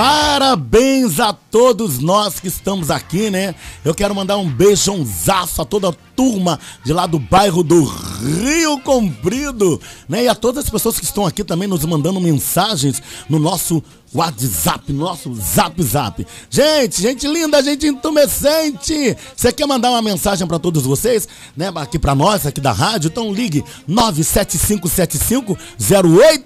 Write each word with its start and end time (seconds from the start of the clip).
Parabéns 0.00 1.20
a 1.20 1.30
todos 1.30 1.98
nós 1.98 2.40
que 2.40 2.48
estamos 2.48 2.90
aqui, 2.90 3.28
né? 3.28 3.54
Eu 3.84 3.94
quero 3.94 4.14
mandar 4.14 4.38
um 4.38 4.48
beijãozaço 4.48 5.60
a 5.60 5.64
toda 5.66 5.90
a 5.90 5.94
turma 6.16 6.58
de 6.82 6.90
lá 6.90 7.06
do 7.06 7.18
bairro 7.18 7.62
do 7.62 7.84
Rio 7.84 8.80
Comprido, 8.80 9.78
né? 10.08 10.24
E 10.24 10.28
a 10.28 10.34
todas 10.34 10.64
as 10.64 10.70
pessoas 10.70 10.98
que 10.98 11.04
estão 11.04 11.26
aqui 11.26 11.44
também 11.44 11.68
nos 11.68 11.84
mandando 11.84 12.18
mensagens 12.18 13.02
no 13.28 13.38
nosso 13.38 13.82
WhatsApp, 14.14 14.90
no 14.90 15.00
nosso 15.00 15.34
Zap 15.34 15.82
Zap. 15.82 16.26
Gente, 16.48 17.02
gente 17.02 17.28
linda, 17.28 17.62
gente 17.62 17.86
intumescente. 17.86 19.14
Você 19.36 19.52
quer 19.52 19.66
mandar 19.66 19.90
uma 19.90 20.00
mensagem 20.00 20.46
para 20.46 20.58
todos 20.58 20.84
vocês, 20.84 21.28
né? 21.54 21.70
Aqui 21.74 21.98
para 21.98 22.14
nós, 22.14 22.46
aqui 22.46 22.58
da 22.58 22.72
rádio, 22.72 23.08
então 23.08 23.30
ligue 23.30 23.62
97575 23.86 25.58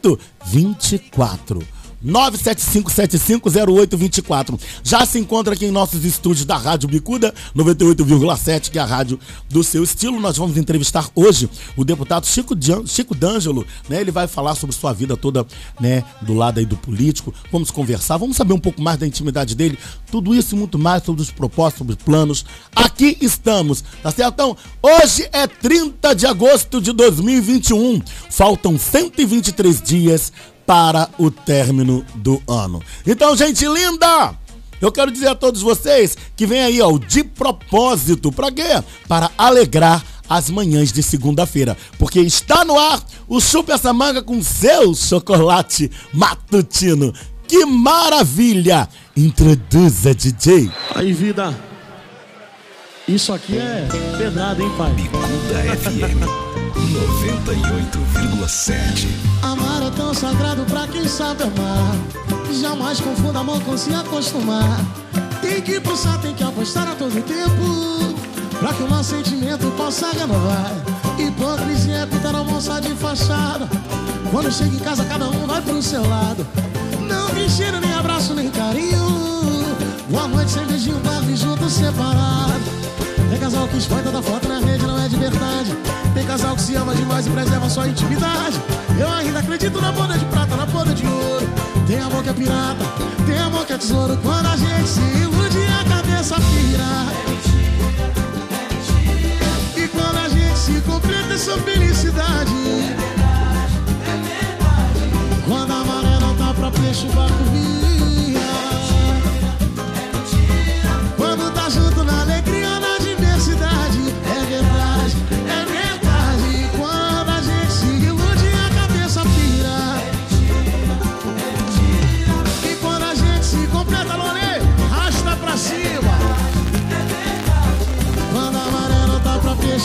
0824. 0.02 1.83
975750824. 2.04 4.60
Já 4.82 5.06
se 5.06 5.18
encontra 5.18 5.54
aqui 5.54 5.66
em 5.66 5.70
nossos 5.70 6.04
estúdios 6.04 6.44
da 6.44 6.56
Rádio 6.56 6.88
Bicuda 6.88 7.32
98,7, 7.56 8.70
que 8.70 8.78
é 8.78 8.82
a 8.82 8.84
rádio 8.84 9.18
do 9.48 9.64
seu 9.64 9.82
estilo. 9.82 10.20
Nós 10.20 10.36
vamos 10.36 10.56
entrevistar 10.56 11.08
hoje 11.14 11.48
o 11.76 11.84
deputado 11.84 12.26
Chico, 12.26 12.54
Chico 12.86 13.14
D'Angelo, 13.14 13.66
né? 13.88 14.00
Ele 14.00 14.10
vai 14.10 14.26
falar 14.26 14.54
sobre 14.54 14.76
sua 14.76 14.92
vida 14.92 15.16
toda, 15.16 15.46
né, 15.80 16.04
do 16.22 16.34
lado 16.34 16.58
aí 16.58 16.66
do 16.66 16.76
político. 16.76 17.32
Vamos 17.50 17.70
conversar, 17.70 18.18
vamos 18.18 18.36
saber 18.36 18.52
um 18.52 18.60
pouco 18.60 18.82
mais 18.82 18.98
da 18.98 19.06
intimidade 19.06 19.54
dele, 19.54 19.78
tudo 20.10 20.34
isso 20.34 20.54
e 20.54 20.58
muito 20.58 20.78
mais 20.78 21.04
sobre 21.04 21.22
os 21.22 21.30
propósitos, 21.30 21.78
sobre 21.78 21.94
os 21.94 22.02
planos. 22.02 22.44
Aqui 22.74 23.16
estamos, 23.20 23.84
tá 24.02 24.10
certo? 24.10 24.34
Então, 24.34 24.56
hoje 24.82 25.28
é 25.32 25.46
30 25.46 26.14
de 26.14 26.26
agosto 26.26 26.80
de 26.80 26.92
2021. 26.92 28.02
Faltam 28.30 28.76
123 28.78 29.80
dias 29.80 30.32
para 30.66 31.08
o 31.18 31.30
término 31.30 32.04
do 32.16 32.42
ano. 32.48 32.82
Então, 33.06 33.36
gente 33.36 33.66
linda! 33.66 34.34
Eu 34.80 34.92
quero 34.92 35.10
dizer 35.10 35.28
a 35.28 35.34
todos 35.34 35.62
vocês 35.62 36.16
que 36.36 36.46
vem 36.46 36.60
aí, 36.62 36.80
ó, 36.80 36.98
de 36.98 37.24
propósito, 37.24 38.30
para 38.30 38.52
quê? 38.52 38.82
Para 39.08 39.30
alegrar 39.38 40.04
as 40.28 40.50
manhãs 40.50 40.92
de 40.92 41.02
segunda-feira, 41.02 41.76
porque 41.98 42.20
está 42.20 42.64
no 42.64 42.78
ar 42.78 43.02
o 43.28 43.40
Chupa 43.40 43.74
essa 43.74 43.92
manga 43.92 44.22
com 44.22 44.42
seu 44.42 44.94
chocolate 44.94 45.90
matutino. 46.12 47.12
Que 47.46 47.64
maravilha! 47.64 48.88
Introduza, 49.16 50.14
DJ. 50.14 50.70
Aí, 50.94 51.12
vida. 51.12 51.54
Isso 53.06 53.34
aqui 53.34 53.58
é 53.58 53.86
pedrada, 54.16 54.62
hein, 54.62 54.72
pai? 54.78 54.90
Bicuda 54.94 55.26
FM. 55.76 56.24
98,7 58.34 59.08
Amar 59.42 59.82
é 59.82 59.90
tão 59.90 60.14
sagrado 60.14 60.64
pra 60.64 60.86
quem 60.86 61.06
sabe 61.06 61.42
amar. 61.42 61.94
Jamais 62.50 63.00
confunda 63.00 63.40
amor 63.40 63.60
com 63.62 63.76
se 63.76 63.92
acostumar. 63.92 64.80
Tem 65.42 65.60
que 65.60 65.78
pulsar, 65.80 66.18
tem 66.22 66.32
que 66.34 66.42
apostar 66.42 66.88
a 66.88 66.94
todo 66.94 67.12
tempo. 67.22 68.14
Pra 68.58 68.72
que 68.72 68.82
o 68.82 68.88
nosso 68.88 69.10
sentimento 69.10 69.70
possa 69.76 70.10
renovar. 70.12 70.72
Hipocrisia 71.18 71.96
é 71.96 72.06
pintar 72.06 72.34
a 72.34 72.42
moça 72.42 72.80
de 72.80 72.94
fachada. 72.94 73.68
Quando 74.30 74.50
chega 74.50 74.74
em 74.74 74.78
casa, 74.78 75.04
cada 75.04 75.28
um 75.28 75.46
vai 75.46 75.60
pro 75.60 75.82
seu 75.82 76.08
lado. 76.08 76.46
Não 77.06 77.28
tem 77.34 77.50
cheiro, 77.50 77.78
nem 77.80 77.92
abraço, 77.92 78.32
nem 78.32 78.50
carinho. 78.50 79.23
Boa 80.08 80.28
noite, 80.28 80.50
sem 80.50 80.66
beijinho, 80.66 80.98
dorme 80.98 81.34
junto, 81.34 81.68
separado. 81.70 82.62
Tem 83.30 83.38
casal 83.38 83.66
que 83.66 83.78
expõe 83.78 84.02
toda 84.02 84.20
foto 84.20 84.46
na 84.48 84.58
rede, 84.58 84.86
não 84.86 85.02
é 85.02 85.08
de 85.08 85.16
verdade. 85.16 85.74
Tem 86.12 86.26
casal 86.26 86.54
que 86.54 86.60
se 86.62 86.74
ama 86.76 86.94
demais 86.94 87.26
e 87.26 87.30
preserva 87.30 87.70
sua 87.70 87.88
intimidade. 87.88 88.60
Eu 89.00 89.10
ainda 89.10 89.38
acredito 89.38 89.80
na 89.80 89.92
boda 89.92 90.18
de 90.18 90.24
prata, 90.26 90.56
na 90.56 90.66
boda 90.66 90.92
de 90.92 91.06
ouro. 91.06 91.48
Tem 91.86 91.98
amor 92.00 92.22
que 92.22 92.28
é 92.28 92.32
pirata, 92.34 92.84
tem 93.26 93.38
amor 93.38 93.64
que 93.64 93.72
é 93.72 93.78
tesouro. 93.78 94.18
Quando 94.22 94.46
a 94.46 94.56
gente 94.56 94.88
se 94.88 95.00
ilude, 95.00 95.58
a 95.80 95.84
cabeça 95.88 96.34
pira. 96.34 96.84
E 99.76 99.88
quando 99.88 100.18
a 100.18 100.28
gente 100.28 100.58
se 100.58 100.80
completa 100.82 101.32
essa 101.32 101.56
felicidade. 101.58 102.52
Quando 105.48 105.72
a 105.72 105.84
maré 105.84 106.18
não 106.20 106.36
tá 106.36 106.52
pra 106.52 106.70
peixe, 106.70 107.06
o 107.06 107.12
barco 107.12 107.44
vira. 107.52 108.03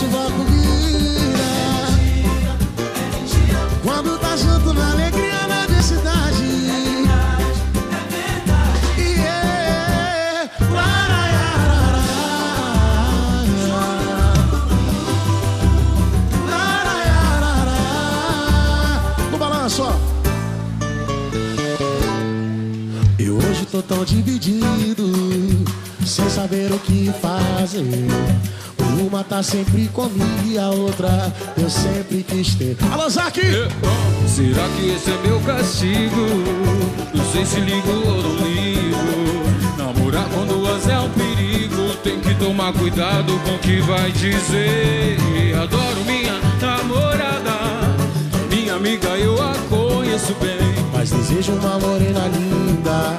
Bloco 0.10 0.44
vira 0.44 1.90
Quando 3.84 4.18
tá 4.20 4.36
junto 4.36 4.74
na 4.74 4.92
alegria, 4.92 5.48
na 5.48 5.66
densidade 5.66 6.44
yeah. 8.98 10.50
No 19.32 19.38
balanço, 19.38 19.84
ó. 19.84 19.94
Eu 23.18 23.36
hoje 23.38 23.66
tô 23.70 23.82
tão 23.82 24.04
dividido 24.06 25.12
Sem 26.06 26.30
saber 26.30 26.72
o 26.72 26.80
que 26.80 27.12
fazer 27.22 28.08
uma 29.02 29.24
tá 29.24 29.42
sempre 29.42 29.88
comigo 29.88 30.26
e 30.46 30.58
a 30.58 30.70
outra 30.70 31.34
eu 31.58 31.70
sempre 31.70 32.24
quis 32.24 32.56
ter. 32.56 32.78
Alô, 32.92 33.10
Zac! 33.10 33.40
Será 34.28 34.68
que 34.76 34.90
esse 34.90 35.12
é 35.12 35.18
meu 35.26 35.40
castigo? 35.42 36.28
Não 37.14 37.26
sei 37.32 37.46
se 37.46 37.60
ligo 37.60 37.92
ou 37.92 38.24
não 38.24 38.36
ligo. 38.46 39.78
Namorar 39.78 40.26
quando 40.34 40.68
as 40.76 40.88
é 40.88 41.00
um 41.00 41.10
perigo. 41.10 41.96
Tem 42.04 42.20
que 42.20 42.36
tomar 42.36 42.74
cuidado 42.74 43.40
com 43.46 43.56
o 43.56 43.60
que 43.60 43.82
vai 43.82 44.12
dizer. 44.12 45.18
Adoro 45.62 46.04
minha 46.06 46.40
namorada. 46.62 47.60
Minha 48.50 48.76
amiga 48.76 49.10
eu 49.10 49.42
a 49.42 49.54
conheço 49.70 50.34
bem. 50.36 50.60
Mas 50.94 51.10
desejo 51.10 51.54
uma 51.54 51.80
morena 51.80 52.28
linda. 52.28 53.18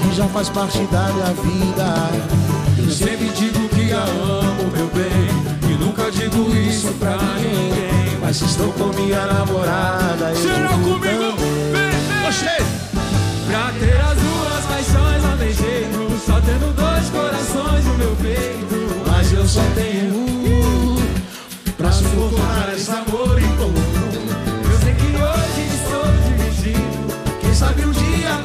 Que 0.00 0.14
já 0.14 0.26
faz 0.28 0.48
parte 0.48 0.78
da 0.86 1.12
minha 1.12 1.32
vida. 1.34 2.61
Eu 2.78 2.90
sempre 2.90 3.28
digo 3.30 3.68
que 3.68 3.92
a 3.92 4.02
amo, 4.02 4.70
meu 4.74 4.86
bem. 4.88 5.70
E 5.70 5.74
nunca 5.74 6.10
digo 6.10 6.54
isso 6.56 6.92
pra 6.94 7.16
ninguém. 7.36 8.18
Mas 8.20 8.40
estou 8.40 8.72
com 8.72 8.86
minha 8.94 9.26
namorada 9.26 10.34
Será 10.34 10.68
comigo? 10.68 11.36
Oxê! 12.28 12.62
Pra 13.46 13.72
ter 13.78 14.00
as 14.00 14.18
duas 14.18 14.64
paixões 14.66 15.22
não 15.22 15.36
tem 15.36 15.52
jeito. 15.52 16.20
Só 16.24 16.40
tendo 16.40 16.72
dois 16.74 17.08
corações 17.10 17.84
no 17.84 17.94
meu 17.98 18.16
peito. 18.16 19.02
Mas 19.06 19.32
eu 19.32 19.46
só 19.46 19.62
tenho 19.74 20.14
um 20.14 20.96
Pra 21.76 21.90
suportar 21.90 22.72
esse 22.74 22.90
amor 22.90 23.38
em 23.38 23.56
comum. 23.56 23.92
Eu 24.64 24.78
sei 24.80 24.94
que 24.94 25.06
hoje 25.16 25.62
estou 25.74 26.04
dividido 26.26 27.38
Quem 27.40 27.54
sabe 27.54 27.84
um 27.84 27.90
dia 27.90 28.41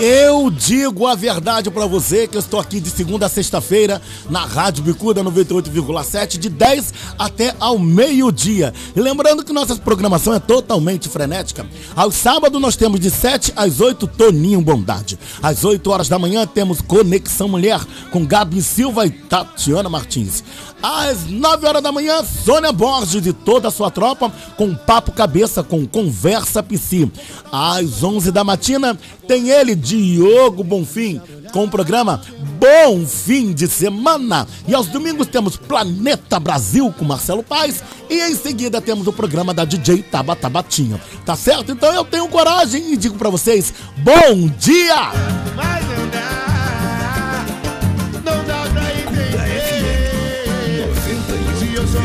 Eu 0.00 0.48
digo 0.48 1.08
a 1.08 1.16
verdade 1.16 1.72
para 1.72 1.84
você 1.84 2.28
que 2.28 2.36
eu 2.36 2.40
estou 2.40 2.60
aqui 2.60 2.78
de 2.78 2.88
segunda 2.88 3.26
a 3.26 3.28
sexta-feira 3.28 4.00
na 4.30 4.44
Rádio 4.44 4.84
Bicuda 4.84 5.24
98,7 5.24 6.38
de 6.38 6.48
10 6.48 6.94
até 7.18 7.52
ao 7.58 7.80
meio-dia. 7.80 8.72
E 8.94 9.00
lembrando 9.00 9.44
que 9.44 9.52
nossa 9.52 9.74
programação 9.74 10.32
é 10.32 10.38
totalmente 10.38 11.08
frenética. 11.08 11.66
Aos 11.96 12.14
sábados 12.14 12.60
nós 12.60 12.76
temos 12.76 13.00
de 13.00 13.10
7 13.10 13.52
às 13.56 13.80
8 13.80 14.06
Toninho 14.06 14.60
Bondade. 14.60 15.18
Às 15.42 15.64
8 15.64 15.90
horas 15.90 16.08
da 16.08 16.16
manhã 16.16 16.46
temos 16.46 16.80
Conexão 16.80 17.48
Mulher 17.48 17.80
com 18.12 18.24
Gabi 18.24 18.62
Silva 18.62 19.04
e 19.04 19.10
Tatiana 19.10 19.88
Martins. 19.88 20.44
Às 20.82 21.26
9 21.26 21.66
horas 21.66 21.82
da 21.82 21.90
manhã, 21.90 22.22
Sônia 22.24 22.70
Borges 22.70 23.26
e 23.26 23.32
toda 23.32 23.68
a 23.68 23.70
sua 23.70 23.90
tropa 23.90 24.32
com 24.56 24.74
Papo 24.74 25.12
Cabeça 25.12 25.62
com 25.62 25.86
Conversa 25.86 26.62
Psi. 26.62 27.10
Às 27.50 28.02
11 28.02 28.30
da 28.30 28.44
matina, 28.44 28.98
tem 29.26 29.50
ele, 29.50 29.74
Diogo 29.74 30.62
Bonfim, 30.62 31.20
com 31.52 31.64
o 31.64 31.70
programa 31.70 32.22
Bom 32.58 33.04
Fim 33.04 33.52
de 33.52 33.66
Semana. 33.66 34.46
E 34.66 34.74
aos 34.74 34.86
domingos 34.86 35.26
temos 35.26 35.56
Planeta 35.56 36.38
Brasil 36.38 36.92
com 36.96 37.04
Marcelo 37.04 37.42
Paz. 37.42 37.82
E 38.08 38.20
em 38.20 38.34
seguida 38.36 38.80
temos 38.80 39.06
o 39.06 39.12
programa 39.12 39.52
da 39.52 39.64
DJ 39.64 40.02
Tabatabatinha. 40.02 41.00
Tá 41.26 41.34
certo? 41.34 41.72
Então 41.72 41.92
eu 41.92 42.04
tenho 42.04 42.28
coragem 42.28 42.92
e 42.92 42.96
digo 42.96 43.18
para 43.18 43.30
vocês: 43.30 43.74
bom 43.98 44.48
dia! 44.58 45.12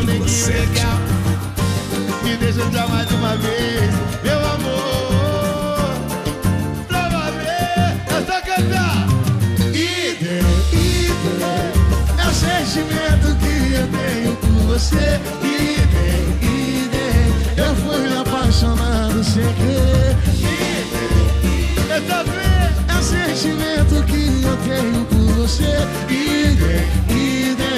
Legal. 0.02 0.98
Me 2.22 2.36
deixa 2.36 2.62
entrar 2.62 2.88
mais 2.88 3.10
uma 3.10 3.36
vez, 3.36 3.90
meu 4.22 4.38
amor. 4.38 5.94
Pra 6.88 7.30
ver, 7.30 7.96
essa 8.08 8.40
cantar. 8.42 9.06
Ide, 9.72 10.40
ide, 10.72 11.12
é 12.18 12.26
o 12.26 12.32
sentimento 12.34 13.36
que 13.38 13.54
eu 13.74 13.86
tenho 13.88 14.36
por 14.36 14.62
você. 14.72 15.20
Ide, 15.42 16.06
ide, 16.42 17.08
eu 17.56 17.74
fui 17.76 17.98
me 17.98 18.16
apaixonado 18.16 19.22
sem 19.22 19.52
querer. 19.54 20.16
Ide, 20.34 21.92
essa 21.92 22.24
vez, 22.24 22.72
é 22.88 22.94
o 22.98 23.02
sentimento 23.02 24.04
que 24.06 24.42
eu 24.44 24.56
tenho 24.68 25.04
por 25.06 25.34
você. 25.34 25.72
Ide, 26.08 26.74
ide, 27.10 27.73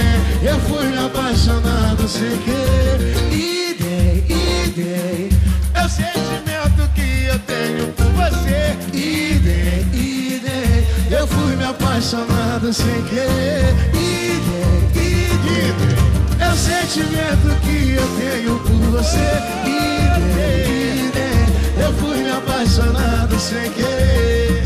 eu 0.47 0.61
fui 0.61 0.87
me 0.87 0.99
apaixonado 0.99 2.09
sem 2.09 2.37
querer. 2.39 3.17
Ide, 3.33 4.25
ide, 4.33 5.31
é 5.75 5.85
o 5.85 5.89
sentimento 5.89 6.89
que 6.95 7.27
eu 7.27 7.39
tenho 7.41 7.93
por 7.93 8.07
você. 8.13 8.77
Ide, 8.93 9.87
ide, 9.93 10.87
eu 11.11 11.27
fui 11.27 11.57
me 11.57 11.65
apaixonado 11.65 12.73
sem 12.73 13.03
querer. 13.05 13.75
Ide, 13.93 15.01
ide, 15.01 15.75
é 16.39 16.49
o 16.49 16.57
sentimento 16.57 17.61
que 17.63 17.95
eu 17.95 18.07
tenho 18.17 18.59
por 18.61 19.01
você. 19.01 19.29
Ide, 19.65 21.09
ide, 21.09 21.83
eu 21.83 21.93
fui 21.95 22.19
me 22.19 22.31
apaixonado 22.31 23.39
sem 23.41 23.71
querer. 23.73 24.63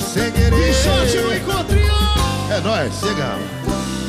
Sem 0.00 0.32
querer. 0.32 0.74
Shot 0.74 1.16
no 1.18 1.34
encontrinho! 1.34 1.92
É 2.50 2.60
nóis, 2.60 2.94
chegamos. 2.98 3.65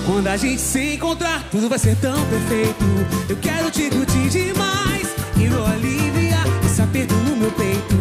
Quando 0.08 0.28
a 0.28 0.38
gente 0.38 0.62
se 0.62 0.94
encontrar, 0.94 1.44
tudo 1.52 1.68
vai 1.68 1.78
ser 1.78 1.98
tão 1.98 2.16
perfeito. 2.28 2.86
Eu 3.28 3.36
quero 3.36 3.70
te 3.70 3.90
curtir 3.90 4.30
demais 4.30 5.06
e 5.36 5.48
vou 5.48 5.66
aliviar 5.66 6.46
esse 6.66 6.82
aperto 6.82 7.14
no 7.14 7.36
meu 7.36 7.52
peito. 7.52 7.94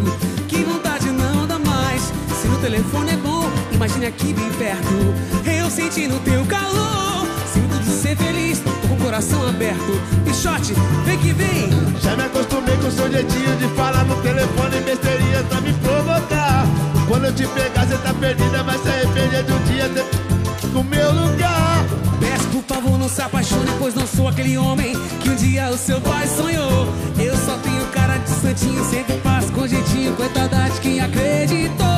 Que 0.47 0.63
vontade 0.63 1.11
não 1.11 1.45
dá 1.45 1.59
mais. 1.59 2.01
Se 2.41 2.47
no 2.47 2.57
telefone 2.59 3.11
é 3.11 3.17
bom, 3.17 3.43
imagine 3.73 4.05
aqui 4.05 4.33
bem 4.33 4.49
perto. 4.51 5.13
Eu 5.45 5.69
sentindo 5.69 6.17
teu 6.23 6.45
calor. 6.45 7.27
Sinto 7.53 7.77
de 7.83 7.91
ser 7.91 8.15
feliz, 8.15 8.59
tô 8.59 8.71
com 8.87 8.93
o 8.93 8.97
coração 8.97 9.45
aberto. 9.45 10.01
Pichote, 10.23 10.73
vem 11.03 11.17
que 11.19 11.33
vem. 11.33 11.69
Já 12.01 12.15
me 12.15 12.23
acostumei 12.23 12.77
com 12.77 12.87
o 12.87 12.91
seu 12.91 13.11
jeitinho 13.11 13.53
de 13.57 13.67
falar 13.75 14.05
no 14.05 14.15
telefone 14.21 14.79
besteirinha 14.79 15.43
pra 15.43 15.59
me 15.59 15.73
provocar. 15.73 16.65
Quando 17.05 17.25
eu 17.25 17.35
te 17.35 17.45
pegar, 17.47 17.85
cê 17.85 17.97
tá 17.97 18.13
perdida, 18.13 18.63
mas 18.63 18.81
se 18.81 18.87
arrepender 18.87 19.43
de 19.43 19.51
um 19.51 19.63
dia 19.63 19.89
ter 19.89 20.36
no 20.67 20.83
meu 20.83 21.11
lugar. 21.11 21.85
Peço 22.19 22.47
por 22.47 22.63
favor, 22.63 22.97
não 22.97 23.09
se 23.09 23.21
apaixone, 23.21 23.71
pois 23.79 23.93
não 23.93 24.07
sou 24.07 24.27
aquele 24.27 24.57
homem 24.57 24.93
que 25.21 25.29
um 25.29 25.35
dia 25.35 25.69
o 25.69 25.77
seu 25.77 26.01
pai 26.01 26.27
sonhou. 26.27 26.87
Eu 27.19 27.35
só 27.37 27.57
tenho 27.57 27.85
cara 27.87 28.17
de 28.17 28.29
santinho, 28.29 28.83
sempre 28.85 29.19
faço 29.19 29.51
com 29.51 29.67
jeitinho, 29.67 30.15
coitada 30.15 30.69
de 30.69 30.79
quem 30.81 30.99
acreditou. 30.99 31.96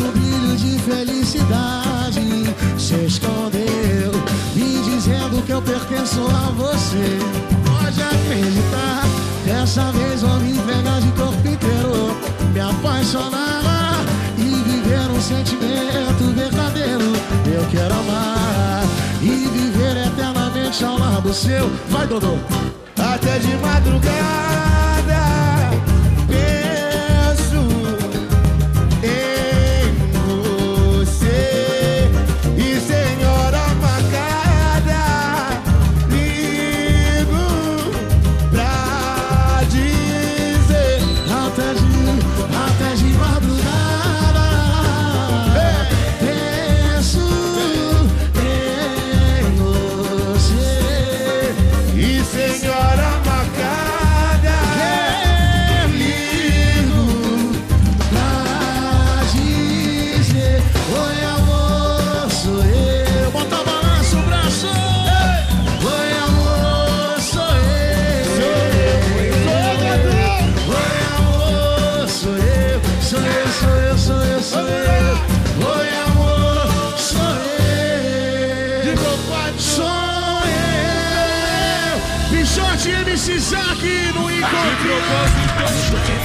Um 0.00 0.10
brilho 0.10 0.56
de 0.56 0.78
felicidade. 0.78 2.20
Se 2.78 2.94
escondeu 3.04 4.10
Me 4.54 4.82
dizendo 4.84 5.44
que 5.44 5.52
eu 5.52 5.60
pertenço 5.60 6.20
a 6.28 6.50
você. 6.52 7.18
Pode 7.66 8.02
acreditar 8.02 9.02
Dessa 9.44 9.92
vez 9.92 10.22
vou 10.22 10.40
me 10.40 10.52
entregar 10.52 10.98
de 10.98 11.08
corpo 11.12 11.46
inteiro. 11.46 12.16
Me 12.54 12.60
apaixonar 12.60 14.02
E 14.38 14.42
viver 14.42 15.10
um 15.10 15.20
sentimento 15.20 16.34
verdadeiro. 16.34 17.12
Eu 17.54 17.66
quero 17.70 17.92
amar 17.92 18.84
E 19.20 19.28
viver 19.28 20.06
eternamente 20.06 20.82
ao 20.82 20.98
lado 20.98 21.34
seu. 21.34 21.70
Vai 21.90 22.06
Dodô. 22.06 22.38
Até 22.96 23.38
de 23.40 23.54
madrugada 23.58 24.91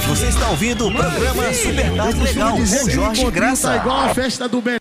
Você 0.08 0.26
está 0.26 0.48
ouvindo 0.48 0.88
o 0.88 0.92
programa 0.92 1.52
Super 1.52 1.94
Tarde 1.94 2.20
Legal 2.20 2.56
com 2.56 2.66
Jorge 2.66 3.30
Graça. 3.30 3.68
Tá 3.68 3.76
igual 3.76 4.00
a 4.00 4.14
festa 4.14 4.48
do 4.48 4.60
Ben 4.60 4.78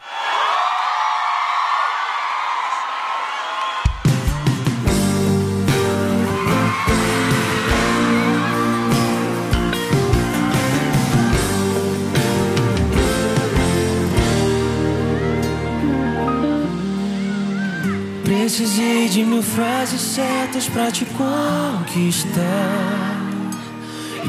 Precisei 18.23 19.09
de 19.09 19.23
mil 19.23 19.43
frases 19.43 19.99
certas 19.99 20.69
pra 20.69 20.89
te 20.89 21.05
conquistar. 21.05 23.06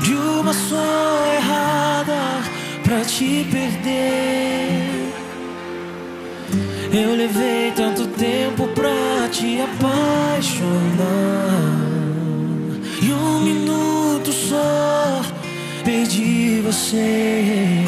De 0.03 0.15
uma 0.15 0.53
só 0.53 1.27
errada 1.35 2.43
pra 2.83 3.01
te 3.05 3.47
perder. 3.51 5.13
Eu 6.93 7.15
levei 7.15 7.73
tanto 7.73 8.07
tempo 8.07 8.69
pra 8.69 9.29
te 9.31 9.61
apaixonar. 9.61 10.69
E 13.03 13.13
um 13.13 13.41
minuto 13.41 14.33
só 14.33 15.23
perdi 15.85 16.61
você. 16.65 17.88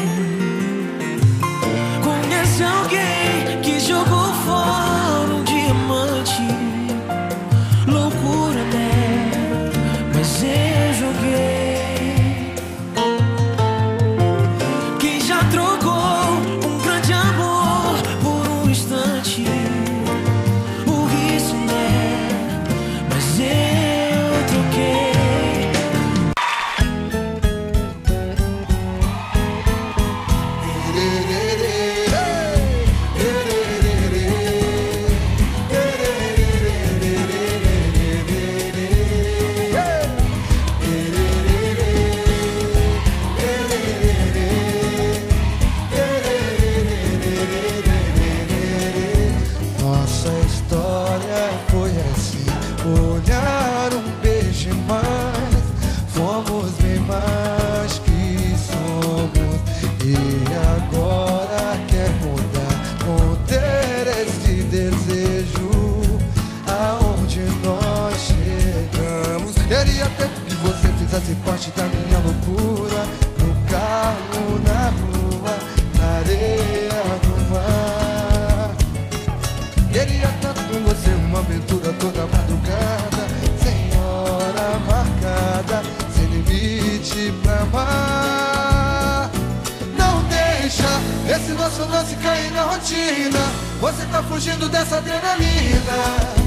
Rotina 92.91 93.39
Você 93.79 94.05
tá 94.07 94.21
fugindo 94.23 94.67
dessa 94.69 94.97
adrenalina 94.97 96.40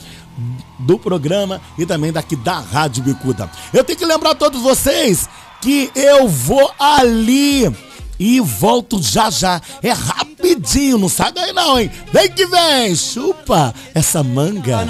do 0.80 0.98
programa 0.98 1.60
e 1.78 1.84
também 1.86 2.10
daqui 2.12 2.34
da 2.36 2.58
Rádio 2.58 3.02
Bicuda. 3.04 3.50
Eu 3.72 3.84
tenho 3.84 3.98
que 3.98 4.04
lembrar 4.06 4.30
a 4.30 4.34
todos 4.34 4.60
vocês 4.62 5.28
que 5.60 5.90
eu 5.94 6.26
vou 6.28 6.72
ali 6.78 7.70
e 8.18 8.40
volto 8.40 9.00
já 9.02 9.30
já. 9.30 9.60
É 9.82 9.92
rapidinho, 10.52 10.98
não 10.98 11.08
sai 11.08 11.32
daí 11.32 11.52
não, 11.52 11.78
hein? 11.78 11.90
Vem 12.12 12.30
que 12.30 12.46
vem, 12.46 12.94
chupa 12.94 13.74
essa 13.94 14.22
manga. 14.22 14.84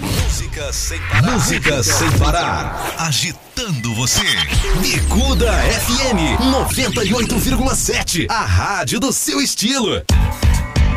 Música 0.00 0.72
sem 0.72 0.98
parar. 1.00 1.32
Música 1.32 1.82
sem 1.82 2.10
parar. 2.12 2.94
Agitando 2.98 3.94
você. 3.94 4.22
Bicuda 4.80 5.52
FM 5.52 6.40
98,7. 6.78 8.26
A 8.28 8.44
rádio 8.44 9.00
do 9.00 9.12
seu 9.12 9.40
estilo. 9.40 10.02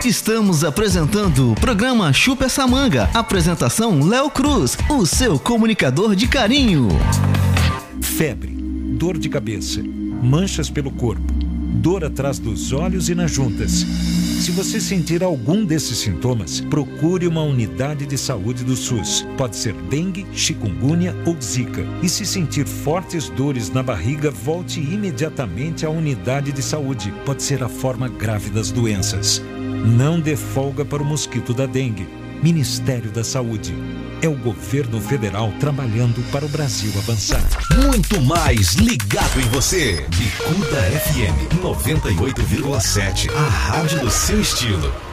Estamos 0.06 0.66
apresentando 0.66 1.54
o 1.54 1.56
programa 1.56 2.12
Chupa 2.12 2.46
essa 2.46 2.68
manga. 2.68 3.10
Apresentação 3.14 4.06
Léo 4.06 4.30
Cruz, 4.30 4.78
o 4.90 5.06
seu 5.06 5.40
comunicador 5.40 6.14
de 6.14 6.28
carinho. 6.28 6.90
Febre, 8.02 8.63
dor 9.04 9.18
de 9.18 9.28
cabeça, 9.28 9.84
manchas 9.84 10.70
pelo 10.70 10.90
corpo, 10.90 11.34
dor 11.82 12.06
atrás 12.06 12.40
dos 12.40 12.72
olhos 12.72 13.10
e 13.10 13.16
nas 13.16 13.32
juntas. 13.32 13.86
Se 14.40 14.50
você 14.52 14.80
sentir 14.80 15.22
algum 15.22 15.66
desses 15.66 15.98
sintomas, 15.98 16.62
procure 16.62 17.28
uma 17.28 17.42
unidade 17.42 18.06
de 18.06 18.18
saúde 18.18 18.64
do 18.64 18.78
SUS. 18.78 19.28
Pode 19.38 19.58
ser 19.58 19.74
dengue, 19.90 20.26
chikungunya 20.32 21.14
ou 21.26 21.36
zika. 21.42 21.86
E 22.02 22.08
se 22.08 22.26
sentir 22.26 22.66
fortes 22.66 23.28
dores 23.28 23.70
na 23.70 23.84
barriga, 23.84 24.32
volte 24.32 24.80
imediatamente 24.80 25.86
à 25.86 25.90
unidade 25.90 26.54
de 26.54 26.64
saúde. 26.64 27.14
Pode 27.26 27.44
ser 27.44 27.62
a 27.62 27.68
forma 27.68 28.08
grave 28.08 28.52
das 28.52 28.72
doenças. 28.72 29.42
Não 29.98 30.18
dê 30.18 30.38
folga 30.38 30.86
para 30.86 31.04
o 31.04 31.06
mosquito 31.06 31.54
da 31.54 31.66
dengue. 31.66 32.08
Ministério 32.42 33.12
da 33.12 33.26
Saúde. 33.26 33.76
É 34.24 34.28
o 34.30 34.38
governo 34.38 35.02
federal 35.02 35.52
trabalhando 35.60 36.24
para 36.32 36.46
o 36.46 36.48
Brasil 36.48 36.94
avançar. 36.98 37.46
Muito 37.86 38.22
mais 38.22 38.76
ligado 38.76 39.38
em 39.38 39.50
você. 39.50 40.08
Bicuda 40.16 40.82
FM 40.82 41.62
98,7. 41.62 43.30
A 43.36 43.50
rádio 43.50 44.00
do 44.00 44.10
seu 44.10 44.40
estilo. 44.40 45.13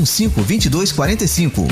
2245. 0.03 1.67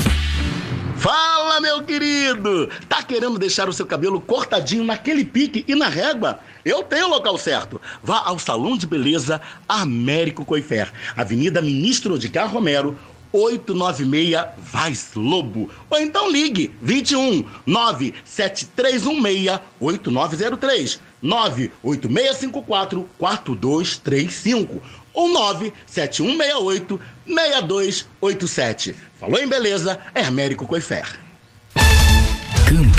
Fala, 0.96 1.60
meu 1.60 1.82
querido! 1.82 2.68
Tá 2.88 3.02
querendo 3.02 3.38
deixar 3.38 3.68
o 3.68 3.72
seu 3.72 3.86
cabelo 3.86 4.20
cortadinho 4.20 4.84
naquele 4.84 5.24
pique 5.24 5.64
e 5.66 5.74
na 5.74 5.88
régua? 5.88 6.40
Eu 6.64 6.82
tenho 6.82 7.06
o 7.06 7.10
local 7.10 7.38
certo. 7.38 7.80
Vá 8.02 8.18
ao 8.18 8.38
Salão 8.38 8.76
de 8.76 8.86
Beleza 8.86 9.40
Américo 9.66 10.44
Coifer, 10.44 10.92
Avenida 11.16 11.62
Ministro 11.62 12.14
Odcar 12.14 12.52
Romero, 12.52 12.98
896 13.32 14.44
Vaz 14.58 15.10
Lobo. 15.14 15.70
Ou 15.88 15.98
então 15.98 16.30
ligue 16.30 16.70
21 16.82 17.44
97316 17.64 19.60
8903 19.80 21.00
98654 21.22 23.08
4235 23.18 24.82
ou 25.12 25.28
97168 25.28 27.00
6287. 27.26 28.94
Falou 29.18 29.38
em 29.38 29.48
beleza? 29.48 29.98
Hermérico 30.14 30.66
Coifer. 30.66 31.29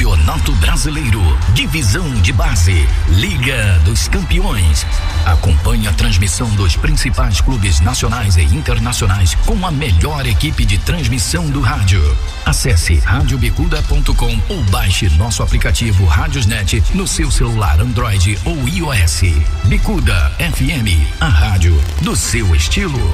Campeonato 0.01 0.51
Brasileiro, 0.53 1.21
Divisão 1.53 2.11
de 2.21 2.33
Base, 2.33 2.87
Liga 3.07 3.79
dos 3.85 4.07
Campeões. 4.07 4.83
Acompanhe 5.27 5.87
a 5.87 5.93
transmissão 5.93 6.49
dos 6.55 6.75
principais 6.75 7.39
clubes 7.39 7.79
nacionais 7.81 8.35
e 8.35 8.41
internacionais 8.41 9.35
com 9.45 9.63
a 9.63 9.69
melhor 9.69 10.25
equipe 10.25 10.65
de 10.65 10.79
transmissão 10.79 11.47
do 11.51 11.61
rádio. 11.61 12.01
Acesse 12.43 12.95
radiobicuda.com 12.95 14.39
ou 14.49 14.63
baixe 14.71 15.07
nosso 15.17 15.43
aplicativo 15.43 16.03
Radiosnet 16.05 16.83
no 16.95 17.05
seu 17.05 17.29
celular 17.29 17.79
Android 17.79 18.39
ou 18.43 18.57
iOS. 18.67 19.21
Bicuda 19.65 20.31
FM, 20.39 21.21
a 21.21 21.27
rádio 21.27 21.79
do 22.01 22.15
seu 22.15 22.55
estilo. 22.55 23.11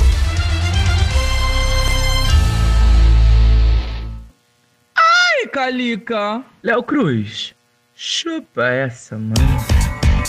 Calica. 5.47 6.43
Léo 6.61 6.83
Cruz, 6.83 7.53
chupa 7.95 8.67
essa, 8.67 9.17
mano. 9.17 9.35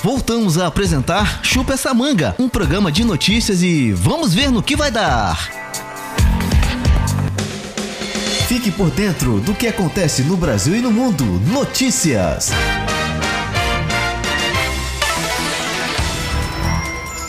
Voltamos 0.03 0.59
a 0.59 0.69
apresentar 0.69 1.41
Chupa 1.43 1.75
essa 1.75 1.93
manga, 1.93 2.35
um 2.39 2.49
programa 2.49 2.93
de 2.93 3.03
notícias 3.05 3.63
e 3.63 3.93
vamos 3.93 4.33
ver 4.33 4.51
no 4.51 4.63
que 4.63 4.77
vai 4.77 4.91
dar. 4.91 5.37
Fique 8.47 8.71
por 8.71 8.91
dentro 8.91 9.41
do 9.41 9.55
que 9.55 9.67
acontece 9.67 10.23
no 10.23 10.37
Brasil 10.37 10.75
e 10.77 10.81
no 10.81 10.91
mundo. 10.91 11.25
Notícias. 11.53 12.51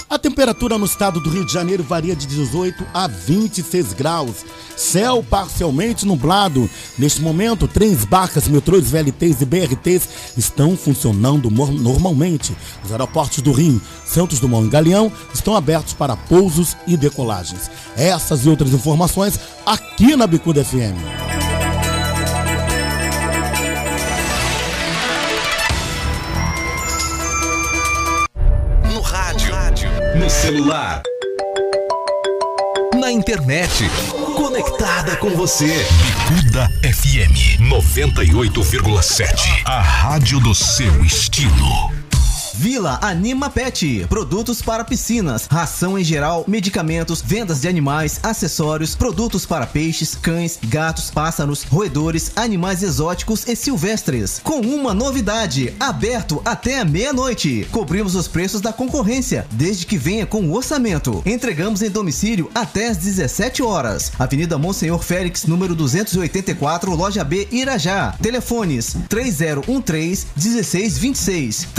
A 0.10 0.18
temperatura 0.18 0.76
no 0.76 0.86
estado 0.86 1.20
do 1.20 1.30
Rio 1.30 1.46
de 1.46 1.54
Janeiro 1.54 1.84
varia 1.84 2.16
de 2.16 2.26
18 2.26 2.84
a 2.92 3.08
26 3.08 3.94
graus. 3.94 4.44
Céu 4.76 5.24
parcialmente 5.24 6.04
nublado. 6.04 6.68
Neste 6.98 7.22
momento, 7.22 7.68
trens, 7.68 8.06
barcas, 8.06 8.48
metrôs, 8.48 8.90
VLTs 8.90 9.42
e 9.42 9.46
BRTs 9.46 10.10
estão 10.36 10.76
funcionando 10.76 11.52
normalmente. 11.52 12.58
Os 12.84 12.92
aeroportos 12.92 13.40
do 13.42 13.52
Rio, 13.52 13.80
Santos 14.04 14.40
Dumont 14.40 14.66
e 14.66 14.72
Galeão 14.72 15.12
estão 15.32 15.56
abertos 15.56 15.94
para 15.94 16.18
pousos 16.18 16.76
e 16.88 16.98
decolagens. 16.98 17.70
Essas 17.96 18.48
e 18.48 18.50
outras 18.50 18.74
informações 18.74 19.40
aqui 19.64 20.16
na 20.16 20.26
Bicuda 20.26 20.66
FM. 20.66 21.59
No 30.20 30.30
celular, 30.30 31.02
na 33.00 33.10
internet, 33.10 33.90
conectada 34.36 35.16
com 35.16 35.30
você. 35.30 35.66
Bicuda 35.66 36.70
FM 36.84 37.62
98,7. 37.62 39.62
A 39.64 39.82
rádio 39.82 40.42
do 40.42 40.54
seu 40.54 41.06
estilo. 41.06 41.99
Vila 42.60 43.00
Anima 43.02 43.50
Pet, 43.50 44.06
produtos 44.10 44.62
para 44.62 44.84
piscinas, 44.84 45.48
ração 45.50 45.98
em 45.98 46.04
geral, 46.04 46.44
medicamentos, 46.46 47.22
vendas 47.26 47.62
de 47.62 47.70
animais, 47.70 48.20
acessórios, 48.22 48.96
produtos 48.96 49.46
para 49.46 49.66
peixes, 49.66 50.14
cães, 50.14 50.60
gatos, 50.62 51.10
pássaros, 51.10 51.64
roedores, 51.64 52.34
animais 52.36 52.84
exóticos 52.84 53.48
e 53.48 53.56
silvestres. 53.56 54.42
Com 54.44 54.60
uma 54.60 54.94
novidade, 54.94 55.74
aberto 55.80 56.42
até 56.44 56.84
meia-noite. 56.84 57.66
Cobrimos 57.72 58.14
os 58.14 58.28
preços 58.28 58.60
da 58.60 58.74
concorrência, 58.74 59.48
desde 59.52 59.86
que 59.86 59.98
venha 59.98 60.26
com 60.26 60.42
o 60.44 60.54
orçamento. 60.54 61.24
Entregamos 61.26 61.82
em 61.82 61.90
domicílio 61.90 62.52
até 62.54 62.90
às 62.90 62.98
17 62.98 63.64
horas. 63.64 64.12
Avenida 64.20 64.58
Monsenhor 64.58 65.02
Félix, 65.02 65.46
número 65.46 65.74
284, 65.74 66.94
loja 66.94 67.24
B, 67.24 67.48
Irajá. 67.54 68.18
Telefones 68.22 68.98
3013 69.08 70.28
1626 70.36 71.70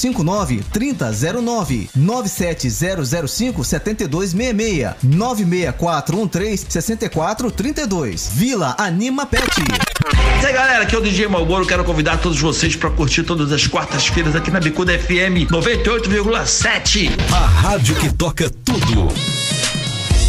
3459 0.00 0.62
3009 0.72 1.90
97005 1.94 3.64
7266 3.64 4.94
96413 5.02 6.66
6432 6.68 8.30
Vila 8.34 8.76
Anima 8.78 9.26
Pet. 9.26 9.42
E 10.40 10.46
aí 10.46 10.52
galera, 10.52 10.84
aqui 10.84 10.94
é 10.94 10.98
o 10.98 11.02
DJ 11.02 11.26
Malboro, 11.26 11.66
quero 11.66 11.84
convidar 11.84 12.18
todos 12.18 12.40
vocês 12.40 12.76
para 12.76 12.90
curtir 12.90 13.24
todas 13.24 13.50
as 13.50 13.66
quartas-feiras 13.66 14.36
aqui 14.36 14.50
na 14.50 14.60
Bicuda 14.60 14.96
FM 14.96 15.50
98,7. 15.50 17.10
A 17.32 17.46
rádio 17.46 17.96
que 17.96 18.12
toca 18.14 18.48
tudo. 18.64 19.37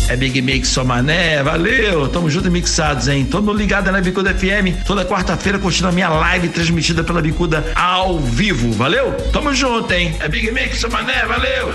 É 0.09 0.15
Big 0.15 0.41
Mix 0.41 0.69
só 0.69 0.83
mané, 0.83 1.43
valeu, 1.43 2.07
tamo 2.09 2.31
junto 2.31 2.47
e 2.47 2.49
mixados, 2.49 3.07
hein? 3.07 3.27
Mundo 3.31 3.53
ligado 3.53 3.91
na 3.91 4.01
Bicuda 4.01 4.33
FM, 4.33 4.83
toda 4.83 5.05
quarta-feira 5.05 5.59
curtindo 5.59 5.87
a 5.87 5.91
minha 5.91 6.09
live 6.09 6.49
transmitida 6.49 7.03
pela 7.03 7.21
Bicuda 7.21 7.63
ao 7.75 8.19
vivo, 8.19 8.71
valeu? 8.71 9.11
Tamo 9.31 9.53
junto, 9.53 9.93
hein? 9.93 10.15
É 10.19 10.27
Big 10.27 10.51
Mix 10.51 10.79
só 10.79 10.89
mané, 10.89 11.25
valeu. 11.25 11.73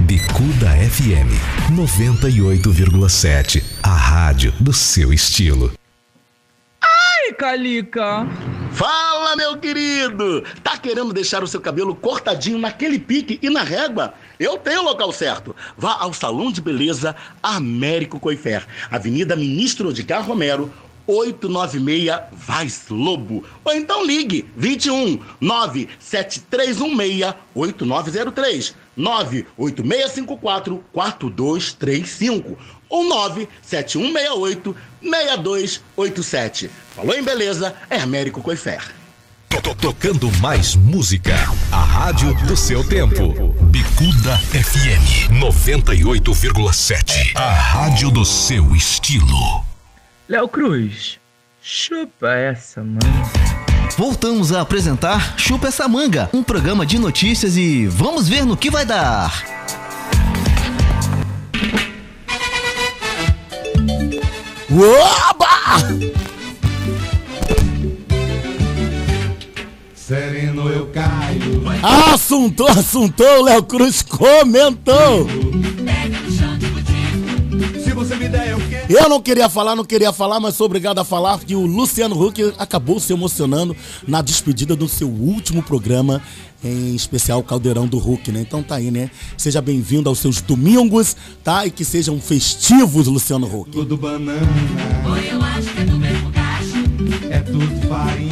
Bicuda 0.00 0.70
FM 0.90 1.30
98,7. 1.72 3.62
A 3.82 3.94
rádio 3.94 4.54
do 4.58 4.72
seu 4.72 5.12
estilo. 5.12 5.70
Calica. 7.36 8.26
Fala, 8.72 9.36
meu 9.36 9.56
querido! 9.58 10.42
Tá 10.62 10.76
querendo 10.76 11.12
deixar 11.12 11.42
o 11.42 11.46
seu 11.46 11.60
cabelo 11.60 11.94
cortadinho 11.94 12.58
naquele 12.58 12.98
pique 12.98 13.38
e 13.42 13.48
na 13.48 13.62
régua? 13.62 14.14
Eu 14.38 14.58
tenho 14.58 14.80
o 14.80 14.84
local 14.84 15.12
certo. 15.12 15.54
Vá 15.76 15.96
ao 16.00 16.12
Salão 16.12 16.50
de 16.50 16.60
Beleza 16.60 17.14
Américo 17.42 18.18
Coifer, 18.18 18.66
Avenida 18.90 19.36
Ministro 19.36 19.88
Odcar 19.88 20.26
Romero, 20.26 20.72
896 21.06 22.20
Vaz 22.32 22.84
Lobo. 22.90 23.44
Ou 23.64 23.72
então 23.74 24.04
ligue 24.04 24.46
21 24.56 25.20
97316 25.40 27.34
8903 27.54 28.74
98654 28.96 30.84
4235 30.92 32.58
ou 32.88 33.04
97168 33.08 34.76
6287. 35.02 36.70
Falou 36.94 37.14
em 37.14 37.22
beleza? 37.22 37.74
Hermérico 37.90 38.42
Coifer. 38.42 38.82
To- 39.48 39.74
Tocando 39.74 40.30
mais 40.38 40.74
música. 40.74 41.34
A 41.72 41.82
rádio 41.84 42.34
do 42.46 42.56
seu 42.56 42.82
tempo. 42.86 43.32
Bicuda 43.64 44.36
FM 44.38 45.30
98,7. 45.40 47.32
A 47.36 47.52
rádio 47.52 48.10
do 48.10 48.24
seu 48.24 48.74
estilo. 48.74 49.64
Léo 50.28 50.48
Cruz, 50.48 51.18
chupa 51.62 52.32
essa, 52.34 52.82
mano. 52.82 53.00
Voltamos 53.96 54.52
a 54.52 54.60
apresentar 54.60 55.38
Chupa 55.38 55.68
essa 55.68 55.86
manga, 55.88 56.28
um 56.32 56.42
programa 56.42 56.84
de 56.84 56.98
notícias 56.98 57.56
e 57.56 57.86
vamos 57.86 58.28
ver 58.28 58.44
no 58.44 58.56
que 58.56 58.68
vai 58.70 58.84
dar. 58.84 59.44
Oba! 64.78 65.78
Sereno 69.94 70.68
eu 70.68 70.86
caio. 70.88 71.62
Assuntou, 72.12 72.68
assuntou, 72.68 73.42
Léo 73.44 73.62
Cruz 73.62 74.02
comentou. 74.02 75.26
Eu 78.88 79.08
não 79.08 79.20
queria 79.20 79.48
falar, 79.48 79.74
não 79.74 79.84
queria 79.84 80.12
falar, 80.12 80.38
mas 80.38 80.54
sou 80.54 80.66
obrigado 80.66 80.98
a 80.98 81.04
falar 81.04 81.38
que 81.40 81.54
o 81.54 81.66
Luciano 81.66 82.20
Huck 82.20 82.54
acabou 82.58 83.00
se 83.00 83.12
emocionando 83.12 83.76
na 84.06 84.22
despedida 84.22 84.76
do 84.76 84.88
seu 84.88 85.08
último 85.08 85.62
programa, 85.62 86.22
em 86.62 86.94
especial 86.94 87.42
Caldeirão 87.42 87.86
do 87.86 87.98
Hulk, 87.98 88.30
né? 88.32 88.40
Então 88.40 88.62
tá 88.62 88.76
aí, 88.76 88.90
né? 88.90 89.10
Seja 89.36 89.60
bem-vindo 89.60 90.08
aos 90.08 90.18
seus 90.18 90.40
domingos, 90.40 91.16
tá? 91.42 91.66
E 91.66 91.70
que 91.70 91.84
sejam 91.84 92.20
festivos, 92.20 93.06
Luciano 93.06 93.46
Huck. 93.46 93.70
Tudo 93.70 93.96
banana. 93.96 94.40
Oi, 95.10 95.28
eu 95.32 95.42
acho 95.42 95.72
que 95.72 95.80
é 95.80 95.84
do 95.84 95.98
mesmo 95.98 96.32
cacho. 96.32 96.76
É 97.30 97.38
tudo 97.40 97.88
farinha. 97.88 98.25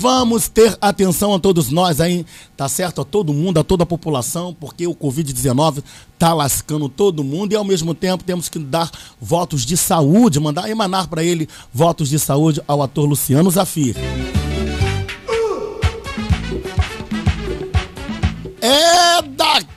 Vamos 0.00 0.48
ter 0.48 0.78
atenção 0.80 1.34
a 1.34 1.38
todos 1.38 1.68
nós 1.68 2.00
aí, 2.00 2.24
tá 2.56 2.66
certo? 2.70 3.02
A 3.02 3.04
todo 3.04 3.34
mundo, 3.34 3.60
a 3.60 3.62
toda 3.62 3.82
a 3.82 3.86
população, 3.86 4.56
porque 4.58 4.86
o 4.86 4.94
Covid-19 4.94 5.82
tá 6.18 6.32
lascando 6.32 6.88
todo 6.88 7.22
mundo 7.22 7.52
e 7.52 7.56
ao 7.56 7.64
mesmo 7.64 7.94
tempo 7.94 8.24
temos 8.24 8.48
que 8.48 8.58
dar 8.58 8.90
votos 9.20 9.66
de 9.66 9.76
saúde, 9.76 10.40
mandar 10.40 10.70
emanar 10.70 11.06
para 11.06 11.22
ele 11.22 11.46
votos 11.70 12.08
de 12.08 12.18
saúde 12.18 12.62
ao 12.66 12.82
ator 12.82 13.06
Luciano 13.06 13.50
Zafir. 13.50 13.94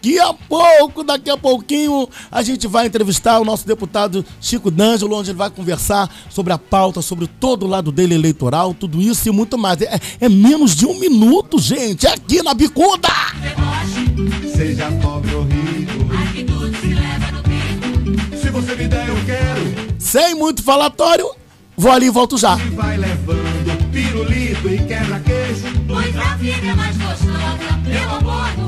Daqui 0.04 0.20
a 0.20 0.34
pouco, 0.34 1.02
daqui 1.02 1.30
a 1.30 1.38
pouquinho, 1.38 2.10
a 2.30 2.44
gente 2.44 2.68
vai 2.68 2.88
entrevistar 2.88 3.39
o 3.39 3.46
nosso 3.46 3.66
deputado 3.66 4.26
Chico 4.42 4.70
D'Angelo, 4.70 5.16
onde 5.16 5.32
ele 5.32 5.38
vai 5.38 5.50
conversar 5.50 6.13
sobre 6.30 6.52
a 6.52 6.58
pauta, 6.58 7.02
sobre 7.02 7.26
todo 7.26 7.66
o 7.66 7.70
lado 7.70 7.89
dele 7.89 8.13
eleitoral, 8.13 8.74
tudo 8.74 9.02
isso 9.02 9.30
e 9.30 9.32
muito 9.32 9.58
mais. 9.58 9.82
É, 9.82 9.98
é 10.20 10.28
menos 10.28 10.76
de 10.76 10.86
um 10.86 11.00
minuto, 11.00 11.58
gente, 11.58 12.06
é 12.06 12.12
aqui 12.12 12.44
na 12.44 12.54
Bicuda! 12.54 13.08
Seja 14.54 14.92
pobre 15.02 15.34
ou 15.36 15.44
rico, 15.44 16.13
aqui 16.22 16.44
tudo 16.44 16.76
se 16.78 16.88
leva 16.88 17.32
no 17.32 17.44
bico. 17.44 18.38
Se 18.38 18.50
você 18.50 18.76
me 18.76 18.88
der, 18.89 19.08
eu 19.08 19.16
quero. 19.26 19.94
Sem 19.98 20.36
muito 20.36 20.62
falatório, 20.63 21.30
vou 21.78 21.92
ali 21.92 22.08
e 22.08 22.10
volto 22.10 22.38
já. 22.38 22.58
E 22.58 22.70
vai 22.72 22.98
levando 22.98 23.89
pirulito 23.89 24.68
e 24.68 24.78
quebra-queijo. 24.80 25.63
Pois 25.88 26.18
a 26.18 26.36
vida 26.36 26.68
é 26.68 26.76
mais 26.76 26.98
gostosa, 26.98 27.80
pelo 27.86 28.16
amor 28.16 28.62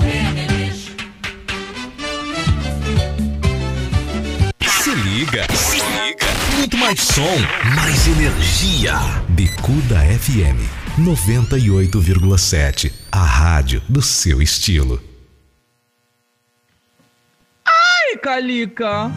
liga, 4.95 5.45
se 5.53 5.77
liga. 5.77 6.25
Muito 6.57 6.77
mais 6.77 7.01
som, 7.01 7.35
mais 7.75 8.07
energia. 8.07 8.93
Bicuda 9.29 9.97
FM 10.19 10.57
98,7. 10.97 12.93
A 13.11 13.23
rádio 13.23 13.81
do 13.89 14.01
seu 14.01 14.41
estilo. 14.41 15.01
Ai, 17.65 18.17
Calica! 18.23 19.11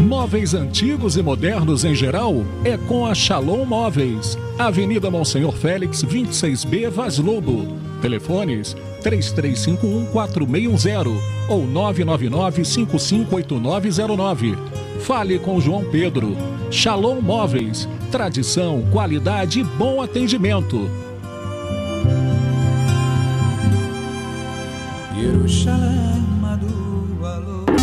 Móveis 0.00 0.54
antigos 0.54 1.16
e 1.16 1.22
modernos 1.22 1.84
em 1.84 1.94
geral 1.94 2.34
é 2.64 2.76
com 2.76 3.06
a 3.06 3.14
Shalom 3.14 3.64
Móveis. 3.64 4.36
Avenida 4.58 5.08
Monsenhor 5.10 5.52
Félix, 5.52 6.02
26B, 6.02 6.90
Vaz 6.90 7.18
Lobo. 7.18 7.78
Telefones 8.02 8.74
3351-4610 9.02 11.18
ou 11.48 11.66
999-558909. 11.66 14.56
Fale 15.00 15.38
com 15.38 15.60
João 15.60 15.84
Pedro. 15.84 16.36
Shalom 16.70 17.20
Móveis. 17.20 17.88
Tradição, 18.10 18.82
qualidade 18.90 19.60
e 19.60 19.64
bom 19.64 20.02
atendimento. 20.02 20.90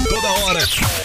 Toda 0.10 0.32
hora, 0.45 0.60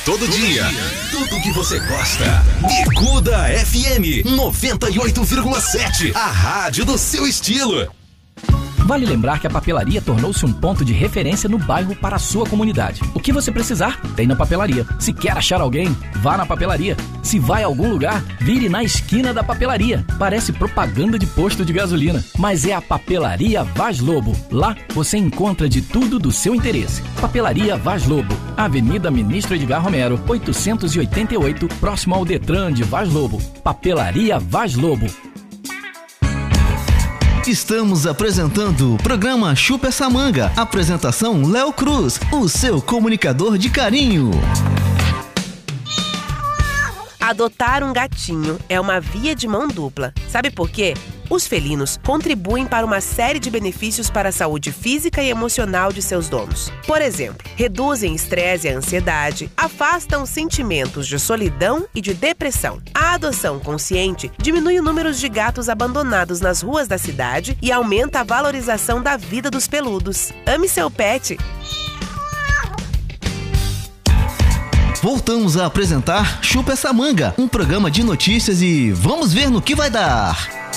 todo 0.04 0.28
dia, 0.28 0.64
tudo 1.10 1.40
que 1.42 1.50
você 1.52 1.78
gosta. 1.80 2.24
Bicuda 2.66 3.48
FM 3.66 4.24
98,7. 4.24 6.14
A 6.14 6.26
rádio 6.26 6.84
do 6.84 6.96
seu 6.96 7.26
estilo. 7.26 7.99
Vale 8.90 9.06
lembrar 9.06 9.38
que 9.38 9.46
a 9.46 9.50
papelaria 9.50 10.02
tornou-se 10.02 10.44
um 10.44 10.52
ponto 10.52 10.84
de 10.84 10.92
referência 10.92 11.48
no 11.48 11.58
bairro 11.58 11.94
para 11.94 12.16
a 12.16 12.18
sua 12.18 12.44
comunidade. 12.44 13.00
O 13.14 13.20
que 13.20 13.32
você 13.32 13.52
precisar, 13.52 14.00
tem 14.16 14.26
na 14.26 14.34
papelaria. 14.34 14.84
Se 14.98 15.12
quer 15.12 15.30
achar 15.30 15.60
alguém, 15.60 15.96
vá 16.16 16.36
na 16.36 16.44
papelaria. 16.44 16.96
Se 17.22 17.38
vai 17.38 17.62
a 17.62 17.66
algum 17.66 17.88
lugar, 17.88 18.20
vire 18.40 18.68
na 18.68 18.82
esquina 18.82 19.32
da 19.32 19.44
papelaria. 19.44 20.04
Parece 20.18 20.52
propaganda 20.52 21.20
de 21.20 21.24
posto 21.24 21.64
de 21.64 21.72
gasolina, 21.72 22.24
mas 22.36 22.64
é 22.64 22.72
a 22.72 22.82
Papelaria 22.82 23.62
Vaz 23.62 24.00
Lobo. 24.00 24.32
Lá 24.50 24.76
você 24.92 25.16
encontra 25.16 25.68
de 25.68 25.82
tudo 25.82 26.18
do 26.18 26.32
seu 26.32 26.52
interesse. 26.52 27.00
Papelaria 27.20 27.76
Vaz 27.76 28.08
Lobo, 28.08 28.34
Avenida 28.56 29.08
Ministro 29.08 29.54
Edgar 29.54 29.84
Romero, 29.84 30.20
888, 30.26 31.68
próximo 31.78 32.16
ao 32.16 32.24
Detran 32.24 32.72
de 32.72 32.82
Vaz 32.82 33.08
Lobo. 33.08 33.40
Papelaria 33.62 34.40
Vaz 34.40 34.74
Lobo. 34.74 35.06
Estamos 37.50 38.06
apresentando 38.06 38.94
o 38.94 38.96
programa 38.96 39.56
Chupa 39.56 39.88
essa 39.88 40.08
manga. 40.08 40.52
Apresentação 40.56 41.44
Léo 41.44 41.72
Cruz, 41.72 42.20
o 42.32 42.48
seu 42.48 42.80
comunicador 42.80 43.58
de 43.58 43.68
carinho. 43.68 44.30
Adotar 47.30 47.84
um 47.84 47.92
gatinho 47.92 48.58
é 48.68 48.80
uma 48.80 48.98
via 48.98 49.36
de 49.36 49.46
mão 49.46 49.68
dupla. 49.68 50.12
Sabe 50.28 50.50
por 50.50 50.68
quê? 50.68 50.94
Os 51.30 51.46
felinos 51.46 51.96
contribuem 52.04 52.66
para 52.66 52.84
uma 52.84 53.00
série 53.00 53.38
de 53.38 53.48
benefícios 53.48 54.10
para 54.10 54.30
a 54.30 54.32
saúde 54.32 54.72
física 54.72 55.22
e 55.22 55.30
emocional 55.30 55.92
de 55.92 56.02
seus 56.02 56.28
donos. 56.28 56.72
Por 56.88 57.00
exemplo, 57.00 57.48
reduzem 57.54 58.16
estresse 58.16 58.66
e 58.66 58.72
ansiedade, 58.72 59.48
afastam 59.56 60.26
sentimentos 60.26 61.06
de 61.06 61.20
solidão 61.20 61.86
e 61.94 62.00
de 62.00 62.14
depressão. 62.14 62.82
A 62.92 63.14
adoção 63.14 63.60
consciente 63.60 64.32
diminui 64.36 64.80
o 64.80 64.82
número 64.82 65.14
de 65.14 65.28
gatos 65.28 65.68
abandonados 65.68 66.40
nas 66.40 66.62
ruas 66.62 66.88
da 66.88 66.98
cidade 66.98 67.56
e 67.62 67.70
aumenta 67.70 68.18
a 68.18 68.24
valorização 68.24 69.00
da 69.00 69.16
vida 69.16 69.48
dos 69.52 69.68
peludos. 69.68 70.32
Ame 70.44 70.68
seu 70.68 70.90
pet! 70.90 71.38
Voltamos 75.02 75.56
a 75.56 75.64
apresentar 75.64 76.40
Chupa 76.42 76.72
essa 76.72 76.92
manga, 76.92 77.34
um 77.38 77.48
programa 77.48 77.90
de 77.90 78.02
notícias 78.04 78.60
e 78.60 78.92
vamos 78.92 79.32
ver 79.32 79.50
no 79.50 79.62
que 79.62 79.74
vai 79.74 79.88
dar. 79.88 80.69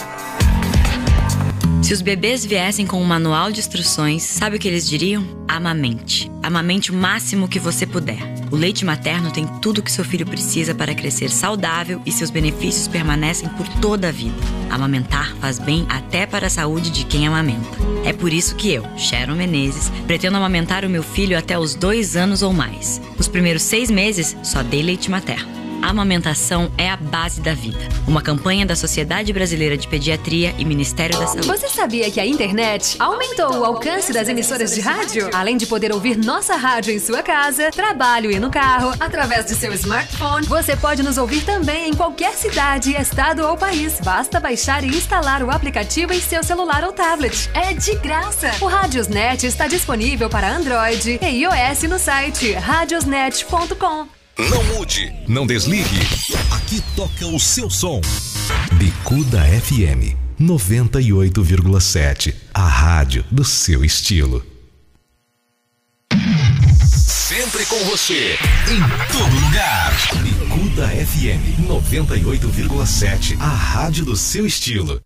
Se 1.83 1.93
os 1.93 2.01
bebês 2.01 2.45
viessem 2.45 2.87
com 2.87 3.01
um 3.01 3.05
manual 3.05 3.51
de 3.51 3.59
instruções, 3.59 4.23
sabe 4.23 4.55
o 4.55 4.59
que 4.59 4.69
eles 4.69 4.87
diriam? 4.87 5.27
Amamente. 5.49 6.31
Amamente 6.41 6.91
o 6.91 6.95
máximo 6.95 7.45
que 7.45 7.59
você 7.59 7.85
puder. 7.85 8.19
O 8.49 8.55
leite 8.55 8.85
materno 8.85 9.31
tem 9.31 9.45
tudo 9.61 9.79
o 9.79 9.83
que 9.83 9.91
seu 9.91 10.05
filho 10.05 10.25
precisa 10.25 10.73
para 10.73 10.95
crescer 10.95 11.29
saudável 11.29 12.01
e 12.05 12.11
seus 12.11 12.29
benefícios 12.29 12.87
permanecem 12.87 13.49
por 13.49 13.67
toda 13.81 14.07
a 14.07 14.11
vida. 14.11 14.33
Amamentar 14.69 15.35
faz 15.41 15.59
bem 15.59 15.85
até 15.89 16.25
para 16.25 16.47
a 16.47 16.49
saúde 16.49 16.89
de 16.89 17.03
quem 17.03 17.27
amamenta. 17.27 17.77
É 18.05 18.13
por 18.13 18.31
isso 18.31 18.55
que 18.55 18.71
eu, 18.71 18.85
Sharon 18.97 19.35
Menezes, 19.35 19.91
pretendo 20.07 20.37
amamentar 20.37 20.85
o 20.85 20.89
meu 20.89 21.03
filho 21.03 21.37
até 21.37 21.59
os 21.59 21.75
dois 21.75 22.15
anos 22.15 22.41
ou 22.41 22.53
mais. 22.53 23.01
Os 23.19 23.27
primeiros 23.27 23.61
seis 23.61 23.91
meses 23.91 24.37
só 24.41 24.63
dei 24.63 24.81
leite 24.81 25.11
materno. 25.11 25.62
A 25.83 25.89
amamentação 25.89 26.71
é 26.77 26.89
a 26.89 26.95
base 26.95 27.41
da 27.41 27.53
vida. 27.53 27.89
Uma 28.07 28.21
campanha 28.21 28.65
da 28.65 28.73
Sociedade 28.73 29.33
Brasileira 29.33 29.77
de 29.77 29.85
Pediatria 29.85 30.55
e 30.57 30.63
Ministério 30.63 31.19
da 31.19 31.27
Saúde. 31.27 31.45
Você 31.45 31.67
sabia 31.67 32.09
que 32.09 32.21
a 32.21 32.25
internet 32.25 32.95
aumentou 32.99 33.57
o 33.57 33.65
alcance 33.65 34.13
das 34.13 34.29
emissoras 34.29 34.73
de 34.73 34.79
rádio? 34.79 35.29
Além 35.33 35.57
de 35.57 35.65
poder 35.67 35.91
ouvir 35.91 36.17
nossa 36.17 36.55
rádio 36.55 36.93
em 36.93 36.99
sua 36.99 37.21
casa, 37.21 37.69
trabalho 37.69 38.31
e 38.31 38.39
no 38.39 38.49
carro, 38.49 38.95
através 38.97 39.45
de 39.45 39.55
seu 39.55 39.73
smartphone, 39.73 40.47
você 40.47 40.73
pode 40.77 41.03
nos 41.03 41.17
ouvir 41.17 41.43
também 41.43 41.89
em 41.89 41.93
qualquer 41.93 42.33
cidade, 42.35 42.95
estado 42.95 43.45
ou 43.45 43.57
país. 43.57 43.99
Basta 43.99 44.39
baixar 44.39 44.85
e 44.85 44.87
instalar 44.87 45.43
o 45.43 45.51
aplicativo 45.51 46.13
em 46.13 46.21
seu 46.21 46.45
celular 46.45 46.85
ou 46.85 46.93
tablet. 46.93 47.49
É 47.53 47.73
de 47.73 47.93
graça! 47.95 48.51
O 48.61 48.67
Radiosnet 48.67 49.45
está 49.45 49.67
disponível 49.67 50.29
para 50.29 50.49
Android 50.49 51.19
e 51.21 51.41
iOS 51.41 51.83
no 51.89 51.99
site 51.99 52.53
radiosnet.com. 52.53 54.22
Não 54.37 54.63
mude, 54.63 55.13
não 55.27 55.45
desligue. 55.45 55.99
Aqui 56.51 56.83
toca 56.95 57.27
o 57.27 57.39
seu 57.39 57.69
som. 57.69 58.01
Bicuda 58.73 59.41
FM 59.61 60.17
98,7. 60.41 62.33
A 62.51 62.67
rádio 62.67 63.23
do 63.31 63.45
seu 63.45 63.85
estilo. 63.85 64.43
Sempre 66.95 67.63
com 67.67 67.77
você, 67.85 68.35
em 68.71 68.79
todo 69.11 69.35
lugar. 69.45 69.93
Bicuda 70.23 70.87
FM 70.87 71.67
98,7. 71.67 73.39
A 73.39 73.49
rádio 73.49 74.05
do 74.05 74.15
seu 74.15 74.47
estilo. 74.47 74.99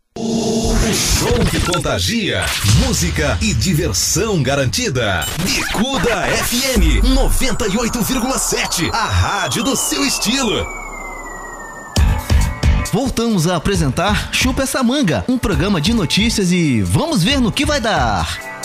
O 0.89 0.93
som 0.93 1.45
que 1.51 1.59
contagia, 1.59 2.45
música 2.85 3.37
e 3.41 3.53
diversão 3.53 4.41
garantida. 4.41 5.25
Bicuda 5.43 6.25
FM 6.45 7.03
98,7, 7.03 8.89
a 8.93 9.05
rádio 9.05 9.63
do 9.63 9.75
seu 9.75 10.05
estilo. 10.05 10.65
Voltamos 12.93 13.47
a 13.47 13.57
apresentar 13.57 14.29
Chupa 14.31 14.63
essa 14.63 14.81
manga, 14.81 15.25
um 15.27 15.37
programa 15.37 15.81
de 15.81 15.93
notícias 15.93 16.53
e 16.53 16.81
vamos 16.81 17.21
ver 17.21 17.41
no 17.41 17.51
que 17.51 17.65
vai 17.65 17.81
dar. 17.81 18.56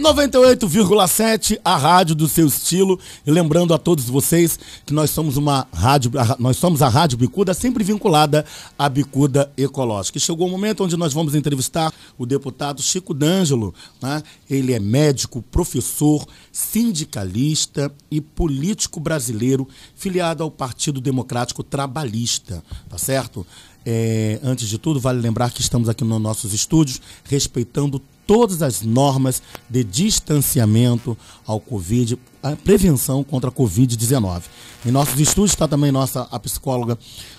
98,7, 0.00 1.60
a 1.62 1.76
rádio 1.76 2.14
do 2.14 2.26
seu 2.26 2.46
estilo. 2.46 2.98
E 3.26 3.30
lembrando 3.30 3.74
a 3.74 3.78
todos 3.78 4.06
vocês 4.06 4.58
que 4.86 4.94
nós 4.94 5.10
somos 5.10 5.36
uma 5.36 5.68
rádio, 5.72 6.10
nós 6.38 6.56
somos 6.56 6.80
a 6.80 6.88
Rádio 6.88 7.18
Bicuda, 7.18 7.52
sempre 7.52 7.84
vinculada 7.84 8.44
à 8.78 8.88
Bicuda 8.88 9.52
Ecológica. 9.56 10.16
E 10.16 10.20
chegou 10.20 10.48
o 10.48 10.50
momento 10.50 10.82
onde 10.82 10.96
nós 10.96 11.12
vamos 11.12 11.34
entrevistar 11.34 11.92
o 12.16 12.24
deputado 12.24 12.82
Chico 12.82 13.12
D'Angelo. 13.12 13.74
Né? 14.00 14.22
Ele 14.48 14.72
é 14.72 14.80
médico, 14.80 15.42
professor, 15.42 16.26
sindicalista 16.50 17.92
e 18.10 18.22
político 18.22 18.98
brasileiro, 18.98 19.68
filiado 19.94 20.42
ao 20.42 20.50
Partido 20.50 21.00
Democrático 21.00 21.62
Trabalhista, 21.62 22.64
tá 22.88 22.96
certo? 22.96 23.46
É, 23.84 24.38
antes 24.42 24.68
de 24.68 24.78
tudo, 24.78 25.00
vale 25.00 25.20
lembrar 25.20 25.50
que 25.50 25.60
estamos 25.60 25.88
aqui 25.88 26.04
nos 26.04 26.20
nossos 26.20 26.52
estúdios 26.52 27.00
respeitando 27.24 28.00
todas 28.26 28.62
as 28.62 28.82
normas 28.82 29.42
de 29.68 29.82
distanciamento 29.82 31.16
ao 31.44 31.58
Covid, 31.58 32.16
a 32.42 32.54
prevenção 32.54 33.24
contra 33.24 33.50
a 33.50 33.52
Covid-19. 33.52 34.42
Em 34.86 34.90
nossos 34.90 35.18
estúdios 35.18 35.50
está 35.50 35.66
também 35.66 35.90
nossa 35.90 36.28
a 36.30 36.38
psicóloga 36.38 36.96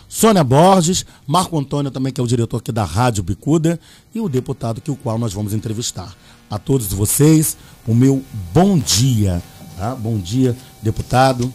Sônia 0.10 0.44
Borges, 0.44 1.06
Marco 1.26 1.58
Antônio 1.58 1.90
também, 1.90 2.12
que 2.12 2.20
é 2.20 2.24
o 2.24 2.28
diretor 2.28 2.58
aqui 2.58 2.74
da 2.74 2.84
Rádio 2.84 3.24
Bicuda, 3.24 3.80
e 4.14 4.20
o 4.20 4.28
deputado 4.28 4.82
que 4.82 4.92
o 4.92 4.96
qual 4.98 5.18
nós 5.18 5.32
vamos 5.32 5.54
entrevistar. 5.54 6.14
A 6.50 6.60
todos 6.60 6.88
vocês, 6.88 7.56
o 7.88 7.96
meu 7.96 8.22
bom 8.54 8.78
dia. 8.78 9.42
Tá? 9.78 9.96
Bom 9.96 10.18
dia, 10.18 10.58
deputado. 10.82 11.54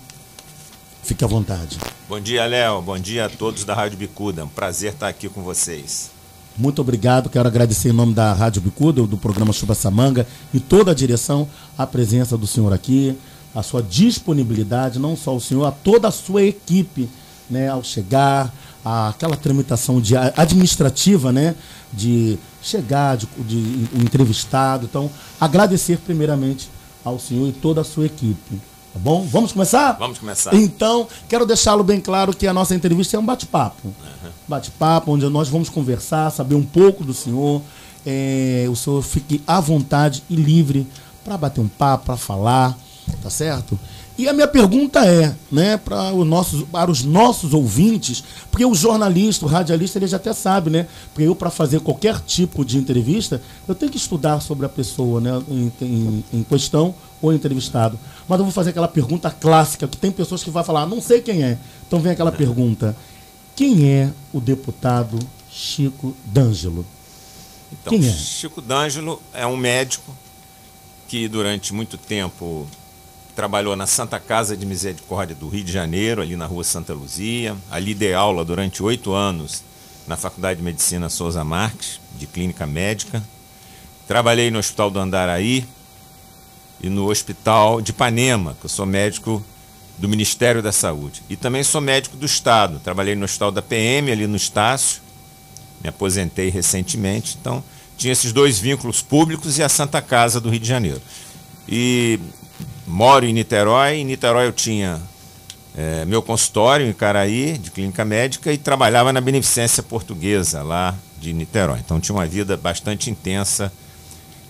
Fique 1.07 1.25
à 1.25 1.29
vontade. 1.29 1.79
Bom 2.09 2.19
dia, 2.19 2.45
Léo. 2.47 2.83
Bom 2.83 2.99
dia 2.99 3.27
a 3.27 3.29
todos 3.29 3.65
da 3.65 3.75
Rádio 3.75 3.97
Bicuda. 3.97 4.45
Um 4.45 4.49
prazer 4.49 4.93
estar 4.93 5.07
aqui 5.07 5.29
com 5.29 5.41
vocês. 5.41 6.11
Muito 6.59 6.81
obrigado. 6.81 7.31
Quero 7.31 7.47
agradecer 7.47 7.91
em 7.91 7.93
nome 7.93 8.13
da 8.13 8.33
Rádio 8.33 8.61
Bicuda, 8.61 9.07
do 9.07 9.17
programa 9.17 9.53
Chuva 9.53 9.73
Samanga 9.73 10.27
e 10.53 10.59
toda 10.59 10.91
a 10.91 10.95
direção, 10.95 11.49
a 11.79 11.87
presença 11.87 12.37
do 12.37 12.45
senhor 12.45 12.73
aqui, 12.73 13.17
a 13.55 13.63
sua 13.63 13.85
disponibilidade, 13.85 14.99
não 14.99 15.17
só 15.17 15.37
o 15.37 15.41
senhor, 15.41 15.65
a 15.67 15.71
toda 15.71 16.09
a 16.09 16.11
sua 16.11 16.43
equipe, 16.43 17.09
né, 17.49 17.69
ao 17.69 17.85
chegar, 17.85 18.53
a, 18.85 19.11
aquela 19.11 19.37
tramitação 19.37 20.01
de, 20.01 20.17
administrativa, 20.17 21.31
né, 21.31 21.55
de 21.93 22.37
chegar, 22.61 23.17
de, 23.17 23.29
de 23.45 23.97
o 23.97 24.03
entrevistado. 24.03 24.87
Então, 24.87 25.09
agradecer 25.41 25.99
primeiramente 25.99 26.69
ao 27.05 27.17
senhor 27.21 27.47
e 27.47 27.53
toda 27.53 27.83
a 27.83 27.85
sua 27.85 28.07
equipe. 28.07 28.61
Tá 28.97 29.01
bom? 29.03 29.27
Vamos 29.31 29.53
começar? 29.53 29.93
Vamos 29.93 30.19
começar. 30.19 30.55
Então, 30.55 31.07
quero 31.29 31.45
deixá-lo 31.45 31.85
bem 31.85 32.01
claro 32.01 32.35
que 32.35 32.47
a 32.47 32.53
nossa 32.55 32.75
entrevista 32.75 33.15
é 33.15 33.21
um 33.21 33.27
bate-papo. 33.27 33.93
Bate-papo, 34.49 35.13
onde 35.13 35.29
nós 35.29 35.51
vamos 35.51 35.69
conversar, 35.69 36.31
saber 36.31 36.55
um 36.55 36.63
pouco 36.63 37.05
do 37.05 37.13
senhor. 37.13 37.61
É, 38.07 38.67
o 38.71 38.75
senhor 38.75 39.03
fique 39.03 39.43
à 39.47 39.61
vontade 39.61 40.23
e 40.31 40.35
livre 40.35 40.87
para 41.23 41.37
bater 41.37 41.61
um 41.61 41.69
papo, 41.69 42.07
para 42.07 42.17
falar, 42.17 42.79
tá 43.23 43.29
certo? 43.29 43.79
E 44.17 44.27
a 44.31 44.33
minha 44.33 44.49
pergunta 44.49 45.05
é, 45.05 45.35
né, 45.53 45.77
para 45.77 46.15
os 46.15 46.27
nossos, 46.27 46.63
para 46.63 46.91
os 46.91 47.05
nossos 47.05 47.53
ouvintes, 47.53 48.25
porque 48.51 48.65
o 48.65 48.75
jornalista, 48.75 49.45
o 49.45 49.49
radialista, 49.49 49.99
ele 49.99 50.07
já 50.07 50.17
até 50.17 50.33
sabe, 50.33 50.71
né? 50.71 50.87
Porque 51.13 51.29
eu, 51.29 51.37
para 51.37 51.51
fazer 51.51 51.81
qualquer 51.81 52.19
tipo 52.21 52.65
de 52.65 52.79
entrevista, 52.79 53.43
eu 53.69 53.75
tenho 53.75 53.93
que 53.93 53.99
estudar 53.99 54.41
sobre 54.41 54.65
a 54.65 54.71
pessoa, 54.71 55.21
né, 55.21 55.43
em, 55.51 55.71
em, 55.83 56.25
em 56.33 56.43
questão 56.45 56.95
ou 57.21 57.33
entrevistado. 57.33 57.99
Mas 58.29 58.39
eu 58.39 58.45
vou 58.45 58.53
fazer 58.53 58.71
aquela 58.71 58.89
pergunta 58.89 59.31
clássica, 59.31 59.87
que 59.89 59.97
tem 59.97 60.11
pessoas 60.11 60.43
que 60.43 60.51
vão 60.51 60.63
falar, 60.65 60.83
"Ah, 60.83 60.87
não 60.87 61.01
sei 61.01 61.21
quem 61.21 61.43
é. 61.43 61.59
Então 61.87 62.01
vem 62.01 62.13
aquela 62.13 62.33
pergunta: 62.33 62.97
quem 63.55 63.89
é 63.91 64.11
o 64.33 64.41
deputado 64.41 65.19
Chico 65.51 66.15
D'Angelo? 66.25 66.85
Então, 67.73 67.91
Quem 67.93 68.07
é? 68.07 68.13
Chico 68.13 68.61
D'Angelo 68.61 69.21
é 69.33 69.47
um 69.47 69.57
médico 69.57 70.15
que 71.09 71.29
durante 71.29 71.73
muito 71.73 71.97
tempo 71.97 72.67
trabalhou 73.35 73.77
na 73.77 73.87
Santa 73.87 74.19
Casa 74.19 74.57
de 74.57 74.65
Misericórdia 74.65 75.35
do 75.37 75.49
Rio 75.49 75.65
de 75.65 75.73
Janeiro, 75.73 76.23
ali 76.23 76.37
na 76.37 76.47
rua 76.47 76.65
Santa 76.65 76.95
Luzia. 76.95 77.57
Ali 77.71 77.95
dei 77.95 78.15
aula 78.15 78.45
durante 78.45 78.83
oito 78.83 79.13
anos 79.13 79.63
na 80.07 80.17
Faculdade 80.17 80.59
de 80.59 80.65
Medicina 80.65 81.09
Souza 81.09 81.45
Marques, 81.45 82.01
de 82.19 82.27
Clínica 82.27 82.67
Médica. 82.67 83.23
Trabalhei 84.07 84.51
no 84.51 84.59
Hospital 84.59 84.91
do 84.91 84.99
Andaraí 84.99 85.67
e 86.81 86.89
no 86.89 87.11
Hospital 87.11 87.81
de 87.81 87.91
Ipanema, 87.91 88.57
que 88.61 88.67
eu 88.67 88.71
sou 88.71 88.87
médico 88.87 89.45
do 89.99 90.09
Ministério 90.09 90.63
da 90.63 90.73
Saúde. 90.73 91.23
E 91.29 91.37
também 91.37 91.63
sou 91.63 91.81
médico 91.81 92.17
do 92.17 92.27
Estado. 92.27 92.81
Trabalhei 92.81 93.15
no 93.15 93.25
Hospital 93.25 93.51
da 93.51 93.63
PM, 93.63 94.11
ali 94.11 94.27
no 94.27 94.37
Estácio. 94.37 95.01
Me 95.83 95.89
aposentei 95.89 96.49
recentemente, 96.49 97.37
então 97.41 97.63
tinha 97.97 98.13
esses 98.13 98.33
dois 98.33 98.59
vínculos 98.59 99.03
públicos 99.03 99.59
e 99.59 99.63
a 99.63 99.69
Santa 99.69 100.03
Casa 100.03 100.41
do 100.41 100.51
Rio 100.51 100.61
de 100.61 100.69
Janeiro. 100.69 101.01
E 101.69 102.21
moro 102.87 103.25
em 103.25 103.33
Niterói. 103.33 103.97
Em 103.97 104.05
Niterói 104.05 104.47
eu 104.47 104.53
tinha 104.53 105.01
eh, 105.77 106.05
meu 106.07 106.23
consultório 106.23 106.87
em 106.87 106.93
Caraí, 106.93 107.59
de 107.59 107.71
clínica 107.71 108.05
médica, 108.05 108.53
e 108.53 108.59
trabalhava 108.59 109.13
na 109.13 109.21
Beneficência 109.21 109.83
Portuguesa, 109.83 110.63
lá 110.63 110.95
de 111.19 111.33
Niterói. 111.33 111.79
Então 111.79 111.99
tinha 112.01 112.15
uma 112.15 112.27
vida 112.27 112.57
bastante 112.57 113.11
intensa 113.11 113.73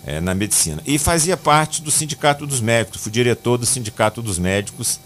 eh, 0.05 0.19
na 0.19 0.33
medicina. 0.33 0.81
E 0.85 0.97
fazia 0.97 1.35
parte 1.35 1.81
do 1.81 1.91
Sindicato 1.91 2.45
dos 2.45 2.61
Médicos, 2.61 3.01
fui 3.01 3.11
diretor 3.11 3.57
do 3.57 3.65
Sindicato 3.65 4.21
dos 4.21 4.37
Médicos 4.39 4.99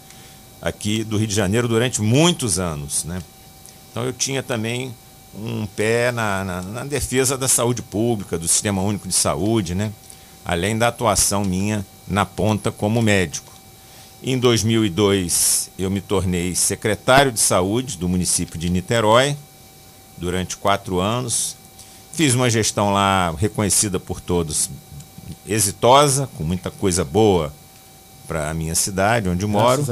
aqui 0.61 1.03
do 1.03 1.17
Rio 1.17 1.27
de 1.27 1.35
Janeiro 1.35 1.67
durante 1.67 2.01
muitos 2.01 2.59
anos. 2.59 3.03
Né? 3.03 3.21
Então 3.91 4.03
eu 4.03 4.13
tinha 4.13 4.43
também 4.43 4.93
um 5.33 5.65
pé 5.65 6.11
na, 6.11 6.43
na, 6.43 6.61
na 6.61 6.83
defesa 6.83 7.37
da 7.37 7.47
saúde 7.47 7.81
pública, 7.81 8.37
do 8.37 8.47
Sistema 8.47 8.81
Único 8.81 9.07
de 9.07 9.13
Saúde, 9.13 9.73
né? 9.73 9.91
além 10.45 10.77
da 10.77 10.87
atuação 10.87 11.43
minha 11.43 11.85
na 12.07 12.25
ponta 12.25 12.71
como 12.71 13.01
médico. 13.01 13.51
Em 14.23 14.37
2002, 14.37 15.71
eu 15.79 15.89
me 15.89 15.99
tornei 15.99 16.53
secretário 16.53 17.31
de 17.31 17.39
saúde 17.39 17.97
do 17.97 18.07
município 18.07 18.59
de 18.59 18.69
Niterói 18.69 19.35
durante 20.15 20.57
quatro 20.57 20.99
anos. 20.99 21.57
Fiz 22.21 22.35
uma 22.35 22.51
gestão 22.51 22.93
lá 22.93 23.33
reconhecida 23.35 23.99
por 23.99 24.21
todos, 24.21 24.69
exitosa, 25.43 26.29
com 26.37 26.43
muita 26.43 26.69
coisa 26.69 27.03
boa 27.03 27.51
para 28.27 28.51
a 28.51 28.53
minha 28.53 28.75
cidade, 28.75 29.27
onde 29.27 29.43
moro. 29.47 29.83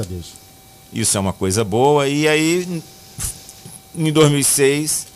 Isso 0.92 1.16
é 1.16 1.20
uma 1.20 1.32
coisa 1.32 1.64
boa. 1.64 2.06
E 2.06 2.28
aí, 2.28 2.82
em 3.96 4.12
2006, 4.12 5.08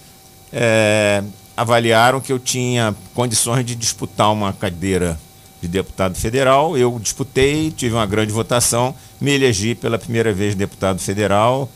é, 0.52 1.22
avaliaram 1.56 2.20
que 2.20 2.32
eu 2.32 2.38
tinha 2.40 2.92
condições 3.14 3.64
de 3.64 3.76
disputar 3.76 4.32
uma 4.32 4.52
cadeira 4.52 5.16
de 5.62 5.68
deputado 5.68 6.16
federal. 6.16 6.76
Eu 6.76 6.98
disputei, 7.00 7.70
tive 7.70 7.94
uma 7.94 8.06
grande 8.06 8.32
votação, 8.32 8.92
me 9.20 9.30
elegi 9.30 9.76
pela 9.76 10.00
primeira 10.00 10.32
vez 10.32 10.56
deputado 10.56 10.98
federal. 10.98 11.70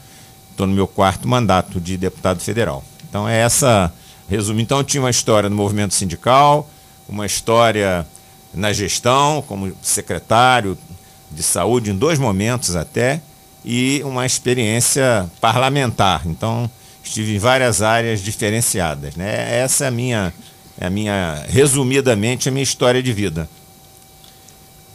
Estou 0.50 0.66
no 0.66 0.74
meu 0.74 0.88
quarto 0.88 1.28
mandato 1.28 1.80
de 1.80 1.96
deputado 1.96 2.40
federal. 2.40 2.82
Então 3.08 3.28
é 3.28 3.38
essa 3.38 3.94
resumo. 4.28 4.60
Então 4.60 4.84
tinha 4.84 5.02
uma 5.02 5.10
história 5.10 5.48
no 5.48 5.56
movimento 5.56 5.94
sindical, 5.94 6.68
uma 7.08 7.26
história 7.26 8.06
na 8.52 8.72
gestão, 8.72 9.42
como 9.46 9.72
secretário 9.82 10.76
de 11.30 11.42
saúde 11.42 11.90
em 11.90 11.96
dois 11.96 12.18
momentos 12.18 12.76
até, 12.76 13.20
e 13.64 14.02
uma 14.04 14.24
experiência 14.24 15.30
parlamentar. 15.40 16.22
Então 16.26 16.70
estive 17.02 17.34
em 17.34 17.38
várias 17.38 17.82
áreas 17.82 18.20
diferenciadas. 18.20 19.16
Né? 19.16 19.60
Essa 19.60 19.86
é 19.86 19.88
a 19.88 19.90
minha, 19.90 20.32
é 20.78 20.86
a 20.86 20.90
minha, 20.90 21.44
resumidamente, 21.48 22.48
a 22.48 22.52
minha 22.52 22.62
história 22.62 23.02
de 23.02 23.12
vida. 23.12 23.48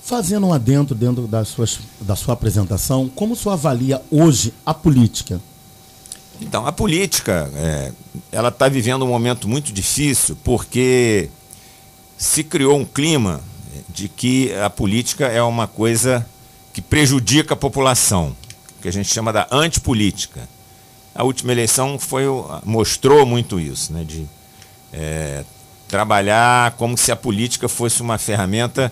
Fazendo 0.04 0.48
um 0.48 0.54
adendo 0.54 0.94
dentro 0.94 1.28
das 1.28 1.48
suas, 1.48 1.80
da 2.02 2.16
sua 2.16 2.34
apresentação, 2.34 3.10
como 3.10 3.34
o 3.34 3.36
senhor 3.38 3.54
avalia 3.54 4.02
hoje 4.12 4.54
a 4.66 4.74
política? 4.74 5.40
Então, 6.44 6.68
a 6.68 6.72
política, 6.72 7.50
é, 7.56 7.92
ela 8.32 8.50
está 8.50 8.68
vivendo 8.68 9.06
um 9.06 9.08
momento 9.08 9.48
muito 9.48 9.72
difícil 9.72 10.38
porque 10.44 11.30
se 12.18 12.44
criou 12.44 12.78
um 12.78 12.86
clima 12.86 13.42
de 13.88 14.10
que 14.10 14.54
a 14.56 14.70
política 14.70 15.26
é 15.28 15.42
uma 15.42 15.68
coisa 15.68 16.26
que 16.74 16.82
prejudica 16.82 17.54
a 17.54 17.58
população, 17.58 18.36
que 18.82 18.88
a 18.88 18.92
gente 18.92 19.08
chama 19.08 19.32
da 19.32 19.48
antipolítica. 19.52 20.48
A 21.16 21.24
última 21.24 21.52
eleição 21.52 21.98
foi, 21.98 22.24
mostrou 22.66 23.26
muito 23.26 23.60
isso, 23.60 23.94
né, 23.94 24.04
de 24.04 24.28
é, 24.92 25.46
trabalhar 25.88 26.72
como 26.72 26.98
se 26.98 27.12
a 27.12 27.16
política 27.16 27.70
fosse 27.70 28.02
uma 28.02 28.18
ferramenta 28.18 28.92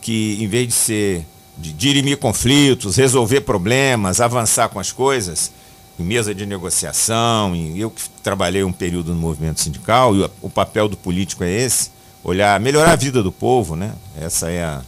que, 0.00 0.36
em 0.40 0.48
vez 0.48 0.68
de 0.68 0.74
ser 0.74 1.26
de 1.56 1.72
dirimir 1.72 2.16
conflitos, 2.18 2.96
resolver 2.96 3.40
problemas, 3.40 4.20
avançar 4.20 4.68
com 4.68 4.78
as 4.78 4.92
coisas, 4.92 5.50
em 5.98 6.04
mesa 6.04 6.34
de 6.34 6.46
negociação, 6.46 7.54
e 7.54 7.80
eu 7.80 7.90
que 7.90 8.02
trabalhei 8.22 8.62
um 8.64 8.72
período 8.72 9.14
no 9.14 9.20
movimento 9.20 9.60
sindical, 9.60 10.14
e 10.14 10.30
o 10.40 10.48
papel 10.48 10.88
do 10.88 10.96
político 10.96 11.44
é 11.44 11.50
esse, 11.50 11.90
olhar, 12.22 12.58
melhorar 12.60 12.92
a 12.92 12.96
vida 12.96 13.22
do 13.22 13.32
povo, 13.32 13.74
né? 13.74 13.92
Essa 14.20 14.50
é 14.50 14.64
a, 14.64 14.82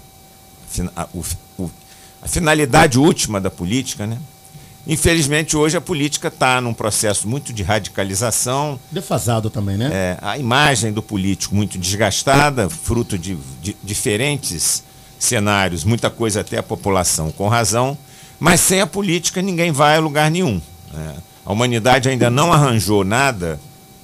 a, 0.97 1.09
o, 1.59 1.71
a 2.23 2.29
finalidade 2.29 2.99
última 2.99 3.41
da 3.41 3.51
política, 3.51 4.07
né? 4.07 4.19
Infelizmente, 4.87 5.57
hoje 5.57 5.77
a 5.77 5.81
política 5.81 6.29
está 6.29 6.61
num 6.61 6.73
processo 6.73 7.29
muito 7.29 7.53
de 7.53 7.63
radicalização. 7.63 8.81
Defasado 8.91 9.51
também, 9.51 9.77
né? 9.77 9.91
É, 9.93 10.19
a 10.23 10.39
imagem 10.39 10.93
do 10.93 11.03
político 11.03 11.55
muito 11.55 11.79
desgastada, 11.79 12.69
fruto 12.69 13.19
de, 13.19 13.37
de 13.61 13.77
diferentes 13.83 14.83
cenários, 15.19 15.85
muita 15.85 16.09
coisa 16.09 16.41
até 16.41 16.59
a 16.59 16.63
população 16.63 17.31
com 17.31 17.47
razão, 17.47 17.97
mas 18.39 18.61
sem 18.61 18.81
a 18.81 18.87
política 18.87 19.43
ninguém 19.43 19.71
vai 19.71 19.97
a 19.97 20.01
lugar 20.01 20.31
nenhum. 20.31 20.61
Né? 20.93 21.15
A 21.45 21.53
humanidade 21.53 22.09
ainda 22.09 22.31
não 22.31 22.53
arranjou 22.53 23.05
nada, 23.05 23.59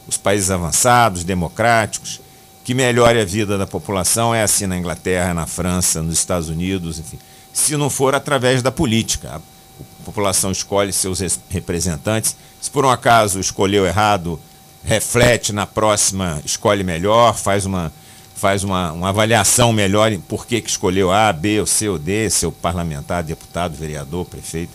os 0.09 0.17
países 0.17 0.51
avançados, 0.51 1.23
democráticos, 1.25 2.21
que 2.65 2.75
melhore 2.75 3.21
a 3.21 3.25
vida 3.25 3.57
da 3.57 3.67
população, 3.67 4.35
é 4.35 4.43
assim 4.43 4.67
na 4.67 4.77
Inglaterra, 4.77 5.33
na 5.35 5.47
França, 5.47 6.03
nos 6.03 6.19
Estados 6.19 6.49
Unidos, 6.49 6.99
enfim. 6.99 7.19
Se 7.53 7.77
não 7.77 7.89
for 7.89 8.15
através 8.15 8.63
da 8.63 8.73
política. 8.73 9.37
A 9.37 10.05
população 10.05 10.51
escolhe 10.51 10.93
seus 10.93 11.21
res- 11.21 11.39
representantes. 11.49 12.37
Se 12.61 12.71
por 12.71 12.85
um 12.85 12.91
acaso 12.91 13.39
escolheu 13.39 13.87
errado, 13.87 14.41
reflete 14.85 15.53
na 15.53 15.67
próxima, 15.67 16.41
escolhe 16.45 16.83
melhor, 16.83 17.35
faz 17.35 17.67
uma, 17.67 17.93
faz 18.35 18.65
uma, 18.65 18.93
uma 18.93 19.09
avaliação 19.11 19.73
melhor 19.73 20.13
em 20.13 20.21
por 20.21 20.47
que, 20.47 20.61
que 20.61 20.71
escolheu 20.71 21.13
A, 21.13 21.33
B, 21.33 21.61
ou 21.61 21.67
C 21.67 21.89
ou 21.89 21.99
D, 21.99 22.29
seu 22.31 22.51
parlamentar, 22.51 23.23
deputado, 23.23 23.77
vereador, 23.77 24.25
prefeito. 24.27 24.73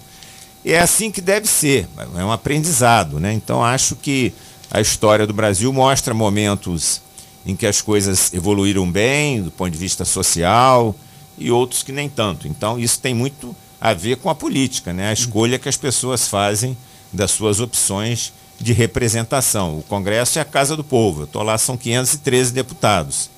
E 0.63 0.73
é 0.73 0.79
assim 0.79 1.09
que 1.09 1.21
deve 1.21 1.47
ser, 1.47 1.87
é 2.15 2.23
um 2.23 2.31
aprendizado. 2.31 3.19
Né? 3.19 3.33
Então 3.33 3.63
acho 3.63 3.95
que 3.95 4.33
a 4.69 4.79
história 4.79 5.25
do 5.25 5.33
Brasil 5.33 5.71
mostra 5.73 6.13
momentos 6.13 7.01
em 7.45 7.55
que 7.55 7.65
as 7.65 7.81
coisas 7.81 8.31
evoluíram 8.33 8.89
bem 8.89 9.41
do 9.41 9.51
ponto 9.51 9.71
de 9.71 9.77
vista 9.77 10.05
social 10.05 10.95
e 11.37 11.49
outros 11.51 11.81
que 11.83 11.91
nem 11.91 12.07
tanto. 12.07 12.47
Então 12.47 12.77
isso 12.77 12.99
tem 12.99 13.13
muito 13.13 13.55
a 13.79 13.93
ver 13.93 14.17
com 14.17 14.29
a 14.29 14.35
política, 14.35 14.93
né? 14.93 15.09
a 15.09 15.13
escolha 15.13 15.57
que 15.57 15.67
as 15.67 15.77
pessoas 15.77 16.27
fazem 16.27 16.77
das 17.11 17.31
suas 17.31 17.59
opções 17.59 18.31
de 18.59 18.73
representação. 18.73 19.79
O 19.79 19.83
Congresso 19.83 20.37
é 20.37 20.41
a 20.41 20.45
casa 20.45 20.77
do 20.77 20.83
povo. 20.83 21.23
Estou 21.23 21.41
lá, 21.41 21.57
são 21.57 21.75
513 21.75 22.53
deputados 22.53 23.29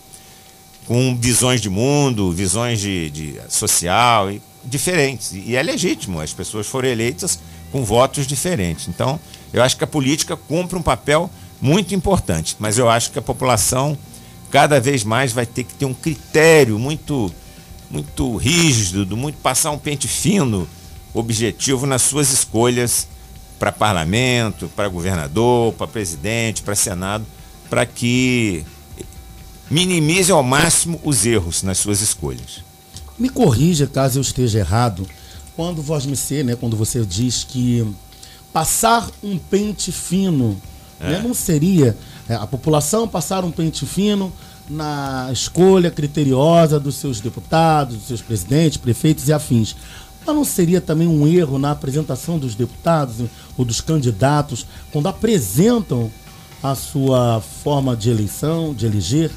com 0.86 1.15
visões 1.15 1.62
de 1.62 1.69
mundo, 1.69 2.31
visões 2.31 2.79
de, 2.79 3.09
de 3.09 3.39
social 3.49 4.29
e 4.31 4.41
diferentes. 4.65 5.32
E 5.34 5.56
é 5.56 5.63
legítimo, 5.63 6.19
as 6.19 6.34
pessoas 6.34 6.67
foram 6.67 6.89
eleitas 6.89 7.39
com 7.71 7.84
votos 7.84 8.28
diferentes. 8.28 8.88
Então, 8.88 9.19
eu 9.52 9.62
acho 9.62 9.78
que 9.78 9.84
a 9.84 9.88
política 9.88 10.36
cumpre 10.36 10.78
um 10.78 10.82
papel 10.82 11.30
muito 11.62 11.95
importante, 11.95 12.56
mas 12.60 12.78
eu 12.78 12.89
acho 12.89 13.12
que 13.12 13.19
a 13.19 13.21
população 13.21 13.97
cada 14.52 14.80
vez 14.80 15.04
mais 15.04 15.32
vai 15.32 15.45
ter 15.45 15.63
que 15.63 15.73
ter 15.73 15.86
um 15.86 15.93
critério 15.93 16.78
muito 16.78 17.34
muito 17.89 18.36
rígido, 18.38 19.15
muito 19.15 19.38
passar 19.38 19.69
um 19.69 19.78
pente 19.78 20.08
fino, 20.08 20.67
objetivo 21.13 21.86
nas 21.86 22.02
suas 22.02 22.32
escolhas 22.32 23.08
para 23.60 23.71
parlamento, 23.71 24.67
para 24.76 24.88
governador, 24.88 25.73
para 25.73 25.86
presidente, 25.86 26.63
para 26.63 26.76
senado, 26.76 27.23
para 27.69 27.86
que 27.86 28.65
minimize 29.69 30.32
ao 30.32 30.41
máximo 30.41 30.99
os 31.04 31.23
erros 31.26 31.62
nas 31.62 31.78
suas 31.78 32.02
escolhas. 32.02 32.63
Me 33.17 33.30
corrija 33.30 33.88
caso 33.88 34.17
eu 34.19 34.21
esteja 34.21 34.60
errado. 34.60 35.08
Quando 35.56 35.82
voz 35.82 36.06
me 36.06 36.15
ser, 36.15 36.43
né, 36.43 36.56
quando 36.56 36.76
você 36.76 37.06
diz 37.06 37.43
que 37.43 37.86
passar 38.52 39.10
um 39.23 39.38
pente 39.38 39.91
fino, 39.91 40.60
É. 40.99 41.12
né, 41.12 41.21
não 41.21 41.34
seria 41.34 41.95
é, 42.28 42.36
a 42.36 42.47
população 42.47 43.08
passar 43.08 43.43
um 43.43 43.52
pente 43.52 43.86
fino 43.86 44.32
na 44.69 45.30
escolha 45.32 45.91
criteriosa 45.91 46.80
dos 46.80 46.95
seus 46.95 47.19
deputados, 47.19 47.97
dos 47.97 48.08
seus 48.08 48.21
presidentes, 48.21 48.78
prefeitos 48.78 49.28
e 49.28 49.34
afins. 49.34 49.76
Mas 50.26 50.36
não 50.36 50.45
seria 50.45 50.80
também 50.80 51.08
um 51.08 51.28
erro 51.28 51.60
na 51.60 51.71
apresentação 51.71 52.39
dos 52.39 52.56
deputados 52.56 53.28
ou 53.58 53.65
dos 53.65 53.82
candidatos 53.82 54.65
quando 54.91 55.08
apresentam 55.08 56.10
a 56.63 56.73
sua 56.76 57.41
forma 57.41 57.95
de 57.95 58.10
eleição, 58.10 58.73
de 58.73 58.86
eleger? 58.86 59.30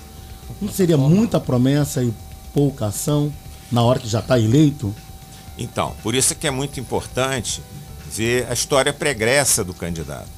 Não 0.62 0.70
seria 0.70 0.96
muita 0.96 1.40
promessa 1.40 2.04
e 2.04 2.14
pouca 2.54 2.86
ação 2.86 3.32
na 3.70 3.82
hora 3.82 3.98
que 3.98 4.08
já 4.08 4.20
está 4.20 4.38
eleito? 4.38 4.94
Então, 5.58 5.94
por 6.02 6.14
isso 6.14 6.34
que 6.34 6.46
é 6.46 6.50
muito 6.50 6.78
importante 6.80 7.62
ver 8.10 8.46
a 8.48 8.52
história 8.52 8.92
pregressa 8.92 9.64
do 9.64 9.74
candidato. 9.74 10.36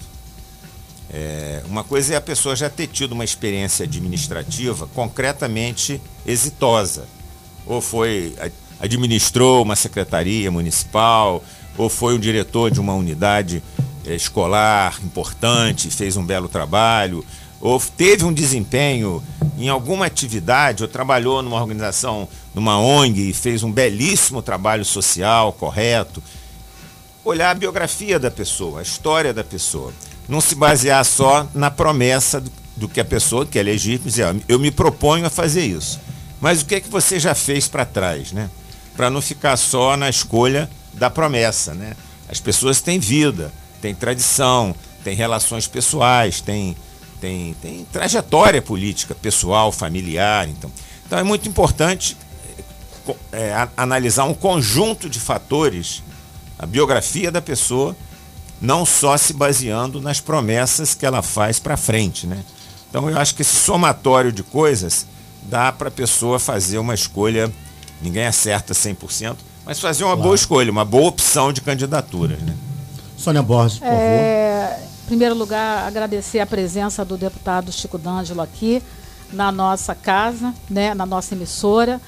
É, 1.11 1.63
uma 1.67 1.83
coisa 1.83 2.15
é 2.15 2.17
a 2.17 2.21
pessoa 2.21 2.55
já 2.55 2.69
ter 2.69 2.87
tido 2.87 3.13
uma 3.13 3.25
experiência 3.25 3.85
administrativa 3.85 4.87
concretamente 4.95 6.01
exitosa. 6.27 7.07
Ou 7.67 7.81
foi 7.81 8.37
administrou 8.81 9.63
uma 9.63 9.75
secretaria 9.75 10.51
municipal, 10.51 11.43
ou 11.77 11.89
foi 11.89 12.15
um 12.15 12.19
diretor 12.19 12.71
de 12.71 12.81
uma 12.81 12.95
unidade 12.95 13.63
eh, 14.07 14.15
escolar 14.15 14.99
importante, 15.03 15.91
fez 15.91 16.17
um 16.17 16.25
belo 16.25 16.49
trabalho, 16.49 17.25
ou 17.61 17.81
teve 17.81 18.25
um 18.25 18.33
desempenho 18.33 19.23
em 19.59 19.69
alguma 19.69 20.07
atividade, 20.07 20.83
ou 20.83 20.89
trabalhou 20.89 21.43
numa 21.43 21.61
organização, 21.61 22.29
numa 22.55 22.79
ONG 22.79 23.31
e 23.31 23.33
fez 23.33 23.63
um 23.63 23.73
belíssimo 23.73 24.41
trabalho 24.41 24.85
social 24.85 25.53
correto 25.53 26.23
olhar 27.29 27.51
a 27.51 27.55
biografia 27.55 28.19
da 28.19 28.31
pessoa, 28.31 28.81
a 28.81 28.83
história 28.83 29.33
da 29.33 29.45
pessoa. 29.45 29.93
Não 30.29 30.41
se 30.41 30.55
basear 30.55 31.05
só 31.05 31.47
na 31.55 31.71
promessa 31.71 32.43
do, 32.77 32.89
que 32.89 33.01
a 33.01 33.05
pessoa, 33.05 33.47
que 33.47 33.59
é 33.59 33.63
legítimo, 33.63 34.09
dizer, 34.09 34.25
ó, 34.25 34.35
eu 34.49 34.59
me 34.59 34.71
proponho 34.71 35.27
a 35.27 35.31
fazer 35.31 35.65
isso. 35.65 36.01
Mas 36.41 36.63
o 36.63 36.67
que 36.67 36.77
é 36.77 36.81
que 36.81 36.89
você 36.89 37.19
já 37.19 37.35
fez 37.35 37.67
para 37.67 37.85
trás, 37.85 38.33
né? 38.33 38.49
Para 38.97 39.11
não 39.11 39.21
ficar 39.21 39.57
só 39.57 39.97
na 39.97 40.09
escolha 40.09 40.71
da 40.95 41.11
promessa, 41.11 41.75
né? 41.75 41.95
As 42.29 42.41
pessoas 42.41 42.81
têm 42.81 42.99
vida, 42.99 43.53
têm 43.81 43.95
tradição, 43.95 44.75
têm 45.03 45.15
relações 45.15 45.67
pessoais, 45.67 46.41
têm, 46.41 46.77
têm, 47.21 47.55
têm 47.61 47.87
trajetória 47.93 48.61
política, 48.63 49.15
pessoal, 49.15 49.71
familiar. 49.73 50.49
Então, 50.49 50.71
então 51.07 51.19
é 51.19 51.23
muito 51.23 51.49
importante 51.49 52.17
é, 53.33 53.53
a- 53.55 53.69
analisar 53.77 54.25
um 54.25 54.35
conjunto 54.35 55.09
de 55.09 55.19
fatores, 55.19 56.03
a 56.59 56.67
biografia 56.67 57.31
da 57.31 57.41
pessoa, 57.41 57.97
não 58.61 58.85
só 58.85 59.17
se 59.17 59.33
baseando 59.33 60.01
nas 60.01 60.21
promessas 60.21 60.95
que 60.95 61.07
ela 61.07 61.23
faz 61.23 61.59
para 61.59 61.77
frente, 61.77 62.27
né? 62.27 62.43
Então 62.91 63.09
eu 63.09 63.17
acho 63.19 63.35
que 63.35 63.43
esse 63.43 63.55
somatório 63.57 64.33
de 64.33 64.43
coisas 64.43 65.07
dá 65.43 65.71
para 65.73 65.89
a 65.89 65.91
pessoa 65.91 66.39
fazer 66.39 66.79
uma 66.79 66.95
escolha, 66.95 67.53
ninguém 68.03 68.27
acerta 68.27 68.75
100%, 68.75 69.37
mas 69.65 69.79
fazer 69.79 70.05
uma 70.05 70.17
boa 70.17 70.35
escolha, 70.35 70.71
uma 70.71 70.85
boa 70.85 71.09
opção 71.09 71.53
de 71.53 71.61
candidaturas, 71.61 72.41
né? 72.41 72.55
Sônia 73.17 73.43
Borges, 73.43 73.79
por 73.79 73.87
favor. 73.87 73.99
É, 74.01 74.48
primeiro 75.09 75.35
lugar, 75.35 75.89
agradecer 75.89 76.39
a 76.39 76.45
presença 76.45 77.03
do 77.03 77.17
deputado 77.17 77.73
Chico 77.73 77.97
D'Angelo 77.97 78.43
aqui 78.43 78.83
na 79.33 79.51
nossa 79.51 79.95
casa, 79.95 80.55
né, 80.69 80.93
na 80.93 81.07
nossa 81.07 81.35
emissora, 81.35 81.99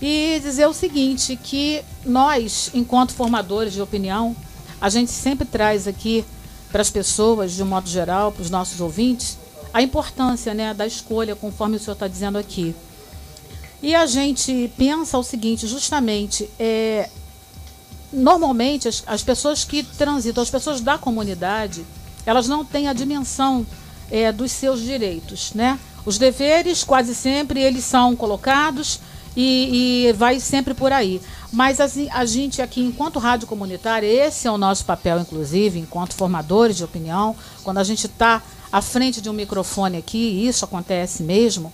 e 0.00 0.40
dizer 0.42 0.66
o 0.66 0.72
seguinte, 0.72 1.36
que 1.36 1.84
nós, 2.02 2.70
enquanto 2.72 3.12
formadores 3.12 3.74
de 3.74 3.82
opinião, 3.82 4.34
a 4.80 4.88
gente 4.88 5.10
sempre 5.10 5.46
traz 5.46 5.86
aqui 5.86 6.24
para 6.72 6.80
as 6.80 6.88
pessoas, 6.88 7.52
de 7.52 7.62
um 7.62 7.66
modo 7.66 7.90
geral, 7.90 8.32
para 8.32 8.40
os 8.40 8.48
nossos 8.48 8.80
ouvintes, 8.80 9.36
a 9.70 9.82
importância 9.82 10.54
né, 10.54 10.72
da 10.72 10.86
escolha, 10.86 11.36
conforme 11.36 11.76
o 11.76 11.78
senhor 11.78 11.92
está 11.92 12.08
dizendo 12.08 12.38
aqui. 12.38 12.74
E 13.82 13.94
a 13.94 14.06
gente 14.06 14.72
pensa 14.78 15.18
o 15.18 15.22
seguinte, 15.22 15.66
justamente, 15.66 16.48
é, 16.58 17.10
normalmente 18.10 18.88
as, 18.88 19.02
as 19.06 19.22
pessoas 19.22 19.62
que 19.62 19.82
transitam, 19.82 20.42
as 20.42 20.50
pessoas 20.50 20.80
da 20.80 20.96
comunidade, 20.96 21.84
elas 22.26 22.46
não 22.48 22.64
têm 22.64 22.88
a 22.88 22.92
dimensão 22.92 23.66
é, 24.10 24.30
dos 24.32 24.52
seus 24.52 24.80
direitos, 24.80 25.52
né? 25.54 25.78
Os 26.04 26.18
deveres 26.18 26.82
quase 26.84 27.14
sempre 27.14 27.60
eles 27.60 27.84
são 27.84 28.16
colocados 28.16 29.00
e, 29.36 30.06
e 30.08 30.12
vai 30.14 30.40
sempre 30.40 30.74
por 30.74 30.92
aí. 30.92 31.20
Mas 31.52 31.80
assim, 31.80 32.08
a 32.10 32.24
gente 32.24 32.62
aqui, 32.62 32.80
enquanto 32.80 33.18
rádio 33.18 33.46
comunitária, 33.46 34.06
esse 34.06 34.46
é 34.46 34.50
o 34.50 34.56
nosso 34.58 34.84
papel, 34.84 35.20
inclusive, 35.20 35.78
enquanto 35.78 36.14
formadores 36.14 36.76
de 36.76 36.84
opinião, 36.84 37.36
quando 37.62 37.78
a 37.78 37.84
gente 37.84 38.06
está 38.06 38.42
à 38.72 38.80
frente 38.80 39.20
de 39.20 39.28
um 39.28 39.32
microfone 39.32 39.96
aqui, 39.98 40.16
e 40.18 40.46
isso 40.48 40.64
acontece 40.64 41.22
mesmo, 41.22 41.72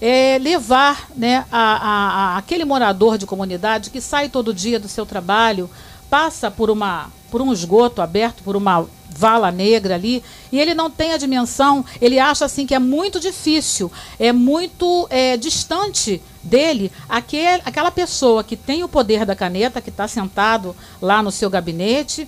é 0.00 0.38
levar 0.40 1.08
né, 1.14 1.44
a, 1.52 1.58
a- 1.58 2.10
a- 2.34 2.36
aquele 2.38 2.64
morador 2.64 3.18
de 3.18 3.26
comunidade 3.26 3.90
que 3.90 4.00
sai 4.00 4.28
todo 4.28 4.54
dia 4.54 4.80
do 4.80 4.88
seu 4.88 5.04
trabalho, 5.04 5.68
passa 6.08 6.50
por, 6.50 6.70
uma, 6.70 7.08
por 7.30 7.42
um 7.42 7.52
esgoto 7.52 8.00
aberto, 8.00 8.42
por 8.42 8.56
uma 8.56 8.86
vala 9.20 9.52
negra 9.52 9.96
ali, 9.96 10.24
e 10.50 10.58
ele 10.58 10.74
não 10.74 10.90
tem 10.90 11.12
a 11.12 11.18
dimensão, 11.18 11.84
ele 12.00 12.18
acha 12.18 12.46
assim 12.46 12.66
que 12.66 12.74
é 12.74 12.78
muito 12.78 13.20
difícil, 13.20 13.92
é 14.18 14.32
muito 14.32 15.06
é, 15.10 15.36
distante 15.36 16.22
dele 16.42 16.90
aquele, 17.06 17.62
aquela 17.66 17.90
pessoa 17.90 18.42
que 18.42 18.56
tem 18.56 18.82
o 18.82 18.88
poder 18.88 19.26
da 19.26 19.36
caneta, 19.36 19.82
que 19.82 19.90
está 19.90 20.08
sentado 20.08 20.74
lá 21.02 21.22
no 21.22 21.30
seu 21.30 21.50
gabinete, 21.50 22.26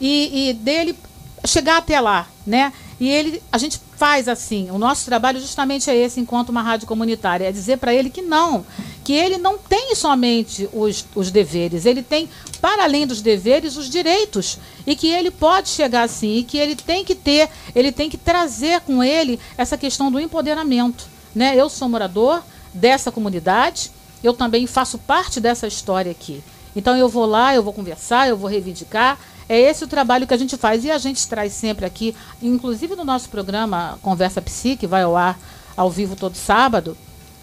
e, 0.00 0.50
e 0.50 0.52
dele 0.54 0.98
chegar 1.44 1.76
até 1.76 2.00
lá, 2.00 2.26
né? 2.44 2.72
E 3.02 3.08
ele, 3.08 3.42
a 3.50 3.58
gente 3.58 3.80
faz 3.96 4.28
assim. 4.28 4.70
O 4.70 4.78
nosso 4.78 5.04
trabalho 5.04 5.40
justamente 5.40 5.90
é 5.90 5.96
esse, 5.96 6.20
enquanto 6.20 6.50
uma 6.50 6.62
rádio 6.62 6.86
comunitária, 6.86 7.48
é 7.48 7.50
dizer 7.50 7.78
para 7.78 7.92
ele 7.92 8.08
que 8.08 8.22
não, 8.22 8.64
que 9.02 9.12
ele 9.12 9.38
não 9.38 9.58
tem 9.58 9.92
somente 9.96 10.68
os, 10.72 11.04
os 11.12 11.28
deveres, 11.28 11.84
ele 11.84 12.00
tem 12.00 12.28
para 12.60 12.84
além 12.84 13.04
dos 13.04 13.20
deveres 13.20 13.76
os 13.76 13.90
direitos 13.90 14.56
e 14.86 14.94
que 14.94 15.08
ele 15.08 15.32
pode 15.32 15.68
chegar 15.68 16.02
assim 16.02 16.36
e 16.36 16.44
que 16.44 16.56
ele 16.56 16.76
tem 16.76 17.04
que 17.04 17.16
ter, 17.16 17.50
ele 17.74 17.90
tem 17.90 18.08
que 18.08 18.16
trazer 18.16 18.80
com 18.82 19.02
ele 19.02 19.40
essa 19.58 19.76
questão 19.76 20.08
do 20.08 20.20
empoderamento, 20.20 21.04
né? 21.34 21.56
Eu 21.56 21.68
sou 21.68 21.88
morador 21.88 22.40
dessa 22.72 23.10
comunidade 23.10 23.90
eu 24.22 24.32
também 24.32 24.66
faço 24.66 24.98
parte 24.98 25.40
dessa 25.40 25.66
história 25.66 26.12
aqui. 26.12 26.42
Então 26.74 26.96
eu 26.96 27.08
vou 27.08 27.26
lá, 27.26 27.54
eu 27.54 27.62
vou 27.62 27.72
conversar, 27.72 28.28
eu 28.28 28.36
vou 28.36 28.48
reivindicar. 28.48 29.18
É 29.52 29.60
esse 29.60 29.84
o 29.84 29.86
trabalho 29.86 30.26
que 30.26 30.32
a 30.32 30.36
gente 30.38 30.56
faz 30.56 30.82
e 30.82 30.90
a 30.90 30.96
gente 30.96 31.28
traz 31.28 31.52
sempre 31.52 31.84
aqui, 31.84 32.16
inclusive 32.40 32.96
no 32.96 33.04
nosso 33.04 33.28
programa 33.28 33.98
Conversa 34.00 34.40
Psi, 34.40 34.78
que 34.78 34.86
vai 34.86 35.02
ao 35.02 35.14
ar 35.14 35.38
ao 35.76 35.90
vivo 35.90 36.16
todo 36.16 36.34
sábado, 36.36 36.96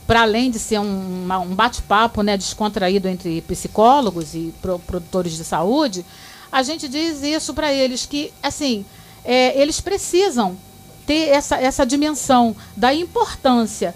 para 0.07 0.23
além 0.23 0.49
de 0.49 0.57
ser 0.57 0.79
um, 0.79 1.27
um 1.31 1.53
bate-papo 1.53 2.23
né, 2.23 2.35
descontraído 2.35 3.07
entre 3.07 3.41
psicólogos 3.41 4.33
e 4.33 4.51
pro- 4.59 4.79
produtores 4.79 5.37
de 5.37 5.43
saúde, 5.43 6.03
a 6.51 6.63
gente 6.63 6.87
diz 6.87 7.21
isso 7.21 7.53
para 7.53 7.71
eles, 7.71 8.07
que 8.07 8.33
assim, 8.41 8.83
é, 9.23 9.55
eles 9.61 9.79
precisam 9.79 10.57
ter 11.05 11.29
essa, 11.29 11.57
essa 11.57 11.85
dimensão 11.85 12.55
da 12.75 12.91
importância. 12.91 13.93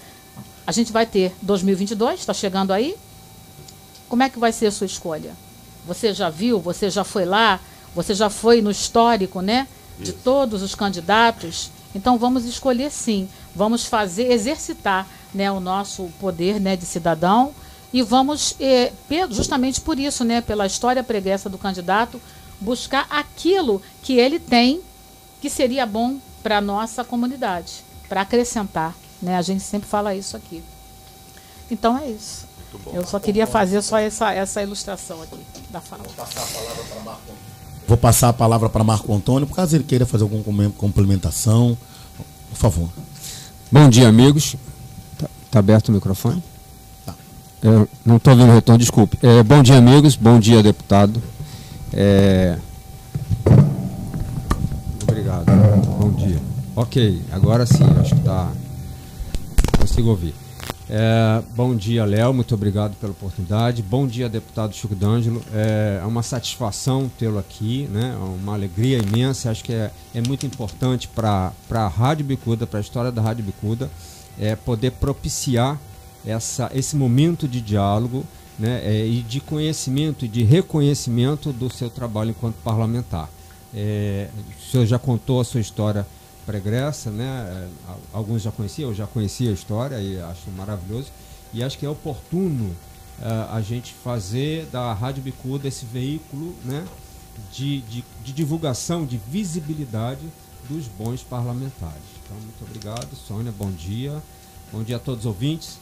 A 0.67 0.71
gente 0.71 0.91
vai 0.91 1.07
ter 1.07 1.33
2022, 1.41 2.19
está 2.19 2.31
chegando 2.31 2.73
aí. 2.73 2.95
Como 4.07 4.21
é 4.21 4.29
que 4.29 4.37
vai 4.37 4.51
ser 4.51 4.67
a 4.67 4.71
sua 4.71 4.85
escolha? 4.85 5.31
Você 5.87 6.13
já 6.13 6.29
viu? 6.29 6.59
Você 6.59 6.91
já 6.91 7.03
foi 7.03 7.25
lá? 7.25 7.59
Você 7.95 8.13
já 8.13 8.29
foi 8.29 8.61
no 8.61 8.71
histórico, 8.71 9.41
né? 9.41 9.67
De 9.99 10.11
todos 10.11 10.61
os 10.61 10.73
candidatos. 10.73 11.71
Então 11.93 12.17
vamos 12.17 12.45
escolher 12.45 12.91
sim. 12.91 13.29
Vamos 13.55 13.85
fazer, 13.85 14.31
exercitar 14.31 15.07
né, 15.33 15.51
o 15.51 15.59
nosso 15.59 16.09
poder 16.19 16.59
né, 16.59 16.75
de 16.75 16.85
cidadão 16.85 17.53
e 17.93 18.01
vamos, 18.01 18.55
eh, 18.59 18.91
justamente 19.29 19.79
por 19.79 19.99
isso, 19.99 20.23
né, 20.23 20.41
pela 20.41 20.65
história 20.65 21.03
pregressa 21.03 21.47
do 21.47 21.59
candidato, 21.59 22.19
buscar 22.59 23.05
aquilo 23.09 23.79
que 24.01 24.13
ele 24.13 24.39
tem 24.39 24.81
que 25.39 25.49
seria 25.49 25.85
bom 25.85 26.17
para 26.41 26.57
a 26.57 26.61
nossa 26.61 27.03
comunidade, 27.03 27.83
para 28.09 28.21
acrescentar. 28.21 28.95
Né? 29.21 29.37
A 29.37 29.41
gente 29.41 29.63
sempre 29.63 29.87
fala 29.87 30.15
isso 30.15 30.35
aqui. 30.35 30.63
Então 31.69 31.97
é 31.97 32.09
isso. 32.09 32.47
Eu 32.91 33.05
só 33.05 33.19
queria 33.19 33.45
fazer 33.45 33.81
só 33.83 33.99
essa, 33.99 34.33
essa 34.33 34.63
ilustração 34.63 35.21
aqui 35.21 35.37
da 35.69 35.79
fala. 35.79 36.03
Vou 36.03 36.13
passar 36.13 36.41
a 36.41 36.47
palavra 36.47 36.83
para 36.85 36.99
Marco 37.01 37.52
Antônio, 39.13 39.47
por 39.47 39.55
caso 39.55 39.75
ele 39.75 39.83
queira 39.83 40.05
fazer 40.05 40.23
alguma 40.23 40.43
com- 40.43 40.71
complementação. 40.71 41.77
Por 42.49 42.57
favor. 42.57 42.89
Bom 43.71 43.89
dia, 43.89 44.07
amigos. 44.07 44.55
Tá, 45.17 45.27
tá 45.51 45.59
aberto 45.59 45.89
o 45.89 45.91
microfone? 45.91 46.41
Eu 47.61 47.87
não 48.05 48.17
estou 48.17 48.33
ouvindo 48.33 48.49
o 48.51 48.55
retorno, 48.55 48.77
desculpe. 48.79 49.17
É, 49.23 49.41
bom 49.41 49.63
dia, 49.63 49.77
amigos. 49.77 50.15
Bom 50.15 50.37
dia, 50.39 50.61
deputado. 50.61 51.21
É, 51.93 52.57
Obrigado. 55.03 55.45
Bom 55.99 56.11
dia. 56.11 56.39
Ok, 56.75 57.21
agora 57.31 57.65
sim, 57.65 57.83
acho 57.99 58.15
que 58.15 58.19
está. 58.21 58.51
Consigo 59.79 60.09
ouvir. 60.09 60.33
É, 60.89 61.41
bom 61.55 61.75
dia, 61.75 62.03
Léo. 62.03 62.33
Muito 62.33 62.53
obrigado 62.53 62.95
pela 62.95 63.13
oportunidade. 63.13 63.81
Bom 63.81 64.05
dia, 64.05 64.27
deputado 64.27 64.75
Chico 64.75 64.93
D'Angelo. 64.93 65.41
É, 65.53 65.99
é 66.01 66.05
uma 66.05 66.21
satisfação 66.21 67.09
tê-lo 67.17 67.39
aqui, 67.39 67.87
né? 67.91 68.13
É 68.13 68.23
uma 68.23 68.53
alegria 68.53 68.97
imensa. 68.97 69.49
Acho 69.49 69.63
que 69.63 69.73
é, 69.73 69.91
é 70.13 70.21
muito 70.21 70.45
importante 70.45 71.07
para 71.07 71.53
a 71.71 71.87
Rádio 71.87 72.25
Bicuda, 72.25 72.67
para 72.67 72.79
a 72.79 72.81
história 72.81 73.11
da 73.11 73.21
Rádio 73.21 73.45
Bicuda, 73.45 73.89
é, 74.37 74.55
poder 74.55 74.91
propiciar 74.91 75.79
essa, 76.25 76.69
esse 76.73 76.95
momento 76.95 77.47
de 77.47 77.61
diálogo 77.61 78.25
né? 78.59 78.81
é, 78.83 79.05
e 79.05 79.21
de 79.21 79.39
conhecimento 79.39 80.25
e 80.25 80.27
de 80.27 80.43
reconhecimento 80.43 81.53
do 81.53 81.69
seu 81.69 81.89
trabalho 81.89 82.31
enquanto 82.31 82.55
parlamentar. 82.55 83.29
É, 83.73 84.27
o 84.59 84.71
senhor 84.71 84.85
já 84.85 84.99
contou 84.99 85.39
a 85.39 85.45
sua 85.45 85.61
história 85.61 86.05
pregressa, 86.45 87.09
né? 87.09 87.69
É, 87.87 87.93
Alguns 88.11 88.41
já 88.41 88.51
conheciam, 88.51 88.89
eu 88.89 88.95
já 88.95 89.07
conhecia 89.07 89.49
a 89.49 89.53
história 89.53 89.99
e 89.99 90.19
acho 90.21 90.49
maravilhoso. 90.51 91.11
E 91.53 91.63
acho 91.63 91.77
que 91.77 91.85
é 91.85 91.89
oportuno 91.89 92.75
eh, 93.21 93.47
a 93.51 93.61
gente 93.61 93.93
fazer 93.93 94.65
da 94.71 94.91
Rádio 94.91 95.21
Bicuda 95.21 95.67
esse 95.67 95.85
veículo 95.85 96.55
né? 96.65 96.83
de, 97.51 97.81
de, 97.81 98.03
de 98.23 98.33
divulgação, 98.33 99.05
de 99.05 99.17
visibilidade 99.17 100.21
dos 100.67 100.87
bons 100.87 101.21
parlamentares. 101.21 102.01
Então, 102.23 102.37
muito 102.37 102.63
obrigado, 102.63 103.15
Sônia, 103.15 103.51
bom 103.51 103.71
dia. 103.71 104.21
Bom 104.71 104.81
dia 104.81 104.95
a 104.95 104.99
todos 104.99 105.21
os 105.21 105.25
ouvintes. 105.27 105.77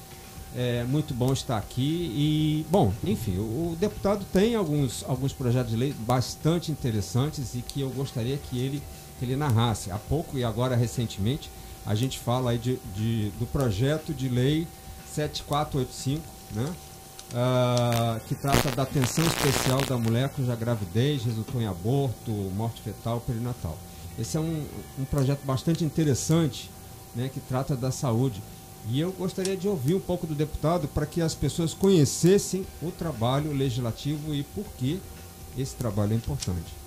É 0.53 0.84
muito 0.84 1.14
bom 1.14 1.32
estar 1.32 1.57
aqui 1.57 2.12
e, 2.14 2.66
bom, 2.70 2.91
enfim, 3.05 3.38
o, 3.38 3.72
o 3.72 3.78
deputado 3.80 4.26
tem 4.34 4.53
alguns, 4.53 5.01
alguns 5.07 5.32
projetos 5.32 5.72
de 5.72 5.78
lei 5.78 5.93
bastante 5.99 6.72
interessantes 6.74 7.55
e 7.55 7.62
que 7.62 7.80
eu 7.80 7.89
gostaria 7.91 8.38
que 8.38 8.59
ele, 8.59 8.84
que 9.22 9.26
ele 9.26 9.36
narrasse. 9.36 9.91
Há 9.91 9.99
pouco 9.99 10.36
e 10.36 10.43
agora 10.43 10.76
recentemente, 10.76 11.47
a 11.86 11.93
gente 11.93 12.17
fala 12.17 12.49
aí 12.51 12.57
de, 12.57 12.78
de- 12.95 13.30
do 13.38 13.45
projeto 13.45 14.11
de 14.15 14.28
lei 14.28 14.67
7485, 15.13 16.22
né? 16.55 16.74
Ah, 17.34 18.19
que 18.28 18.34
trata 18.36 18.72
da 18.72 18.84
atenção 18.84 19.24
especial 19.26 19.80
da 19.86 19.97
mulher 19.97 20.30
cuja 20.30 20.55
gravidez 20.55 21.24
resultou 21.24 21.61
em 21.61 21.67
aborto, 21.67 22.32
morte 22.55 22.82
fetal, 22.82 23.22
perinatal. 23.22 23.78
Esse 24.19 24.36
é 24.38 24.39
um, 24.39 24.65
um 24.99 25.05
projeto 25.05 25.39
bastante 25.45 25.84
interessante, 25.86 26.69
né, 27.15 27.30
que 27.34 27.39
trata 27.39 27.76
da 27.76 27.89
saúde. 27.91 28.41
E 28.89 28.99
eu 28.99 29.11
gostaria 29.13 29.55
de 29.55 29.67
ouvir 29.67 29.93
um 29.95 29.99
pouco 29.99 30.26
do 30.28 30.34
deputado 30.36 30.88
para 30.89 31.05
que 31.05 31.22
as 31.22 31.34
pessoas 31.36 31.74
conhecessem 31.74 32.65
o 32.82 32.91
trabalho 32.91 33.53
legislativo 33.53 34.34
e 34.34 34.43
por 34.43 34.65
que 34.78 34.99
esse 35.57 35.76
trabalho 35.76 36.11
é 36.13 36.15
importante. 36.15 36.80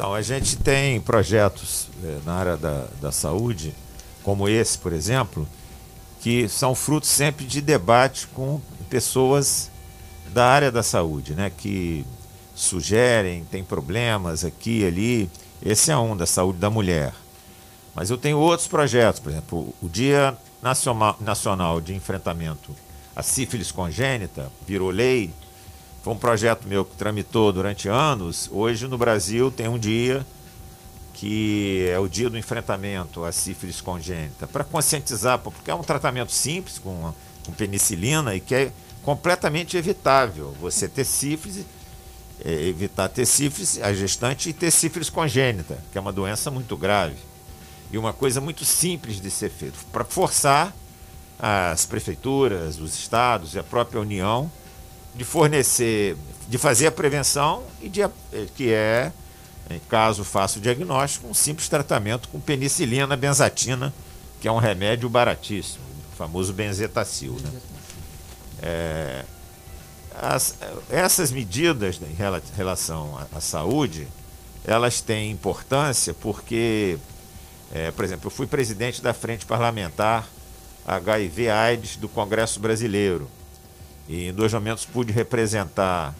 Então, 0.00 0.14
a 0.14 0.22
gente 0.22 0.56
tem 0.56 0.98
projetos 0.98 1.88
eh, 2.02 2.20
na 2.24 2.32
área 2.32 2.56
da, 2.56 2.86
da 3.02 3.12
saúde, 3.12 3.74
como 4.22 4.48
esse, 4.48 4.78
por 4.78 4.94
exemplo, 4.94 5.46
que 6.22 6.48
são 6.48 6.74
frutos 6.74 7.10
sempre 7.10 7.44
de 7.44 7.60
debate 7.60 8.26
com 8.28 8.62
pessoas 8.88 9.70
da 10.32 10.46
área 10.46 10.72
da 10.72 10.82
saúde, 10.82 11.34
né? 11.34 11.52
Que 11.54 12.06
sugerem, 12.54 13.44
tem 13.50 13.62
problemas 13.62 14.42
aqui 14.42 14.80
e 14.80 14.86
ali. 14.86 15.30
Esse 15.62 15.90
é 15.90 15.98
um 15.98 16.16
da 16.16 16.24
saúde 16.24 16.58
da 16.58 16.70
mulher. 16.70 17.12
Mas 17.94 18.08
eu 18.08 18.16
tenho 18.16 18.38
outros 18.38 18.66
projetos, 18.66 19.20
por 19.20 19.30
exemplo, 19.30 19.74
o 19.82 19.88
Dia 19.90 20.34
Nacional 21.20 21.78
de 21.78 21.94
Enfrentamento 21.94 22.74
à 23.14 23.22
Sífilis 23.22 23.70
Congênita 23.70 24.50
virou 24.66 24.88
lei. 24.88 25.30
Foi 26.02 26.14
um 26.14 26.16
projeto 26.16 26.66
meu 26.66 26.84
que 26.84 26.96
tramitou 26.96 27.52
durante 27.52 27.88
anos. 27.88 28.48
Hoje 28.50 28.88
no 28.88 28.96
Brasil 28.96 29.50
tem 29.50 29.68
um 29.68 29.78
dia 29.78 30.24
que 31.12 31.86
é 31.90 31.98
o 31.98 32.08
dia 32.08 32.30
do 32.30 32.38
enfrentamento 32.38 33.22
à 33.26 33.30
sífilis 33.30 33.82
congênita, 33.82 34.46
para 34.46 34.64
conscientizar, 34.64 35.38
porque 35.38 35.70
é 35.70 35.74
um 35.74 35.82
tratamento 35.82 36.32
simples 36.32 36.78
com, 36.78 37.12
com 37.44 37.52
penicilina 37.52 38.34
e 38.34 38.40
que 38.40 38.54
é 38.54 38.72
completamente 39.02 39.76
evitável 39.76 40.56
você 40.58 40.88
ter 40.88 41.04
sífilis, 41.04 41.66
é, 42.42 42.50
evitar 42.50 43.10
ter 43.10 43.26
sífilis, 43.26 43.78
a 43.82 43.92
gestante 43.92 44.48
e 44.48 44.54
ter 44.54 44.70
sífilis 44.70 45.10
congênita, 45.10 45.76
que 45.92 45.98
é 45.98 46.00
uma 46.00 46.12
doença 46.12 46.50
muito 46.50 46.74
grave. 46.74 47.16
E 47.92 47.98
uma 47.98 48.14
coisa 48.14 48.40
muito 48.40 48.64
simples 48.64 49.20
de 49.20 49.30
ser 49.30 49.50
feito, 49.50 49.74
para 49.92 50.04
forçar 50.04 50.74
as 51.38 51.84
prefeituras, 51.84 52.80
os 52.80 52.94
estados 52.94 53.54
e 53.54 53.58
a 53.58 53.62
própria 53.62 54.00
União 54.00 54.50
de 55.14 55.24
fornecer, 55.24 56.16
de 56.48 56.58
fazer 56.58 56.86
a 56.88 56.92
prevenção 56.92 57.62
e 57.80 57.88
de, 57.88 58.02
eh, 58.02 58.10
que 58.56 58.72
é, 58.72 59.12
em 59.70 59.78
caso 59.88 60.24
faça 60.24 60.58
o 60.58 60.62
diagnóstico, 60.62 61.28
um 61.28 61.34
simples 61.34 61.68
tratamento 61.68 62.28
com 62.28 62.40
penicilina 62.40 63.16
benzatina, 63.16 63.92
que 64.40 64.48
é 64.48 64.52
um 64.52 64.58
remédio 64.58 65.08
baratíssimo, 65.08 65.84
o 66.12 66.16
famoso 66.16 66.52
benzetacil. 66.52 67.36
Né? 67.42 67.50
É, 68.62 69.24
as- 70.14 70.54
essas 70.90 71.30
medidas 71.30 71.98
né, 71.98 72.08
em 72.10 72.14
rela- 72.14 72.42
relação 72.56 73.16
à, 73.32 73.38
à 73.38 73.40
saúde, 73.40 74.06
elas 74.64 75.00
têm 75.00 75.30
importância 75.30 76.12
porque, 76.14 76.98
é, 77.72 77.90
por 77.90 78.04
exemplo, 78.04 78.26
eu 78.26 78.30
fui 78.30 78.46
presidente 78.46 79.00
da 79.02 79.14
Frente 79.14 79.46
Parlamentar 79.46 80.28
HIV-AIDS 80.86 81.96
do 81.96 82.08
Congresso 82.08 82.60
Brasileiro. 82.60 83.28
E 84.10 84.26
em 84.26 84.32
dois 84.32 84.52
momentos 84.52 84.84
pude 84.84 85.12
representar 85.12 86.12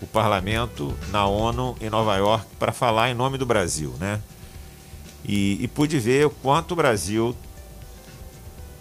o 0.00 0.06
parlamento 0.06 0.96
na 1.10 1.26
ONU 1.26 1.76
em 1.80 1.90
Nova 1.90 2.16
York 2.16 2.46
para 2.60 2.70
falar 2.70 3.10
em 3.10 3.14
nome 3.14 3.36
do 3.36 3.44
Brasil, 3.44 3.92
né? 3.98 4.20
E, 5.24 5.58
e 5.60 5.66
pude 5.66 5.98
ver 5.98 6.26
o 6.26 6.30
quanto 6.30 6.72
o 6.72 6.76
Brasil 6.76 7.34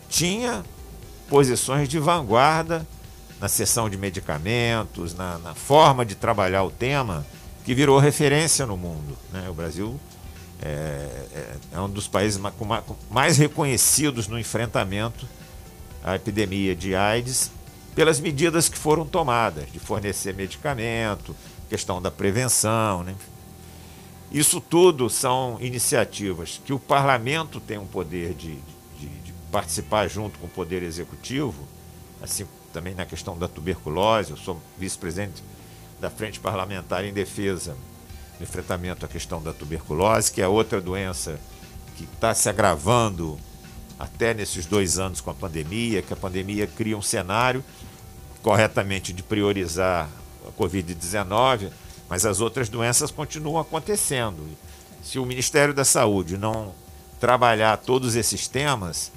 tinha 0.08 0.64
posições 1.28 1.90
de 1.90 1.98
vanguarda 1.98 2.88
na 3.42 3.48
seção 3.48 3.90
de 3.90 3.98
medicamentos, 3.98 5.16
na, 5.16 5.40
na 5.40 5.56
forma 5.56 6.06
de 6.06 6.14
trabalhar 6.14 6.64
o 6.64 6.70
tema, 6.70 7.26
que 7.66 7.74
virou 7.74 7.98
referência 7.98 8.68
no 8.68 8.78
mundo. 8.78 9.18
Né? 9.34 9.50
O 9.50 9.54
Brasil 9.56 10.00
é, 10.62 10.68
é- 11.34 11.56
é 11.74 11.82
um 11.82 11.90
dos 11.90 12.08
países 12.08 12.40
mais 13.10 13.36
reconhecidos 13.40 14.28
no 14.28 14.38
enfrentamento 14.38 15.28
à 16.04 16.16
epidemia 16.16 16.76
de 16.76 16.96
AIDS 16.96 17.57
pelas 17.98 18.20
medidas 18.20 18.70
que 18.70 18.78
foram 18.78 19.08
tomadas, 19.08 19.72
de 19.72 19.80
fornecer 19.80 20.32
medicamento, 20.32 21.36
questão 21.68 22.00
da 22.00 22.12
prevenção. 22.12 23.02
Né? 23.02 23.16
Isso 24.32 24.62
tudo 24.62 25.10
são 25.10 25.58
iniciativas 25.60 26.62
que 26.64 26.72
o 26.72 26.78
parlamento 26.78 27.60
tem 27.60 27.80
um 27.80 27.88
poder 27.88 28.36
de, 28.36 28.54
de- 29.00 29.08
de 29.08 29.34
participar 29.52 30.08
junto 30.08 30.38
com 30.38 30.46
o 30.46 30.50
poder 30.50 30.84
executivo, 30.84 31.68
assim 32.22 32.46
também 32.72 32.94
na 32.94 33.04
questão 33.04 33.36
da 33.36 33.48
tuberculose. 33.48 34.30
Eu 34.30 34.38
sou 34.38 34.62
vice-presidente 34.78 35.44
da 36.00 36.12
Frente 36.12 36.40
Parlamentar 36.40 37.04
em 37.04 37.12
Defesa 37.12 37.76
do 38.38 38.44
enfrentamento 38.44 39.04
à 39.04 39.08
questão 39.08 39.42
da 39.42 39.52
tuberculose, 39.54 40.32
que 40.32 40.40
é 40.40 40.48
outra 40.48 40.80
doença 40.80 41.40
que 41.98 42.04
está 42.04 42.32
se 42.36 42.48
agravando 42.48 43.40
até 43.98 44.36
nesses 44.36 44.68
dois 44.68 45.00
anos 45.00 45.20
com 45.20 45.32
a 45.32 45.34
pandemia, 45.34 46.04
que 46.04 46.14
a 46.14 46.16
pandemia 46.16 46.68
cria 46.68 46.96
um 46.96 47.02
cenário 47.02 47.64
corretamente 48.48 49.12
de 49.12 49.22
priorizar 49.22 50.08
a 50.48 50.52
Covid-19, 50.54 51.70
mas 52.08 52.26
as 52.26 52.40
outras 52.40 52.70
doenças 52.70 53.12
continuam 53.12 53.60
acontecendo. 53.60 54.48
Se 55.04 55.20
o 55.20 55.26
Ministério 55.26 55.74
da 55.74 55.84
Saúde 55.84 56.38
não 56.38 56.74
trabalhar 57.20 57.76
todos 57.76 58.16
esses 58.16 58.48
temas, 58.48 59.12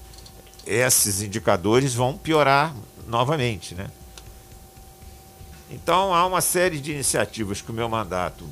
esses 0.67 1.23
indicadores 1.23 1.95
vão 1.95 2.19
piorar 2.19 2.75
novamente, 3.07 3.73
né? 3.73 3.87
Então 5.71 6.13
há 6.13 6.27
uma 6.27 6.41
série 6.41 6.81
de 6.81 6.91
iniciativas 6.91 7.63
que 7.63 7.71
o 7.71 7.75
meu 7.75 7.89
mandato, 7.89 8.45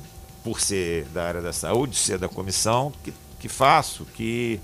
por 0.45 0.61
ser 0.61 1.03
da 1.07 1.27
área 1.27 1.41
da 1.41 1.51
saúde, 1.51 1.97
ser 1.97 2.17
da 2.17 2.29
comissão, 2.29 2.93
que, 3.03 3.13
que 3.37 3.49
faço, 3.49 4.05
que 4.15 4.61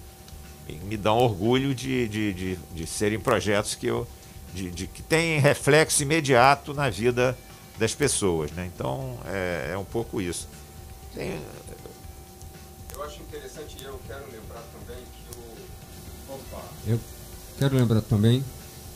me 0.86 0.95
dão 0.95 1.18
orgulho 1.18 1.76
de, 1.76 2.07
de, 2.07 2.34
de, 2.34 2.59
de 2.74 2.88
serem 2.88 3.20
projetos 3.20 3.76
que 3.76 3.88
eu 3.88 4.07
de, 4.56 4.72
de, 4.72 4.88
que 4.88 5.03
têm 5.03 5.39
reflexo 5.39 6.01
imediato 6.01 6.74
na 6.74 6.89
vida 6.89 7.38
das 7.78 7.93
pessoas, 7.93 8.51
né? 8.51 8.70
Então 8.74 9.20
é, 9.26 9.72
é 9.74 9.78
um 9.78 9.84
pouco 9.84 10.22
isso. 10.22 10.47
Tem, 11.14 11.39
eu 12.93 13.03
acho 13.03 13.22
interessante 13.22 13.76
e 13.80 13.84
eu 13.84 13.99
quero 14.08 14.24
lembrar 14.32 14.64
também 14.72 15.03
que 15.03 15.38
o 15.38 16.34
Opa. 16.34 16.64
eu 16.88 16.99
quero 17.60 17.76
lembrar 17.76 18.01
também 18.01 18.43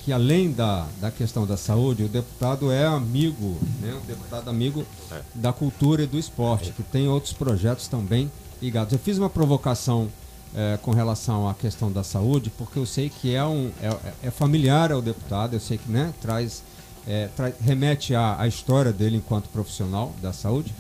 que 0.03 0.14
além 0.14 0.51
da, 0.51 0.88
da 1.01 1.12
questão 1.12 1.45
da 1.45 1.57
saúde, 1.57 2.03
o 2.03 2.07
deputado 2.07 2.72
é 2.72 2.86
amigo, 2.86 3.57
né? 3.82 3.93
um 4.01 4.05
deputado 4.05 4.49
amigo 4.49 4.86
é. 5.12 5.22
da 5.36 5.51
cultura 5.51 6.03
e 6.03 6.07
do 6.07 6.18
esporte, 6.18 6.72
que 6.72 6.82
tem 6.82 7.10
outros 7.10 7.34
projetos 7.34 7.88
também 7.89 8.32
ligados. 8.62 8.93
Eu 8.93 8.99
fiz 8.99 9.18
uma 9.18 9.30
provocação 9.30 10.10
é, 10.56 10.78
com 10.82 10.91
relação 10.91 11.47
à 11.47 11.54
questão 11.54 11.91
da 11.91 12.04
saúde, 12.04 12.52
porque 12.58 12.80
eu 12.80 12.86
sei 12.86 13.10
que 13.10 13.36
é, 13.36 13.43
um, 13.45 13.72
é, 13.82 14.28
é 14.28 14.32
familiar 14.32 14.91
ao 14.91 15.02
deputado, 15.02 15.56
eu 15.56 15.60
sei 15.60 15.78
que 15.78 15.89
né, 15.91 16.14
traz, 16.22 16.64
é, 17.08 17.30
traz 17.36 17.56
remete 17.62 18.16
à, 18.16 18.39
à 18.39 18.47
história 18.47 18.91
dele 18.91 19.18
enquanto 19.18 19.50
profissional 19.50 20.14
da 20.22 20.34
saúde, 20.34 20.74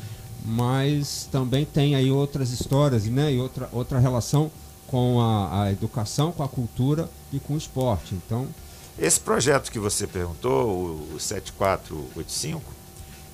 mas 0.43 1.27
também 1.31 1.65
tem 1.65 1.95
aí 1.95 2.11
outras 2.11 2.51
histórias 2.51 3.05
né, 3.05 3.33
e 3.33 3.39
outra, 3.39 3.69
outra 3.71 3.99
relação 3.99 4.49
com 4.87 5.21
a, 5.21 5.63
a 5.63 5.71
educação, 5.71 6.31
com 6.31 6.43
a 6.43 6.47
cultura 6.47 7.09
e 7.31 7.39
com 7.39 7.53
o 7.53 7.57
esporte. 7.57 8.15
Então, 8.15 8.47
esse 8.97 9.19
projeto 9.19 9.71
que 9.71 9.79
você 9.79 10.07
perguntou, 10.07 11.07
o 11.13 11.19
7485, 11.19 12.61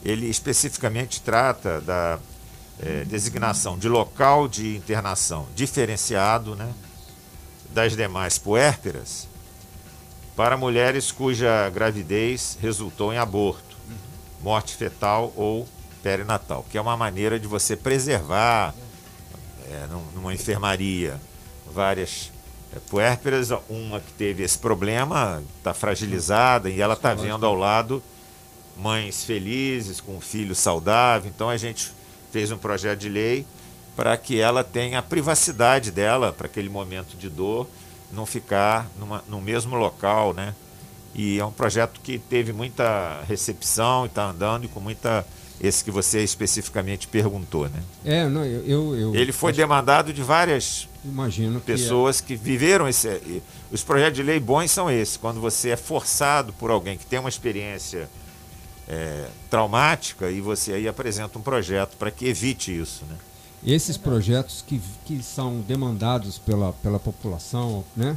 ele 0.04 0.28
especificamente 0.28 1.22
trata 1.22 1.82
da 1.82 2.20
é, 2.82 3.04
designação 3.06 3.78
de 3.78 3.88
local 3.88 4.48
de 4.48 4.76
internação 4.76 5.48
diferenciado 5.56 6.56
né, 6.56 6.74
das 7.72 7.96
demais 7.96 8.38
puérperas 8.38 9.28
para 10.36 10.58
mulheres 10.58 11.12
cuja 11.12 11.70
gravidez 11.70 12.58
resultou 12.62 13.14
em 13.14 13.18
aborto, 13.18 13.78
morte 14.42 14.76
fetal 14.76 15.32
ou 15.36 15.68
perinatal, 16.04 16.66
que 16.70 16.78
é 16.78 16.82
uma 16.82 16.98
maneira 16.98 17.40
de 17.40 17.48
você 17.48 17.76
preservar 17.76 18.76
é, 19.70 19.88
numa 20.14 20.34
enfermaria 20.34 21.20
várias 21.74 22.32
é, 22.76 22.80
puérperas, 22.90 23.50
uma 23.70 24.00
que 24.02 24.12
teve 24.14 24.44
esse 24.44 24.58
problema, 24.58 25.42
está 25.58 25.74
fragilizada 25.74 26.70
e 26.70 26.82
ela 26.82 26.96
está 26.96 27.14
vendo 27.14 27.46
ao 27.46 27.56
lado 27.56 28.04
mães 28.78 29.24
felizes, 29.24 30.02
com 30.02 30.18
um 30.18 30.22
filho 30.22 30.54
saudável. 30.54 31.32
Então 31.34 31.50
a 31.50 31.58
gente 31.58 31.94
fez 32.36 32.52
um 32.52 32.58
projeto 32.58 33.00
de 33.00 33.08
lei 33.08 33.46
para 33.96 34.18
que 34.18 34.42
ela 34.42 34.62
tenha 34.62 35.00
a 35.00 35.02
privacidade 35.02 35.90
dela, 35.90 36.34
para 36.34 36.48
aquele 36.48 36.68
momento 36.68 37.16
de 37.16 37.30
dor, 37.30 37.66
não 38.12 38.26
ficar 38.26 38.92
numa, 39.00 39.24
no 39.30 39.40
mesmo 39.40 39.78
local, 39.78 40.34
né? 40.34 40.54
E 41.14 41.40
é 41.40 41.46
um 41.46 41.52
projeto 41.52 42.02
que 42.04 42.20
teve 42.20 42.52
muita 42.52 43.22
recepção 43.26 44.04
e 44.04 44.08
está 44.08 44.26
andando 44.26 44.66
e 44.66 44.68
com 44.68 44.82
muita 44.82 45.26
esse 45.62 45.82
que 45.82 45.90
você 45.90 46.22
especificamente 46.26 47.08
perguntou, 47.08 47.70
né? 47.70 47.82
É, 48.04 48.28
não, 48.28 48.44
eu, 48.44 48.66
eu, 48.66 48.96
eu 48.98 49.16
ele 49.16 49.32
foi 49.32 49.54
demandado 49.54 50.12
de 50.12 50.22
várias 50.22 50.90
imagino 51.06 51.62
que 51.62 51.68
pessoas 51.68 52.20
que, 52.20 52.34
é. 52.34 52.38
que 52.38 52.44
viveram 52.44 52.86
esse. 52.86 53.42
Os 53.72 53.82
projetos 53.82 54.18
de 54.18 54.24
lei 54.24 54.42
bons 54.42 54.70
são 54.72 54.92
esses, 54.92 55.16
quando 55.16 55.40
você 55.40 55.70
é 55.70 55.78
forçado 55.78 56.52
por 56.52 56.70
alguém 56.70 56.98
que 56.98 57.06
tem 57.06 57.18
uma 57.18 57.30
experiência 57.30 58.10
é, 58.88 59.28
traumática 59.50 60.30
e 60.30 60.42
você 60.42 60.74
aí 60.74 60.88
apresenta 60.88 61.38
um 61.38 61.42
projeto 61.42 61.98
para 61.98 62.12
que 62.12 62.26
evite 62.28 62.78
isso, 62.78 63.06
né? 63.06 63.16
Esses 63.66 63.98
projetos 63.98 64.64
que, 64.66 64.80
que 65.06 65.24
são 65.24 65.60
demandados 65.62 66.38
pela, 66.38 66.72
pela 66.74 67.00
população, 67.00 67.84
né? 67.96 68.16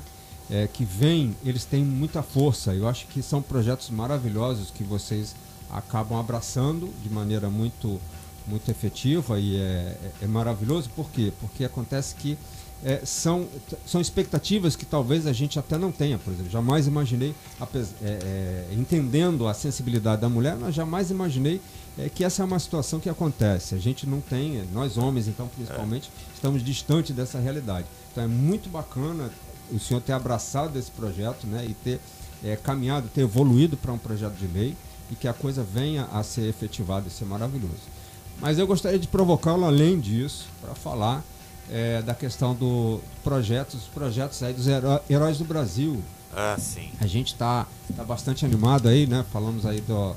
É, 0.51 0.67
que 0.67 0.85
vêm, 0.85 1.37
eles 1.45 1.65
têm 1.65 1.85
muita 1.85 2.23
força. 2.23 2.75
Eu 2.75 2.89
acho 2.89 3.07
que 3.07 3.23
são 3.23 3.41
projetos 3.43 3.91
maravilhosos 3.91 4.71
que 4.71 4.83
vocês 4.83 5.35
acabam 5.71 6.19
abraçando 6.19 6.93
de 7.03 7.11
maneira 7.11 7.51
muito, 7.51 8.01
muito 8.47 8.71
efetiva 8.71 9.39
e 9.39 9.57
é, 9.57 9.61
é, 9.61 10.13
é 10.23 10.27
maravilhoso. 10.27 10.91
Por 10.95 11.11
quê? 11.11 11.33
Porque 11.41 11.65
acontece 11.65 12.15
que 12.15 12.37
é, 12.85 13.01
são, 13.05 13.47
são 13.85 14.01
expectativas 14.01 14.77
que 14.77 14.87
talvez 14.87 15.27
a 15.27 15.33
gente 15.33 15.59
até 15.59 15.77
não 15.77 15.91
tenha, 15.91 16.19
por 16.19 16.33
exemplo. 16.33 16.51
Jamais 16.51 16.87
imaginei, 16.87 17.35
é, 17.61 17.79
é, 18.03 18.69
entendendo 18.73 19.49
a 19.49 19.55
sensibilidade 19.55 20.21
da 20.21 20.29
mulher, 20.29 20.57
mas 20.57 20.75
jamais 20.75 21.11
imaginei 21.11 21.61
é, 21.99 22.09
que 22.09 22.23
essa 22.23 22.43
é 22.43 22.45
uma 22.45 22.59
situação 22.59 23.01
que 23.01 23.09
acontece. 23.09 23.75
A 23.75 23.79
gente 23.79 24.07
não 24.07 24.21
tem, 24.21 24.63
nós 24.73 24.97
homens, 24.97 25.27
então, 25.27 25.49
principalmente, 25.49 26.11
estamos 26.35 26.63
distante 26.63 27.13
dessa 27.13 27.39
realidade. 27.39 27.87
Então 28.13 28.23
é 28.23 28.29
muito 28.29 28.69
bacana 28.69 29.31
o 29.73 29.79
senhor 29.79 30.01
ter 30.01 30.13
abraçado 30.13 30.79
esse 30.79 30.91
projeto 30.91 31.47
né, 31.47 31.67
e 31.69 31.75
ter 31.75 32.01
é, 32.45 32.57
caminhado, 32.57 33.09
ter 33.09 33.23
evoluído 33.23 33.77
para 33.77 33.93
um 33.93 33.99
projeto 33.99 34.35
de 34.35 34.47
lei 34.47 34.77
e 35.11 35.17
que 35.17 35.27
a 35.27 35.33
coisa 35.33 35.63
venha 35.65 36.05
a 36.13 36.23
ser 36.23 36.49
efetivada. 36.49 37.09
Isso 37.09 37.25
é 37.25 37.27
maravilhoso. 37.27 37.99
Mas 38.41 38.59
eu 38.59 38.67
gostaria 38.67 38.99
de 38.99 39.09
provocá-lo 39.09 39.65
além 39.65 39.99
disso, 39.99 40.47
para 40.61 40.75
falar 40.75 41.25
é, 41.71 42.03
da 42.03 42.15
questão 42.15 42.55
do 42.55 43.01
projeto, 43.23 43.77
dos 43.77 43.87
projetos 43.87 44.43
aí 44.43 44.53
dos 44.53 44.67
heróis 45.09 45.39
do 45.39 45.45
Brasil. 45.45 46.03
Ah, 46.35 46.57
sim. 46.59 46.91
A 47.01 47.07
gente 47.07 47.29
está 47.29 47.67
tá 47.97 48.05
bastante 48.05 48.45
animado 48.45 48.89
aí, 48.89 49.07
né? 49.07 49.25
Falamos 49.33 49.67
aí 49.67 49.81
do. 49.81 50.15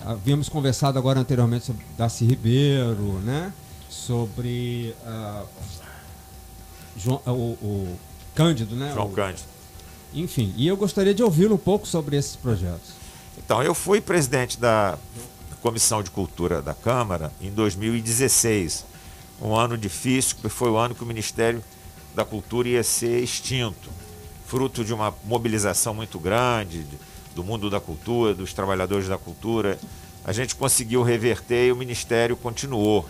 Havíamos 0.00 0.48
conversado 0.48 0.98
agora 0.98 1.18
anteriormente 1.18 1.66
sobre 1.66 1.84
Darcy 1.96 2.24
Ribeiro, 2.24 3.20
né? 3.24 3.52
Sobre 3.90 4.94
uh, 5.04 5.46
João, 6.96 7.20
o, 7.26 7.30
o, 7.60 7.98
Cândido, 8.34 8.76
né? 8.76 8.92
João 8.94 9.06
o, 9.06 9.10
Cândido. 9.10 9.48
Enfim, 10.14 10.54
e 10.56 10.66
eu 10.66 10.76
gostaria 10.76 11.12
de 11.12 11.22
ouvi-lo 11.22 11.56
um 11.56 11.58
pouco 11.58 11.86
sobre 11.86 12.16
esses 12.16 12.36
projetos. 12.36 12.92
Então, 13.36 13.62
eu 13.62 13.74
fui 13.74 14.00
presidente 14.00 14.58
da 14.58 14.96
Comissão 15.60 16.02
de 16.02 16.10
Cultura 16.10 16.62
da 16.62 16.74
Câmara 16.74 17.32
em 17.40 17.50
2016 17.50 18.84
um 19.40 19.54
ano 19.54 19.76
difícil, 19.76 20.36
porque 20.36 20.48
foi 20.48 20.70
o 20.70 20.76
ano 20.76 20.94
que 20.94 21.02
o 21.02 21.06
Ministério 21.06 21.62
da 22.14 22.24
Cultura 22.24 22.68
ia 22.68 22.82
ser 22.82 23.22
extinto, 23.22 23.90
fruto 24.46 24.84
de 24.84 24.92
uma 24.92 25.14
mobilização 25.24 25.94
muito 25.94 26.18
grande 26.18 26.84
do 27.34 27.44
mundo 27.44 27.70
da 27.70 27.80
cultura, 27.80 28.34
dos 28.34 28.52
trabalhadores 28.52 29.06
da 29.06 29.16
cultura. 29.16 29.78
A 30.24 30.32
gente 30.32 30.56
conseguiu 30.56 31.02
reverter 31.02 31.68
e 31.68 31.72
o 31.72 31.76
Ministério 31.76 32.36
continuou 32.36 33.08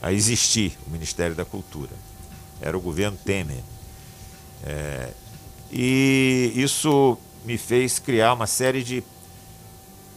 a 0.00 0.12
existir, 0.12 0.78
o 0.86 0.90
Ministério 0.90 1.36
da 1.36 1.44
Cultura. 1.44 1.90
Era 2.60 2.76
o 2.76 2.80
governo 2.80 3.18
Temer. 3.22 3.62
É, 4.64 5.10
e 5.70 6.52
isso 6.54 7.18
me 7.44 7.58
fez 7.58 7.98
criar 7.98 8.32
uma 8.32 8.46
série 8.46 8.82
de 8.82 9.02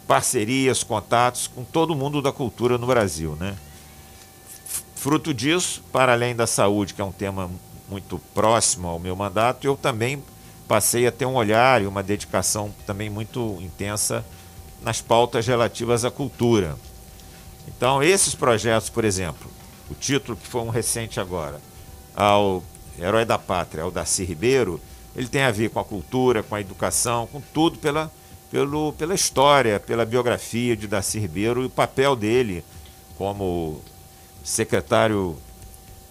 parcerias, 0.08 0.84
contatos 0.84 1.48
com 1.48 1.64
todo 1.64 1.96
mundo 1.96 2.22
da 2.22 2.32
cultura 2.32 2.78
no 2.78 2.88
Brasil, 2.88 3.36
né? 3.36 3.56
Fruto 5.04 5.34
disso, 5.34 5.84
para 5.92 6.14
além 6.14 6.34
da 6.34 6.48
saúde, 6.48 6.94
que 6.94 7.02
é 7.02 7.04
um 7.04 7.12
tema 7.12 7.52
muito 7.90 8.18
próximo 8.34 8.88
ao 8.88 8.98
meu 8.98 9.14
mandato, 9.18 9.68
eu 9.68 9.76
também 9.76 10.24
passei 10.66 11.06
a 11.06 11.12
ter 11.12 11.26
um 11.26 11.36
olhar 11.36 11.82
e 11.82 11.86
uma 11.86 12.02
dedicação 12.02 12.74
também 12.88 13.10
muito 13.10 13.60
intensa 13.60 14.24
nas 14.82 15.02
pautas 15.02 15.46
relativas 15.46 16.06
à 16.06 16.10
cultura. 16.10 16.78
Então, 17.68 18.02
esses 18.02 18.34
projetos, 18.34 18.88
por 18.88 19.04
exemplo, 19.04 19.52
o 19.92 19.94
título 19.94 20.38
que 20.38 20.48
foi 20.48 20.62
um 20.62 20.70
recente 20.70 21.20
agora, 21.20 21.60
ao 22.16 22.64
Herói 22.98 23.26
da 23.26 23.38
Pátria, 23.38 23.84
ao 23.84 23.92
Darcy 23.92 24.24
Ribeiro, 24.24 24.80
ele 25.14 25.28
tem 25.28 25.44
a 25.44 25.52
ver 25.52 25.70
com 25.70 25.82
a 25.82 25.84
cultura, 25.84 26.42
com 26.42 26.56
a 26.56 26.62
educação, 26.62 27.28
com 27.28 27.42
tudo 27.42 27.78
pela, 27.78 28.10
pelo, 28.50 28.94
pela 28.94 29.14
história, 29.14 29.82
pela 29.82 30.06
biografia 30.06 30.78
de 30.78 30.88
Darcy 30.88 31.20
Ribeiro 31.20 31.62
e 31.62 31.66
o 31.66 31.70
papel 31.70 32.16
dele 32.16 32.64
como 33.18 33.82
secretário 34.44 35.38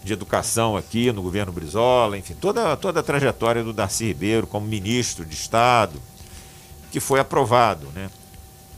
de 0.03 0.13
Educação 0.13 0.77
aqui 0.77 1.13
no 1.13 1.23
governo 1.23 1.53
Brizola, 1.53 2.19
enfim, 2.19 2.35
toda, 2.35 2.77
toda 2.77 3.01
a 3.01 3.03
trajetória 3.03 3.63
do 3.63 3.73
Darcy 3.73 4.07
Ribeiro 4.07 4.47
como 4.47 4.67
ministro 4.67 5.25
de 5.25 5.35
Estado, 5.35 6.01
que 6.91 6.99
foi 6.99 7.21
aprovado. 7.21 7.87
Né? 7.95 8.11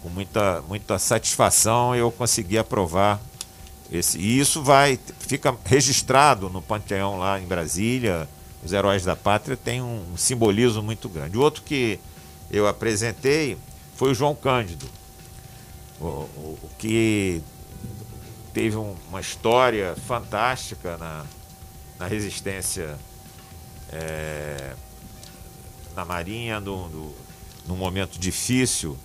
com 0.04 0.10
muita, 0.10 0.62
muita 0.68 0.98
satisfação 0.98 1.96
eu 1.96 2.12
consegui 2.12 2.58
aprovar 2.58 3.18
esse. 3.90 4.18
E 4.18 4.38
isso 4.38 4.62
vai, 4.62 5.00
fica 5.18 5.56
registrado 5.64 6.50
no 6.50 6.60
Panteão 6.60 7.18
lá 7.18 7.40
em 7.40 7.46
Brasília. 7.46 8.28
Os 8.62 8.70
heróis 8.70 9.02
da 9.02 9.16
pátria 9.16 9.56
têm 9.56 9.80
um, 9.80 10.12
um 10.12 10.16
simbolismo 10.18 10.82
muito 10.82 11.08
grande. 11.08 11.38
O 11.38 11.40
outro 11.40 11.62
que 11.62 11.98
eu 12.50 12.68
apresentei 12.68 13.56
foi 13.96 14.10
o 14.10 14.14
João 14.14 14.34
Cândido, 14.34 14.86
o, 15.98 16.04
o, 16.04 16.58
o 16.62 16.70
que 16.78 17.42
teve 18.54 18.76
um- 18.76 18.94
uma 19.10 19.20
história 19.20 19.94
fantástica 20.06 20.96
na, 20.96 21.24
na 21.98 22.06
resistência 22.06 22.96
é, 23.92 24.72
na 25.94 26.04
Marinha, 26.04 26.60
no, 26.60 26.88
no, 26.88 27.14
num 27.66 27.76
momento 27.76 28.18
difícil, 28.18 28.96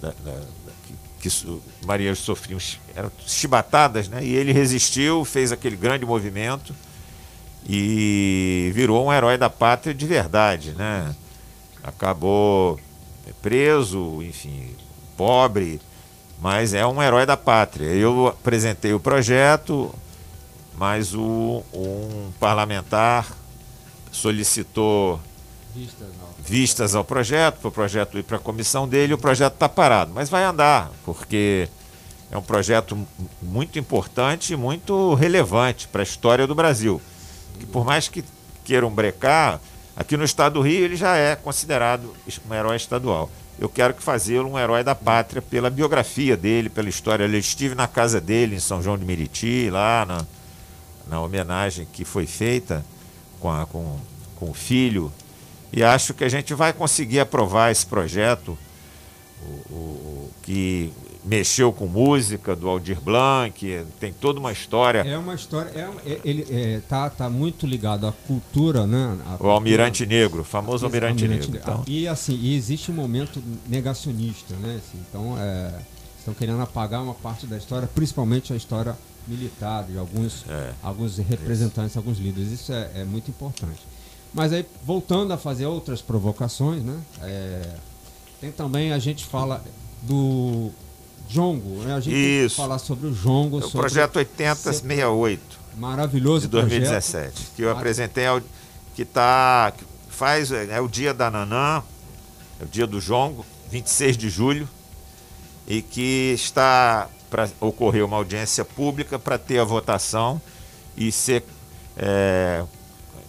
da, 0.00 0.08
da- 0.24 0.32
da- 0.34 0.72
que, 1.20 1.28
que 1.28 1.60
marinheiros 1.86 2.18
sofriam 2.20 2.58
eram 2.94 3.10
chibatadas, 3.26 4.08
né? 4.08 4.24
e 4.24 4.34
ele 4.34 4.52
resistiu, 4.52 5.24
fez 5.24 5.52
aquele 5.52 5.76
grande 5.76 6.04
movimento 6.04 6.74
e 7.68 8.70
virou 8.74 9.06
um 9.06 9.12
herói 9.12 9.36
da 9.38 9.50
pátria 9.50 9.94
de 9.94 10.06
verdade. 10.06 10.72
Né? 10.72 11.14
Acabou 11.82 12.78
preso, 13.42 14.22
enfim, 14.22 14.74
pobre, 15.16 15.80
mas 16.40 16.72
é 16.74 16.86
um 16.86 17.02
herói 17.02 17.26
da 17.26 17.36
pátria. 17.36 17.86
Eu 17.86 18.28
apresentei 18.28 18.92
o 18.94 19.00
projeto, 19.00 19.94
mas 20.76 21.14
o, 21.14 21.62
um 21.74 22.30
parlamentar 22.40 23.26
solicitou 24.10 25.20
vistas 26.44 26.94
ao 26.94 27.04
projeto, 27.04 27.58
para 27.60 27.68
o 27.68 27.72
projeto 27.72 28.18
ir 28.18 28.22
para 28.24 28.36
a 28.38 28.40
comissão 28.40 28.88
dele, 28.88 29.14
o 29.14 29.18
projeto 29.18 29.54
está 29.54 29.68
parado. 29.68 30.12
Mas 30.14 30.28
vai 30.28 30.42
andar, 30.42 30.90
porque 31.04 31.68
é 32.30 32.36
um 32.36 32.42
projeto 32.42 32.96
mu- 32.96 33.06
muito 33.42 33.78
importante 33.78 34.52
e 34.52 34.56
muito 34.56 35.14
relevante 35.14 35.86
para 35.86 36.02
a 36.02 36.04
história 36.04 36.46
do 36.46 36.54
Brasil. 36.54 37.00
Que 37.58 37.66
por 37.66 37.84
mais 37.84 38.08
que 38.08 38.24
queiram 38.64 38.90
brecar, 38.90 39.60
aqui 39.96 40.16
no 40.16 40.24
estado 40.24 40.54
do 40.54 40.60
Rio 40.62 40.84
ele 40.84 40.96
já 40.96 41.16
é 41.16 41.36
considerado 41.36 42.14
um 42.48 42.54
herói 42.54 42.76
estadual. 42.76 43.30
Eu 43.60 43.68
quero 43.68 43.92
que 43.92 44.02
fazê-lo 44.02 44.48
um 44.50 44.58
herói 44.58 44.82
da 44.82 44.94
pátria 44.94 45.42
pela 45.42 45.68
biografia 45.68 46.34
dele, 46.36 46.70
pela 46.70 46.88
história. 46.88 47.24
Eu 47.24 47.38
estive 47.38 47.74
na 47.74 47.86
casa 47.86 48.18
dele 48.20 48.56
em 48.56 48.60
São 48.60 48.82
João 48.82 48.96
de 48.96 49.04
Meriti, 49.04 49.68
lá 49.70 50.06
na, 50.06 50.26
na 51.06 51.20
homenagem 51.20 51.86
que 51.92 52.02
foi 52.04 52.26
feita 52.26 52.82
com, 53.38 53.50
a- 53.50 53.66
com, 53.66 53.98
com 54.36 54.48
o 54.50 54.54
filho. 54.54 55.12
E 55.72 55.84
acho 55.84 56.14
que 56.14 56.24
a 56.24 56.28
gente 56.28 56.54
vai 56.54 56.72
conseguir 56.72 57.20
aprovar 57.20 57.70
esse 57.70 57.84
projeto 57.84 58.56
o, 59.42 59.74
o- 59.74 60.30
que 60.42 60.90
mexeu 61.24 61.72
com 61.72 61.86
música 61.86 62.56
do 62.56 62.68
Aldir 62.68 63.00
Blanc, 63.00 63.84
tem 63.98 64.12
toda 64.12 64.40
uma 64.40 64.52
história. 64.52 65.00
É 65.00 65.16
uma 65.18 65.34
história. 65.34 65.70
É, 65.70 66.10
é- 66.12 66.20
ele 66.24 66.46
é, 66.50 66.80
tá, 66.88 67.08
tá 67.10 67.28
muito 67.28 67.66
ligado 67.66 68.06
à 68.06 68.12
cultura, 68.12 68.86
né? 68.86 69.18
À 69.26 69.34
O 69.34 69.38
cultura- 69.38 69.52
Almirante 69.52 70.06
Negro, 70.06 70.40
o 70.40 70.44
famoso 70.44 70.86
Almirante, 70.86 71.26
Negro. 71.28 71.50
Então, 71.54 71.84
E 71.86 72.08
assim, 72.08 72.34
e 72.34 72.54
existe 72.56 72.90
um 72.90 72.94
momento 72.94 73.42
negacionista, 73.68 74.54
né? 74.56 74.76
assim, 74.78 74.98
então, 75.08 75.36
é, 75.38 75.74
estão 76.18 76.32
querendo 76.34 76.60
apagar 76.62 77.02
uma 77.02 77.14
parte 77.14 77.46
da 77.46 77.56
história, 77.56 77.88
principalmente 77.94 78.52
a 78.52 78.56
história 78.56 78.96
militar 79.28 79.84
de 79.84 79.98
alguns, 79.98 80.44
É. 80.48 80.72
alguns 80.82 81.18
representantes, 81.18 81.96
alguns 81.96 82.18
líderes. 82.18 82.50
Isso 82.50 82.72
é, 82.72 82.90
é 82.96 83.04
muito 83.04 83.30
importante. 83.30 83.80
Mas 84.32 84.52
aí, 84.52 84.64
voltando 84.84 85.32
a 85.32 85.36
fazer 85.36 85.66
outras 85.66 86.00
provocações, 86.00 86.82
né? 86.82 86.96
é, 87.22 87.62
tem 88.40 88.50
também, 88.50 88.92
a 88.92 88.98
gente 88.98 89.24
fala 89.24 89.62
do 90.02 90.70
Jongo, 91.30 91.82
né? 91.82 91.94
A 91.94 92.00
gente 92.00 92.12
tem 92.12 92.22
que 92.22 92.44
Isso. 92.46 92.56
falar 92.56 92.78
sobre 92.78 93.06
o 93.06 93.14
Jongo. 93.14 93.58
o 93.58 93.62
sobre 93.62 93.80
projeto 93.80 94.16
8068 94.16 95.60
Maravilhoso 95.76 96.42
de 96.42 96.48
2017, 96.48 97.52
que 97.54 97.62
eu 97.62 97.70
apresentei 97.70 98.26
ao, 98.26 98.42
que 98.94 99.04
tá 99.04 99.72
faz 100.08 100.50
é 100.50 100.80
o 100.80 100.88
dia 100.88 101.14
da 101.14 101.30
Nanã, 101.30 101.82
é 102.60 102.64
o 102.64 102.66
dia 102.66 102.86
do 102.86 103.00
Jongo, 103.00 103.46
26 103.70 104.18
de 104.18 104.28
julho, 104.28 104.68
e 105.66 105.80
que 105.80 106.32
está 106.34 107.08
para 107.30 107.48
ocorrer 107.60 108.04
uma 108.04 108.16
audiência 108.16 108.64
pública 108.64 109.18
para 109.18 109.38
ter 109.38 109.60
a 109.60 109.64
votação 109.64 110.42
e 110.96 111.12
ser 111.12 111.44
é, 111.96 112.64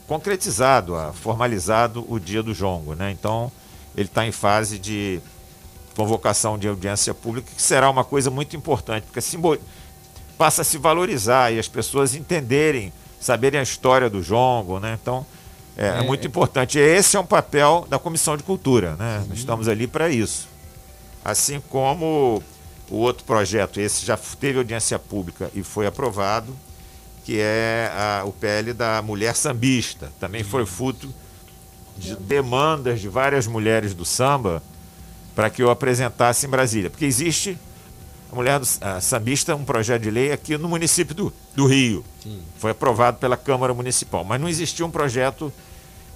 concretizado, 0.07 0.95
formalizado 1.13 2.05
o 2.09 2.19
dia 2.19 2.41
do 2.41 2.53
Jongo, 2.53 2.95
né? 2.95 3.11
Então 3.11 3.51
ele 3.95 4.07
está 4.07 4.25
em 4.25 4.31
fase 4.31 4.79
de 4.79 5.21
convocação 6.01 6.57
de 6.57 6.67
audiência 6.67 7.13
pública, 7.13 7.51
que 7.55 7.61
será 7.61 7.89
uma 7.89 8.03
coisa 8.03 8.29
muito 8.31 8.55
importante, 8.55 9.03
porque 9.03 9.21
simbol 9.21 9.57
passa 10.37 10.63
a 10.63 10.65
se 10.65 10.77
valorizar 10.77 11.51
e 11.51 11.59
as 11.59 11.67
pessoas 11.67 12.15
entenderem, 12.15 12.91
saberem 13.19 13.59
a 13.59 13.63
história 13.63 14.09
do 14.09 14.21
jongo, 14.23 14.79
né? 14.79 14.97
Então 15.01 15.25
é, 15.77 15.85
é 15.87 15.97
É, 15.99 16.01
muito 16.01 16.25
importante. 16.27 16.77
E 16.79 16.81
esse 16.81 17.15
é 17.15 17.19
um 17.19 17.25
papel 17.25 17.85
da 17.89 17.99
Comissão 17.99 18.35
de 18.35 18.43
Cultura, 18.43 18.95
né? 18.97 19.23
Nós 19.29 19.37
estamos 19.37 19.67
ali 19.67 19.85
para 19.87 20.09
isso. 20.09 20.47
Assim 21.23 21.61
como 21.69 22.41
o 22.89 22.95
outro 22.97 23.23
projeto, 23.23 23.79
esse 23.79 24.03
já 24.05 24.17
teve 24.17 24.57
audiência 24.57 24.97
pública 24.97 25.51
e 25.53 25.61
foi 25.63 25.85
aprovado, 25.85 26.55
que 27.23 27.37
é 27.39 27.91
a- 27.95 28.23
o 28.25 28.31
PL 28.33 28.73
da 28.73 29.01
mulher 29.03 29.35
sambista. 29.35 30.11
Também 30.19 30.43
foi 30.43 30.65
fruto 30.65 31.13
de 31.97 32.15
demandas 32.15 32.99
de 32.99 33.07
várias 33.07 33.45
mulheres 33.45 33.93
do 33.93 34.03
samba 34.03 34.63
para 35.35 35.49
que 35.49 35.61
eu 35.61 35.69
apresentasse 35.69 36.45
em 36.45 36.49
Brasília. 36.49 36.89
Porque 36.89 37.05
existe 37.05 37.57
a 38.31 38.35
mulher 38.35 38.59
do, 38.59 38.67
a 38.81 39.01
sambista, 39.01 39.55
um 39.55 39.65
projeto 39.65 40.03
de 40.03 40.11
lei 40.11 40.31
aqui 40.31 40.57
no 40.57 40.69
município 40.69 41.13
do, 41.13 41.33
do 41.55 41.65
Rio. 41.65 42.03
Sim. 42.23 42.41
Foi 42.57 42.71
aprovado 42.71 43.17
pela 43.17 43.35
Câmara 43.35 43.73
Municipal, 43.73 44.23
mas 44.23 44.39
não 44.39 44.47
existia 44.47 44.85
um 44.85 44.91
projeto 44.91 45.51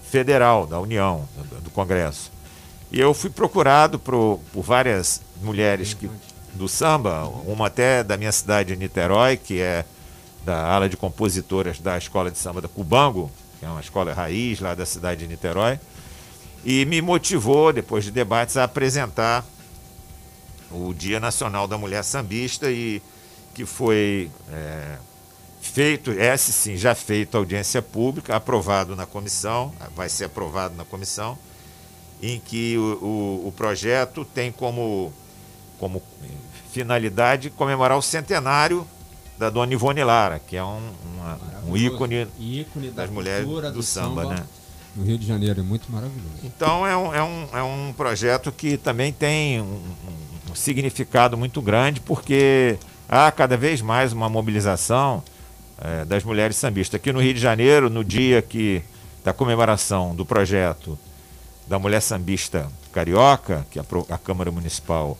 federal 0.10 0.66
da 0.66 0.80
União, 0.80 1.28
do, 1.36 1.62
do 1.62 1.70
Congresso. 1.70 2.32
E 2.92 3.00
eu 3.00 3.14
fui 3.14 3.30
procurado 3.30 4.00
por, 4.00 4.40
por 4.54 4.62
várias 4.62 5.22
mulheres 5.42 5.94
que, 5.94 6.10
do 6.54 6.70
samba, 6.70 7.26
uma 7.46 7.68
até 7.68 8.04
da 8.04 8.16
minha 8.16 8.32
cidade 8.32 8.74
de 8.74 8.80
Niterói, 8.80 9.36
que 9.36 9.60
é 9.60 9.84
da 10.46 10.64
ala 10.64 10.88
de 10.88 10.96
compositoras 10.96 11.80
da 11.80 11.98
Escola 11.98 12.32
de 12.32 12.38
Samba 12.38 12.62
da 12.62 12.68
Cubango, 12.68 13.30
que 13.60 13.66
é 13.66 13.70
uma 13.70 13.82
escola 13.82 14.14
raiz 14.14 14.60
lá 14.60 14.76
da 14.76 14.86
cidade 14.86 15.22
de 15.22 15.28
Niterói, 15.28 15.80
e 16.66 16.84
me 16.86 17.02
motivou, 17.02 17.72
depois 17.72 18.04
de 18.04 18.12
debates, 18.12 18.58
a 18.58 18.64
apresentar 18.64 19.46
o 20.72 20.94
Dia 20.94 21.20
Nacional 21.20 21.68
da 21.68 21.78
Mulher 21.78 22.04
Sambista 22.04 22.72
e 22.72 23.02
que 23.54 23.66
foi 23.66 24.30
é, 24.52 24.98
feito, 25.62 26.12
esse 26.12 26.52
sim, 26.52 26.76
já 26.76 26.94
feito 26.96 27.38
audiência 27.38 27.82
pública, 27.82 28.36
aprovado 28.36 28.96
na 28.96 29.06
comissão, 29.06 29.72
vai 29.96 30.10
ser 30.10 30.26
aprovado 30.26 30.76
na 30.76 30.84
comissão, 30.84 31.38
em 32.22 32.40
que 32.40 32.78
o, 32.78 32.82
o, 32.82 33.48
o 33.48 33.52
projeto 33.56 34.26
tem 34.26 34.52
como, 34.52 35.14
como 35.80 36.02
finalidade 36.72 37.50
comemorar 37.50 37.98
o 37.98 38.02
centenário 38.02 38.86
da 39.38 39.50
dona 39.50 39.72
Ivone 39.72 40.04
Lara, 40.04 40.40
que 40.40 40.58
é 40.58 40.64
um, 40.64 40.92
uma- 41.14 41.40
um 41.68 41.78
ícone, 41.78 42.28
ícone 42.40 42.90
da 42.90 43.04
das 43.04 43.12
mulheres 43.12 43.46
cultura, 43.46 43.70
do, 43.70 43.78
do 43.78 43.84
samba, 43.84 44.24
samba. 44.24 44.36
né? 44.36 44.46
No 44.96 45.04
Rio 45.04 45.18
de 45.18 45.26
Janeiro, 45.28 45.60
é 45.60 45.64
muito 45.64 45.92
maravilhoso. 45.92 46.30
Então 46.44 46.86
é 46.88 46.96
um, 46.96 47.14
é 47.14 47.22
um, 47.24 47.48
é 47.54 47.64
um 47.64 47.94
projeto 47.96 48.52
que 48.52 48.78
também 48.78 49.12
tem 49.12 49.60
um, 49.62 49.66
um- 49.66 50.56
significado 50.56 51.36
muito 51.38 51.62
grande, 51.62 52.00
porque 52.00 52.78
há 53.10 53.30
cada 53.32 53.58
vez 53.58 53.82
mais 53.82 54.14
uma 54.14 54.30
mobilização 54.30 55.22
eh, 55.82 56.06
das 56.06 56.24
mulheres 56.24 56.56
sambistas. 56.56 56.98
Aqui 56.98 57.12
no 57.12 57.20
Rio 57.22 57.34
de 57.34 57.42
Janeiro, 57.42 57.90
no 57.90 58.06
dia 58.06 58.42
que 58.42 58.82
da 59.24 59.34
comemoração 59.34 60.16
do 60.16 60.26
projeto 60.26 60.98
da 61.68 61.78
mulher 61.78 62.00
sambista 62.02 62.70
carioca, 62.94 63.68
que 63.70 63.78
a, 63.80 63.84
a 64.12 64.18
Câmara 64.18 64.50
Municipal 64.50 65.18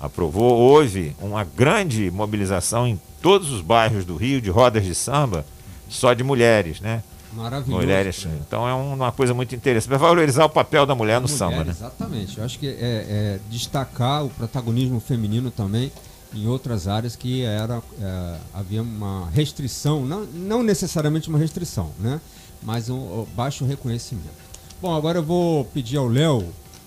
aprovou, 0.00 0.56
houve 0.56 1.14
uma 1.20 1.44
grande 1.44 2.10
mobilização 2.10 2.86
em 2.88 2.98
todos 3.20 3.50
os 3.50 3.60
bairros 3.60 4.06
do 4.06 4.16
Rio 4.16 4.40
de 4.40 4.48
rodas 4.48 4.84
de 4.86 4.94
samba, 4.94 5.44
só 5.88 6.14
de 6.14 6.24
mulheres, 6.24 6.80
né? 6.80 7.02
Maravilhoso. 7.32 7.80
Mulheres. 7.82 8.26
Então 8.46 8.66
é 8.68 8.74
um- 8.74 8.94
uma 8.94 9.12
coisa 9.12 9.34
muito 9.34 9.54
interessante. 9.54 9.90
Vai 9.90 9.98
valorizar 9.98 10.44
o 10.46 10.48
papel 10.48 10.86
da 10.86 10.94
mulher 10.94 11.20
no 11.20 11.26
Mulher, 11.26 11.36
samba, 11.36 11.64
né? 11.64 11.70
Exatamente. 11.70 12.38
Eu 12.38 12.44
acho 12.44 12.58
que 12.58 12.66
é, 12.68 12.72
é 12.80 13.40
destacar 13.50 14.24
o 14.24 14.30
protagonismo 14.30 14.98
feminino 15.00 15.50
também 15.50 15.92
em 16.34 16.46
outras 16.46 16.88
áreas 16.88 17.16
que 17.16 17.42
era 17.42 17.82
é, 18.00 18.36
havia 18.54 18.82
uma 18.82 19.28
restrição, 19.30 20.04
não, 20.04 20.24
não 20.24 20.62
necessariamente 20.62 21.28
uma 21.28 21.38
restrição, 21.38 21.90
né? 21.98 22.20
Mas 22.62 22.88
um, 22.90 22.96
um 22.96 23.26
baixo 23.36 23.64
reconhecimento. 23.64 24.48
Bom, 24.80 24.94
agora 24.94 25.18
eu 25.18 25.22
vou 25.22 25.64
pedir 25.66 25.96
ao 25.96 26.08
Léo 26.08 26.44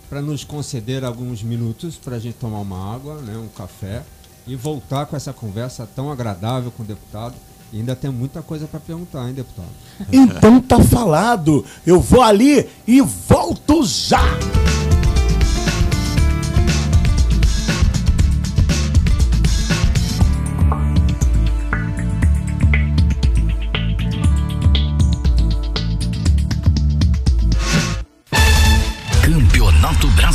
para 0.10 0.22
nos 0.22 0.44
conceder 0.44 1.04
alguns 1.06 1.42
minutos 1.42 1.96
para 1.96 2.18
a 2.18 2.20
gente 2.20 2.36
tomar 2.36 2.60
uma 2.60 2.94
água, 2.94 3.16
né, 3.22 3.38
um 3.38 3.48
café 3.48 4.04
e 4.46 4.56
voltar 4.56 5.06
com 5.06 5.16
essa 5.16 5.32
conversa 5.32 5.88
tão 5.96 6.12
agradável 6.12 6.70
com 6.72 6.84
o 6.84 6.86
deputado. 6.86 7.34
E 7.74 7.80
ainda 7.80 7.96
tem 7.96 8.12
muita 8.12 8.42
coisa 8.42 8.68
para 8.68 8.80
perguntar, 8.80 9.28
hein, 9.28 9.34
deputado? 9.34 9.70
Então 10.12 10.60
tá 10.60 10.80
falado. 10.80 11.64
Eu 11.86 12.02
vou 12.02 12.22
ali 12.22 12.68
e 12.86 13.00
volto 13.02 13.84
já. 13.86 14.22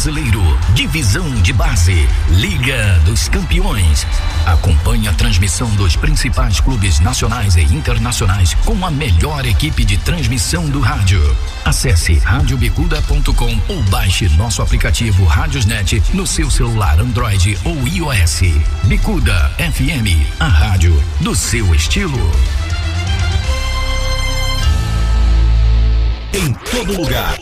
Brasileiro, 0.06 0.40
Divisão 0.72 1.28
de 1.42 1.52
Base, 1.52 2.08
Liga 2.28 3.00
dos 3.04 3.28
Campeões. 3.28 4.06
Acompanhe 4.46 5.08
a 5.08 5.12
transmissão 5.12 5.68
dos 5.70 5.96
principais 5.96 6.60
clubes 6.60 7.00
nacionais 7.00 7.56
e 7.56 7.62
internacionais 7.62 8.54
com 8.64 8.86
a 8.86 8.90
melhor 8.92 9.44
equipe 9.44 9.84
de 9.84 9.98
transmissão 9.98 10.70
do 10.70 10.78
rádio. 10.78 11.20
Acesse 11.64 12.20
radiobicuda.com 12.20 13.58
ou 13.66 13.82
baixe 13.90 14.28
nosso 14.36 14.62
aplicativo 14.62 15.24
Rádiosnet 15.24 16.00
no 16.14 16.24
seu 16.24 16.48
celular 16.52 17.00
Android 17.00 17.58
ou 17.64 17.76
iOS. 17.88 18.42
Bicuda 18.84 19.50
FM, 19.58 20.24
a 20.38 20.46
rádio 20.46 21.02
do 21.20 21.34
seu 21.34 21.74
estilo. 21.74 22.30
Em 26.36 26.52
todo 26.52 27.00
lugar. 27.00 27.38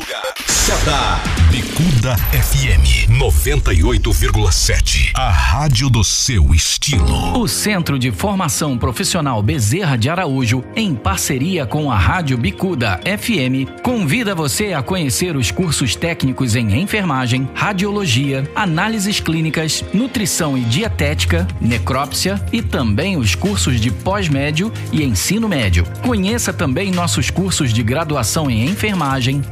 Sada. 0.47 1.34
Bicuda 1.55 2.16
FM 2.32 3.09
98,7. 3.11 5.12
A 5.14 5.30
rádio 5.30 5.88
do 5.88 6.03
seu 6.03 6.53
estilo. 6.53 7.38
O 7.38 7.47
Centro 7.47 7.97
de 7.97 8.11
Formação 8.11 8.76
Profissional 8.76 9.40
Bezerra 9.40 9.97
de 9.97 10.11
Araújo, 10.11 10.64
em 10.74 10.97
parceria 10.97 11.64
com 11.64 11.92
a 11.92 11.97
Rádio 11.97 12.36
Bicuda 12.36 12.99
FM, 13.05 13.70
convida 13.84 14.34
você 14.34 14.72
a 14.72 14.82
conhecer 14.82 15.36
os 15.36 15.53
cursos 15.53 15.95
técnicos 15.95 16.57
em 16.57 16.80
enfermagem, 16.80 17.49
radiologia, 17.55 18.51
análises 18.57 19.20
clínicas, 19.20 19.84
nutrição 19.92 20.59
e 20.59 20.62
dietética, 20.62 21.47
necrópsia 21.61 22.45
e 22.53 22.61
também 22.61 23.16
os 23.16 23.36
cursos 23.36 23.80
de 23.80 23.92
pós-médio 23.92 24.72
e 24.92 25.05
ensino 25.05 25.49
médio. 25.49 25.86
Conheça 26.03 26.53
também 26.53 26.90
nossos 26.90 27.30
cursos 27.30 27.72
de 27.72 27.84
graduação 27.84 28.51
em 28.51 28.64
enfermagem, 28.64 28.84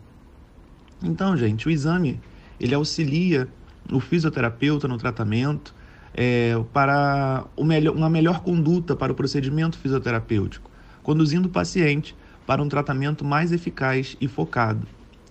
Então, 1.04 1.38
gente, 1.38 1.68
o 1.68 1.72
exame 1.72 2.20
ele 2.60 2.74
auxilia 2.74 3.48
o 3.91 4.00
fisioterapeuta 4.00 4.88
no 4.88 4.98
tratamento 4.98 5.74
é, 6.14 6.60
para 6.74 7.45
melhor, 7.60 7.95
uma 7.95 8.10
melhor 8.10 8.41
conduta 8.41 8.95
para 8.95 9.12
o 9.12 9.16
procedimento 9.16 9.78
fisioterapêutico, 9.78 10.70
conduzindo 11.04 11.48
o 11.48 11.52
paciente 11.52 12.16
para 12.45 12.62
um 12.62 12.68
tratamento 12.68 13.24
mais 13.24 13.52
eficaz 13.52 14.18
e 14.20 14.28
focado, 14.28 14.88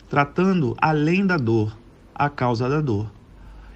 tratando 0.08 0.76
além 0.80 1.26
da 1.26 1.36
dor, 1.36 1.76
a 2.14 2.30
causa 2.30 2.68
da 2.68 2.80
dor. 2.80 3.10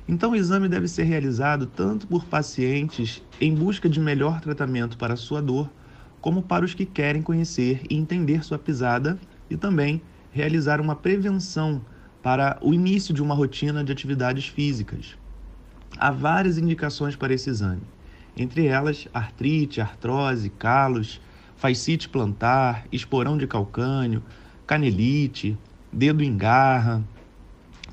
Então, 0.06 0.32
o 0.32 0.36
exame 0.36 0.68
deve 0.68 0.88
ser 0.88 1.04
realizado 1.04 1.66
tanto 1.66 2.06
por 2.06 2.24
pacientes 2.24 3.22
em 3.40 3.54
busca 3.54 3.88
de 3.88 4.00
melhor 4.00 4.40
tratamento 4.40 4.96
para 4.96 5.16
sua 5.16 5.40
dor, 5.40 5.70
como 6.20 6.42
para 6.42 6.64
os 6.64 6.74
que 6.74 6.84
querem 6.84 7.22
conhecer 7.22 7.82
e 7.88 7.96
entender 7.96 8.44
sua 8.44 8.58
pisada 8.58 9.18
e 9.48 9.56
também 9.56 10.02
realizar 10.32 10.80
uma 10.80 10.94
prevenção 10.94 11.80
para 12.22 12.58
o 12.60 12.74
início 12.74 13.14
de 13.14 13.22
uma 13.22 13.34
rotina 13.34 13.82
de 13.82 13.92
atividades 13.92 14.46
físicas. 14.46 15.16
Há 15.98 16.10
várias 16.10 16.58
indicações 16.58 17.16
para 17.16 17.32
esse 17.32 17.50
exame, 17.50 17.82
entre 18.36 18.66
elas 18.66 19.08
artrite, 19.12 19.80
artrose, 19.80 20.50
calos, 20.50 21.20
fascite 21.56 22.08
plantar, 22.08 22.86
esporão 22.92 23.36
de 23.36 23.46
calcânio, 23.46 24.22
canelite, 24.66 25.58
dedo 25.92 26.22
em 26.22 26.36
garra, 26.36 27.02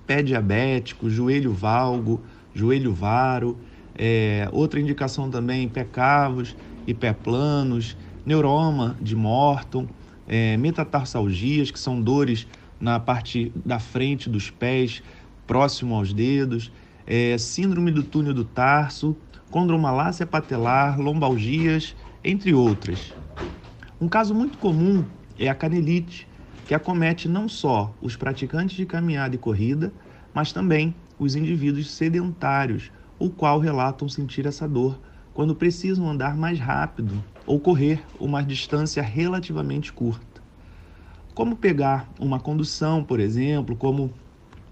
pé 0.05 0.21
diabético, 0.21 1.09
joelho 1.09 1.51
valgo, 1.51 2.21
joelho 2.53 2.93
varo, 2.93 3.57
é, 3.97 4.47
outra 4.51 4.79
indicação 4.79 5.29
também 5.29 5.67
pé 5.67 5.83
cavos 5.83 6.55
e 6.85 6.93
pé 6.93 7.11
planos, 7.11 7.97
neuroma 8.25 8.95
de 9.01 9.15
Morton, 9.15 9.87
é, 10.27 10.57
metatarsalgias, 10.57 11.71
que 11.71 11.79
são 11.79 12.01
dores 12.01 12.47
na 12.79 12.99
parte 12.99 13.51
da 13.65 13.79
frente 13.79 14.29
dos 14.29 14.49
pés, 14.49 15.01
próximo 15.45 15.95
aos 15.95 16.13
dedos, 16.13 16.71
é, 17.05 17.37
síndrome 17.37 17.91
do 17.91 18.03
túnel 18.03 18.33
do 18.33 18.43
tarso, 18.43 19.15
condromalácia 19.49 20.25
patelar, 20.25 20.99
lombalgias, 20.99 21.95
entre 22.23 22.53
outras. 22.53 23.13
Um 23.99 24.07
caso 24.07 24.35
muito 24.35 24.57
comum 24.57 25.05
é 25.39 25.47
a 25.47 25.55
canelite, 25.55 26.27
que 26.67 26.75
acomete 26.75 27.29
não 27.29 27.47
só 27.47 27.93
os 28.01 28.15
praticantes 28.15 28.75
de 28.75 28.85
caminhada 28.85 29.35
e 29.35 29.39
corrida, 29.39 29.93
mas 30.33 30.51
também 30.51 30.93
os 31.17 31.35
indivíduos 31.35 31.89
sedentários, 31.89 32.91
o 33.17 33.29
qual 33.29 33.59
relatam 33.59 34.07
sentir 34.09 34.45
essa 34.45 34.67
dor 34.67 34.99
quando 35.33 35.55
precisam 35.55 36.09
andar 36.09 36.35
mais 36.35 36.59
rápido 36.59 37.23
ou 37.47 37.59
correr 37.59 38.03
uma 38.19 38.43
distância 38.43 39.01
relativamente 39.01 39.91
curta. 39.91 40.41
Como 41.33 41.55
pegar 41.55 42.09
uma 42.19 42.39
condução, 42.39 43.03
por 43.03 43.19
exemplo, 43.19 43.75
como 43.75 44.13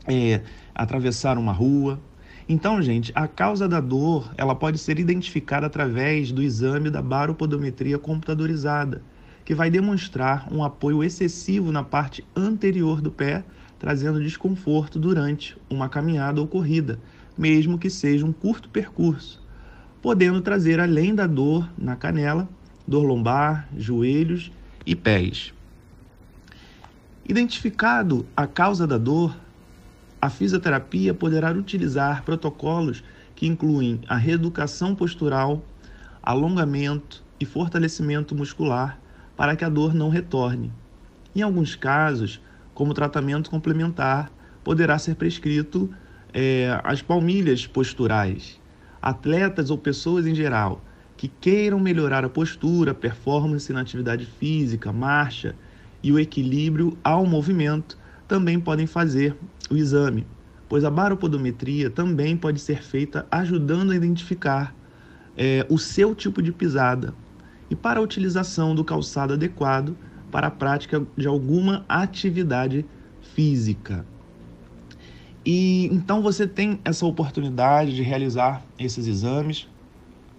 é, 0.05 0.41
atravessar 0.73 1.37
uma 1.37 1.51
rua. 1.51 1.99
Então, 2.47 2.81
gente, 2.81 3.11
a 3.15 3.27
causa 3.27 3.67
da 3.67 3.79
dor 3.79 4.31
ela 4.37 4.53
pode 4.53 4.77
ser 4.77 4.99
identificada 4.99 5.65
através 5.65 6.31
do 6.31 6.43
exame 6.43 6.89
da 6.89 7.01
baropodometria 7.01 7.97
computadorizada, 7.97 9.01
que 9.43 9.55
vai 9.55 9.69
demonstrar 9.69 10.47
um 10.51 10.63
apoio 10.63 11.03
excessivo 11.03 11.71
na 11.71 11.83
parte 11.83 12.25
anterior 12.35 13.01
do 13.01 13.11
pé, 13.11 13.43
trazendo 13.79 14.21
desconforto 14.21 14.99
durante 14.99 15.57
uma 15.69 15.87
caminhada 15.87 16.41
ou 16.41 16.47
corrida, 16.47 16.99
mesmo 17.37 17.77
que 17.77 17.89
seja 17.89 18.25
um 18.25 18.33
curto 18.33 18.69
percurso, 18.69 19.43
podendo 20.01 20.41
trazer 20.41 20.79
além 20.79 21.13
da 21.13 21.27
dor 21.27 21.69
na 21.77 21.95
canela, 21.95 22.47
dor 22.87 23.03
lombar, 23.03 23.67
joelhos 23.75 24.51
e 24.85 24.95
pés. 24.95 25.53
Identificado 27.27 28.25
a 28.37 28.45
causa 28.45 28.85
da 28.85 28.97
dor, 28.97 29.35
a 30.21 30.29
fisioterapia 30.29 31.13
poderá 31.13 31.51
utilizar 31.51 32.23
protocolos 32.23 33.03
que 33.35 33.47
incluem 33.47 34.01
a 34.07 34.15
reeducação 34.15 34.95
postural, 34.95 35.63
alongamento 36.21 37.23
e 37.39 37.45
fortalecimento 37.45 38.35
muscular 38.35 38.99
para 39.35 39.55
que 39.55 39.65
a 39.65 39.69
dor 39.69 39.93
não 39.93 40.09
retorne. 40.09 40.71
Em 41.35 41.41
alguns 41.41 41.75
casos, 41.75 42.39
como 42.73 42.93
tratamento 42.93 43.49
complementar, 43.49 44.31
poderá 44.63 44.97
ser 44.97 45.15
prescrito 45.15 45.93
é, 46.33 46.79
as 46.83 47.01
palmilhas 47.01 47.67
posturais. 47.67 48.59
Atletas 49.01 49.69
ou 49.69 49.77
pessoas 49.77 50.25
em 50.25 50.33
geral 50.33 50.81
que 51.17 51.27
queiram 51.27 51.79
melhorar 51.79 52.25
a 52.25 52.29
postura, 52.29 52.93
performance 52.93 53.71
na 53.71 53.81
atividade 53.81 54.25
física, 54.25 54.91
marcha 54.91 55.55
e 56.03 56.11
o 56.11 56.19
equilíbrio 56.19 56.97
ao 57.03 57.25
movimento 57.25 57.97
também 58.27 58.59
podem 58.59 58.85
fazer 58.85 59.35
o 59.69 59.75
exame, 59.75 60.25
pois 60.67 60.83
a 60.83 60.89
baropodometria 60.89 61.89
também 61.89 62.35
pode 62.35 62.59
ser 62.59 62.83
feita 62.83 63.25
ajudando 63.31 63.91
a 63.91 63.95
identificar 63.95 64.75
é, 65.37 65.65
o 65.69 65.77
seu 65.77 66.13
tipo 66.13 66.41
de 66.41 66.51
pisada 66.51 67.13
e 67.69 67.75
para 67.75 67.99
a 67.99 68.03
utilização 68.03 68.75
do 68.75 68.83
calçado 68.83 69.33
adequado 69.33 69.95
para 70.31 70.47
a 70.47 70.51
prática 70.51 71.05
de 71.17 71.27
alguma 71.27 71.85
atividade 71.87 72.85
física. 73.33 74.05
E 75.45 75.87
então 75.91 76.21
você 76.21 76.47
tem 76.47 76.79
essa 76.83 77.05
oportunidade 77.05 77.95
de 77.95 78.01
realizar 78.01 78.65
esses 78.79 79.07
exames, 79.07 79.67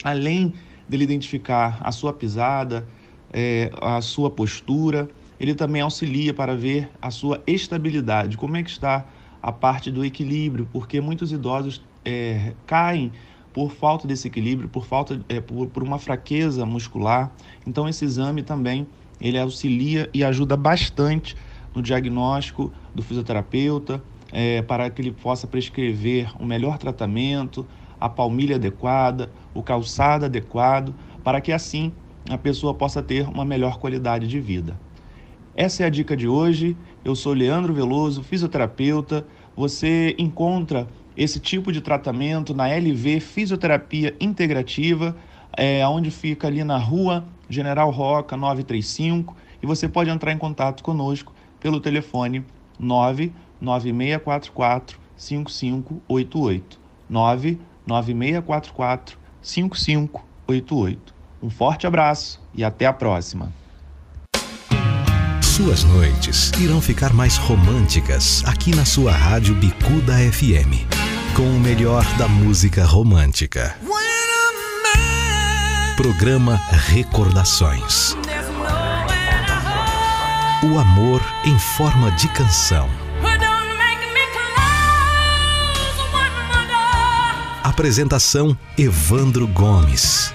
além 0.02 0.54
dele 0.88 1.04
identificar 1.04 1.78
a 1.80 1.92
sua 1.92 2.12
pisada, 2.12 2.86
é, 3.32 3.70
a 3.80 4.00
sua 4.00 4.30
postura, 4.30 5.08
ele 5.38 5.54
também 5.54 5.82
auxilia 5.82 6.32
para 6.32 6.56
ver 6.56 6.88
a 7.00 7.10
sua 7.10 7.42
estabilidade, 7.46 8.36
como 8.36 8.56
é 8.56 8.62
que 8.62 8.70
está 8.70 9.06
a 9.42 9.52
parte 9.52 9.90
do 9.90 10.04
equilíbrio, 10.04 10.68
porque 10.72 11.00
muitos 11.00 11.30
idosos 11.32 11.82
é, 12.04 12.54
caem 12.66 13.12
por 13.52 13.70
falta 13.70 14.06
desse 14.06 14.28
equilíbrio, 14.28 14.68
por 14.68 14.84
falta 14.84 15.20
é, 15.28 15.40
por, 15.40 15.68
por 15.68 15.82
uma 15.82 15.98
fraqueza 15.98 16.66
muscular. 16.66 17.32
Então 17.66 17.88
esse 17.88 18.04
exame 18.04 18.42
também 18.42 18.86
ele 19.20 19.38
auxilia 19.38 20.10
e 20.12 20.22
ajuda 20.22 20.56
bastante 20.56 21.36
no 21.74 21.82
diagnóstico 21.82 22.72
do 22.94 23.02
fisioterapeuta 23.02 24.02
é, 24.32 24.62
para 24.62 24.90
que 24.90 25.00
ele 25.00 25.12
possa 25.12 25.46
prescrever 25.46 26.30
o 26.40 26.44
melhor 26.44 26.78
tratamento, 26.78 27.66
a 28.00 28.08
palmilha 28.08 28.56
adequada, 28.56 29.30
o 29.54 29.62
calçado 29.62 30.24
adequado, 30.24 30.94
para 31.24 31.40
que 31.40 31.52
assim 31.52 31.92
a 32.28 32.36
pessoa 32.36 32.74
possa 32.74 33.02
ter 33.02 33.28
uma 33.28 33.44
melhor 33.44 33.78
qualidade 33.78 34.26
de 34.26 34.40
vida. 34.40 34.76
Essa 35.54 35.84
é 35.84 35.86
a 35.86 35.90
dica 35.90 36.16
de 36.16 36.28
hoje. 36.28 36.76
Eu 37.04 37.14
sou 37.14 37.32
Leandro 37.32 37.72
Veloso, 37.72 38.22
fisioterapeuta. 38.22 39.26
Você 39.56 40.14
encontra 40.18 40.86
esse 41.16 41.40
tipo 41.40 41.72
de 41.72 41.80
tratamento 41.80 42.52
na 42.52 42.68
LV 42.68 43.20
Fisioterapia 43.20 44.14
Integrativa, 44.20 45.16
é, 45.56 45.86
onde 45.88 46.10
fica 46.10 46.46
ali 46.46 46.62
na 46.62 46.76
rua 46.76 47.24
General 47.48 47.90
Roca 47.90 48.36
935. 48.36 49.34
E 49.62 49.66
você 49.66 49.88
pode 49.88 50.10
entrar 50.10 50.32
em 50.32 50.38
contato 50.38 50.82
conosco 50.82 51.32
pelo 51.58 51.80
telefone 51.80 52.44
99644 52.78 55.00
5588. 55.16 56.78
99644 57.86 59.18
5588. 59.40 61.14
Um 61.42 61.50
forte 61.50 61.86
abraço 61.86 62.40
e 62.54 62.64
até 62.64 62.86
a 62.86 62.92
próxima. 62.92 63.52
Suas 65.42 65.84
noites 65.84 66.50
irão 66.60 66.82
ficar 66.82 67.14
mais 67.14 67.36
românticas 67.38 68.42
aqui 68.44 68.74
na 68.74 68.84
sua 68.84 69.12
rádio 69.12 69.54
Bicuda 69.54 70.14
FM. 70.30 70.84
Com 71.34 71.44
o 71.44 71.60
melhor 71.60 72.04
da 72.18 72.28
música 72.28 72.84
romântica. 72.84 73.74
Programa 75.96 76.56
Recordações. 76.88 78.14
O 80.62 80.78
amor 80.78 81.22
em 81.44 81.58
forma 81.58 82.10
de 82.12 82.28
canção. 82.28 83.05
Apresentação 87.76 88.56
Evandro 88.78 89.46
Gomes. 89.46 90.32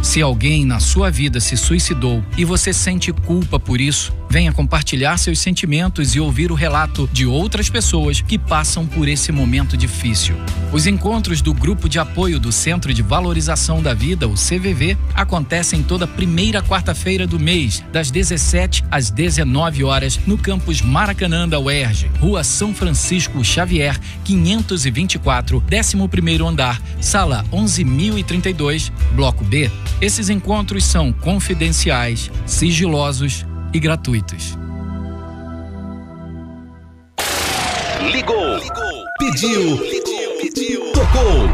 Se 0.00 0.22
alguém 0.22 0.64
na 0.64 0.78
sua 0.78 1.10
vida 1.10 1.40
se 1.40 1.56
suicidou 1.56 2.24
e 2.36 2.44
você 2.44 2.72
sente 2.72 3.12
culpa 3.12 3.58
por 3.58 3.80
isso, 3.80 4.12
venha 4.30 4.52
compartilhar 4.52 5.16
seus 5.16 5.38
sentimentos 5.38 6.14
e 6.14 6.20
ouvir 6.20 6.52
o 6.52 6.54
relato 6.54 7.08
de 7.12 7.26
outras 7.26 7.70
pessoas 7.70 8.20
que 8.20 8.38
passam 8.38 8.86
por 8.86 9.08
esse 9.08 9.32
momento 9.32 9.76
difícil. 9.76 10.36
Os 10.72 10.86
encontros 10.86 11.40
do 11.40 11.54
Grupo 11.54 11.88
de 11.88 11.98
Apoio 11.98 12.38
do 12.38 12.52
Centro 12.52 12.92
de 12.92 13.02
Valorização 13.02 13.82
da 13.82 13.94
Vida, 13.94 14.28
o 14.28 14.34
CVV, 14.34 14.96
acontecem 15.14 15.82
toda 15.82 16.06
primeira 16.06 16.62
quarta-feira 16.62 17.26
do 17.26 17.40
mês, 17.40 17.82
das 17.90 18.10
17 18.10 18.84
às 18.90 19.10
19 19.10 19.84
horas, 19.84 20.20
no 20.26 20.36
campus 20.36 20.82
Maracanã 20.82 21.48
da 21.48 21.58
UERJ, 21.58 22.10
Rua 22.20 22.44
São 22.44 22.74
Francisco 22.74 23.42
Xavier, 23.42 23.98
524, 24.24 25.62
11º 25.62 26.46
andar, 26.46 26.80
sala 27.00 27.44
11032, 27.50 28.92
bloco 29.12 29.44
B. 29.44 29.70
Esses 30.00 30.28
encontros 30.28 30.84
são 30.84 31.12
confidenciais, 31.12 32.30
sigilosos 32.46 33.47
e 33.72 33.80
gratuitos. 33.80 34.56
Ligou. 38.10 38.60
Pediu. 39.18 40.92
Tocou. 40.92 41.48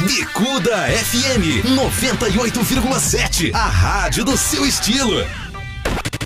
Bicuda 0.00 0.76
FM 0.88 1.64
98,7. 1.64 3.54
A 3.54 3.66
rádio 3.66 4.24
do 4.24 4.36
seu 4.36 4.66
estilo. 4.66 5.24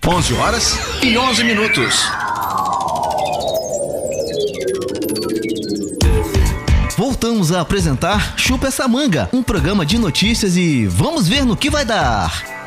11 0.06 0.34
horas 0.34 0.78
e 1.02 1.16
11 1.16 1.44
minutos. 1.44 2.04
Voltamos 6.96 7.52
a 7.52 7.60
apresentar 7.60 8.34
Chupa 8.36 8.66
essa 8.66 8.86
manga, 8.86 9.28
um 9.32 9.42
programa 9.42 9.86
de 9.86 9.96
notícias 9.96 10.56
e 10.56 10.86
vamos 10.86 11.28
ver 11.28 11.44
no 11.44 11.56
que 11.56 11.70
vai 11.70 11.84
dar. 11.84 12.59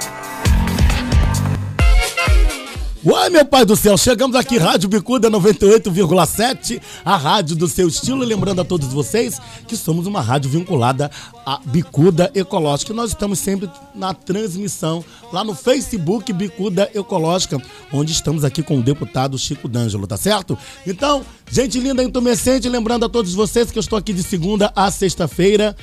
Uai, 3.05 3.29
meu 3.29 3.43
pai 3.43 3.65
do 3.65 3.75
céu, 3.75 3.97
chegamos 3.97 4.33
aqui, 4.33 4.57
Rádio 4.57 4.87
Bicuda 4.87 5.29
98,7, 5.29 6.81
a 7.03 7.17
rádio 7.17 7.53
do 7.53 7.67
seu 7.67 7.85
estilo. 7.89 8.23
Lembrando 8.23 8.61
a 8.61 8.63
todos 8.63 8.93
vocês 8.93 9.41
que 9.67 9.75
somos 9.75 10.07
uma 10.07 10.21
rádio 10.21 10.49
vinculada 10.49 11.11
à 11.45 11.59
Bicuda 11.65 12.31
Ecológica. 12.33 12.93
E 12.93 12.95
nós 12.95 13.09
estamos 13.09 13.39
sempre 13.39 13.69
na 13.93 14.13
transmissão 14.13 15.03
lá 15.33 15.43
no 15.43 15.53
Facebook 15.53 16.31
Bicuda 16.31 16.89
Ecológica, 16.95 17.61
onde 17.91 18.13
estamos 18.13 18.45
aqui 18.45 18.63
com 18.63 18.77
o 18.77 18.81
deputado 18.81 19.37
Chico 19.37 19.67
D'Angelo, 19.67 20.07
tá 20.07 20.15
certo? 20.15 20.57
Então, 20.87 21.25
gente 21.53 21.79
linda, 21.79 22.01
entumecente, 22.01 22.67
lembrando 22.67 23.05
a 23.05 23.09
todos 23.09 23.35
vocês 23.35 23.69
que 23.69 23.77
eu 23.77 23.81
estou 23.81 23.95
aqui 23.99 24.11
de 24.11 24.23
segunda 24.23 24.73
a 24.75 24.89
sexta-feira, 24.89 25.75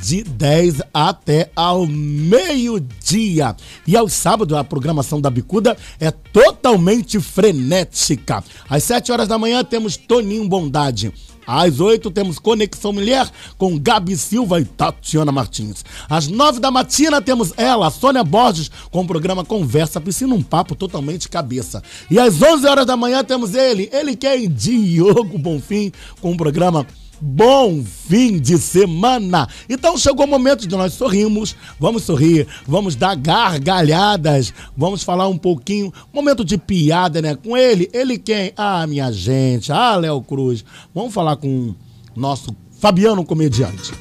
de 0.00 0.22
10 0.22 0.80
até 0.92 1.50
ao 1.54 1.86
meio-dia. 1.86 3.54
E 3.86 3.94
aos 3.94 4.14
sábados, 4.14 4.56
a 4.56 4.64
programação 4.64 5.20
da 5.20 5.28
Bicuda 5.28 5.76
é 6.00 6.10
totalmente 6.10 7.20
frenética. 7.20 8.42
Às 8.70 8.84
7 8.84 9.12
horas 9.12 9.28
da 9.28 9.36
manhã 9.36 9.62
temos 9.62 9.98
Toninho 9.98 10.48
Bondade. 10.48 11.12
Às 11.48 11.80
8 11.80 12.10
temos 12.10 12.38
Conexão 12.38 12.92
Mulher 12.92 13.26
com 13.56 13.78
Gabi 13.78 14.18
Silva 14.18 14.60
e 14.60 14.66
Tatiana 14.66 15.32
Martins. 15.32 15.82
Às 16.06 16.28
9 16.28 16.60
da 16.60 16.70
matina 16.70 17.22
temos 17.22 17.54
ela, 17.56 17.90
Sônia 17.90 18.22
Borges, 18.22 18.70
com 18.90 19.00
o 19.00 19.06
programa 19.06 19.42
Conversa 19.42 19.98
Piscina, 19.98 20.34
um 20.34 20.42
papo 20.42 20.74
totalmente 20.74 21.26
cabeça. 21.26 21.82
E 22.10 22.18
às 22.18 22.42
11 22.42 22.66
horas 22.66 22.84
da 22.84 22.98
manhã 22.98 23.24
temos 23.24 23.54
ele, 23.54 23.88
ele 23.90 24.14
que 24.14 24.26
é 24.26 24.36
Diogo 24.46 25.38
Bonfim, 25.38 25.90
com 26.20 26.32
o 26.32 26.36
programa 26.36 26.86
Bom 27.20 27.84
fim 27.84 28.38
de 28.38 28.58
semana! 28.58 29.48
Então 29.68 29.98
chegou 29.98 30.24
o 30.24 30.28
momento 30.28 30.68
de 30.68 30.76
nós 30.76 30.92
sorrirmos, 30.94 31.56
vamos 31.78 32.04
sorrir, 32.04 32.46
vamos 32.66 32.94
dar 32.94 33.16
gargalhadas, 33.16 34.54
vamos 34.76 35.02
falar 35.02 35.26
um 35.26 35.36
pouquinho, 35.36 35.92
momento 36.12 36.44
de 36.44 36.56
piada, 36.56 37.20
né? 37.20 37.34
Com 37.34 37.56
ele, 37.56 37.90
ele 37.92 38.18
quem? 38.18 38.52
Ah, 38.56 38.86
minha 38.86 39.10
gente, 39.12 39.72
ah, 39.72 39.96
Léo 39.96 40.22
Cruz. 40.22 40.64
Vamos 40.94 41.12
falar 41.12 41.36
com 41.36 41.74
nosso 42.14 42.54
Fabiano 42.80 43.24
Comediante. 43.24 43.92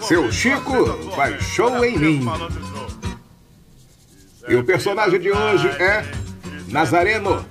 Seu 0.00 0.32
Chico 0.32 0.72
baixou 1.14 1.84
em 1.84 1.98
mim. 1.98 2.26
E 4.48 4.54
o 4.54 4.64
personagem 4.64 5.20
de 5.20 5.30
hoje 5.30 5.68
é 5.68 6.04
Nazareno. 6.68 7.44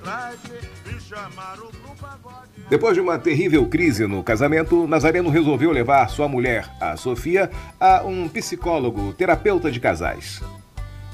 Depois 2.71 2.95
de 2.95 3.01
uma 3.01 3.19
terrível 3.19 3.65
crise 3.65 4.07
no 4.07 4.23
casamento, 4.23 4.87
Nazareno 4.87 5.29
resolveu 5.29 5.71
levar 5.71 6.07
sua 6.07 6.29
mulher, 6.29 6.69
a 6.79 6.95
Sofia, 6.95 7.51
a 7.77 8.01
um 8.05 8.29
psicólogo, 8.29 9.11
terapeuta 9.11 9.69
de 9.69 9.77
casais. 9.77 10.41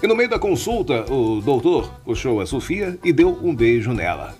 E 0.01 0.05
no 0.05 0.16
meio 0.16 0.30
da 0.30 0.38
consulta, 0.38 1.12
o 1.12 1.41
doutor 1.41 1.91
puxou 2.05 2.41
a 2.41 2.45
Sofia 2.45 2.99
e 3.03 3.12
deu 3.12 3.39
um 3.41 3.55
beijo 3.55 3.91
nela. 3.91 4.36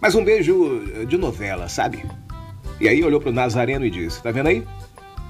Mas 0.00 0.14
um 0.14 0.24
beijo 0.24 1.04
de 1.06 1.18
novela, 1.18 1.68
sabe? 1.68 2.02
E 2.80 2.88
aí 2.88 3.04
olhou 3.04 3.20
pro 3.20 3.30
Nazareno 3.30 3.84
e 3.84 3.90
disse: 3.90 4.22
Tá 4.22 4.30
vendo 4.30 4.46
aí? 4.46 4.66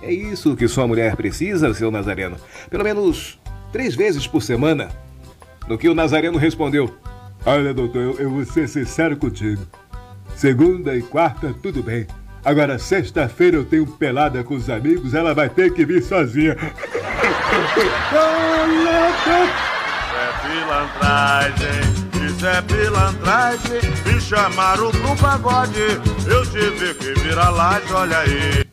É 0.02 0.12
isso 0.12 0.54
que 0.54 0.68
sua 0.68 0.86
mulher 0.86 1.16
precisa, 1.16 1.74
seu 1.74 1.90
Nazareno. 1.90 2.36
Pelo 2.70 2.84
menos 2.84 3.40
três 3.72 3.96
vezes 3.96 4.28
por 4.28 4.40
semana. 4.40 4.88
No 5.66 5.76
que 5.76 5.88
o 5.88 5.96
Nazareno 5.96 6.38
respondeu: 6.38 6.94
Olha, 7.44 7.74
doutor, 7.74 8.00
eu, 8.00 8.18
eu 8.20 8.30
vou 8.30 8.44
ser 8.44 8.68
sincero 8.68 9.16
contigo. 9.16 9.66
Segunda 10.42 10.96
e 10.96 11.02
quarta, 11.02 11.54
tudo 11.62 11.84
bem. 11.84 12.04
Agora, 12.44 12.76
sexta-feira 12.76 13.56
eu 13.58 13.64
tenho 13.64 13.86
pelada 13.86 14.42
com 14.42 14.56
os 14.56 14.68
amigos, 14.68 15.14
ela 15.14 15.32
vai 15.32 15.48
ter 15.48 15.72
que 15.72 15.86
vir 15.86 16.02
sozinha. 16.02 16.56
É 16.58 16.72
pilantragem, 20.42 21.80
isso 22.26 22.44
é 22.44 22.60
pilantragem. 22.60 23.80
Me 24.04 24.20
chamaram 24.20 24.90
pro 24.90 25.14
pagode, 25.14 25.78
eu 26.26 26.44
tive 26.50 26.92
que 26.94 27.20
virar 27.20 27.50
laje, 27.50 27.92
olha 27.92 28.18
aí. 28.18 28.64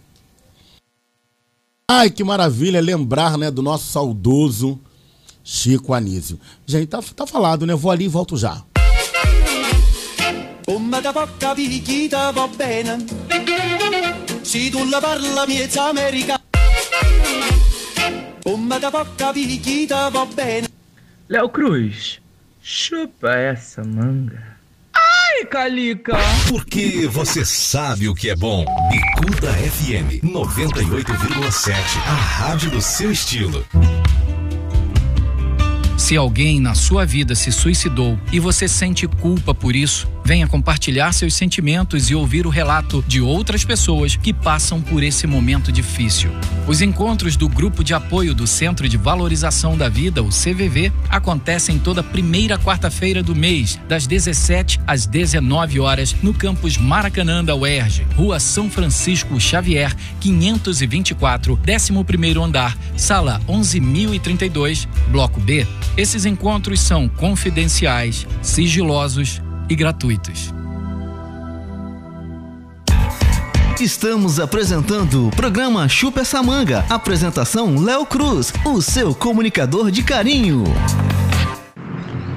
Ai, 1.88 2.10
que 2.10 2.24
maravilha 2.24 2.82
lembrar, 2.82 3.38
né, 3.38 3.52
do 3.52 3.62
nosso 3.62 3.92
saudoso 3.92 4.80
Chico 5.44 5.94
Anísio. 5.94 6.40
Gente, 6.66 6.88
tá, 6.88 7.00
tá 7.16 7.28
falado, 7.28 7.68
né? 7.68 7.76
Vou 7.76 7.92
ali 7.92 8.06
e 8.06 8.08
volto 8.08 8.36
já. 8.38 8.64
Come 10.70 11.02
da 11.02 11.12
poca 11.12 11.56
picchita 11.56 12.30
va 12.30 12.48
bene 12.48 13.04
Se 14.44 14.70
tu 14.70 14.88
la 14.88 15.00
parla 15.00 15.48
miezza 15.48 15.90
americana 15.90 16.44
Come 18.44 18.78
da 18.78 18.92
poca 18.92 19.32
picchita 19.32 20.10
va 20.10 20.28
bene 20.28 20.68
Léo 21.26 21.50
Cruz, 21.50 22.20
chupa 22.62 23.36
essa 23.36 23.84
manga. 23.84 24.58
Ai, 24.94 25.48
Calica! 25.48 26.18
Porque 26.48 27.08
você 27.08 27.46
sabe 27.46 28.08
o 28.08 28.16
que 28.16 28.30
é 28.30 28.36
bom. 28.36 28.66
Bicuda 28.90 29.52
FM 29.54 30.24
98,7. 30.24 31.74
A 32.06 32.14
rádio 32.14 32.72
do 32.72 32.82
seu 32.82 33.12
estilo. 33.12 33.64
Se 36.10 36.18
alguém 36.18 36.60
na 36.60 36.74
sua 36.74 37.06
vida 37.06 37.36
se 37.36 37.52
suicidou 37.52 38.18
e 38.32 38.40
você 38.40 38.68
sente 38.68 39.06
culpa 39.06 39.54
por 39.54 39.76
isso, 39.76 40.08
venha 40.26 40.48
compartilhar 40.48 41.12
seus 41.12 41.36
sentimentos 41.36 42.10
e 42.10 42.16
ouvir 42.16 42.48
o 42.48 42.50
relato 42.50 43.04
de 43.08 43.22
outras 43.22 43.64
pessoas 43.64 44.16
que 44.16 44.34
passam 44.34 44.82
por 44.82 45.04
esse 45.04 45.28
momento 45.28 45.72
difícil. 45.72 46.32
Os 46.68 46.82
encontros 46.82 47.36
do 47.36 47.48
Grupo 47.48 47.84
de 47.84 47.94
Apoio 47.94 48.34
do 48.34 48.48
Centro 48.48 48.90
de 48.90 48.98
Valorização 48.98 49.78
da 49.78 49.88
Vida, 49.88 50.24
o 50.24 50.30
CVV, 50.30 50.92
acontecem 51.10 51.78
toda 51.78 52.02
primeira 52.02 52.58
quarta-feira 52.58 53.22
do 53.22 53.36
mês, 53.36 53.80
das 53.88 54.08
17 54.08 54.80
às 54.88 55.06
19 55.06 55.80
horas, 55.80 56.16
no 56.24 56.34
campus 56.34 56.76
Maracanã 56.76 57.44
da 57.44 57.56
UERJ, 57.56 58.08
Rua 58.16 58.40
São 58.40 58.68
Francisco 58.68 59.40
Xavier, 59.40 59.96
524, 60.20 61.56
11º 61.58 62.44
andar, 62.44 62.76
sala 62.98 63.40
11032, 63.48 64.88
bloco 65.12 65.40
B. 65.40 65.68
Esses 66.00 66.24
encontros 66.24 66.80
são 66.80 67.10
confidenciais, 67.10 68.26
sigilosos 68.42 69.42
e 69.70 69.76
gratuitos. 69.76 70.54
Estamos 73.82 74.40
apresentando 74.40 75.28
o 75.28 75.32
programa 75.32 75.90
Chupa 75.90 76.22
essa 76.22 76.42
manga. 76.42 76.86
Apresentação 76.90 77.84
Léo 77.84 78.06
Cruz, 78.06 78.54
o 78.66 78.82
seu 78.82 79.14
comunicador 79.14 79.92
de 79.92 80.02
carinho. 80.02 80.64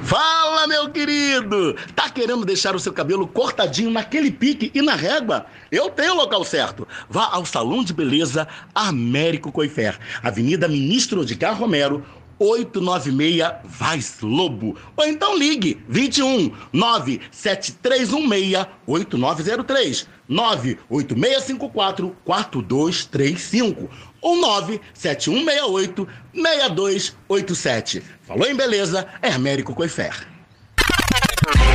Fala, 0.03 0.67
meu 0.67 0.89
querido! 0.89 1.73
Tá 1.95 2.09
querendo 2.09 2.43
deixar 2.45 2.75
o 2.75 2.79
seu 2.79 2.91
cabelo 2.91 3.25
cortadinho 3.25 3.89
naquele 3.89 4.29
pique 4.29 4.71
e 4.75 4.81
na 4.81 4.95
régua? 4.95 5.45
Eu 5.71 5.89
tenho 5.89 6.11
o 6.11 6.17
local 6.17 6.43
certo. 6.43 6.85
Vá 7.09 7.29
ao 7.31 7.45
Salão 7.45 7.81
de 7.81 7.93
Beleza 7.93 8.45
Américo 8.75 9.53
Coifer, 9.53 9.97
Avenida 10.21 10.67
Ministro 10.67 11.21
Edgar 11.21 11.57
Romero, 11.57 12.03
896 12.39 13.61
Vaz 13.63 14.17
Lobo. 14.21 14.77
Ou 14.95 15.05
então 15.05 15.37
ligue 15.37 15.81
21 15.87 16.51
97316 16.71 18.67
8903 18.85 20.07
98654 20.27 22.15
4235 22.23 23.89
ou 24.21 24.37
97168 24.37 26.07
6287. 26.33 28.03
Falou 28.21 28.47
em 28.47 28.55
beleza? 28.55 29.07
É 29.21 29.29
Américo 29.31 29.75
Coifer. 29.75 30.27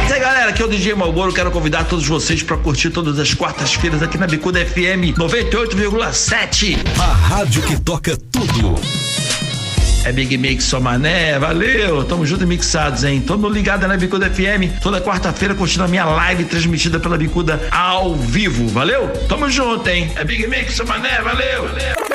E 0.09 0.13
aí 0.13 0.21
galera, 0.21 0.51
aqui 0.51 0.63
é 0.63 0.65
o 0.65 0.69
DJ 0.69 0.95
Malboro, 0.95 1.35
quero 1.35 1.51
convidar 1.51 1.85
todos 1.85 2.07
vocês 2.07 2.43
para 2.43 2.57
curtir 2.57 2.89
todas 2.89 3.19
as 3.19 3.35
quartas-feiras 3.35 4.03
aqui 4.03 4.17
na 4.17 4.27
Bicuda 4.27 4.65
FM 4.65 5.15
98,7. 5.19 6.79
A 6.99 7.13
rádio 7.13 7.63
que 7.63 7.79
toca 7.79 8.17
tudo. 8.17 9.18
É 10.05 10.13
Big 10.13 10.37
Mix 10.39 10.65
só 10.65 10.81
mané, 10.81 11.39
valeu, 11.39 12.05
tamo 12.05 12.25
junto 12.25 12.45
e 12.45 12.47
mixados, 12.47 13.05
hein? 13.05 13.23
Mundo 13.29 13.49
ligado 13.49 13.87
na 13.87 13.97
Bicuda 13.97 14.31
FM, 14.31 14.81
toda 14.81 15.01
quarta-feira 15.01 15.55
curtindo 15.55 15.85
a 15.85 15.89
minha 15.89 16.05
live 16.05 16.45
transmitida 16.45 16.99
pela 16.99 17.19
Bicuda 17.19 17.61
ao 17.71 18.15
vivo, 18.15 18.69
valeu? 18.69 19.09
Tamo 19.29 19.51
junto, 19.51 19.89
hein? 19.89 20.11
É 20.17 20.25
Big 20.25 20.47
Mix 20.47 20.77
só 20.77 20.85
mané, 20.85 21.21
valeu, 21.21 21.69
valeu. 21.69 22.09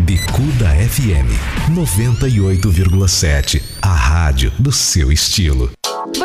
Bicuda 0.00 0.68
FM 0.88 1.28
98,7. 1.74 3.62
A 3.82 3.94
rádio 3.94 4.52
do 4.58 4.72
seu 4.72 5.12
estilo. 5.12 5.70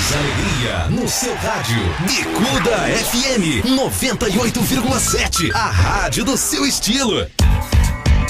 Mais 0.00 0.12
alegria 0.14 0.88
no 0.88 1.06
seu 1.06 1.34
rádio. 1.34 1.76
Bicuda 2.06 2.70
FM 3.04 3.66
98,7. 3.66 5.52
A 5.52 5.68
rádio 5.68 6.24
do 6.24 6.38
seu 6.38 6.64
estilo. 6.64 7.26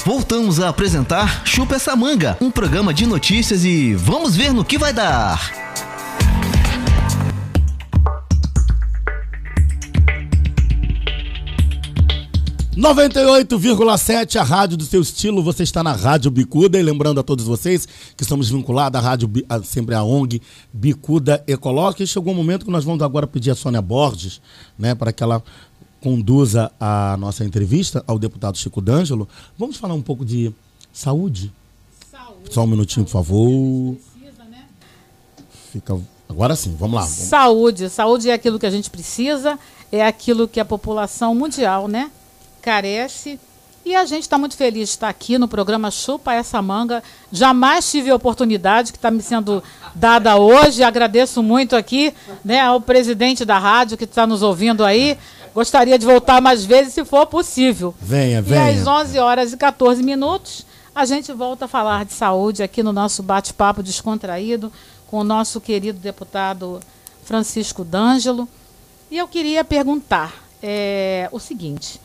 Voltamos 0.05 0.59
a 0.59 0.69
apresentar 0.69 1.43
Chupa 1.45 1.77
essa 1.77 1.95
manga, 1.95 2.37
um 2.41 2.51
programa 2.51 2.93
de 2.93 3.07
notícias 3.07 3.65
e 3.65 3.95
vamos 3.95 4.35
ver 4.35 4.53
no 4.53 4.65
que 4.65 4.77
vai 4.77 4.93
dar. 4.93 5.60
98,7, 12.81 14.37
a 14.37 14.43
rádio 14.43 14.79
do 14.79 14.85
seu 14.87 15.03
estilo. 15.03 15.43
Você 15.43 15.63
está 15.63 15.83
na 15.83 15.93
Rádio 15.93 16.31
Bicuda. 16.31 16.79
E 16.79 16.83
lembrando 16.83 17.21
a 17.21 17.23
todos 17.23 17.45
vocês 17.45 17.87
que 18.17 18.23
estamos 18.23 18.49
vinculados 18.49 18.99
à 18.99 19.03
rádio, 19.03 19.31
a- 19.51 19.63
sempre 19.63 19.95
à 19.95 20.03
ONG 20.03 20.41
Bicuda 20.73 21.45
Ecoloca. 21.47 22.03
E 22.03 22.07
chegou 22.07 22.33
o 22.33 22.37
momento 22.37 22.65
que 22.65 22.71
nós 22.71 22.83
vamos 22.83 23.03
agora 23.03 23.27
pedir 23.27 23.51
a 23.51 23.55
Sônia 23.55 23.83
Borges, 23.83 24.41
né, 24.79 24.95
para 24.95 25.13
que 25.13 25.23
ela 25.23 25.43
conduza 26.01 26.73
a 26.81 27.19
nossa 27.19 27.45
entrevista 27.45 28.03
ao 28.07 28.19
deputado 28.19 28.57
Chico 28.57 28.81
D'Angelo. 28.81 29.29
Vamos 29.59 29.77
falar 29.77 29.93
um 29.93 30.01
pouco 30.01 30.25
de 30.25 30.51
saúde? 30.91 31.53
Só 32.51 32.65
um 32.65 32.67
minutinho, 32.67 33.05
por 33.05 33.13
favor. 33.13 33.97
Fica... 35.71 36.01
Agora 36.31 36.57
sim, 36.57 36.75
vamos 36.79 36.95
lá. 36.95 37.03
Vamos- 37.03 37.17
Saúde. 37.19 37.91
Saúde 37.91 38.31
é 38.31 38.33
aquilo 38.33 38.59
que 38.59 38.65
a 38.65 38.71
gente 38.71 38.89
precisa, 38.89 39.59
é 39.93 40.03
aquilo 40.07 40.49
que 40.49 40.59
a 40.59 40.65
população 40.65 41.35
mundial, 41.35 41.87
né, 41.87 42.11
carece. 42.61 43.39
E 43.85 43.95
a 43.97 44.05
gente 44.05 44.23
está 44.23 44.37
muito 44.37 44.57
feliz 44.57 44.91
de 44.91 44.95
estar 44.95 45.09
aqui 45.09 45.39
no 45.39 45.49
programa 45.49 45.91
Chupa 45.91 46.35
Essa 46.35 46.61
Manga. 46.61 47.03
Jamais 47.33 47.91
tive 47.91 48.11
a 48.11 48.15
oportunidade 48.15 48.93
que 48.93 48.99
está 48.99 49.11
me 49.11 49.23
sendo 49.23 49.63
dada 49.95 50.37
hoje. 50.37 50.83
Agradeço 50.83 51.43
muito 51.43 51.75
aqui 51.75 52.13
né, 52.45 52.61
ao 52.61 52.81
presidente 52.81 53.45
da 53.45 53.59
rádio 53.59 53.97
que 53.97 54.05
está 54.05 54.27
nos 54.27 54.43
ouvindo 54.43 54.85
aí. 54.85 55.17
Gostaria 55.55 55.99
de 55.99 56.05
voltar 56.07 56.41
mais 56.43 56.65
vezes, 56.65 56.93
se 56.93 57.05
for 57.05 57.27
possível. 57.27 57.95
Venha, 58.01 58.39
E 58.39 58.43
venha. 58.43 58.81
às 58.81 58.87
11 58.87 59.19
horas 59.19 59.53
e 59.53 59.57
14 59.57 60.03
minutos, 60.03 60.65
a 60.95 61.05
gente 61.07 61.33
volta 61.33 61.65
a 61.65 61.69
falar 61.69 62.05
de 62.05 62.13
saúde 62.13 62.63
aqui 62.63 62.83
no 62.83 62.93
nosso 62.93 63.23
bate-papo 63.23 63.83
descontraído 63.83 64.71
com 65.09 65.19
o 65.21 65.25
nosso 65.25 65.61
querido 65.61 65.99
deputado 65.99 66.81
Francisco 67.25 67.83
D'Angelo. 67.83 68.47
E 69.11 69.19
eu 69.19 69.27
queria 69.27 69.65
perguntar 69.65 70.35
é, 70.63 71.29
o 71.33 71.41
seguinte: 71.41 72.01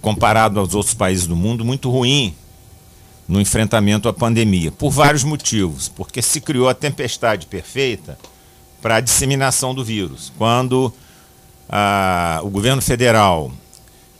comparado 0.00 0.60
aos 0.60 0.74
outros 0.74 0.94
países 0.94 1.26
do 1.26 1.34
mundo, 1.34 1.64
muito 1.64 1.90
ruim 1.90 2.34
no 3.28 3.40
enfrentamento 3.40 4.08
à 4.08 4.12
pandemia, 4.12 4.72
por 4.72 4.90
vários 4.90 5.22
motivos. 5.22 5.88
Porque 5.88 6.22
se 6.22 6.40
criou 6.40 6.68
a 6.68 6.74
tempestade 6.74 7.46
perfeita 7.46 8.18
para 8.80 8.96
a 8.96 9.00
disseminação 9.00 9.74
do 9.74 9.84
vírus. 9.84 10.32
Quando 10.38 10.92
a, 11.68 12.40
o 12.42 12.48
governo 12.48 12.80
federal, 12.80 13.52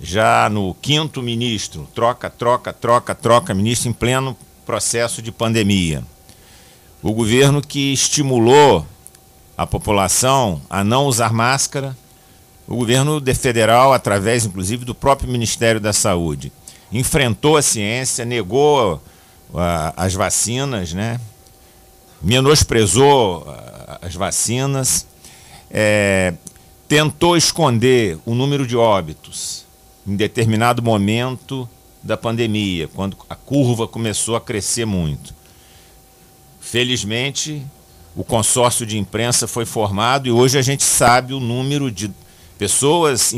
já 0.01 0.49
no 0.51 0.75
quinto 0.75 1.23
ministro, 1.23 1.89
troca, 1.95 2.29
troca, 2.29 2.73
troca, 2.73 3.15
troca 3.15 3.55
ministro 3.55 3.89
em 3.89 3.93
pleno 3.93 4.37
processo 4.67 5.23
de 5.23 5.33
pandemia. 5.33 6.05
O 7.03 7.13
governo 7.13 7.63
que 7.63 7.93
estimulou 7.93 8.85
a 9.57 9.67
população 9.67 10.61
a 10.69 10.85
não 10.85 11.07
usar 11.07 11.33
máscara, 11.33 11.97
o 12.67 12.77
governo 12.77 13.23
federal, 13.35 13.93
através 13.95 14.45
inclusive 14.45 14.85
do 14.85 14.95
próprio 14.95 15.31
Ministério 15.31 15.81
da 15.81 15.93
Saúde, 15.93 16.53
enfrentou 16.93 17.57
a 17.57 17.63
ciência, 17.63 18.25
negou 18.25 18.95
uh, 18.95 19.93
as 19.97 20.15
vacinas, 20.15 20.93
né? 20.93 21.21
menosprezou 22.23 23.43
uh, 23.43 23.99
as 24.03 24.15
vacinas, 24.15 25.07
é, 25.71 26.35
tentou 26.89 27.37
esconder 27.37 28.19
o 28.25 28.35
número 28.35 28.67
de 28.67 28.77
óbitos 28.77 29.65
em 30.07 30.17
determinado 30.17 30.83
momento 30.83 31.69
da 32.03 32.17
pandemia, 32.17 32.89
quando 32.89 33.17
a 33.29 33.35
curva 33.35 33.87
começou 33.87 34.37
a 34.37 34.41
crescer 34.41 34.87
muito. 34.87 35.35
Felizmente, 36.61 37.65
o 38.17 38.25
consórcio 38.25 38.87
de 38.87 38.99
imprensa 38.99 39.47
foi 39.47 39.67
formado 39.67 40.27
e 40.27 40.31
hoje 40.31 40.59
a 40.59 40.63
gente 40.63 40.83
sabe 40.83 41.35
o 41.35 41.41
número 41.41 41.91
de 41.91 42.11
pessoas 42.57 43.33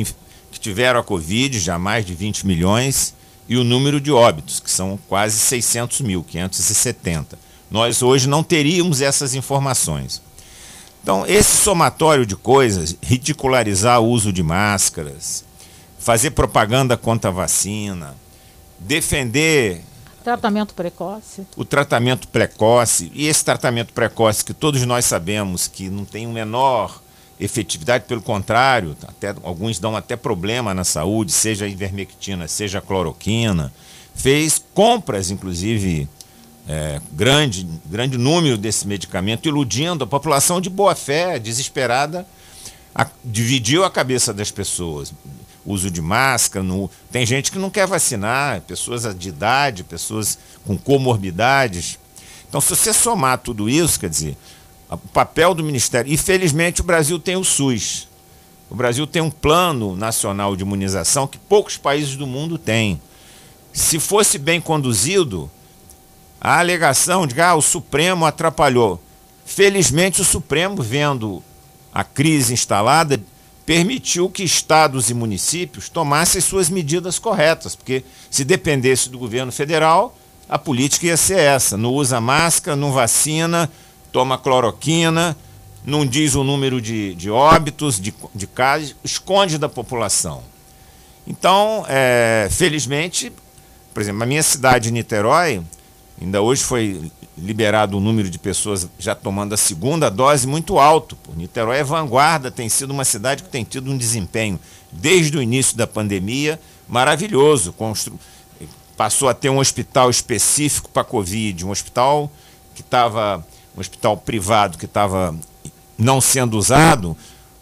que 0.52 0.60
tiveram 0.60 1.00
a 1.00 1.02
Covid, 1.02 1.58
já 1.58 1.78
mais 1.78 2.06
de 2.06 2.14
20 2.14 2.46
milhões, 2.46 3.14
e 3.50 3.56
o 3.56 3.64
número 3.64 4.00
de 4.00 4.12
óbitos, 4.12 4.60
que 4.60 4.70
são 4.70 4.96
quase 5.08 5.36
600 5.36 6.02
mil, 6.02 6.22
570. 6.22 7.36
Nós 7.68 8.00
hoje 8.00 8.28
não 8.28 8.44
teríamos 8.44 9.00
essas 9.00 9.34
informações. 9.34 10.22
Então, 11.02 11.26
esse 11.26 11.56
somatório 11.56 12.24
de 12.24 12.36
coisas, 12.36 12.96
ridicularizar 13.02 14.00
o 14.00 14.06
uso 14.06 14.32
de 14.32 14.40
máscaras, 14.40 15.44
fazer 15.98 16.30
propaganda 16.30 16.96
contra 16.96 17.28
a 17.30 17.34
vacina, 17.34 18.14
defender 18.78 19.82
tratamento 20.22 20.72
precoce. 20.72 21.44
O 21.56 21.64
tratamento 21.64 22.28
precoce 22.28 23.10
e 23.12 23.26
esse 23.26 23.44
tratamento 23.44 23.92
precoce 23.92 24.44
que 24.44 24.54
todos 24.54 24.84
nós 24.86 25.06
sabemos 25.06 25.66
que 25.66 25.88
não 25.88 26.04
tem 26.04 26.24
o 26.24 26.30
menor 26.30 27.02
efetividade, 27.40 28.04
pelo 28.04 28.20
contrário, 28.20 28.94
até, 29.02 29.34
alguns 29.42 29.78
dão 29.78 29.96
até 29.96 30.14
problema 30.14 30.74
na 30.74 30.84
saúde, 30.84 31.32
seja 31.32 31.66
ivermectina, 31.66 32.46
seja 32.46 32.80
cloroquina, 32.82 33.72
fez 34.14 34.62
compras, 34.74 35.30
inclusive, 35.30 36.06
é, 36.68 37.00
grande, 37.12 37.66
grande 37.86 38.18
número 38.18 38.58
desse 38.58 38.86
medicamento, 38.86 39.48
iludindo 39.48 40.04
a 40.04 40.06
população 40.06 40.60
de 40.60 40.68
boa 40.68 40.94
fé, 40.94 41.38
desesperada, 41.38 42.26
a, 42.94 43.06
dividiu 43.24 43.84
a 43.84 43.90
cabeça 43.90 44.34
das 44.34 44.50
pessoas. 44.50 45.12
Uso 45.64 45.90
de 45.90 46.00
máscara, 46.02 46.62
no, 46.62 46.90
tem 47.10 47.24
gente 47.24 47.50
que 47.50 47.58
não 47.58 47.70
quer 47.70 47.86
vacinar, 47.86 48.60
pessoas 48.62 49.14
de 49.14 49.28
idade, 49.28 49.84
pessoas 49.84 50.38
com 50.66 50.76
comorbidades. 50.76 51.98
Então, 52.48 52.60
se 52.60 52.68
você 52.74 52.92
somar 52.92 53.38
tudo 53.38 53.68
isso, 53.68 54.00
quer 54.00 54.10
dizer, 54.10 54.36
o 54.96 55.08
papel 55.08 55.54
do 55.54 55.62
Ministério. 55.62 56.12
Infelizmente, 56.12 56.80
o 56.80 56.84
Brasil 56.84 57.18
tem 57.18 57.36
o 57.36 57.44
SUS. 57.44 58.08
O 58.68 58.74
Brasil 58.74 59.06
tem 59.06 59.20
um 59.20 59.30
plano 59.30 59.96
nacional 59.96 60.54
de 60.54 60.62
imunização 60.62 61.26
que 61.26 61.38
poucos 61.38 61.76
países 61.76 62.16
do 62.16 62.26
mundo 62.26 62.56
têm. 62.56 63.00
Se 63.72 63.98
fosse 63.98 64.38
bem 64.38 64.60
conduzido, 64.60 65.50
a 66.40 66.58
alegação 66.58 67.26
de 67.26 67.34
que 67.34 67.40
ah, 67.40 67.54
o 67.54 67.62
Supremo 67.62 68.24
atrapalhou. 68.24 69.00
Felizmente, 69.44 70.20
o 70.20 70.24
Supremo, 70.24 70.82
vendo 70.82 71.42
a 71.92 72.04
crise 72.04 72.52
instalada, 72.52 73.20
permitiu 73.66 74.30
que 74.30 74.42
estados 74.42 75.10
e 75.10 75.14
municípios 75.14 75.88
tomassem 75.88 76.40
suas 76.40 76.70
medidas 76.70 77.18
corretas, 77.18 77.76
porque 77.76 78.04
se 78.30 78.44
dependesse 78.44 79.08
do 79.08 79.18
governo 79.18 79.52
federal, 79.52 80.16
a 80.48 80.58
política 80.58 81.06
ia 81.06 81.16
ser 81.16 81.38
essa: 81.38 81.76
não 81.76 81.90
usa 81.90 82.20
máscara, 82.20 82.76
não 82.76 82.92
vacina, 82.92 83.70
toma 84.12 84.38
cloroquina, 84.38 85.36
não 85.84 86.04
diz 86.04 86.34
o 86.34 86.44
número 86.44 86.80
de, 86.80 87.14
de 87.14 87.30
óbitos, 87.30 88.00
de, 88.00 88.14
de 88.34 88.46
casos, 88.46 88.94
esconde 89.02 89.58
da 89.58 89.68
população. 89.68 90.42
Então, 91.26 91.84
é, 91.88 92.48
felizmente, 92.50 93.32
por 93.94 94.00
exemplo, 94.00 94.22
a 94.22 94.26
minha 94.26 94.42
cidade, 94.42 94.90
Niterói, 94.90 95.62
ainda 96.20 96.42
hoje 96.42 96.62
foi 96.62 97.10
liberado 97.38 97.96
um 97.96 98.00
número 98.00 98.28
de 98.28 98.38
pessoas 98.38 98.88
já 98.98 99.14
tomando 99.14 99.54
a 99.54 99.56
segunda 99.56 100.10
dose 100.10 100.46
muito 100.46 100.78
alto. 100.78 101.16
Niterói 101.34 101.78
é 101.78 101.84
vanguarda, 101.84 102.50
tem 102.50 102.68
sido 102.68 102.90
uma 102.90 103.04
cidade 103.04 103.42
que 103.42 103.48
tem 103.48 103.64
tido 103.64 103.90
um 103.90 103.96
desempenho 103.96 104.58
desde 104.92 105.36
o 105.38 105.42
início 105.42 105.76
da 105.76 105.86
pandemia 105.86 106.60
maravilhoso. 106.88 107.72
Constru... 107.72 108.18
Passou 108.96 109.30
a 109.30 109.34
ter 109.34 109.48
um 109.48 109.58
hospital 109.58 110.10
específico 110.10 110.90
para 110.90 111.04
Covid, 111.04 111.64
um 111.64 111.70
hospital 111.70 112.30
que 112.74 112.82
estava 112.82 113.46
um 113.76 113.80
hospital 113.80 114.16
privado 114.16 114.78
que 114.78 114.84
estava 114.84 115.34
não 115.96 116.20
sendo 116.20 116.56
usado, 116.56 117.16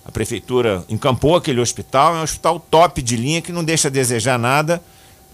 a 0.04 0.10
prefeitura 0.10 0.84
encampou 0.88 1.36
aquele 1.36 1.60
hospital, 1.60 2.16
é 2.16 2.20
um 2.20 2.22
hospital 2.22 2.58
top 2.58 3.02
de 3.02 3.16
linha 3.16 3.42
que 3.42 3.52
não 3.52 3.62
deixa 3.62 3.88
a 3.88 3.90
desejar 3.90 4.38
nada 4.38 4.82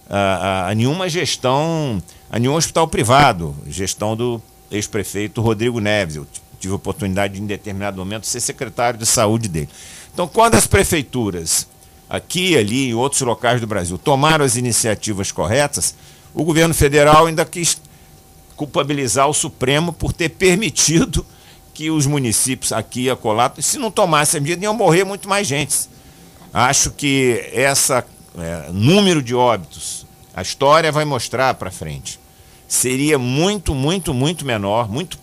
a, 0.09 0.19
a, 0.19 0.71
a 0.71 0.75
nenhuma 0.75 1.09
gestão, 1.09 2.03
a 2.31 2.39
nenhum 2.39 2.55
hospital 2.55 2.89
privado, 2.89 3.55
gestão 3.67 4.17
do 4.17 4.43
ex-prefeito 4.71 5.41
Rodrigo 5.41 5.81
Neves. 5.81 6.17
Eu 6.17 6.27
tive 6.59 6.73
a 6.73 6.77
oportunidade 6.77 7.35
de, 7.35 7.43
em 7.43 7.47
determinado 7.47 7.99
momento, 7.99 8.27
ser 8.27 8.41
secretário 8.41 8.99
de 8.99 9.07
saúde 9.07 9.49
dele. 9.49 9.69
Então, 10.13 10.27
quando 10.27 10.55
as 10.55 10.67
prefeituras, 10.67 11.67
aqui, 12.09 12.57
ali, 12.57 12.91
em 12.91 12.95
outros 12.95 13.21
locais 13.23 13.61
do 13.61 13.67
Brasil, 13.67 13.99
tomaram 13.99 14.45
as 14.45 14.57
iniciativas 14.57 15.31
corretas, 15.31 15.95
o 16.35 16.43
governo 16.45 16.75
federal 16.75 17.27
ainda 17.27 17.45
quis 17.45 17.81
culpabilizar 18.57 19.29
o 19.29 19.35
Supremo 19.35 19.93
por 19.93 20.13
ter 20.13 20.31
permitido 20.31 21.25
que 21.73 21.91
os 21.91 22.07
municípios 22.07 22.73
aqui 22.73 23.03
e 23.03 23.11
acolá, 23.11 23.53
se 23.59 23.79
não 23.79 23.91
tomassem 23.91 24.39
a 24.39 24.41
medida, 24.41 24.65
iam 24.65 24.75
morrer 24.75 25.05
muito 25.05 25.29
mais 25.29 25.47
gente. 25.47 25.89
Acho 26.53 26.93
que 26.93 27.51
essa 27.53 28.05
é, 28.39 28.71
número 28.73 29.21
de 29.21 29.35
óbitos, 29.35 30.07
a 30.35 30.43
história 30.43 30.93
vai 30.93 31.05
mostrar 31.05 31.55
para 31.55 31.71
frente, 31.71 32.21
seria 32.69 33.19
muito, 33.19 33.75
muito, 33.75 34.15
muito 34.15 34.45
menor, 34.45 34.89
muito 34.89 35.19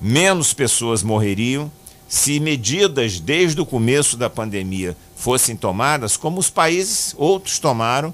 menos 0.00 0.54
pessoas 0.54 1.02
morreriam 1.02 1.70
se 2.10 2.40
medidas 2.40 3.20
desde 3.20 3.60
o 3.60 3.66
começo 3.66 4.16
da 4.16 4.28
pandemia 4.28 4.96
fossem 5.14 5.54
tomadas, 5.54 6.16
como 6.16 6.40
os 6.40 6.50
países 6.50 7.14
outros 7.16 7.60
tomaram, 7.60 8.12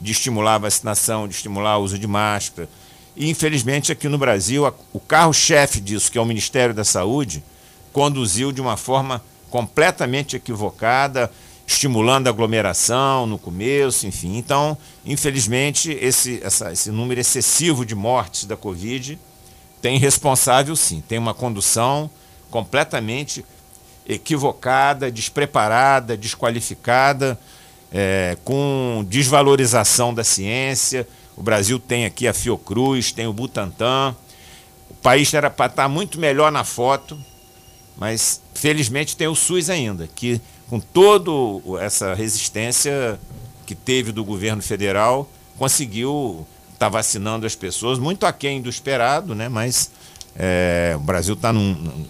de 0.00 0.10
estimular 0.10 0.56
a 0.56 0.58
vacinação, 0.58 1.28
de 1.28 1.34
estimular 1.34 1.78
o 1.78 1.84
uso 1.84 1.96
de 1.98 2.08
máscara, 2.08 2.68
e, 3.16 3.30
infelizmente, 3.30 3.90
aqui 3.90 4.08
no 4.08 4.18
Brasil, 4.18 4.70
o 4.92 5.00
carro-chefe 5.00 5.80
disso, 5.80 6.12
que 6.12 6.18
é 6.18 6.20
o 6.20 6.26
Ministério 6.26 6.74
da 6.74 6.84
Saúde, 6.84 7.42
conduziu 7.90 8.52
de 8.52 8.60
uma 8.60 8.76
forma 8.76 9.24
completamente 9.48 10.36
equivocada, 10.36 11.32
estimulando 11.66 12.26
a 12.26 12.30
aglomeração 12.30 13.26
no 13.26 13.38
começo, 13.38 14.06
enfim. 14.06 14.36
Então, 14.36 14.76
infelizmente, 15.04 15.90
esse, 15.98 16.40
essa, 16.42 16.70
esse 16.70 16.90
número 16.90 17.18
excessivo 17.18 17.86
de 17.86 17.94
mortes 17.94 18.44
da 18.44 18.56
Covid 18.56 19.18
tem 19.80 19.98
responsável, 19.98 20.76
sim. 20.76 21.02
Tem 21.08 21.18
uma 21.18 21.32
condução 21.32 22.10
completamente 22.50 23.42
equivocada, 24.06 25.10
despreparada, 25.10 26.18
desqualificada, 26.18 27.38
é, 27.90 28.36
com 28.44 29.04
desvalorização 29.08 30.12
da 30.12 30.22
ciência 30.22 31.08
o 31.36 31.42
Brasil 31.42 31.78
tem 31.78 32.06
aqui 32.06 32.26
a 32.26 32.32
Fiocruz, 32.32 33.12
tem 33.12 33.26
o 33.26 33.32
Butantan. 33.32 34.16
país 35.02 35.32
era 35.34 35.50
para 35.50 35.66
estar 35.66 35.88
muito 35.88 36.18
melhor 36.18 36.50
na 36.50 36.64
foto, 36.64 37.18
mas 37.96 38.40
felizmente 38.54 39.16
tem 39.16 39.28
o 39.28 39.34
SUS 39.34 39.68
ainda, 39.68 40.08
que 40.14 40.40
com 40.68 40.80
toda 40.80 41.30
essa 41.80 42.14
resistência 42.14 43.20
que 43.66 43.74
teve 43.74 44.12
do 44.12 44.24
governo 44.24 44.62
federal, 44.62 45.30
conseguiu 45.58 46.46
estar 46.72 46.86
tá 46.86 46.88
vacinando 46.88 47.46
as 47.46 47.54
pessoas, 47.54 47.98
muito 47.98 48.24
aquém 48.24 48.60
do 48.60 48.68
esperado, 48.68 49.34
né? 49.34 49.48
mas 49.48 49.90
é, 50.34 50.94
o 50.96 51.00
Brasil 51.00 51.34
está, 51.34 51.52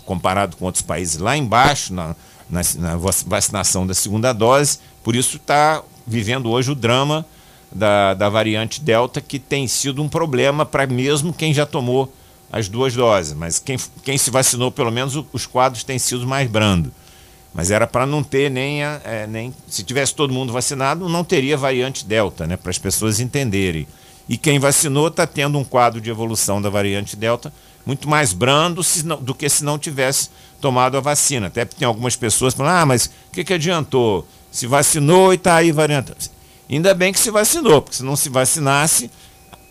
comparado 0.05 0.57
com 0.57 0.65
outros 0.65 0.83
países, 0.83 1.19
lá 1.19 1.37
embaixo 1.37 1.93
na, 1.93 2.17
na, 2.49 2.61
na 2.79 2.97
vacinação 2.97 3.87
da 3.87 3.95
segunda 3.95 4.33
dose, 4.33 4.79
por 5.03 5.17
isso 5.17 5.37
está 5.37 5.83
vivendo 6.07 6.51
hoje 6.51 6.71
o 6.71 6.75
drama 6.75 7.27
da, 7.71 8.15
da 8.15 8.29
variante 8.29 8.81
Delta, 8.81 9.21
que 9.21 9.39
tem 9.39 9.67
sido 9.69 10.03
um 10.03 10.09
problema 10.09 10.65
para 10.65 10.87
mesmo 10.87 11.33
quem 11.33 11.53
já 11.53 11.67
tomou 11.67 12.13
as 12.53 12.69
duas 12.69 12.95
doses. 12.95 13.35
Mas 13.35 13.59
quem, 13.59 13.77
quem 14.03 14.17
se 14.17 14.31
vacinou, 14.31 14.71
pelo 14.71 14.91
menos, 14.91 15.17
os 15.33 15.47
quadros 15.47 15.85
têm 15.85 15.99
sido 15.99 16.27
mais 16.27 16.51
brandos. 16.51 16.93
Mas 17.53 17.71
era 17.71 17.87
para 17.87 18.05
não 18.05 18.23
ter 18.23 18.51
nem, 18.51 18.85
a, 18.85 19.01
é, 19.05 19.27
nem. 19.27 19.55
Se 19.67 19.83
tivesse 19.83 20.15
todo 20.15 20.33
mundo 20.33 20.53
vacinado, 20.53 21.09
não 21.09 21.25
teria 21.25 21.57
variante 21.57 22.05
Delta, 22.05 22.47
né? 22.47 22.57
Para 22.57 22.71
as 22.71 22.79
pessoas 22.79 23.19
entenderem. 23.19 23.87
E 24.29 24.37
quem 24.37 24.59
vacinou 24.59 25.09
está 25.09 25.27
tendo 25.27 25.57
um 25.57 25.65
quadro 25.65 26.01
de 26.01 26.11
evolução 26.11 26.61
da 26.61 26.69
variante 26.69 27.17
Delta 27.17 27.53
muito 27.87 28.09
mais 28.09 28.33
brando 28.33 28.83
não, 29.05 29.17
do 29.17 29.33
que 29.33 29.49
se 29.49 29.65
não 29.65 29.79
tivesse 29.79 30.29
tomado 30.61 30.97
a 30.97 31.01
vacina. 31.01 31.47
Até 31.47 31.65
porque 31.65 31.79
tem 31.79 31.87
algumas 31.87 32.17
pessoas 32.17 32.53
falam, 32.53 32.73
ah, 32.73 32.85
mas 32.85 33.07
o 33.07 33.11
que, 33.33 33.45
que 33.45 33.55
adiantou? 33.55 34.27
Se 34.51 34.67
vacinou 34.67 35.33
e 35.33 35.37
está 35.37 35.55
aí 35.55 35.71
variante. 35.71 36.13
Ainda 36.69 36.95
bem 36.95 37.13
que 37.13 37.21
se 37.21 37.31
vacinou, 37.31 37.81
porque 37.81 37.97
se 37.97 38.03
não 38.03 38.17
se 38.17 38.29
vacinasse, 38.29 39.11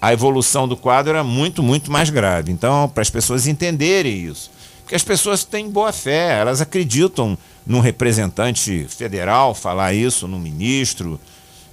a 0.01 0.13
evolução 0.13 0.67
do 0.67 0.77
quadro 0.77 1.11
era 1.11 1.23
muito, 1.23 1.61
muito 1.61 1.91
mais 1.91 2.09
grave. 2.09 2.51
Então, 2.51 2.88
para 2.88 3.01
as 3.01 3.09
pessoas 3.09 3.47
entenderem 3.47 4.26
isso. 4.26 4.51
Porque 4.81 4.95
as 4.95 5.03
pessoas 5.03 5.43
têm 5.43 5.69
boa 5.69 5.91
fé, 5.91 6.39
elas 6.39 6.61
acreditam 6.61 7.38
num 7.65 7.80
representante 7.80 8.85
federal 8.88 9.55
falar 9.55 9.93
isso, 9.93 10.27
num 10.27 10.39
ministro. 10.39 11.19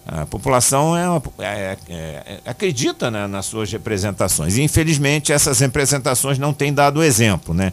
A 0.07 0.27
população 0.27 0.97
é, 0.97 1.05
é, 1.39 1.47
é, 1.47 1.77
é, 1.95 2.41
acredita 2.47 3.11
né, 3.11 3.27
nas 3.27 3.47
suas 3.47 3.71
representações. 3.71 4.57
E, 4.57 4.63
infelizmente, 4.63 5.33
essas 5.33 5.61
representações 5.61 6.39
não 6.39 6.53
têm 6.53 6.73
dado 6.73 7.03
exemplo. 7.03 7.55
Né? 7.55 7.73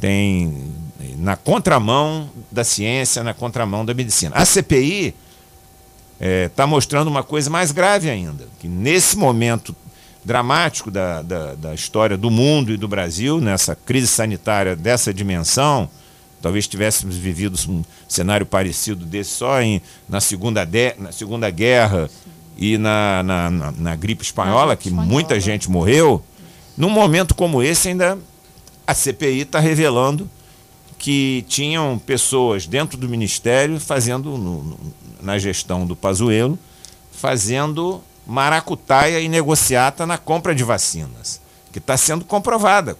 Tem 0.00 0.72
na 1.18 1.36
contramão 1.36 2.28
da 2.50 2.64
ciência, 2.64 3.22
na 3.22 3.34
contramão 3.34 3.84
da 3.84 3.94
medicina. 3.94 4.34
A 4.34 4.44
CPI 4.44 5.14
está 6.22 6.28
é, 6.28 6.48
tá 6.48 6.66
mostrando 6.68 7.08
uma 7.08 7.24
coisa 7.24 7.50
mais 7.50 7.72
grave 7.72 8.08
ainda, 8.08 8.46
que 8.60 8.68
nesse 8.68 9.16
momento 9.16 9.74
dramático 10.24 10.88
da, 10.88 11.20
da, 11.20 11.54
da, 11.54 11.74
história 11.74 12.16
do 12.16 12.30
mundo 12.30 12.72
e 12.72 12.76
do 12.76 12.86
Brasil, 12.86 13.40
nessa 13.40 13.74
crise 13.74 14.06
sanitária 14.06 14.76
dessa 14.76 15.12
dimensão, 15.12 15.90
talvez 16.40 16.68
tivéssemos 16.68 17.16
vivido 17.16 17.58
um 17.68 17.82
cenário 18.06 18.46
parecido 18.46 19.04
desse 19.04 19.30
só 19.30 19.60
em, 19.60 19.82
na, 20.08 20.20
segunda 20.20 20.64
de, 20.64 20.94
na 20.96 21.10
Segunda 21.10 21.50
Guerra 21.50 22.08
e 22.56 22.78
na, 22.78 23.24
na, 23.24 23.50
na, 23.50 23.72
na 23.72 23.96
gripe 23.96 24.22
espanhola, 24.22 24.76
que 24.76 24.90
muita 24.90 25.40
gente 25.40 25.68
morreu. 25.68 26.22
Num 26.76 26.90
momento 26.90 27.34
como 27.34 27.60
esse, 27.60 27.88
ainda 27.88 28.16
a 28.86 28.94
CPI 28.94 29.40
está 29.40 29.58
revelando 29.58 30.30
que 31.02 31.44
tinham 31.48 31.98
pessoas 31.98 32.64
dentro 32.64 32.96
do 32.96 33.08
ministério 33.08 33.80
fazendo, 33.80 34.38
no, 34.38 34.62
no, 34.62 34.78
na 35.22 35.38
gestão 35.38 35.86
do 35.86 35.96
Pazuello, 35.96 36.58
fazendo 37.10 38.02
maracutaia 38.26 39.20
e 39.20 39.28
negociata 39.28 40.06
na 40.06 40.18
compra 40.18 40.54
de 40.54 40.64
vacinas, 40.64 41.40
que 41.72 41.78
está 41.78 41.96
sendo 41.96 42.24
comprovada. 42.24 42.96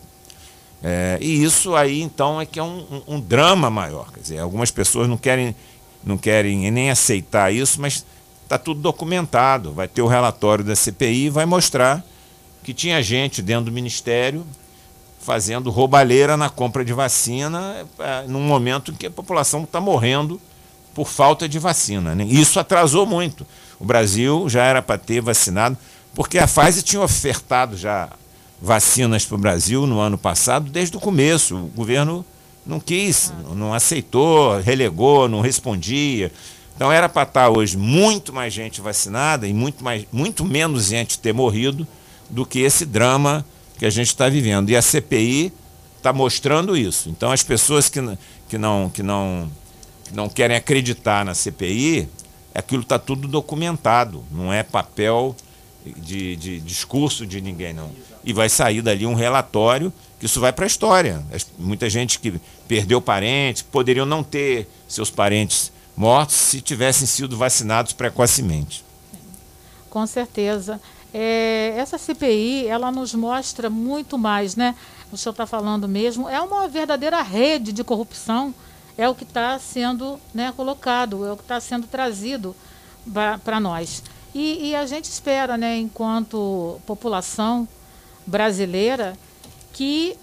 É, 0.82 1.19
e 1.20 1.43
isso 1.43 1.77
aí, 1.77 2.03
então, 2.03 2.40
é 2.40 2.47
que 2.47 2.59
é 2.59 2.62
um, 2.62 2.86
um, 2.90 3.15
um, 3.15 3.20
drama 3.20 3.70
maior. 3.70 4.11
Quer 4.12 4.20
dizer, 4.20 4.39
algumas 4.39 4.70
pessoas 4.70 5.09
não 5.09 5.16
querem, 5.16 5.55
não 6.03 6.19
querem 6.19 6.70
nem 6.70 6.90
aceitar 6.90 7.53
isso, 7.53 7.81
mas 7.81 8.05
está 8.43 8.59
tudo 8.59 8.81
documentado. 8.81 9.73
Vai 9.73 9.86
ter 9.86 10.03
o 10.03 10.09
relatório 10.09 10.65
da 10.65 10.74
CPI 10.74 11.31
vai 11.31 11.47
mostrar 11.47 12.05
que 12.65 12.74
tinha 12.74 13.03
gente 13.03 13.43
dentro 13.43 13.66
do 13.66 13.73
Ministério 13.73 14.44
fazendo 15.20 15.70
roubalheira 15.70 16.36
na 16.36 16.51
compra 16.51 16.85
de 16.85 16.93
vacina 16.93 17.86
é, 17.99 18.24
num 18.27 18.40
momento 18.40 18.90
em 18.90 18.94
que 18.94 19.07
a 19.07 19.11
população 19.11 19.62
está 19.62 19.81
morrendo 19.81 20.40
por 20.94 21.09
falta 21.09 21.48
de 21.48 21.59
vacina. 21.59 22.14
Né? 22.14 22.24
Isso 22.24 22.59
atrasou 22.60 23.06
muito. 23.06 23.47
O 23.78 23.85
Brasil 23.85 24.48
já 24.48 24.64
era 24.64 24.82
para 24.82 24.98
ter 24.98 25.20
vacinado, 25.20 25.77
porque 26.14 26.39
a 26.39 26.47
Pfizer 26.47 26.82
tinha 26.82 27.02
ofertado 27.02 27.77
já 27.77 28.09
vacinas 28.60 29.24
para 29.24 29.35
o 29.35 29.39
Brasil 29.39 29.86
no 29.86 29.98
ano 29.98 30.16
passado 30.16 30.70
desde 30.70 30.97
o 30.97 31.01
começo. 31.01 31.56
O 31.56 31.66
governo 31.69 32.24
não 32.64 32.78
quis, 32.78 33.32
não 33.55 33.74
aceitou, 33.74 34.60
relegou, 34.60 35.28
não 35.28 35.40
respondia. 35.40 36.31
Então 36.77 36.90
era 36.90 37.09
para 37.09 37.23
estar 37.23 37.44
tá 37.44 37.51
hoje 37.51 37.77
muito 37.77 38.32
mais 38.32 38.52
gente 38.52 38.81
vacinada 38.81 39.47
e 39.47 39.52
muito, 39.52 39.82
mais, 39.82 40.06
muito 40.12 40.44
menos 40.44 40.86
gente 40.86 41.19
ter 41.19 41.32
morrido 41.32 41.86
do 42.31 42.47
que 42.47 42.60
esse 42.60 42.86
drama 42.86 43.44
que 43.78 43.85
a 43.85 43.90
gente 43.90 44.09
está 44.09 44.28
vivendo. 44.28 44.70
E 44.70 44.77
a 44.77 44.82
CPI 44.82 45.52
está 45.97 46.12
mostrando 46.12 46.77
isso. 46.77 47.09
Então 47.09 47.31
as 47.31 47.43
pessoas 47.43 47.89
que, 47.89 48.01
que, 48.48 48.59
não, 48.59 48.89
que, 48.89 49.02
não, 49.02 49.51
não 50.12 50.28
querem 50.28 50.56
acreditar 50.56 51.24
na 51.24 51.34
CPI, 51.34 52.09
aquilo 52.55 52.82
está 52.82 52.98
tudo 52.98 53.26
documentado, 53.26 54.24
não 54.30 54.52
é 54.52 54.62
papel 54.62 55.34
de, 55.84 56.36
de 56.36 56.60
discurso 56.60 57.26
de 57.26 57.40
ninguém, 57.40 57.72
não. 57.72 57.90
E 58.24 58.32
vai 58.32 58.48
sair 58.48 58.82
dali 58.82 59.06
um 59.06 59.14
relatório 59.14 59.93
que 60.20 60.26
isso 60.26 60.40
vai 60.40 60.52
para 60.52 60.64
a 60.64 60.68
história. 60.68 61.24
Muita 61.59 61.90
gente 61.90 62.20
que 62.20 62.40
perdeu 62.68 63.01
parentes, 63.01 63.62
poderiam 63.62 64.06
não 64.06 64.22
ter 64.22 64.68
seus 64.86 65.10
parentes 65.10 65.72
mortos 65.97 66.36
se 66.36 66.60
tivessem 66.60 67.06
sido 67.06 67.36
vacinados 67.36 67.93
precocemente. 67.93 68.84
Com 69.90 70.06
certeza. 70.06 70.80
É, 71.12 71.74
essa 71.76 71.98
CPI, 71.98 72.66
ela 72.66 72.90
nos 72.90 73.14
mostra 73.14 73.68
muito 73.68 74.16
mais, 74.16 74.56
né? 74.56 74.74
O 75.12 75.16
senhor 75.16 75.32
está 75.32 75.44
falando 75.44 75.86
mesmo, 75.86 76.28
é 76.28 76.40
uma 76.40 76.66
verdadeira 76.66 77.20
rede 77.20 77.70
de 77.70 77.84
corrupção, 77.84 78.55
é 78.97 79.09
o 79.09 79.14
que 79.14 79.24
está 79.24 79.59
sendo 79.59 80.19
né, 80.35 80.52
colocado, 80.56 81.27
é 81.27 81.32
o 81.32 81.36
que 81.36 81.43
está 81.43 81.60
sendo 81.60 81.86
trazido 81.86 82.55
para 83.44 83.60
nós. 83.60 84.02
E, 84.35 84.70
e, 84.70 84.77
a 84.77 84.86
gente 84.86 85.05
espera, 85.05 85.56
né, 85.56 85.77
enquanto 85.77 86.81
população 86.86 87.69
brasileira, 88.27 89.14
que 89.73 90.16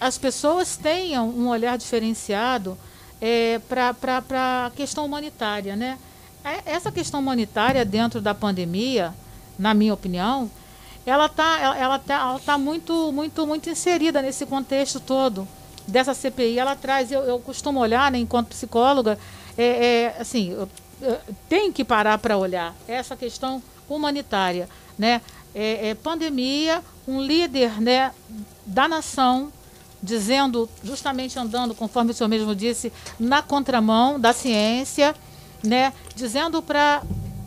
as 0.00 0.18
pessoas 0.18 0.76
tenham 0.76 1.28
um 1.30 1.48
olhar 1.48 1.76
diferenciado 1.76 2.78
é, 3.20 3.60
para 3.68 4.66
a 4.66 4.70
questão 4.70 5.04
humanitária. 5.04 5.74
Né? 5.74 5.98
É, 6.44 6.72
essa 6.72 6.92
questão 6.92 7.20
humanitária 7.20 7.84
dentro 7.84 8.20
da 8.20 8.34
pandemia, 8.34 9.12
na 9.58 9.74
minha 9.74 9.94
opinião, 9.94 10.50
ela 11.04 11.26
está 11.26 11.60
ela, 11.76 11.98
tá, 11.98 12.14
ela 12.14 12.38
tá 12.38 12.58
muito, 12.58 13.10
muito, 13.12 13.46
muito 13.46 13.70
inserida 13.70 14.20
nesse 14.20 14.44
contexto 14.44 15.00
todo 15.00 15.48
dessa 15.86 16.14
CPI. 16.14 16.58
Ela 16.58 16.74
traz, 16.74 17.10
eu, 17.12 17.22
eu 17.22 17.38
costumo 17.38 17.80
olhar, 17.80 18.10
né, 18.10 18.18
enquanto 18.18 18.48
psicóloga, 18.48 19.18
é, 19.56 19.64
é 19.64 20.16
assim, 20.20 20.56
tem 21.48 21.72
que 21.72 21.84
parar 21.84 22.18
para 22.18 22.36
olhar 22.36 22.74
essa 22.88 23.16
questão 23.16 23.62
humanitária, 23.88 24.68
né? 24.98 25.20
É, 25.54 25.88
é, 25.88 25.94
pandemia, 25.94 26.82
um 27.08 27.20
líder, 27.20 27.80
né, 27.80 28.12
da 28.66 28.86
nação 28.86 29.50
dizendo, 30.02 30.68
justamente 30.84 31.38
andando, 31.38 31.74
conforme 31.74 32.10
o 32.10 32.14
senhor 32.14 32.28
mesmo 32.28 32.54
disse, 32.54 32.92
na 33.18 33.42
contramão 33.42 34.20
da 34.20 34.32
ciência, 34.32 35.14
né, 35.64 35.92
dizendo 36.14 36.62
para 36.62 37.02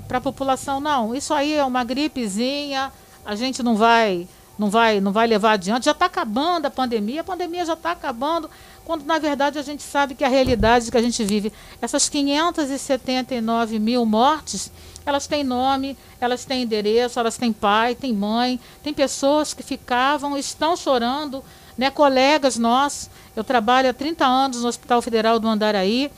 para 0.07 0.17
a 0.17 0.21
população, 0.21 0.79
não, 0.79 1.13
isso 1.13 1.31
aí 1.35 1.53
é 1.53 1.63
uma 1.63 1.83
gripezinha, 1.83 2.91
a 3.23 3.35
gente 3.35 3.61
não 3.61 3.75
vai, 3.75 4.27
não 4.59 4.69
vai, 4.69 4.99
não 4.99 5.13
vai 5.13 5.25
levar 5.25 5.53
adiante, 5.53 5.85
já 5.85 5.91
está 5.91 6.05
acabando 6.05 6.65
a 6.65 6.69
pandemia, 6.69 7.21
a 7.21 7.23
pandemia 7.23 7.65
já 7.65 7.73
está 7.73 7.91
acabando, 7.91 8.49
quando 8.83 9.05
na 9.05 9.17
verdade 9.17 9.57
a 9.57 9.61
gente 9.61 9.81
sabe 9.81 10.13
que 10.13 10.23
a 10.23 10.27
realidade 10.27 10.91
que 10.91 10.97
a 10.97 11.01
gente 11.01 11.23
vive, 11.23 11.53
essas 11.81 12.09
579 12.09 13.79
mil 13.79 14.05
mortes, 14.05 14.69
elas 15.05 15.25
têm 15.27 15.45
nome, 15.45 15.97
elas 16.19 16.43
têm 16.43 16.63
endereço, 16.63 17.17
elas 17.19 17.37
têm 17.37 17.53
pai, 17.53 17.95
têm 17.95 18.13
mãe, 18.13 18.59
tem 18.83 18.93
pessoas 18.93 19.53
que 19.53 19.63
ficavam, 19.63 20.37
estão 20.37 20.75
chorando, 20.75 21.41
né, 21.77 21.89
colegas 21.89 22.57
nossos. 22.57 23.09
Eu 23.35 23.43
trabalho 23.43 23.89
há 23.89 23.93
30 23.93 24.25
anos 24.25 24.61
no 24.61 24.67
Hospital 24.67 25.01
Federal 25.01 25.39
do 25.39 25.47
Andaraí 25.47 26.11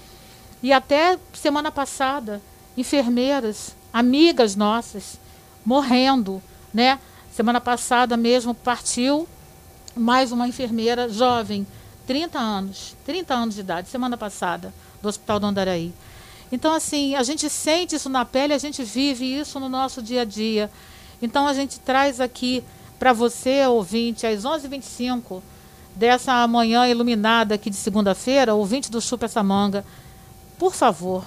e 0.63 0.73
até 0.73 1.19
semana 1.31 1.71
passada, 1.71 2.41
enfermeiras 2.75 3.75
amigas 3.93 4.55
nossas 4.55 5.19
morrendo, 5.63 6.41
né? 6.73 6.97
Semana 7.41 7.59
passada 7.59 8.15
mesmo 8.15 8.53
partiu 8.53 9.27
mais 9.95 10.31
uma 10.31 10.47
enfermeira 10.47 11.09
jovem, 11.09 11.65
30 12.05 12.37
anos, 12.37 12.95
30 13.03 13.33
anos 13.33 13.55
de 13.55 13.61
idade, 13.61 13.89
semana 13.89 14.15
passada, 14.15 14.71
do 15.01 15.09
Hospital 15.09 15.39
do 15.39 15.47
Andaraí. 15.47 15.91
Então, 16.51 16.71
assim, 16.71 17.15
a 17.15 17.23
gente 17.23 17.49
sente 17.49 17.95
isso 17.95 18.09
na 18.09 18.23
pele, 18.23 18.53
a 18.53 18.59
gente 18.59 18.83
vive 18.83 19.25
isso 19.25 19.59
no 19.59 19.67
nosso 19.67 20.03
dia 20.03 20.21
a 20.21 20.23
dia. 20.23 20.69
Então, 21.19 21.47
a 21.47 21.53
gente 21.55 21.79
traz 21.79 22.21
aqui 22.21 22.63
para 22.99 23.11
você, 23.11 23.65
ouvinte, 23.65 24.27
às 24.27 24.43
11h25, 24.43 25.41
dessa 25.95 26.47
manhã 26.47 26.87
iluminada 26.87 27.55
aqui 27.55 27.71
de 27.71 27.75
segunda-feira, 27.75 28.53
ouvinte 28.53 28.91
do 28.91 29.01
Chupa 29.01 29.25
essa 29.25 29.41
manga, 29.41 29.83
por 30.59 30.75
favor, 30.75 31.25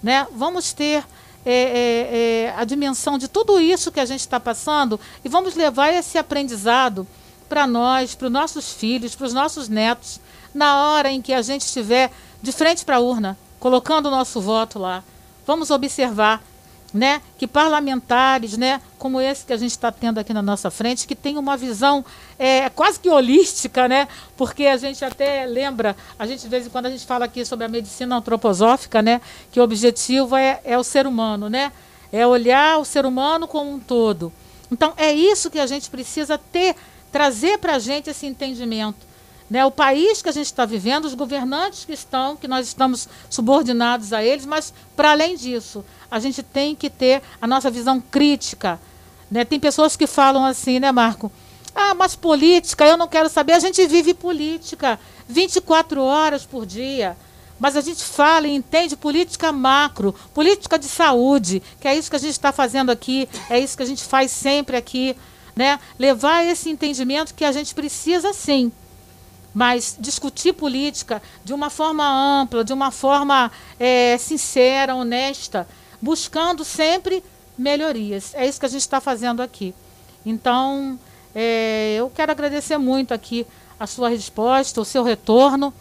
né? 0.00 0.28
Vamos 0.32 0.72
ter 0.72 1.04
é, 1.44 1.52
é, 1.52 2.16
é, 2.46 2.54
a 2.56 2.64
dimensão 2.64 3.18
de 3.18 3.28
tudo 3.28 3.60
isso 3.60 3.92
que 3.92 4.00
a 4.00 4.06
gente 4.06 4.20
está 4.20 4.40
passando 4.40 4.98
e 5.24 5.28
vamos 5.28 5.54
levar 5.54 5.90
esse 5.90 6.16
aprendizado 6.16 7.06
para 7.48 7.66
nós, 7.66 8.14
para 8.14 8.26
os 8.26 8.32
nossos 8.32 8.72
filhos, 8.72 9.14
para 9.14 9.26
os 9.26 9.34
nossos 9.34 9.68
netos, 9.68 10.20
na 10.54 10.86
hora 10.86 11.10
em 11.10 11.20
que 11.20 11.32
a 11.32 11.42
gente 11.42 11.62
estiver 11.62 12.10
de 12.42 12.52
frente 12.52 12.84
para 12.84 12.96
a 12.96 13.00
urna, 13.00 13.36
colocando 13.60 14.06
o 14.06 14.10
nosso 14.10 14.40
voto 14.40 14.78
lá. 14.78 15.04
Vamos 15.46 15.70
observar 15.70 16.42
né, 16.94 17.20
que 17.36 17.48
parlamentares, 17.48 18.56
né, 18.56 18.80
como 19.00 19.20
esse 19.20 19.44
que 19.44 19.52
a 19.52 19.56
gente 19.56 19.72
está 19.72 19.90
tendo 19.90 20.18
aqui 20.18 20.32
na 20.32 20.40
nossa 20.40 20.70
frente, 20.70 21.08
que 21.08 21.16
tem 21.16 21.36
uma 21.36 21.56
visão 21.56 22.04
é, 22.38 22.70
quase 22.70 23.00
que 23.00 23.10
holística, 23.10 23.88
né, 23.88 24.06
porque 24.36 24.66
a 24.66 24.76
gente 24.76 25.04
até 25.04 25.44
lembra, 25.44 25.96
a 26.16 26.24
gente 26.24 26.42
de 26.42 26.48
vez 26.48 26.68
em 26.68 26.70
quando 26.70 26.86
a 26.86 26.90
gente 26.90 27.04
fala 27.04 27.24
aqui 27.24 27.44
sobre 27.44 27.64
a 27.64 27.68
medicina 27.68 28.14
antroposófica, 28.14 29.02
né, 29.02 29.20
que 29.50 29.58
o 29.58 29.64
objetivo 29.64 30.36
é, 30.36 30.60
é 30.64 30.78
o 30.78 30.84
ser 30.84 31.04
humano, 31.04 31.50
né, 31.50 31.72
é 32.12 32.24
olhar 32.24 32.78
o 32.78 32.84
ser 32.84 33.04
humano 33.04 33.48
como 33.48 33.72
um 33.72 33.80
todo. 33.80 34.32
Então 34.70 34.94
é 34.96 35.12
isso 35.12 35.50
que 35.50 35.58
a 35.58 35.66
gente 35.66 35.90
precisa 35.90 36.38
ter, 36.38 36.76
trazer 37.10 37.58
para 37.58 37.74
a 37.74 37.78
gente 37.80 38.08
esse 38.08 38.24
entendimento. 38.24 39.14
Né, 39.50 39.62
o 39.64 39.70
país 39.70 40.22
que 40.22 40.28
a 40.28 40.32
gente 40.32 40.46
está 40.46 40.64
vivendo, 40.64 41.04
os 41.04 41.12
governantes 41.12 41.84
que 41.84 41.92
estão, 41.92 42.34
que 42.34 42.48
nós 42.48 42.66
estamos 42.66 43.06
subordinados 43.28 44.12
a 44.12 44.24
eles, 44.24 44.46
mas 44.46 44.72
para 44.96 45.10
além 45.10 45.36
disso, 45.36 45.84
a 46.14 46.20
gente 46.20 46.44
tem 46.44 46.76
que 46.76 46.88
ter 46.88 47.20
a 47.42 47.46
nossa 47.46 47.68
visão 47.68 48.00
crítica. 48.00 48.80
Né? 49.28 49.44
Tem 49.44 49.58
pessoas 49.58 49.96
que 49.96 50.06
falam 50.06 50.44
assim, 50.44 50.78
né, 50.78 50.92
Marco? 50.92 51.30
Ah, 51.74 51.92
mas 51.92 52.14
política, 52.14 52.86
eu 52.86 52.96
não 52.96 53.08
quero 53.08 53.28
saber. 53.28 53.52
A 53.52 53.58
gente 53.58 53.84
vive 53.88 54.14
política 54.14 54.96
24 55.28 56.00
horas 56.00 56.46
por 56.46 56.64
dia. 56.64 57.16
Mas 57.58 57.76
a 57.76 57.80
gente 57.80 58.04
fala 58.04 58.46
e 58.46 58.54
entende 58.54 58.94
política 58.94 59.50
macro, 59.50 60.14
política 60.32 60.78
de 60.78 60.86
saúde, 60.86 61.60
que 61.80 61.88
é 61.88 61.96
isso 61.96 62.10
que 62.10 62.16
a 62.16 62.20
gente 62.20 62.30
está 62.30 62.52
fazendo 62.52 62.90
aqui, 62.90 63.28
é 63.50 63.58
isso 63.58 63.76
que 63.76 63.82
a 63.82 63.86
gente 63.86 64.04
faz 64.04 64.30
sempre 64.30 64.76
aqui. 64.76 65.16
Né? 65.56 65.80
Levar 65.98 66.44
esse 66.44 66.70
entendimento 66.70 67.34
que 67.34 67.44
a 67.44 67.50
gente 67.50 67.74
precisa 67.74 68.32
sim 68.32 68.70
mas 69.54 69.96
discutir 70.00 70.52
política 70.52 71.22
de 71.44 71.54
uma 71.54 71.70
forma 71.70 72.04
ampla, 72.04 72.64
de 72.64 72.72
uma 72.72 72.90
forma 72.90 73.52
é, 73.78 74.18
sincera, 74.18 74.96
honesta, 74.96 75.68
buscando 76.04 76.62
sempre 76.64 77.24
melhorias. 77.56 78.34
É 78.34 78.46
isso 78.46 78.60
que 78.60 78.66
a 78.66 78.68
gente 78.68 78.82
está 78.82 79.00
fazendo 79.00 79.40
aqui. 79.40 79.74
Então, 80.24 80.98
é, 81.34 81.96
eu 81.98 82.12
quero 82.14 82.30
agradecer 82.30 82.76
muito 82.76 83.14
aqui 83.14 83.46
a 83.80 83.86
sua 83.86 84.10
resposta, 84.10 84.80
o 84.80 84.84
seu 84.84 85.02
retorno. 85.02 85.72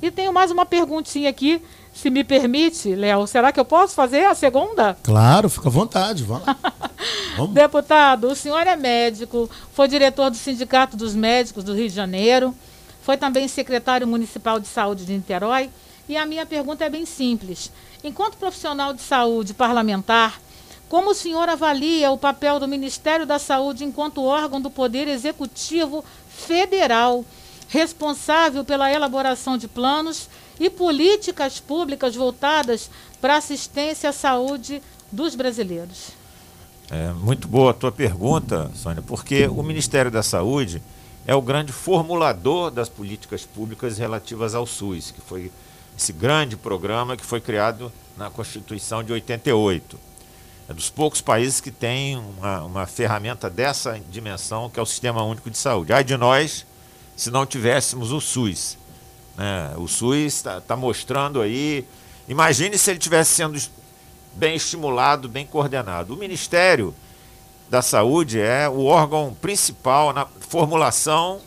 E 0.00 0.10
tenho 0.10 0.32
mais 0.32 0.50
uma 0.50 0.64
perguntinha 0.64 1.28
aqui, 1.28 1.60
se 1.92 2.10
me 2.10 2.22
permite, 2.22 2.94
Léo. 2.94 3.26
Será 3.26 3.50
que 3.52 3.58
eu 3.58 3.64
posso 3.64 3.94
fazer 3.94 4.24
a 4.24 4.34
segunda? 4.34 4.96
Claro, 5.02 5.48
fica 5.48 5.68
à 5.68 5.70
vontade. 5.70 6.22
Vamos. 6.22 6.44
Vamos. 7.36 7.52
Deputado, 7.52 8.28
o 8.28 8.36
senhor 8.36 8.66
é 8.66 8.76
médico, 8.76 9.50
foi 9.72 9.88
diretor 9.88 10.30
do 10.30 10.36
Sindicato 10.36 10.96
dos 10.96 11.14
Médicos 11.14 11.64
do 11.64 11.74
Rio 11.74 11.88
de 11.88 11.94
Janeiro. 11.94 12.54
Foi 13.02 13.16
também 13.16 13.48
secretário 13.48 14.06
municipal 14.06 14.60
de 14.60 14.68
saúde 14.68 15.04
de 15.04 15.12
Niterói. 15.12 15.70
E 16.12 16.16
a 16.18 16.26
minha 16.26 16.44
pergunta 16.44 16.84
é 16.84 16.90
bem 16.90 17.06
simples. 17.06 17.72
Enquanto 18.04 18.36
profissional 18.36 18.92
de 18.92 19.00
saúde 19.00 19.54
parlamentar, 19.54 20.38
como 20.86 21.12
o 21.12 21.14
senhor 21.14 21.48
avalia 21.48 22.10
o 22.10 22.18
papel 22.18 22.60
do 22.60 22.68
Ministério 22.68 23.24
da 23.24 23.38
Saúde 23.38 23.82
enquanto 23.82 24.22
órgão 24.22 24.60
do 24.60 24.70
Poder 24.70 25.08
Executivo 25.08 26.04
Federal, 26.28 27.24
responsável 27.66 28.62
pela 28.62 28.92
elaboração 28.92 29.56
de 29.56 29.66
planos 29.66 30.28
e 30.60 30.68
políticas 30.68 31.58
públicas 31.58 32.14
voltadas 32.14 32.90
para 33.18 33.38
assistência 33.38 34.10
à 34.10 34.12
saúde 34.12 34.82
dos 35.10 35.34
brasileiros? 35.34 36.10
É 36.90 37.10
muito 37.14 37.48
boa 37.48 37.70
a 37.70 37.74
tua 37.74 37.90
pergunta, 37.90 38.70
Sônia, 38.74 39.00
porque 39.00 39.46
o 39.46 39.62
Ministério 39.62 40.10
da 40.10 40.22
Saúde 40.22 40.82
é 41.26 41.34
o 41.34 41.40
grande 41.40 41.72
formulador 41.72 42.70
das 42.70 42.90
políticas 42.90 43.46
públicas 43.46 43.96
relativas 43.96 44.54
ao 44.54 44.66
SUS, 44.66 45.10
que 45.10 45.22
foi 45.22 45.50
esse 45.96 46.12
grande 46.12 46.56
programa 46.56 47.16
que 47.16 47.24
foi 47.24 47.40
criado 47.40 47.92
na 48.16 48.30
Constituição 48.30 49.02
de 49.02 49.12
88. 49.12 49.98
É 50.68 50.72
dos 50.72 50.88
poucos 50.88 51.20
países 51.20 51.60
que 51.60 51.70
tem 51.70 52.16
uma, 52.16 52.62
uma 52.62 52.86
ferramenta 52.86 53.50
dessa 53.50 54.00
dimensão, 54.10 54.70
que 54.70 54.78
é 54.78 54.82
o 54.82 54.86
Sistema 54.86 55.22
Único 55.22 55.50
de 55.50 55.58
Saúde. 55.58 55.92
Ai 55.92 56.04
de 56.04 56.16
nós, 56.16 56.64
se 57.16 57.30
não 57.30 57.44
tivéssemos 57.44 58.12
o 58.12 58.20
SUS. 58.20 58.78
Né? 59.36 59.74
O 59.76 59.88
SUS 59.88 60.34
está 60.34 60.60
tá 60.60 60.76
mostrando 60.76 61.40
aí. 61.40 61.86
Imagine 62.28 62.78
se 62.78 62.90
ele 62.90 62.98
tivesse 62.98 63.34
sendo 63.34 63.60
bem 64.34 64.56
estimulado, 64.56 65.28
bem 65.28 65.46
coordenado. 65.46 66.14
O 66.14 66.16
Ministério 66.16 66.94
da 67.68 67.82
Saúde 67.82 68.40
é 68.40 68.68
o 68.68 68.84
órgão 68.84 69.36
principal 69.40 70.12
na 70.12 70.26
formulação 70.26 71.40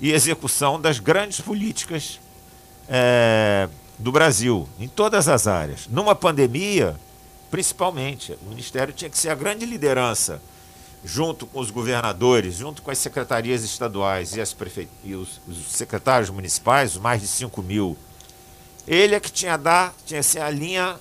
e 0.00 0.10
execução 0.10 0.80
das 0.80 0.98
grandes 0.98 1.40
políticas 1.40 2.18
é, 2.94 3.70
do 3.98 4.12
Brasil, 4.12 4.68
em 4.78 4.86
todas 4.86 5.26
as 5.26 5.46
áreas. 5.46 5.88
Numa 5.88 6.14
pandemia, 6.14 6.94
principalmente, 7.50 8.36
o 8.42 8.50
Ministério 8.50 8.92
tinha 8.92 9.08
que 9.08 9.16
ser 9.16 9.30
a 9.30 9.34
grande 9.34 9.64
liderança, 9.64 10.42
junto 11.02 11.46
com 11.46 11.58
os 11.58 11.70
governadores, 11.70 12.56
junto 12.56 12.82
com 12.82 12.90
as 12.90 12.98
secretarias 12.98 13.64
estaduais 13.64 14.36
e, 14.36 14.42
as 14.42 14.52
prefe... 14.52 14.88
e 15.02 15.14
os, 15.14 15.40
os 15.48 15.72
secretários 15.72 16.28
municipais, 16.28 16.94
mais 16.98 17.22
de 17.22 17.28
5 17.28 17.62
mil. 17.62 17.96
Ele 18.86 19.14
é 19.14 19.20
que 19.20 19.32
tinha, 19.32 19.56
dar, 19.56 19.94
tinha 20.04 20.22
ser 20.22 20.40
a 20.40 20.50
linha, 20.50 20.96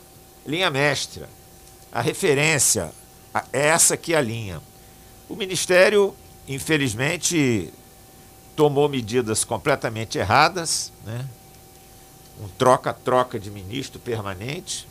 linha 0.47 0.69
mestra, 0.69 1.27
a 1.91 1.99
referência, 1.99 2.89
essa 3.51 3.95
aqui 3.95 4.13
é 4.13 4.17
a 4.17 4.21
linha. 4.21 4.61
O 5.27 5.35
Ministério, 5.35 6.15
infelizmente, 6.47 7.71
tomou 8.55 8.87
medidas 8.87 9.43
completamente 9.43 10.17
erradas, 10.17 10.93
né? 11.05 11.27
Um 12.41 12.47
troca-troca 12.57 13.39
de 13.39 13.51
ministro 13.51 13.99
permanente, 13.99 14.87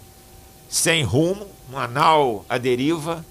sem 0.69 1.03
rumo, 1.03 1.47
um 1.73 1.77
anal 1.77 2.45
à 2.49 2.57
deriva. 2.57 3.25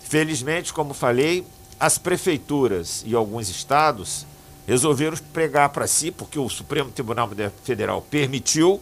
Felizmente, 0.00 0.72
como 0.72 0.92
falei, 0.92 1.46
as 1.78 1.96
prefeituras 1.96 3.02
e 3.06 3.14
alguns 3.14 3.48
estados 3.48 4.26
resolveram 4.66 5.16
pregar 5.32 5.68
para 5.68 5.86
si, 5.86 6.10
porque 6.10 6.38
o 6.38 6.48
Supremo 6.48 6.90
Tribunal 6.90 7.30
Federal 7.62 8.02
permitiu, 8.02 8.80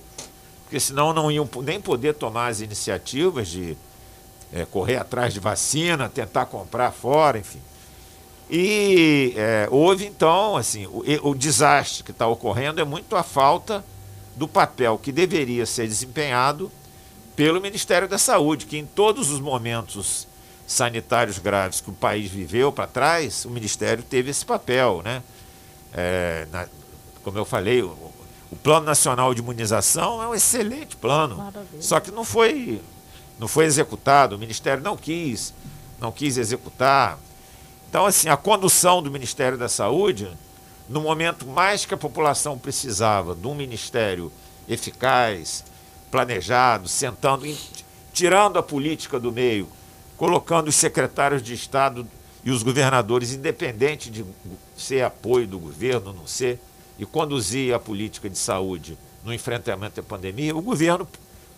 porque 0.65 0.81
senão 0.81 1.13
não 1.13 1.31
iam 1.31 1.49
nem 1.63 1.81
poder 1.81 2.15
tomar 2.15 2.49
as 2.49 2.61
iniciativas 2.61 3.49
de 3.49 3.77
é, 4.53 4.65
correr 4.65 4.97
atrás 4.97 5.33
de 5.33 5.41
vacina, 5.41 6.09
tentar 6.09 6.47
comprar 6.47 6.91
fora, 6.91 7.39
enfim. 7.39 7.61
E 8.51 9.33
é, 9.37 9.69
houve 9.71 10.07
então, 10.07 10.57
assim, 10.57 10.87
o, 10.87 11.05
o 11.23 11.35
desastre 11.35 12.03
que 12.03 12.11
está 12.11 12.27
ocorrendo 12.27 12.81
é 12.81 12.85
muito 12.85 13.15
a 13.15 13.23
falta 13.23 13.85
do 14.35 14.49
papel 14.49 14.99
que 14.99 15.13
deveria 15.13 15.65
ser 15.67 15.87
desempenhado 15.87 16.71
pelo 17.37 17.61
Ministério 17.61 18.09
da 18.09 18.19
Saúde, 18.19 18.67
que 18.67 18.77
em 18.77 18.85
todos 18.85 19.31
os 19.31 19.41
momentos 19.41 20.27
sanitários 20.67 21.39
graves 21.39 21.81
que 21.81 21.91
o 21.91 21.93
país 21.93 22.31
viveu 22.31 22.73
para 22.73 22.87
trás, 22.87 23.45
o 23.45 23.51
Ministério 23.51 24.03
teve 24.03 24.31
esse 24.31 24.45
papel, 24.45 25.01
né? 25.05 25.23
É, 25.93 26.47
na, 26.53 26.67
como 27.25 27.39
eu 27.39 27.45
falei, 27.45 27.83
o, 27.83 27.89
o, 28.51 28.57
Plano 28.57 28.87
Nacional 28.87 29.33
de 29.35 29.41
Imunização 29.41 30.23
é 30.23 30.29
um 30.29 30.35
excelente 30.35 30.97
plano, 30.97 31.37
Maravilha. 31.37 31.83
só 31.83 31.99
que 31.99 32.11
não 32.11 32.25
foi 32.25 32.81
não 33.39 33.49
foi 33.49 33.65
executado, 33.65 34.37
o 34.37 34.39
Ministério 34.39 34.83
não 34.83 34.97
quis, 34.97 35.55
não 35.99 36.13
quis 36.13 36.37
executar. 36.37 37.19
Então, 37.91 38.07
assim, 38.07 38.29
a 38.29 38.37
condução 38.37 39.03
do 39.03 39.11
Ministério 39.11 39.59
da 39.59 39.69
Saúde, 39.69 40.31
no 40.89 41.01
momento 41.01 41.45
mais 41.45 41.85
que 41.85 41.93
a 41.93 41.97
população 41.97 42.57
precisava 42.57 43.35
de 43.35 43.45
um 43.49 43.55
ministério 43.55 44.31
eficaz, 44.69 45.65
planejado, 46.09 46.87
sentando, 46.87 47.53
tirando 48.12 48.61
a 48.61 48.62
política 48.62 49.19
do 49.19 49.33
meio, 49.33 49.69
colocando 50.17 50.69
os 50.69 50.77
secretários 50.77 51.43
de 51.43 51.53
Estado 51.53 52.07
e 52.45 52.53
os 52.53 52.62
governadores, 52.62 53.33
independente 53.33 54.09
de 54.09 54.25
ser 54.77 55.03
apoio 55.03 55.49
do 55.49 55.59
governo, 55.59 56.12
não 56.12 56.29
ser, 56.29 56.61
e 56.97 57.05
conduzir 57.05 57.75
a 57.75 57.81
política 57.81 58.31
de 58.31 58.39
saúde 58.39 58.97
no 59.25 59.35
enfrentamento 59.35 59.99
à 59.99 60.03
pandemia, 60.03 60.55
o 60.55 60.62
governo 60.62 61.09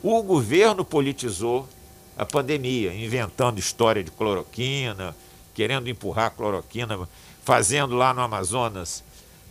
o 0.02 0.20
governo 0.22 0.82
politizou 0.82 1.68
a 2.16 2.24
pandemia, 2.24 2.92
inventando 2.92 3.58
história 3.58 4.02
de 4.02 4.10
cloroquina, 4.10 5.14
querendo 5.54 5.88
empurrar 5.88 6.32
cloroquina, 6.32 7.08
fazendo 7.44 7.94
lá 7.94 8.12
no 8.14 8.20
Amazonas 8.20 9.02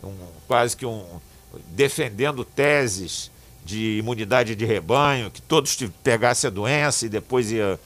um, 0.02 0.14
quase 0.46 0.76
que 0.76 0.84
um. 0.84 1.04
defendendo 1.68 2.44
teses 2.44 3.30
de 3.64 3.98
imunidade 3.98 4.56
de 4.56 4.64
rebanho, 4.64 5.30
que 5.30 5.40
todos 5.40 5.76
pegassem 6.02 6.48
a 6.48 6.50
doença 6.50 7.06
e 7.06 7.08
depois 7.08 7.50
ia. 7.50 7.78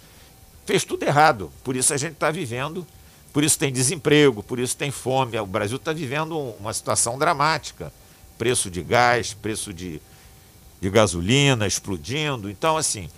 Fez 0.65 0.85
tudo 0.85 1.05
errado. 1.05 1.53
Por 1.63 1.77
isso 1.77 1.93
a 1.95 1.97
gente 1.97 2.15
está 2.15 2.31
vivendo 2.31 2.85
Por 3.33 3.45
isso 3.45 3.59
tem 3.59 3.71
desemprego, 3.71 4.43
por 4.43 4.59
isso 4.59 4.77
tem 4.77 4.91
fome. 4.91 5.39
O 5.39 5.47
Brasil 5.47 5.77
está 5.77 5.93
vivendo 5.93 6.39
uma 6.59 6.73
situação 6.73 7.19
dramática. 7.19 7.93
Preço 8.39 8.71
de 8.71 8.83
gás, 8.83 9.35
preço 9.35 9.73
de, 9.73 10.01
de 10.81 10.91
gasolina 10.91 11.67
explodindo. 11.67 12.51
Então, 12.51 12.77
assim, 12.77 13.09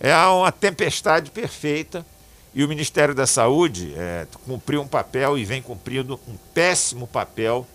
é 0.00 0.16
uma 0.16 0.50
tempestade 0.50 1.30
perfeita 1.30 2.04
e 2.56 2.64
o 2.64 2.68
Ministério 2.68 3.14
da 3.14 3.26
Saúde 3.26 3.92
é, 3.94 4.26
cumpriu 4.46 4.80
um 4.80 4.88
papel 4.88 5.36
e 5.36 5.44
vem 5.44 5.60
cumprindo 5.60 6.18
um 6.26 6.38
péssimo 6.54 7.06
papel 7.06 7.66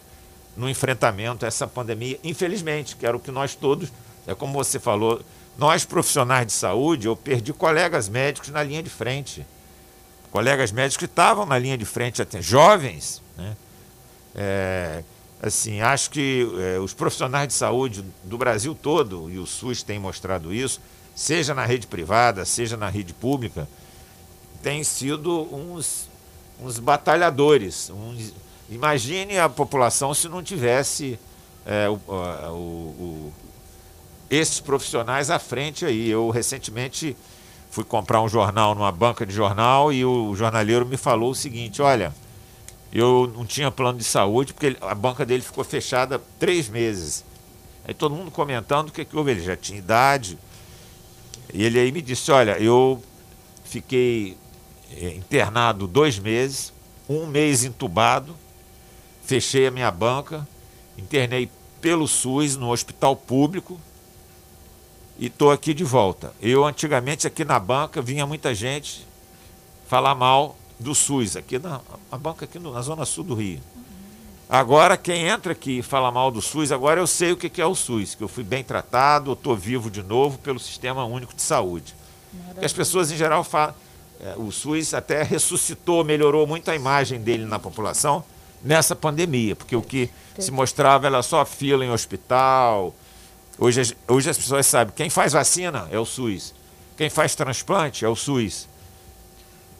no 0.57 0.67
enfrentamento 0.67 1.45
a 1.45 1.47
essa 1.47 1.67
pandemia, 1.67 2.19
infelizmente, 2.23 2.95
que 2.95 3.05
era 3.05 3.15
o 3.15 3.19
que 3.19 3.29
nós 3.29 3.53
todos, 3.53 3.93
é 4.25 4.33
como 4.33 4.53
você 4.53 4.79
falou, 4.79 5.21
nós 5.55 5.85
profissionais 5.85 6.47
de 6.47 6.53
saúde, 6.53 7.05
eu 7.05 7.15
perdi 7.15 7.53
colegas 7.53 8.09
médicos 8.09 8.49
na 8.49 8.63
linha 8.63 8.81
de 8.81 8.89
frente. 8.89 9.45
Colegas 10.31 10.71
médicos 10.71 10.97
que 10.97 11.05
estavam 11.05 11.45
na 11.45 11.59
linha 11.59 11.77
de 11.77 11.85
frente, 11.85 12.19
até 12.19 12.41
jovens, 12.41 13.21
né? 13.37 13.55
É, 14.33 15.03
assim, 15.43 15.81
acho 15.81 16.09
que 16.09 16.47
é, 16.59 16.79
os 16.79 16.91
profissionais 16.91 17.47
de 17.47 17.53
saúde 17.53 18.03
do 18.23 18.35
Brasil 18.35 18.73
todo, 18.73 19.29
e 19.29 19.37
o 19.37 19.45
SUS 19.45 19.83
tem 19.83 19.99
mostrado 19.99 20.51
isso, 20.51 20.81
seja 21.15 21.53
na 21.53 21.65
rede 21.67 21.85
privada, 21.85 22.43
seja 22.45 22.75
na 22.75 22.89
rede 22.89 23.13
pública, 23.13 23.67
têm 24.61 24.83
sido 24.83 25.47
uns, 25.53 26.07
uns 26.61 26.79
batalhadores. 26.79 27.89
Uns, 27.89 28.33
imagine 28.69 29.37
a 29.37 29.49
população 29.49 30.13
se 30.13 30.27
não 30.29 30.43
tivesse 30.43 31.19
é, 31.65 31.89
o, 31.89 31.99
o, 32.07 32.53
o, 32.53 33.33
esses 34.29 34.59
profissionais 34.59 35.29
à 35.29 35.39
frente 35.39 35.85
aí. 35.85 36.09
Eu 36.09 36.29
recentemente 36.29 37.15
fui 37.69 37.83
comprar 37.83 38.21
um 38.21 38.27
jornal 38.27 38.75
numa 38.75 38.91
banca 38.91 39.25
de 39.25 39.33
jornal 39.33 39.91
e 39.91 40.03
o 40.05 40.35
jornaleiro 40.35 40.85
me 40.85 40.97
falou 40.97 41.31
o 41.31 41.35
seguinte: 41.35 41.81
olha, 41.81 42.13
eu 42.93 43.31
não 43.35 43.45
tinha 43.45 43.71
plano 43.71 43.97
de 43.97 44.03
saúde 44.03 44.53
porque 44.53 44.75
a 44.81 44.93
banca 44.95 45.25
dele 45.25 45.41
ficou 45.41 45.63
fechada 45.63 46.21
três 46.39 46.67
meses. 46.69 47.23
Aí 47.85 47.93
todo 47.93 48.13
mundo 48.13 48.29
comentando 48.29 48.89
o 48.89 48.91
que, 48.91 49.03
que 49.03 49.17
houve, 49.17 49.31
ele 49.31 49.41
já 49.41 49.55
tinha 49.55 49.79
idade. 49.79 50.37
E 51.53 51.63
ele 51.63 51.79
aí 51.79 51.91
me 51.91 52.01
disse: 52.01 52.31
olha, 52.31 52.57
eu 52.59 53.01
fiquei 53.63 54.37
internado 55.15 55.87
dois 55.87 56.19
meses, 56.19 56.73
um 57.09 57.25
mês 57.25 57.63
entubado, 57.63 58.35
fechei 59.23 59.67
a 59.67 59.71
minha 59.71 59.91
banca, 59.91 60.47
internei 60.97 61.49
pelo 61.79 62.07
SUS 62.07 62.55
no 62.55 62.71
hospital 62.71 63.15
público 63.15 63.79
e 65.17 65.27
estou 65.27 65.51
aqui 65.51 65.73
de 65.73 65.83
volta. 65.83 66.33
Eu, 66.41 66.65
antigamente, 66.65 67.27
aqui 67.27 67.43
na 67.43 67.59
banca, 67.59 68.01
vinha 68.01 68.25
muita 68.25 68.53
gente 68.53 69.05
falar 69.87 70.15
mal 70.15 70.55
do 70.79 70.95
SUS, 70.95 71.35
aqui 71.35 71.59
na 71.59 71.81
a 72.11 72.17
banca 72.17 72.45
aqui 72.45 72.57
no, 72.57 72.73
na 72.73 72.81
Zona 72.81 73.05
Sul 73.05 73.23
do 73.23 73.35
Rio. 73.35 73.59
Agora, 74.49 74.97
quem 74.97 75.27
entra 75.27 75.53
aqui 75.53 75.79
e 75.79 75.81
fala 75.81 76.11
mal 76.11 76.29
do 76.29 76.41
SUS, 76.41 76.71
agora 76.71 76.99
eu 76.99 77.07
sei 77.07 77.31
o 77.31 77.37
que 77.37 77.61
é 77.61 77.65
o 77.65 77.73
SUS, 77.73 78.15
que 78.15 78.23
eu 78.23 78.27
fui 78.27 78.43
bem 78.43 78.63
tratado, 78.63 79.31
estou 79.31 79.55
vivo 79.55 79.89
de 79.89 80.03
novo 80.03 80.37
pelo 80.39 80.59
Sistema 80.59 81.05
Único 81.05 81.33
de 81.33 81.41
Saúde. 81.41 81.95
Que 82.59 82.65
as 82.65 82.73
pessoas, 82.73 83.11
em 83.11 83.15
geral, 83.15 83.43
falam 83.43 83.73
é, 83.73 83.90
o 84.37 84.51
SUS 84.51 84.93
até 84.93 85.23
ressuscitou, 85.23 86.03
melhorou 86.03 86.45
muito 86.45 86.69
a 86.69 86.75
imagem 86.75 87.19
dele 87.19 87.45
na 87.45 87.59
população 87.59 88.23
nessa 88.63 88.95
pandemia, 88.95 89.55
porque 89.55 89.75
o 89.75 89.81
que 89.81 90.09
se 90.37 90.51
mostrava 90.51 91.07
era 91.07 91.21
só 91.23 91.43
fila 91.45 91.83
em 91.83 91.89
hospital. 91.89 92.93
Hoje, 93.57 93.97
hoje 94.07 94.29
as 94.29 94.37
pessoas 94.37 94.65
sabem, 94.65 94.93
quem 94.95 95.09
faz 95.09 95.33
vacina 95.33 95.87
é 95.91 95.99
o 95.99 96.05
SUS, 96.05 96.53
quem 96.97 97.09
faz 97.09 97.35
transplante 97.35 98.05
é 98.05 98.07
o 98.07 98.15
SUS. 98.15 98.67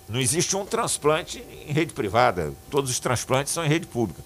Não 0.10 0.20
existe 0.20 0.58
um 0.58 0.66
transplante 0.66 1.44
em 1.68 1.72
rede 1.72 1.94
privada, 1.94 2.54
todos 2.70 2.92
os 2.92 3.00
transplantes 3.00 3.54
são 3.54 3.64
em 3.64 3.70
rede 3.70 3.88
pública. 3.88 4.22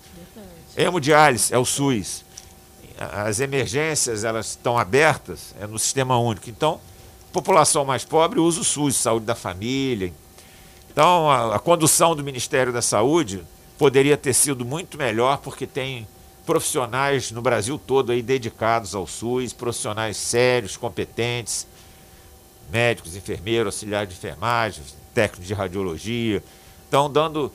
Hemodiálise 0.75 1.53
é 1.53 1.57
o 1.57 1.65
SUS. 1.65 2.25
As 2.97 3.39
emergências 3.39 4.23
elas 4.23 4.51
estão 4.51 4.77
abertas, 4.77 5.53
é 5.59 5.67
no 5.67 5.77
sistema 5.77 6.17
único. 6.17 6.49
Então, 6.49 6.79
população 7.35 7.83
mais 7.83 8.05
pobre 8.05 8.39
usa 8.39 8.61
o 8.61 8.63
SUS, 8.63 8.95
saúde 8.95 9.25
da 9.25 9.35
família. 9.35 10.13
Então, 10.89 11.29
a, 11.29 11.57
a 11.57 11.59
condução 11.59 12.15
do 12.15 12.23
Ministério 12.23 12.71
da 12.71 12.81
Saúde 12.81 13.43
poderia 13.77 14.15
ter 14.15 14.33
sido 14.33 14.63
muito 14.63 14.97
melhor, 14.97 15.39
porque 15.39 15.67
tem 15.67 16.07
profissionais 16.45 17.31
no 17.31 17.41
Brasil 17.41 17.77
todo 17.77 18.13
aí 18.13 18.21
dedicados 18.21 18.95
ao 18.95 19.05
SUS, 19.05 19.51
profissionais 19.51 20.15
sérios, 20.15 20.77
competentes, 20.77 21.67
médicos, 22.71 23.17
enfermeiros, 23.17 23.73
auxiliares 23.73 24.09
de 24.09 24.15
enfermagem, 24.15 24.81
técnicos 25.13 25.45
de 25.45 25.53
radiologia, 25.53 26.41
estão 26.85 27.11
dando 27.11 27.51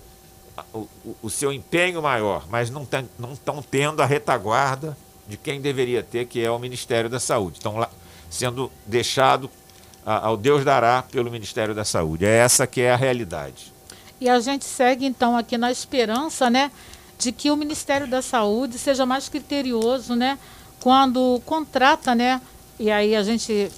o, 0.75 0.87
o, 1.23 1.31
seu 1.31 1.51
empenho 1.51 2.03
maior, 2.03 2.47
mas 2.51 2.69
não 2.69 2.87
estão 3.33 3.63
tendo 3.63 4.03
a 4.03 4.07
retaguarda 4.07 4.95
de 5.27 5.39
quem 5.39 5.59
deveria 5.59 6.03
ter, 6.03 6.27
que 6.27 6.45
é 6.45 6.51
o 6.51 6.59
Ministério 6.59 7.09
da 7.09 7.19
Saúde. 7.19 7.57
Estão 7.57 7.79
lá 7.79 7.89
sendo 8.29 8.71
deixado 8.87 9.51
ao 10.05 10.37
Deus 10.37 10.65
dará 10.65 11.03
pelo 11.03 11.31
Ministério 11.31 11.75
da 11.75 11.85
Saúde. 11.85 12.25
É 12.25 12.39
essa 12.39 12.67
que 12.67 12.81
é 12.81 12.93
a 12.93 12.97
realidade. 12.97 13.73
E 14.21 14.29
a 14.29 14.39
gente 14.41 14.65
segue 14.65 15.07
então 15.07 15.37
aqui 15.37 15.57
na 15.57 15.71
esperança, 15.71 16.51
né, 16.51 16.71
de 17.19 17.33
que 17.33 17.51
o 17.51 17.57
Ministério 17.57 18.07
da 18.07 18.21
Saúde 18.21 18.79
seja 18.79 19.07
mais 19.07 19.29
criterioso, 19.29 20.15
né, 20.15 20.39
quando 20.81 21.41
contrata, 21.47 22.15
né, 22.15 22.41
e 22.79 22.91
aí 22.91 23.17
a 23.17 23.23
gente 23.23 23.71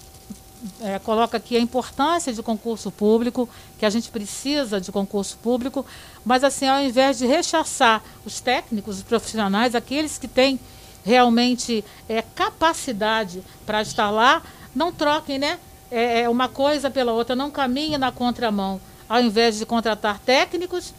é, 0.81 0.99
coloca 0.99 1.37
aqui 1.37 1.57
a 1.57 1.61
importância 1.61 2.33
de 2.33 2.43
concurso 2.43 2.91
público, 2.91 3.49
que 3.79 3.87
a 3.87 3.91
gente 3.91 4.11
precisa 4.11 4.81
de 4.81 4.91
concurso 4.91 5.37
público, 5.39 5.85
mas 6.25 6.45
assim, 6.45 6.67
ao 6.67 6.81
invés 6.81 7.19
de 7.19 7.27
rechaçar 7.27 8.03
os 8.25 8.41
técnicos, 8.41 8.99
os 8.99 9.03
profissionais, 9.03 9.75
aqueles 9.75 10.19
que 10.19 10.29
têm 10.29 10.59
realmente 11.05 11.85
é, 12.09 12.23
capacidade 12.23 13.43
para 13.67 13.83
estar 13.83 14.11
lá, 14.11 14.43
não 14.75 14.93
troquem, 14.93 15.39
né? 15.39 15.59
É, 15.93 16.23
é, 16.23 16.29
uma 16.29 16.49
coisa 16.49 16.91
pela 16.91 17.13
outra, 17.13 17.37
não 17.37 17.51
caminhe 17.51 17.99
na 17.99 18.11
contramão. 18.11 18.81
Ao 19.07 19.21
invés 19.21 19.59
de 19.59 19.67
contratar 19.67 20.19
técnicos, 20.19 20.95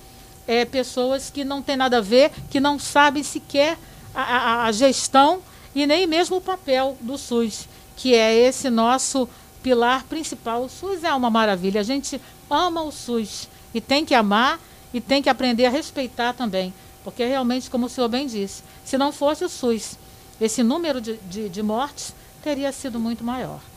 é, 0.48 0.64
pessoas 0.66 1.32
que 1.32 1.44
não 1.44 1.64
têm 1.64 1.76
nada 1.76 1.98
a 1.98 2.02
ver, 2.02 2.32
que 2.52 2.60
não 2.60 2.78
sabem 2.78 3.24
sequer 3.24 3.76
a, 4.14 4.22
a, 4.22 4.66
a 4.66 4.72
gestão 4.72 5.42
e 5.74 5.88
nem 5.88 6.06
mesmo 6.06 6.38
o 6.38 6.42
papel 6.42 6.96
do 7.02 7.18
SUS, 7.18 7.68
que 7.96 8.14
é 8.14 8.36
esse 8.36 8.70
nosso 8.70 9.28
pilar 9.64 10.04
principal. 10.04 10.64
O 10.64 10.70
SUS 10.70 11.04
é 11.04 11.12
uma 11.12 11.32
maravilha, 11.32 11.82
a 11.82 11.84
gente 11.84 12.22
ama 12.48 12.84
o 12.84 12.92
SUS 12.92 13.50
e 13.74 13.82
tem 13.82 14.06
que 14.06 14.14
amar 14.14 14.60
e 14.94 15.02
tem 15.02 15.24
que 15.24 15.30
aprender 15.30 15.66
a 15.66 15.72
respeitar 15.72 16.34
também, 16.34 16.72
porque 17.04 17.26
realmente, 17.26 17.68
como 17.68 17.88
o 17.88 17.90
senhor 17.90 18.10
bem 18.10 18.28
disse, 18.28 18.62
se 18.86 18.96
não 18.96 19.12
fosse 19.12 19.44
o 19.44 19.50
SUS, 19.50 19.98
esse 20.40 20.62
número 20.62 21.02
de, 21.02 21.18
de, 21.18 21.50
de 21.50 21.64
mortes 21.64 22.14
teria 22.44 22.72
sido 22.72 23.00
muito 23.00 23.24
maior. 23.24 23.73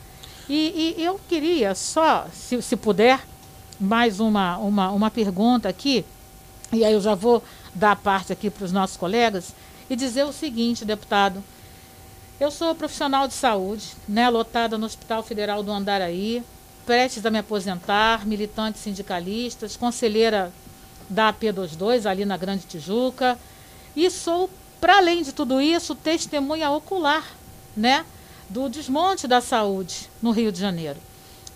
E, 0.49 0.95
e 0.97 1.05
eu 1.05 1.21
queria 1.29 1.75
só, 1.75 2.27
se, 2.33 2.61
se 2.63 2.77
puder, 2.77 3.21
mais 3.81 4.21
uma, 4.21 4.57
uma, 4.59 4.91
uma 4.91 5.11
pergunta 5.11 5.69
aqui, 5.69 6.05
e 6.73 6.85
aí 6.85 6.93
eu 6.93 7.01
já 7.01 7.15
vou 7.15 7.43
dar 7.75 7.97
parte 7.97 8.33
aqui 8.33 8.49
para 8.49 8.65
os 8.65 8.73
nossos 8.73 8.97
colegas, 8.97 9.53
e 9.89 9.97
dizer 9.97 10.25
o 10.25 10.33
seguinte, 10.33 10.85
deputado. 10.85 11.43
Eu 12.39 12.51
sou 12.51 12.75
profissional 12.75 13.27
de 13.27 13.35
saúde, 13.35 13.93
né, 14.09 14.29
lotada 14.29 14.77
no 14.77 14.87
Hospital 14.87 15.23
Federal 15.23 15.63
do 15.63 15.73
Andaraí, 15.73 16.43
prestes 16.85 17.25
a 17.25 17.31
me 17.31 17.39
aposentar, 17.39 18.27
militante 18.27 18.79
sindicalista, 18.79 19.67
conselheira 19.79 20.53
da 21.09 21.33
AP22 21.33 22.07
ali 22.07 22.25
na 22.25 22.37
Grande 22.37 22.67
Tijuca, 22.67 23.39
e 23.97 24.11
sou, 24.11 24.51
para 24.81 24.99
além 24.99 25.23
de 25.23 25.33
tudo 25.33 25.61
isso, 25.61 25.95
testemunha 25.95 26.71
ocular, 26.71 27.25
né, 27.77 28.05
do 28.49 28.69
desmonte 28.69 29.27
da 29.27 29.41
saúde 29.41 30.09
no 30.23 30.31
Rio 30.31 30.53
de 30.53 30.61
Janeiro. 30.61 30.99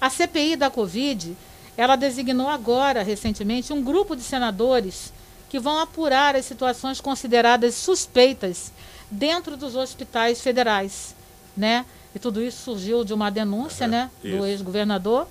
A 0.01 0.09
CPI 0.11 0.57
da 0.57 0.71
Covid, 0.71 1.37
ela 1.77 1.97
designou 1.97 2.49
agora, 2.49 3.03
recentemente, 3.03 3.73
um 3.73 3.83
grupo 3.83 4.17
de 4.17 4.23
senadores 4.23 5.13
que 5.49 5.59
vão 5.59 5.79
apurar 5.79 6.37
as 6.37 6.45
situações 6.45 7.01
consideradas 7.01 7.75
suspeitas 7.75 8.73
dentro 9.11 9.57
dos 9.57 9.75
hospitais 9.75 10.41
federais, 10.41 11.15
né? 11.57 11.85
E 12.15 12.19
tudo 12.19 12.43
isso 12.43 12.63
surgiu 12.63 13.05
de 13.05 13.13
uma 13.13 13.31
denúncia, 13.31 13.85
é, 13.85 13.89
né, 13.89 14.11
do 14.23 14.47
ex-governador. 14.47 15.29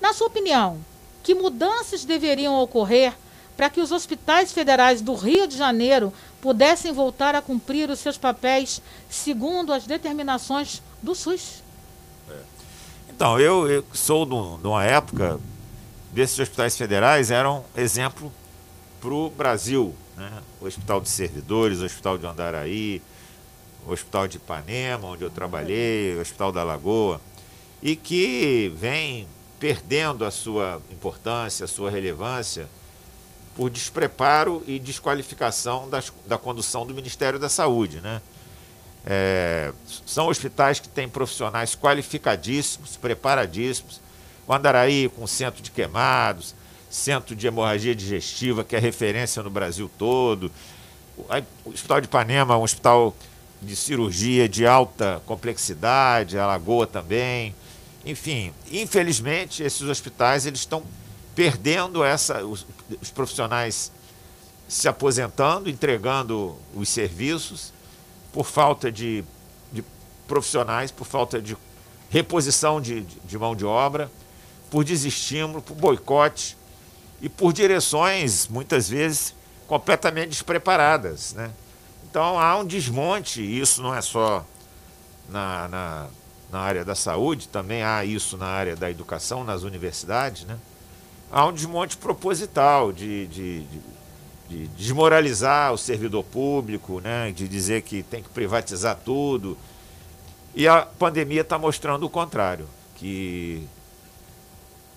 Na 0.00 0.12
sua 0.12 0.26
opinião, 0.26 0.78
que 1.22 1.34
mudanças 1.34 2.04
deveriam 2.04 2.60
ocorrer 2.60 3.14
para 3.60 3.68
que 3.68 3.82
os 3.82 3.92
hospitais 3.92 4.54
federais 4.54 5.02
do 5.02 5.14
Rio 5.14 5.46
de 5.46 5.54
Janeiro 5.54 6.14
pudessem 6.40 6.94
voltar 6.94 7.34
a 7.34 7.42
cumprir 7.42 7.90
os 7.90 7.98
seus 7.98 8.16
papéis 8.16 8.80
segundo 9.10 9.70
as 9.70 9.86
determinações 9.86 10.80
do 11.02 11.14
SUS. 11.14 11.62
É. 12.30 12.38
Então, 13.10 13.38
eu, 13.38 13.70
eu 13.70 13.84
sou 13.92 14.24
de 14.24 14.66
uma 14.66 14.82
época 14.82 15.38
desses 16.10 16.38
hospitais 16.38 16.74
federais 16.74 17.30
eram 17.30 17.62
exemplo 17.76 18.32
para 18.98 19.12
o 19.12 19.28
Brasil. 19.28 19.94
Né? 20.16 20.32
O 20.58 20.64
Hospital 20.64 20.98
de 21.02 21.10
Servidores, 21.10 21.80
o 21.80 21.84
Hospital 21.84 22.16
de 22.16 22.24
Andaraí, 22.24 23.02
o 23.86 23.92
Hospital 23.92 24.26
de 24.26 24.38
Ipanema, 24.38 25.06
onde 25.06 25.22
eu 25.22 25.28
trabalhei, 25.28 26.16
o 26.16 26.22
Hospital 26.22 26.50
da 26.50 26.64
Lagoa, 26.64 27.20
e 27.82 27.94
que 27.94 28.72
vem 28.74 29.28
perdendo 29.58 30.24
a 30.24 30.30
sua 30.30 30.80
importância, 30.90 31.66
a 31.66 31.68
sua 31.68 31.90
relevância 31.90 32.66
por 33.60 33.68
despreparo 33.68 34.64
e 34.66 34.78
desqualificação 34.78 35.86
das, 35.90 36.10
da 36.24 36.38
condução 36.38 36.86
do 36.86 36.94
Ministério 36.94 37.38
da 37.38 37.50
Saúde. 37.50 38.00
Né? 38.00 38.22
É, 39.04 39.70
são 40.06 40.28
hospitais 40.28 40.80
que 40.80 40.88
têm 40.88 41.06
profissionais 41.06 41.76
qualificadíssimos, 41.76 42.96
preparadíssimos. 42.96 44.00
O 44.48 44.54
Andaraí 44.54 45.10
com 45.10 45.26
centro 45.26 45.62
de 45.62 45.70
queimados, 45.70 46.54
centro 46.88 47.36
de 47.36 47.46
hemorragia 47.46 47.94
digestiva, 47.94 48.64
que 48.64 48.74
é 48.74 48.78
referência 48.78 49.42
no 49.42 49.50
Brasil 49.50 49.90
todo. 49.98 50.50
O 51.62 51.68
Hospital 51.68 52.00
de 52.00 52.06
Ipanema 52.06 52.56
um 52.56 52.62
hospital 52.62 53.14
de 53.60 53.76
cirurgia 53.76 54.48
de 54.48 54.66
alta 54.66 55.20
complexidade, 55.26 56.38
a 56.38 56.46
Lagoa 56.46 56.86
também. 56.86 57.54
Enfim, 58.06 58.54
infelizmente, 58.72 59.62
esses 59.62 59.82
hospitais 59.82 60.46
eles 60.46 60.60
estão 60.60 60.82
perdendo 61.40 62.04
essa, 62.04 62.44
os, 62.44 62.66
os 63.00 63.10
profissionais 63.10 63.90
se 64.68 64.86
aposentando, 64.86 65.70
entregando 65.70 66.54
os 66.74 66.86
serviços 66.90 67.72
por 68.30 68.44
falta 68.44 68.92
de, 68.92 69.24
de 69.72 69.82
profissionais, 70.28 70.90
por 70.90 71.06
falta 71.06 71.40
de 71.40 71.56
reposição 72.10 72.78
de, 72.78 73.00
de, 73.00 73.38
mão 73.38 73.56
de 73.56 73.64
obra, 73.64 74.12
por 74.70 74.84
desestímulo, 74.84 75.62
por 75.62 75.74
boicote 75.74 76.58
e 77.22 77.28
por 77.30 77.54
direções, 77.54 78.46
muitas 78.46 78.90
vezes, 78.90 79.34
completamente 79.66 80.28
despreparadas. 80.28 81.32
Né? 81.32 81.50
Então 82.10 82.38
há 82.38 82.54
um 82.58 82.66
desmonte, 82.66 83.40
e 83.40 83.60
isso 83.60 83.80
não 83.80 83.94
é 83.94 84.02
só 84.02 84.44
na, 85.26 85.68
na, 85.68 86.06
na, 86.52 86.58
área 86.58 86.84
da 86.84 86.94
saúde, 86.94 87.48
também 87.48 87.82
há 87.82 88.04
isso 88.04 88.36
na 88.36 88.46
área 88.46 88.76
da 88.76 88.90
educação, 88.90 89.42
nas 89.42 89.62
universidades. 89.62 90.44
Né? 90.44 90.58
Há 91.30 91.46
um 91.46 91.52
desmonte 91.52 91.96
proposital 91.96 92.92
de, 92.92 93.26
de, 93.28 93.62
de, 93.62 93.80
de 94.48 94.68
desmoralizar 94.68 95.72
o 95.72 95.78
servidor 95.78 96.24
público, 96.24 97.00
né? 97.00 97.30
de 97.30 97.46
dizer 97.46 97.82
que 97.82 98.02
tem 98.02 98.22
que 98.22 98.28
privatizar 98.28 98.98
tudo. 99.04 99.56
E 100.54 100.66
a 100.66 100.82
pandemia 100.82 101.42
está 101.42 101.56
mostrando 101.56 102.04
o 102.04 102.10
contrário, 102.10 102.66
que 102.96 103.64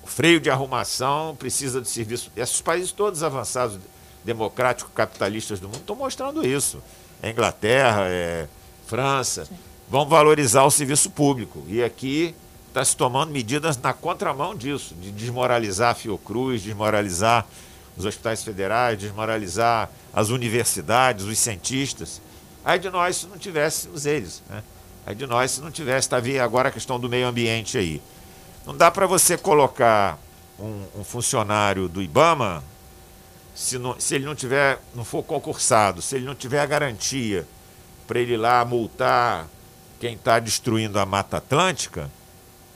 o 0.04 0.08
freio 0.08 0.40
de 0.40 0.50
arrumação 0.50 1.36
precisa 1.36 1.80
de 1.80 1.88
serviço. 1.88 2.32
Esses 2.36 2.62
países 2.62 2.92
todos 2.92 3.22
avançados, 3.22 3.80
democráticos, 4.26 4.92
capitalistas 4.96 5.60
do 5.60 5.68
mundo, 5.68 5.82
estão 5.82 5.96
mostrando 5.96 6.46
isso. 6.46 6.82
É 7.22 7.30
Inglaterra, 7.30 8.08
é 8.08 8.48
França, 8.88 9.48
vão 9.88 10.08
valorizar 10.08 10.64
o 10.64 10.72
serviço 10.72 11.12
público. 11.12 11.64
E 11.68 11.84
aqui 11.84 12.36
está 12.74 12.84
se 12.84 12.98
tomando 12.98 13.32
medidas 13.32 13.78
na 13.78 13.94
contramão 13.94 14.56
disso, 14.56 14.96
de 14.96 15.12
desmoralizar 15.12 15.92
a 15.92 15.94
Fiocruz, 15.94 16.64
desmoralizar 16.64 17.46
os 17.96 18.04
hospitais 18.04 18.44
federais, 18.44 18.98
desmoralizar 18.98 19.92
as 20.12 20.30
universidades, 20.30 21.24
os 21.26 21.38
cientistas. 21.38 22.20
Aí 22.66 22.80
de 22.80 22.90
nós 22.90 23.18
se 23.18 23.28
não 23.28 23.38
tivéssemos 23.38 24.08
eles. 24.08 24.42
Né? 24.50 24.64
Aí 25.06 25.14
de 25.14 25.28
nós 25.28 25.52
se 25.52 25.62
não 25.62 25.70
tivesse, 25.70 26.08
está 26.08 26.20
vendo 26.20 26.40
agora 26.40 26.70
a 26.70 26.72
questão 26.72 27.00
do 27.00 27.08
meio 27.08 27.28
ambiente 27.28 27.78
aí. 27.78 28.02
Não 28.66 28.76
dá 28.76 28.90
para 28.90 29.06
você 29.06 29.38
colocar 29.38 30.18
um, 30.60 30.84
um, 30.96 31.04
funcionário 31.04 31.88
do 31.88 32.02
IBAMA, 32.02 32.64
se, 33.54 33.78
não, 33.78 34.00
se 34.00 34.16
ele 34.16 34.26
não 34.26 34.34
tiver, 34.34 34.80
não 34.96 35.06
for 35.06 35.22
concursado, 35.22 36.02
se 36.02 36.16
ele 36.16 36.26
não 36.26 36.34
tiver 36.34 36.60
a 36.60 36.66
garantia 36.66 37.46
para 38.08 38.20
ele 38.20 38.34
ir 38.34 38.38
lá 38.38 38.66
multar 38.66 39.48
quem 40.00 40.16
está 40.16 40.40
destruindo 40.40 40.98
a 40.98 41.06
Mata 41.06 41.38
Atlântica, 41.38 42.10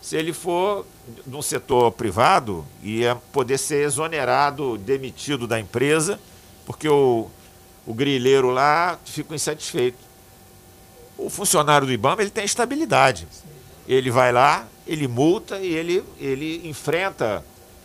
se 0.07 0.15
ele 0.15 0.31
for 0.31 0.85
no 1.25 1.43
setor 1.43 1.91
privado, 1.91 2.65
ia 2.81 3.17
poder 3.33 3.57
ser 3.57 3.83
exonerado, 3.83 4.77
demitido 4.77 5.45
da 5.45 5.59
empresa, 5.59 6.17
porque 6.65 6.87
o, 6.87 7.29
o 7.85 7.93
grileiro 7.93 8.49
lá 8.49 8.97
fica 9.03 9.35
insatisfeito. 9.35 9.97
O 11.17 11.29
funcionário 11.29 11.85
do 11.85 11.91
IBAMA 11.91 12.21
ele 12.21 12.29
tem 12.29 12.45
estabilidade. 12.45 13.27
Ele 13.85 14.09
vai 14.09 14.31
lá, 14.31 14.65
ele 14.87 15.09
multa 15.09 15.59
e 15.59 15.73
ele, 15.73 16.01
ele 16.17 16.65
enfrenta 16.69 17.43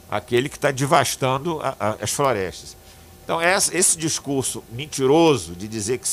aquele 0.08 0.48
que 0.48 0.56
está 0.56 0.70
devastando 0.70 1.60
a, 1.60 1.74
a, 1.80 1.90
as 2.04 2.12
florestas. 2.12 2.76
Então, 3.24 3.40
essa, 3.40 3.76
esse 3.76 3.98
discurso 3.98 4.62
mentiroso 4.70 5.56
de 5.56 5.66
dizer 5.66 5.98
que 5.98 6.08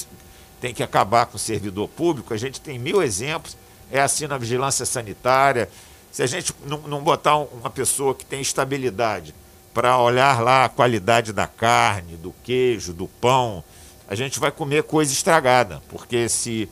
tem 0.60 0.74
que 0.74 0.82
acabar 0.82 1.28
com 1.28 1.38
o 1.38 1.40
servidor 1.40 1.88
público, 1.88 2.34
a 2.34 2.38
gente 2.38 2.60
tem 2.60 2.80
mil 2.80 3.00
exemplos. 3.00 3.56
É 3.92 4.02
assim 4.02 4.26
na 4.26 4.40
vigilância 4.40 4.88
sanitária. 4.88 5.70
Se 6.12 6.24
a 6.24 6.28
gente 6.28 6.54
não, 6.66 6.80
não 6.82 7.04
botar 7.04 7.38
uma 7.38 7.70
pessoa 7.70 8.16
que 8.16 8.26
tem 8.26 8.42
estabilidade 8.42 9.34
para 9.74 9.98
olhar 10.00 10.42
lá 10.42 10.66
a 10.66 10.70
qualidade 10.70 11.32
da 11.32 11.48
carne, 11.48 12.16
do 12.18 12.34
queijo, 12.44 12.94
do 12.94 13.08
pão, 13.08 13.64
a 14.08 14.16
gente 14.16 14.40
vai 14.40 14.52
comer 14.52 14.84
coisa 14.84 15.12
estragada. 15.14 15.82
Porque 15.90 16.28
se 16.28 16.68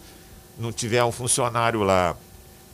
não 0.58 0.72
tiver 0.72 1.04
um 1.04 1.12
funcionário 1.12 1.84
lá 1.84 2.16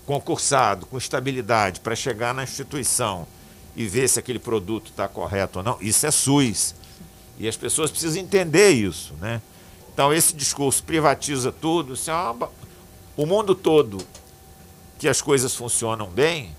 concursado, 0.06 0.86
com 0.86 0.98
estabilidade, 0.98 1.80
para 1.80 1.96
chegar 1.96 2.34
na 2.34 2.44
instituição 2.44 3.28
e 3.76 3.86
ver 3.86 4.08
se 4.08 4.20
aquele 4.20 4.40
produto 4.40 4.92
está 4.92 5.08
correto 5.08 5.60
ou 5.60 5.64
não, 5.64 5.78
isso 5.82 6.06
é 6.06 6.12
SUS. 6.12 6.76
E 7.38 7.48
as 7.48 7.58
pessoas 7.58 7.92
precisam 7.92 8.22
entender 8.22 8.70
isso. 8.70 9.14
Né? 9.20 9.42
Então, 9.94 10.14
esse 10.14 10.34
discurso 10.34 10.84
privatiza 10.84 11.52
tudo. 11.52 11.94
Isso 11.94 12.10
é 12.10 12.14
uma... 12.14 12.50
O 13.16 13.26
mundo 13.26 13.54
todo 13.54 13.98
que 15.04 15.10
as 15.10 15.22
coisas 15.22 15.54
funcionam 15.54 16.08
bem, 16.08 16.56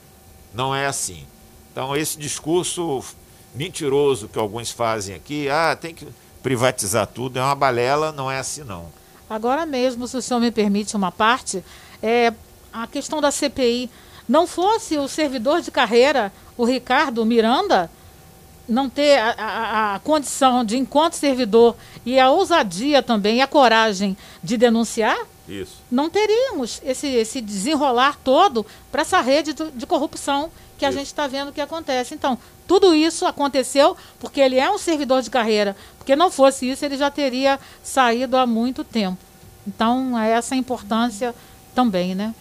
não 0.52 0.74
é 0.74 0.84
assim. 0.84 1.26
Então, 1.72 1.96
esse 1.96 2.18
discurso 2.18 3.02
mentiroso 3.54 4.28
que 4.28 4.38
alguns 4.38 4.70
fazem 4.70 5.14
aqui, 5.14 5.48
ah, 5.48 5.74
tem 5.74 5.94
que 5.94 6.06
privatizar 6.42 7.06
tudo, 7.06 7.38
é 7.38 7.42
uma 7.42 7.54
balela, 7.54 8.12
não 8.12 8.30
é 8.30 8.38
assim 8.38 8.62
não. 8.62 8.92
Agora 9.30 9.64
mesmo, 9.64 10.06
se 10.06 10.18
o 10.18 10.20
senhor 10.20 10.40
me 10.40 10.50
permite 10.50 10.94
uma 10.94 11.10
parte, 11.10 11.64
é, 12.02 12.34
a 12.70 12.86
questão 12.86 13.18
da 13.18 13.30
CPI 13.30 13.88
não 14.28 14.46
fosse 14.46 14.98
o 14.98 15.08
servidor 15.08 15.62
de 15.62 15.70
carreira, 15.70 16.30
o 16.54 16.66
Ricardo 16.66 17.24
Miranda, 17.24 17.90
não 18.68 18.90
ter 18.90 19.20
a, 19.20 19.30
a, 19.38 19.94
a, 19.94 19.98
condição 20.00 20.62
de, 20.62 20.76
enquanto 20.76 21.14
servidor, 21.14 21.76
e 22.04 22.20
a 22.20 22.30
ousadia 22.30 23.02
também, 23.02 23.38
e 23.38 23.40
a 23.40 23.46
coragem 23.46 24.14
de 24.42 24.58
denunciar, 24.58 25.16
Isso. 25.48 25.76
não 25.90 26.08
teríamos 26.08 26.80
esse, 26.84 27.06
esse 27.06 27.40
desenrolar 27.40 28.18
todo 28.24 28.64
para 28.90 29.02
essa 29.02 29.20
rede 29.20 29.52
de, 29.52 29.70
de 29.72 29.86
corrupção 29.86 30.50
que 30.78 30.84
a 30.84 30.90
gente 30.90 31.06
está 31.06 31.26
vendo 31.26 31.52
que 31.52 31.60
acontece. 31.60 32.14
Então, 32.14 32.38
tudo 32.66 32.94
isso 32.94 33.26
aconteceu 33.26 33.96
porque 34.18 34.40
ele 34.40 34.58
é 34.58 34.70
um 34.70 34.78
servidor 34.78 35.22
de 35.22 35.30
carreira. 35.30 35.76
Porque 35.98 36.16
não 36.16 36.30
fosse 36.30 36.68
isso, 36.68 36.84
ele 36.84 36.96
já 36.96 37.10
teria 37.10 37.58
saído 37.82 38.36
há 38.36 38.46
muito 38.46 38.82
tempo. 38.84 39.18
Então, 39.66 40.18
é 40.18 40.30
essa 40.30 40.54
a 40.54 40.58
importância 40.58 41.34
também, 41.74 42.14
né? 42.14 42.34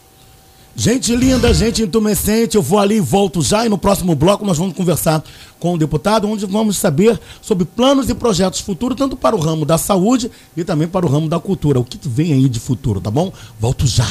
Gente 0.76 1.16
linda, 1.16 1.54
gente 1.54 1.84
entumescente, 1.84 2.56
eu 2.56 2.62
vou 2.62 2.80
ali 2.80 2.96
e 2.96 3.00
volto 3.00 3.44
já 3.44 3.66
e 3.66 3.70
no 3.70 3.78
próximo 3.78 4.16
bloco 4.16 4.44
nós 4.44 4.58
vamos 4.58 4.76
conversar 4.76 5.24
com 5.60 5.76
o 5.76 5.78
deputado, 5.78 6.28
onde 6.28 6.48
vamos 6.48 6.78
saber 6.78 7.20
sobre 7.42 7.64
planos 7.64 8.10
e 8.10 8.16
projetos 8.16 8.60
futuros, 8.60 8.98
tanto 8.98 9.16
para 9.16 9.36
o 9.36 9.40
ramo 9.40 9.66
da 9.66 9.78
saúde 9.78 10.32
e 10.58 10.64
também 10.64 10.88
para 10.88 11.06
o 11.06 11.10
ramo 11.10 11.30
da 11.30 11.40
cultura. 11.40 11.80
O 11.80 11.86
que 11.86 12.00
vem 12.04 12.34
aí 12.34 12.50
de 12.50 12.60
futuro, 12.60 13.00
tá 13.00 13.12
bom? 13.12 13.32
Volto 13.60 13.86
já. 13.86 14.08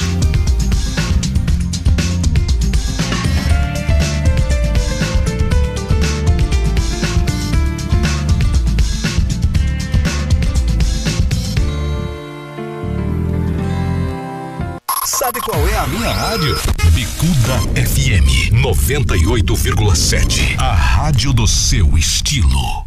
Sabe 15.32 15.46
qual 15.46 15.66
é 15.66 15.78
a 15.78 15.86
minha 15.86 16.12
rádio? 16.12 16.54
Bicuda 16.92 17.58
FM 17.86 18.52
98,7. 18.62 20.58
A 20.58 20.74
rádio 20.74 21.32
do 21.32 21.46
seu 21.46 21.96
estilo. 21.96 22.84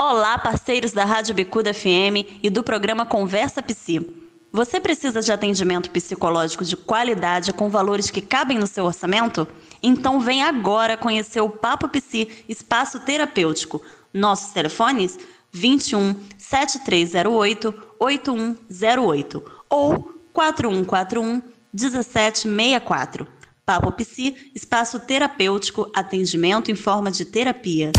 Olá, 0.00 0.38
parceiros 0.38 0.92
da 0.92 1.04
Rádio 1.04 1.34
Bicuda 1.34 1.74
FM 1.74 2.38
e 2.40 2.48
do 2.48 2.62
programa 2.62 3.04
Conversa 3.04 3.60
Psi. 3.64 4.08
Você 4.52 4.78
precisa 4.78 5.20
de 5.20 5.32
atendimento 5.32 5.90
psicológico 5.90 6.64
de 6.64 6.76
qualidade 6.76 7.52
com 7.52 7.68
valores 7.68 8.10
que 8.10 8.20
cabem 8.20 8.60
no 8.60 8.68
seu 8.68 8.84
orçamento? 8.84 9.48
Então 9.82 10.20
vem 10.20 10.44
agora 10.44 10.96
conhecer 10.96 11.40
o 11.40 11.50
Papo 11.50 11.88
Psi 11.88 12.28
Espaço 12.48 13.00
Terapêutico. 13.00 13.82
Nossos 14.14 14.52
telefones 14.52 15.18
21 15.50 16.14
7308 16.38 17.74
8108 17.98 19.42
ou 19.68 20.14
4141 20.32 21.55
1764. 21.72 23.26
Papo 23.64 23.90
Psi, 23.92 24.34
espaço 24.54 25.00
terapêutico, 25.00 25.90
atendimento 25.94 26.70
em 26.70 26.76
forma 26.76 27.10
de 27.10 27.24
terapia. 27.24 27.90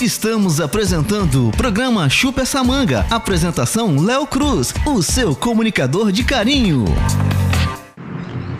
Estamos 0.00 0.58
apresentando 0.58 1.48
o 1.48 1.52
programa 1.52 2.08
Chupa 2.08 2.40
essa 2.40 2.64
manga. 2.64 3.04
Apresentação 3.10 4.02
Léo 4.02 4.26
Cruz, 4.26 4.72
o 4.86 5.02
seu 5.02 5.36
comunicador 5.36 6.10
de 6.10 6.24
carinho. 6.24 6.86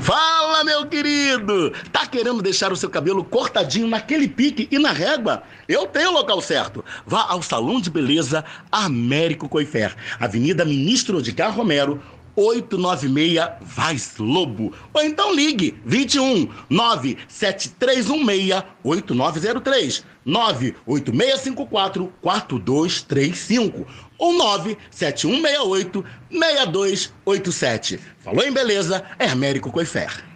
Fala 0.00 0.64
meu 0.64 0.86
querido! 0.86 1.72
Tá 1.92 2.06
querendo 2.06 2.42
deixar 2.42 2.72
o 2.72 2.76
seu 2.76 2.90
cabelo 2.90 3.24
cortadinho 3.24 3.86
naquele 3.86 4.28
pique 4.28 4.68
e 4.70 4.78
na 4.78 4.92
régua? 4.92 5.42
Eu 5.66 5.86
tenho 5.86 6.10
o 6.10 6.14
local 6.14 6.42
certo. 6.42 6.84
Vá 7.06 7.26
ao 7.28 7.42
Salão 7.42 7.80
de 7.80 7.88
Beleza 7.90 8.44
Américo 8.70 9.48
Coifer, 9.48 9.94
Avenida 10.18 10.64
Ministro 10.64 11.20
Edgar 11.20 11.54
Romero, 11.54 12.02
896 12.36 13.58
Vaz 13.60 14.14
Lobo. 14.18 14.72
Ou 14.92 15.02
então 15.02 15.34
ligue 15.34 15.74
21 15.84 16.48
97316 16.68 18.64
8903 18.82 20.04
98654 20.24 22.12
4235 22.20 23.86
ou 24.18 24.32
97168 24.34 26.04
6287. 26.30 28.00
Falou 28.18 28.44
em 28.44 28.52
beleza? 28.52 29.04
Américo 29.18 29.72
Coifer. 29.72 30.29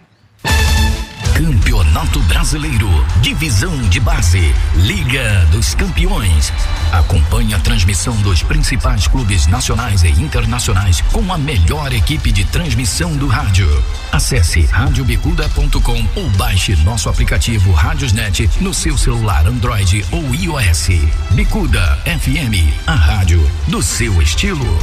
Campeonato 1.35 2.21
Brasileiro, 2.23 2.89
Divisão 3.21 3.77
de 3.89 3.99
Base, 3.99 4.55
Liga 4.77 5.45
dos 5.51 5.75
Campeões. 5.75 6.53
Acompanhe 6.93 7.55
a 7.55 7.59
transmissão 7.59 8.15
dos 8.19 8.41
principais 8.45 9.09
clubes 9.09 9.49
nacionais 9.49 10.05
e 10.05 10.11
internacionais 10.11 11.01
com 11.13 11.33
a 11.33 11.37
melhor 11.37 11.93
equipe 11.93 12.31
de 12.31 12.45
transmissão 12.45 13.17
do 13.17 13.27
rádio. 13.27 13.69
Acesse 14.13 14.63
radiobicuda.com 14.67 16.07
ou 16.15 16.31
baixe 16.31 16.77
nosso 16.77 17.09
aplicativo 17.09 17.73
Radiosnet 17.73 18.49
no 18.61 18.73
seu 18.73 18.97
celular 18.97 19.45
Android 19.45 20.07
ou 20.13 20.33
iOS. 20.37 20.89
Bicuda 21.33 21.99
FM, 22.05 22.73
a 22.87 22.95
rádio 22.95 23.45
do 23.67 23.83
seu 23.83 24.23
estilo. 24.23 24.79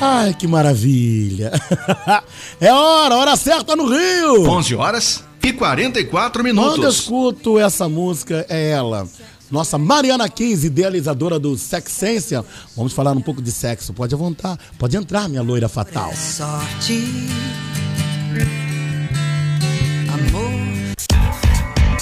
Ai, 0.00 0.34
que 0.34 0.46
maravilha! 0.46 1.50
é 2.60 2.72
hora, 2.72 3.16
hora 3.16 3.36
certa 3.36 3.74
no 3.74 3.88
Rio! 3.88 4.48
11 4.48 4.74
horas 4.74 5.24
e 5.42 5.52
44 5.52 6.44
minutos. 6.44 6.72
Quando 6.72 6.84
eu 6.84 6.90
escuto 6.90 7.58
essa 7.58 7.88
música, 7.88 8.44
é 8.48 8.70
ela. 8.70 9.08
Nossa 9.50 9.78
Mariana 9.78 10.28
15, 10.28 10.66
idealizadora 10.66 11.38
do 11.38 11.56
Sexência. 11.56 12.44
Vamos 12.76 12.92
falar 12.92 13.12
um 13.12 13.20
pouco 13.20 13.40
de 13.40 13.52
sexo. 13.52 13.94
Pode 13.94 14.14
à 14.14 14.18
vontade. 14.18 14.58
Pode 14.78 14.96
entrar, 14.96 15.28
minha 15.28 15.42
loira 15.42 15.68
fatal. 15.68 16.12
Sorte. 16.14 17.02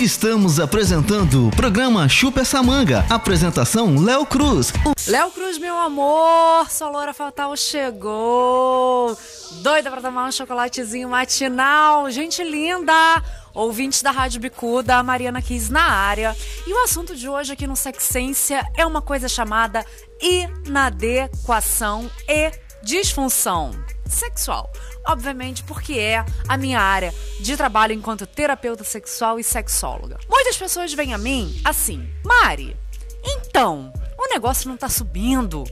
Estamos 0.01 0.59
apresentando 0.59 1.47
o 1.47 1.51
programa 1.53 2.09
Chupa 2.09 2.41
essa 2.41 2.61
manga. 2.61 3.07
Apresentação 3.09 3.97
Léo 3.97 4.27
Cruz. 4.27 4.73
Léo 5.07 5.31
Cruz, 5.31 5.57
meu 5.57 5.79
amor, 5.79 6.69
sua 6.69 6.91
loura 6.91 7.15
fatal 7.15 7.57
chegou. 7.57 9.17
Doida 9.63 9.93
pra 9.93 10.01
tomar 10.01 10.27
um 10.27 10.33
chocolatezinho 10.33 11.09
matinal. 11.09 12.11
Gente 12.11 12.43
linda! 12.43 13.23
Ouvintes 13.55 14.03
da 14.03 14.11
Rádio 14.11 14.41
Bicuda, 14.41 15.01
Mariana 15.05 15.41
quis 15.41 15.71
na 15.71 15.85
área. 15.85 16.37
E 16.67 16.75
o 16.75 16.83
assunto 16.83 17.15
de 17.15 17.29
hoje 17.29 17.53
aqui 17.53 17.67
no 17.69 17.77
Sexência 17.77 18.67
é 18.77 18.85
uma 18.85 19.01
coisa 19.01 19.29
chamada 19.29 19.87
inadequação 20.21 22.11
e 22.29 22.51
disfunção 22.83 23.71
sexual. 24.07 24.69
Obviamente, 25.07 25.63
porque 25.65 25.95
é 25.95 26.25
a 26.49 26.57
minha 26.57 26.81
área 26.81 27.15
de 27.41 27.57
trabalho 27.57 27.93
enquanto 27.93 28.27
terapeuta 28.27 28.85
sexual 28.85 29.39
e 29.39 29.45
sexóloga. 29.45 30.19
Muitas 30.29 30.57
pessoas 30.57 30.93
vêm 30.95 31.13
a 31.13 31.19
mim 31.19 31.61
assim: 31.65 32.09
Mari, 32.25 32.77
então, 33.25 33.93
o 34.19 34.29
negócio 34.29 34.69
não 34.69 34.77
tá 34.77 34.89
subindo. 34.89 35.65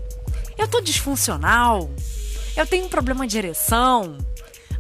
Eu 0.57 0.69
tô 0.69 0.81
disfuncional. 0.81 1.91
Eu 2.57 2.67
tenho 2.67 2.87
um 2.87 2.89
problema 2.89 3.27
de 3.27 3.39
ereção. 3.39 4.19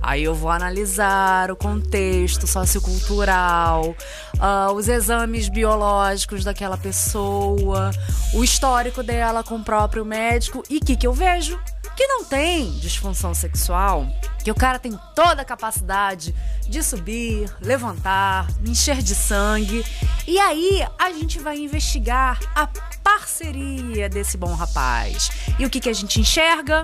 Aí 0.02 0.24
eu 0.24 0.34
vou 0.34 0.50
analisar 0.50 1.50
o 1.52 1.56
contexto 1.56 2.44
sociocultural, 2.44 3.94
uh, 4.34 4.72
os 4.74 4.88
exames 4.88 5.48
biológicos 5.48 6.42
daquela 6.42 6.76
pessoa, 6.76 7.92
o 8.34 8.42
histórico 8.42 9.00
dela 9.04 9.44
com 9.44 9.54
o 9.54 9.64
próprio 9.64 10.04
médico 10.04 10.64
e 10.68 10.78
o 10.78 10.80
que, 10.80 10.96
que 10.96 11.06
eu 11.06 11.12
vejo? 11.12 11.56
Que 11.96 12.06
não 12.06 12.24
tem 12.24 12.70
disfunção 12.78 13.34
sexual, 13.34 14.06
que 14.42 14.50
o 14.50 14.54
cara 14.54 14.78
tem 14.78 14.98
toda 15.14 15.42
a 15.42 15.44
capacidade 15.44 16.34
de 16.68 16.82
subir, 16.82 17.54
levantar, 17.60 18.46
encher 18.64 19.02
de 19.02 19.14
sangue. 19.14 19.84
E 20.26 20.38
aí 20.38 20.86
a 20.98 21.12
gente 21.12 21.38
vai 21.38 21.58
investigar 21.58 22.40
a 22.54 22.66
parceria 23.02 24.08
desse 24.08 24.36
bom 24.36 24.54
rapaz. 24.54 25.30
E 25.58 25.66
o 25.66 25.70
que, 25.70 25.80
que 25.80 25.88
a 25.88 25.92
gente 25.92 26.20
enxerga? 26.20 26.82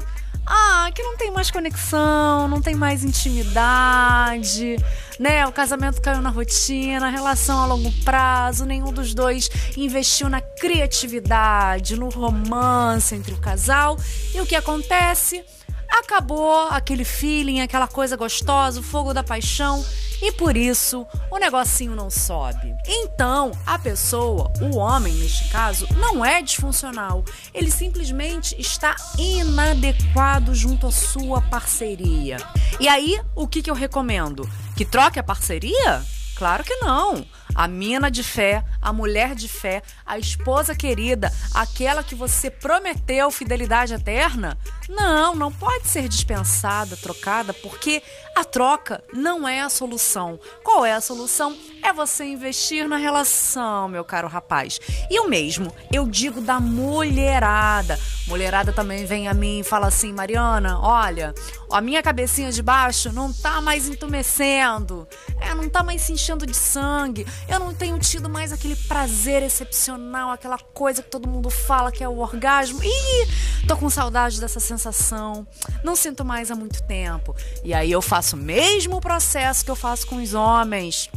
Ah, 0.51 0.91
que 0.95 1.03
não 1.03 1.15
tem 1.15 1.31
mais 1.31 1.51
conexão, 1.51 2.49
não 2.49 2.63
tem 2.63 2.75
mais 2.75 3.05
intimidade, 3.05 4.77
né? 5.19 5.47
O 5.47 5.53
casamento 5.53 6.01
caiu 6.01 6.23
na 6.23 6.31
rotina, 6.31 7.07
a 7.07 7.11
relação 7.11 7.61
a 7.61 7.67
longo 7.67 7.93
prazo, 8.03 8.65
nenhum 8.65 8.91
dos 8.91 9.13
dois 9.13 9.51
investiu 9.77 10.31
na 10.31 10.41
criatividade, 10.41 11.97
no 11.97 12.09
romance 12.09 13.15
entre 13.15 13.35
o 13.35 13.37
casal. 13.37 13.99
E 14.35 14.41
o 14.41 14.47
que 14.47 14.57
acontece? 14.57 15.45
Acabou 15.91 16.69
aquele 16.69 17.05
feeling, 17.05 17.61
aquela 17.61 17.89
coisa 17.89 18.17
gostosa, 18.17 18.81
o 18.81 18.83
fogo 18.83 19.13
da 19.13 19.23
paixão 19.23 19.85
e 20.21 20.33
por 20.33 20.57
isso 20.57 21.07
o 21.31 21.39
negocinho 21.39 21.95
não 21.95 22.11
sobe. 22.11 22.75
Então, 22.87 23.53
a 23.65 23.79
pessoa, 23.79 24.53
o 24.61 24.77
homem 24.77 25.15
neste 25.15 25.49
caso, 25.51 25.87
não 25.97 26.25
é 26.25 26.43
disfuncional. 26.43 27.25
Ele 27.55 27.71
simplesmente 27.71 28.55
está 28.61 28.97
inadequado 29.17 30.55
junto 30.55 30.87
à 30.87 30.91
sua 30.91 31.41
parceria. 31.41 32.39
E 32.81 32.89
aí, 32.89 33.21
o 33.35 33.47
que, 33.47 33.63
que 33.63 33.71
eu 33.71 33.75
recomendo? 33.75 34.49
Que 34.77 34.85
troque 34.85 35.19
a 35.19 35.23
parceria? 35.23 36.03
Claro 36.37 36.63
que 36.63 36.77
não. 36.77 37.27
A 37.53 37.67
mina 37.67 38.11
de 38.11 38.23
fé, 38.23 38.65
a 38.81 38.93
mulher 38.93 39.35
de 39.35 39.49
fé, 39.49 39.83
a 40.07 40.19
esposa 40.19 40.75
querida, 40.75 41.33
aquela 41.53 42.05
que 42.05 42.15
você 42.15 42.49
prometeu 42.49 43.29
fidelidade 43.33 43.93
eterna, 43.93 44.57
não, 44.89 45.35
não 45.35 45.53
pode 45.53 45.87
ser 45.87 46.09
dispensada, 46.09 46.97
trocada, 46.97 47.53
porque 47.53 48.03
a 48.35 48.45
troca 48.45 49.05
não 49.13 49.47
é 49.47 49.61
a 49.61 49.69
solução. 49.69 50.41
Qual 50.63 50.85
é 50.85 50.93
a 50.93 51.01
solução? 51.01 51.57
É 51.83 51.93
você 51.93 52.25
investir 52.25 52.89
na 52.89 52.97
relação, 52.97 53.89
meu 53.89 54.05
caro 54.05 54.29
rapaz. 54.29 54.81
E 55.11 55.21
o 55.21 55.29
mesmo, 55.29 55.73
eu 55.93 56.07
digo 56.07 56.41
da 56.41 56.61
mulherada. 56.61 57.99
Mulherada 58.27 58.73
também 58.73 59.07
vem 59.07 59.27
a 59.27 59.35
mim 59.35 59.61
e 59.61 59.65
fala 59.65 59.87
assim: 59.87 60.13
Mariana, 60.13 60.79
olha, 60.81 61.35
a 61.71 61.81
minha 61.81 62.03
cabecinha 62.03 62.53
de 62.53 62.63
baixo 62.63 63.13
não 63.13 63.33
tá 63.33 63.61
mais 63.61 63.89
entumecendo, 63.89 65.09
é, 65.41 65.55
não 65.55 65.69
tá 65.69 65.83
mais 65.83 66.03
se 66.03 66.13
enchendo 66.13 66.47
de 66.47 66.55
sangue, 66.55 67.27
eu 67.49 67.59
não 67.59 67.75
tenho 67.75 67.99
tido 67.99 68.29
mais 68.29 68.53
aquele 68.53 68.77
prazer 68.77 69.43
excepcional, 69.43 70.31
aquela 70.31 70.59
coisa 70.59 71.03
que 71.03 71.11
todo 71.11 71.29
mundo 71.29 71.49
fala 71.49 71.93
que 71.93 72.05
é 72.05 72.09
o 72.09 72.19
orgasmo. 72.19 72.83
Ih, 72.83 73.67
tô 73.67 73.77
com 73.77 73.89
saudade 73.89 74.41
dessa 74.41 74.61
sensação, 74.61 75.47
não 75.83 75.97
sinto 75.97 76.25
mais 76.25 76.51
há 76.51 76.55
muito 76.55 76.83
tempo. 76.83 77.35
E 77.65 77.73
aí 77.73 77.91
eu 77.91 78.03
faço 78.03 78.37
o 78.37 78.39
mesmo 78.39 79.01
processo 79.01 79.65
que 79.65 79.71
eu 79.71 79.77
faço 79.77 80.07
com 80.07 80.23
os 80.23 80.35
homens. 80.35 81.11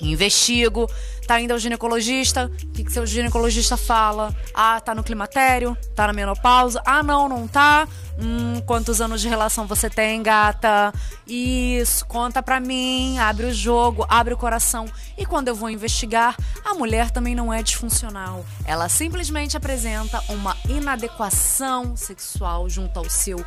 Investigo, 0.00 0.90
tá 1.26 1.40
indo 1.40 1.52
ao 1.52 1.58
ginecologista, 1.58 2.46
o 2.46 2.68
que, 2.72 2.84
que 2.84 2.92
seu 2.92 3.06
ginecologista 3.06 3.76
fala? 3.76 4.34
Ah, 4.54 4.80
tá 4.80 4.94
no 4.94 5.02
climatério, 5.02 5.76
tá 5.94 6.06
na 6.06 6.12
menopausa. 6.12 6.82
Ah, 6.84 7.02
não, 7.02 7.28
não 7.28 7.48
tá. 7.48 7.88
Hum, 8.18 8.62
quantos 8.64 9.00
anos 9.00 9.20
de 9.20 9.28
relação 9.28 9.66
você 9.66 9.90
tem, 9.90 10.22
gata? 10.22 10.92
Isso, 11.26 12.06
conta 12.06 12.42
pra 12.42 12.58
mim, 12.58 13.18
abre 13.18 13.46
o 13.46 13.54
jogo, 13.54 14.06
abre 14.08 14.32
o 14.32 14.38
coração. 14.38 14.86
E 15.18 15.26
quando 15.26 15.48
eu 15.48 15.54
vou 15.54 15.68
investigar, 15.68 16.36
a 16.64 16.74
mulher 16.74 17.10
também 17.10 17.34
não 17.34 17.52
é 17.52 17.62
disfuncional. 17.62 18.44
Ela 18.64 18.88
simplesmente 18.88 19.56
apresenta 19.56 20.22
uma 20.28 20.56
inadequação 20.68 21.96
sexual 21.96 22.68
junto 22.70 22.98
ao 22.98 23.10
seu 23.10 23.44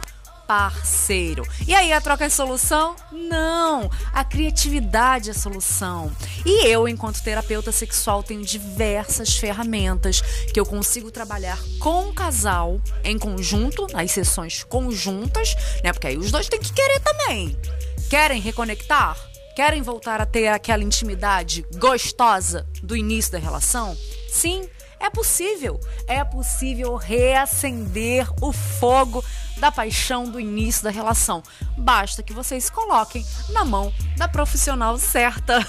parceiro. 0.50 1.48
E 1.68 1.76
aí 1.76 1.94
a 1.94 2.02
troca 2.02 2.26
é 2.26 2.30
solução? 2.30 2.96
Não, 3.12 3.88
a 4.12 4.24
criatividade 4.24 5.30
é 5.30 5.34
solução. 5.34 6.12
E 6.44 6.66
eu, 6.66 6.88
enquanto 6.88 7.22
terapeuta 7.22 7.72
sexual, 7.72 8.24
tenho 8.24 8.44
diversas 8.44 9.38
ferramentas 9.38 10.22
que 10.52 10.60
eu 10.60 10.66
consigo 10.66 11.12
trabalhar 11.12 11.60
com 11.78 12.10
o 12.10 12.14
casal 12.14 12.82
em 13.04 13.20
conjunto, 13.20 13.86
nas 13.94 14.10
sessões 14.10 14.64
conjuntas, 14.64 15.54
né? 15.84 15.94
Porque 15.94 16.08
aí 16.08 16.18
os 16.18 16.32
dois 16.32 16.50
têm 16.50 16.60
que 16.60 16.74
querer 16.74 17.00
também. 17.02 17.56
Querem 18.10 18.42
reconectar? 18.42 19.16
Querem 19.56 19.84
voltar 19.84 20.20
a 20.20 20.26
ter 20.26 20.48
aquela 20.48 20.84
intimidade 20.84 21.64
gostosa 21.76 22.66
do 22.82 22.98
início 22.98 23.34
da 23.34 23.38
relação? 23.38 23.96
Sim, 24.28 24.68
é 25.00 25.10
possível. 25.10 25.80
É 26.08 26.24
possível 26.24 26.96
reacender 26.96 28.28
o 28.42 28.52
fogo 28.52 29.24
da 29.58 29.72
paixão 29.72 30.26
do 30.26 30.40
início 30.40 30.84
da 30.84 30.90
relação. 30.90 31.42
Basta 31.78 32.24
que 32.24 32.34
vocês 32.34 32.70
coloquem 32.70 33.26
na 33.50 33.64
mão 33.64 33.94
da 34.18 34.28
profissional 34.28 34.98
certa. 34.98 35.66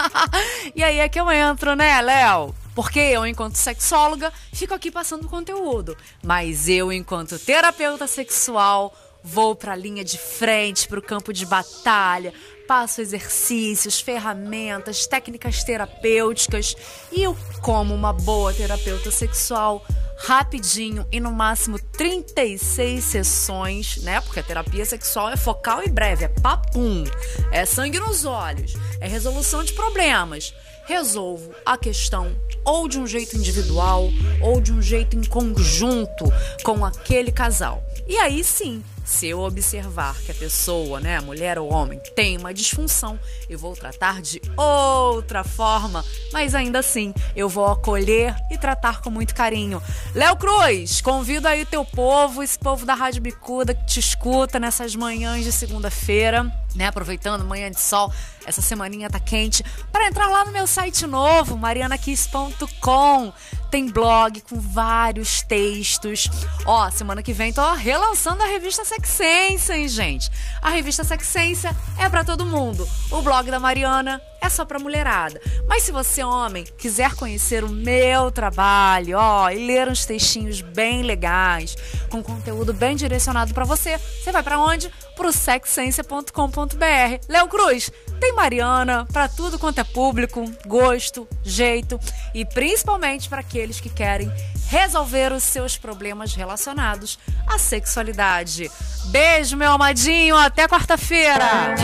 e 0.74 0.82
aí 0.82 0.98
é 0.98 1.08
que 1.08 1.20
eu 1.20 1.30
entro, 1.30 1.74
né, 1.74 2.00
Léo? 2.00 2.54
Porque 2.74 3.00
eu, 3.00 3.26
enquanto 3.26 3.56
sexóloga, 3.56 4.32
fico 4.52 4.74
aqui 4.74 4.90
passando 4.90 5.28
conteúdo. 5.28 5.96
Mas 6.22 6.68
eu, 6.68 6.92
enquanto 6.92 7.38
terapeuta 7.38 8.06
sexual, 8.06 8.94
vou 9.22 9.54
para 9.54 9.72
a 9.72 9.76
linha 9.76 10.04
de 10.04 10.18
frente, 10.18 10.88
para 10.88 10.98
o 10.98 11.02
campo 11.02 11.32
de 11.32 11.44
batalha, 11.44 12.32
passo 12.70 13.00
exercícios, 13.00 14.00
ferramentas, 14.00 15.04
técnicas 15.04 15.64
terapêuticas 15.64 16.76
e 17.10 17.20
eu, 17.20 17.36
como 17.60 17.92
uma 17.92 18.12
boa 18.12 18.54
terapeuta 18.54 19.10
sexual, 19.10 19.84
rapidinho 20.18 21.04
e 21.10 21.18
no 21.18 21.32
máximo 21.32 21.80
36 21.80 23.02
sessões, 23.02 23.96
né? 24.04 24.20
Porque 24.20 24.38
a 24.38 24.42
terapia 24.44 24.84
sexual 24.84 25.30
é 25.30 25.36
focal 25.36 25.82
e 25.82 25.88
breve, 25.88 26.26
é 26.26 26.28
papum, 26.28 27.02
é 27.50 27.66
sangue 27.66 27.98
nos 27.98 28.24
olhos, 28.24 28.74
é 29.00 29.08
resolução 29.08 29.64
de 29.64 29.72
problemas. 29.72 30.54
Resolvo 30.86 31.52
a 31.66 31.76
questão 31.76 32.36
ou 32.64 32.86
de 32.86 33.00
um 33.00 33.06
jeito 33.06 33.36
individual 33.36 34.10
ou 34.40 34.60
de 34.60 34.72
um 34.72 34.80
jeito 34.80 35.16
em 35.16 35.24
conjunto 35.24 36.32
com 36.62 36.84
aquele 36.84 37.32
casal. 37.32 37.82
E 38.06 38.16
aí 38.16 38.44
sim, 38.44 38.84
se 39.04 39.26
eu 39.28 39.40
observar 39.40 40.16
que 40.20 40.30
a 40.30 40.34
pessoa, 40.34 41.00
né, 41.00 41.20
mulher 41.20 41.58
ou 41.58 41.72
homem, 41.72 42.00
tem 42.14 42.36
uma 42.36 42.54
disfunção, 42.54 43.18
eu 43.48 43.58
vou 43.58 43.74
tratar 43.74 44.20
de 44.22 44.40
outra 44.56 45.42
forma, 45.42 46.04
mas 46.32 46.54
ainda 46.54 46.78
assim 46.78 47.12
eu 47.34 47.48
vou 47.48 47.66
acolher 47.66 48.34
e 48.50 48.58
tratar 48.58 49.00
com 49.00 49.10
muito 49.10 49.34
carinho. 49.34 49.82
Léo 50.14 50.36
Cruz, 50.36 51.00
convido 51.00 51.48
aí 51.48 51.64
teu 51.64 51.84
povo, 51.84 52.42
esse 52.42 52.58
povo 52.58 52.86
da 52.86 52.94
Rádio 52.94 53.22
Bicuda 53.22 53.74
que 53.74 53.86
te 53.86 54.00
escuta 54.00 54.58
nessas 54.58 54.94
manhãs 54.94 55.44
de 55.44 55.52
segunda-feira, 55.52 56.44
né, 56.74 56.86
aproveitando 56.86 57.44
manhã 57.44 57.70
de 57.70 57.80
sol, 57.80 58.12
essa 58.46 58.62
semaninha 58.62 59.10
tá 59.10 59.20
quente, 59.20 59.64
para 59.92 60.06
entrar 60.06 60.28
lá 60.28 60.44
no 60.44 60.52
meu 60.52 60.66
site 60.66 61.06
novo, 61.06 61.56
marianakiss.com. 61.56 63.32
Tem 63.70 63.88
blog 63.88 64.40
com 64.40 64.58
vários 64.58 65.42
textos. 65.42 66.28
Ó, 66.66 66.90
semana 66.90 67.22
que 67.22 67.32
vem 67.32 67.52
tô 67.52 67.72
relançando 67.74 68.42
a 68.42 68.46
revista 68.46 68.84
Sexência, 68.84 69.76
hein, 69.76 69.86
gente? 69.86 70.28
A 70.60 70.70
revista 70.70 71.04
Sexência 71.04 71.74
é 71.96 72.08
para 72.08 72.24
todo 72.24 72.44
mundo. 72.44 72.88
O 73.12 73.22
blog 73.22 73.48
da 73.48 73.60
Mariana 73.60 74.20
é 74.40 74.48
só 74.48 74.64
pra 74.64 74.78
mulherada. 74.78 75.40
Mas 75.68 75.82
se 75.82 75.92
você, 75.92 76.22
homem, 76.24 76.64
quiser 76.78 77.14
conhecer 77.14 77.64
o 77.64 77.68
meu 77.68 78.30
trabalho, 78.30 79.18
ó, 79.18 79.50
e 79.50 79.66
ler 79.66 79.88
uns 79.88 80.04
textinhos 80.04 80.60
bem 80.60 81.02
legais, 81.02 81.76
com 82.08 82.22
conteúdo 82.22 82.72
bem 82.72 82.96
direcionado 82.96 83.54
para 83.54 83.64
você, 83.64 83.98
você 83.98 84.32
vai 84.32 84.42
para 84.42 84.58
onde? 84.58 84.90
Pro 85.16 85.32
sexcência.com.br. 85.32 87.26
Léo 87.28 87.48
Cruz, 87.48 87.90
tem 88.18 88.34
Mariana 88.34 89.06
para 89.12 89.28
tudo 89.28 89.58
quanto 89.58 89.80
é 89.80 89.84
público, 89.84 90.44
gosto, 90.66 91.28
jeito 91.42 91.98
e 92.34 92.44
principalmente 92.44 93.28
para 93.28 93.40
aqueles 93.40 93.80
que 93.80 93.88
querem 93.88 94.30
resolver 94.68 95.32
os 95.32 95.42
seus 95.42 95.76
problemas 95.76 96.34
relacionados 96.34 97.18
à 97.46 97.58
sexualidade. 97.58 98.70
Beijo, 99.06 99.56
meu 99.56 99.72
amadinho, 99.72 100.36
até 100.36 100.68
quarta-feira. 100.68 101.74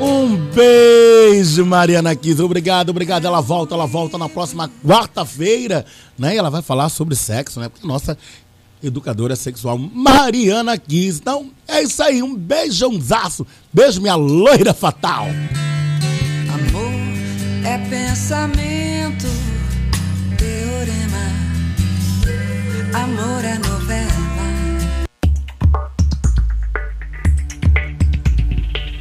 Um 0.00 0.36
beijo, 0.54 1.66
Mariana 1.66 2.16
Kiss. 2.16 2.40
Obrigado, 2.40 2.88
obrigado. 2.90 3.26
Ela 3.26 3.40
volta, 3.40 3.74
ela 3.74 3.86
volta 3.86 4.16
na 4.16 4.28
próxima 4.28 4.70
quarta-feira, 4.84 5.84
né? 6.18 6.34
E 6.34 6.38
ela 6.38 6.48
vai 6.50 6.62
falar 6.62 6.88
sobre 6.88 7.14
sexo, 7.14 7.60
né? 7.60 7.68
Porque 7.68 7.86
nossa 7.86 8.16
educadora 8.82 9.36
sexual 9.36 9.76
Mariana 9.76 10.78
Kiss. 10.78 11.20
Então, 11.20 11.50
é 11.68 11.82
isso 11.82 12.02
aí. 12.02 12.22
Um 12.22 12.34
beijãozaço. 12.34 13.46
Beijo, 13.72 14.00
minha 14.00 14.14
loira 14.14 14.72
fatal. 14.72 15.26
Amor 16.48 16.90
é 17.64 17.78
pensamento, 17.90 19.26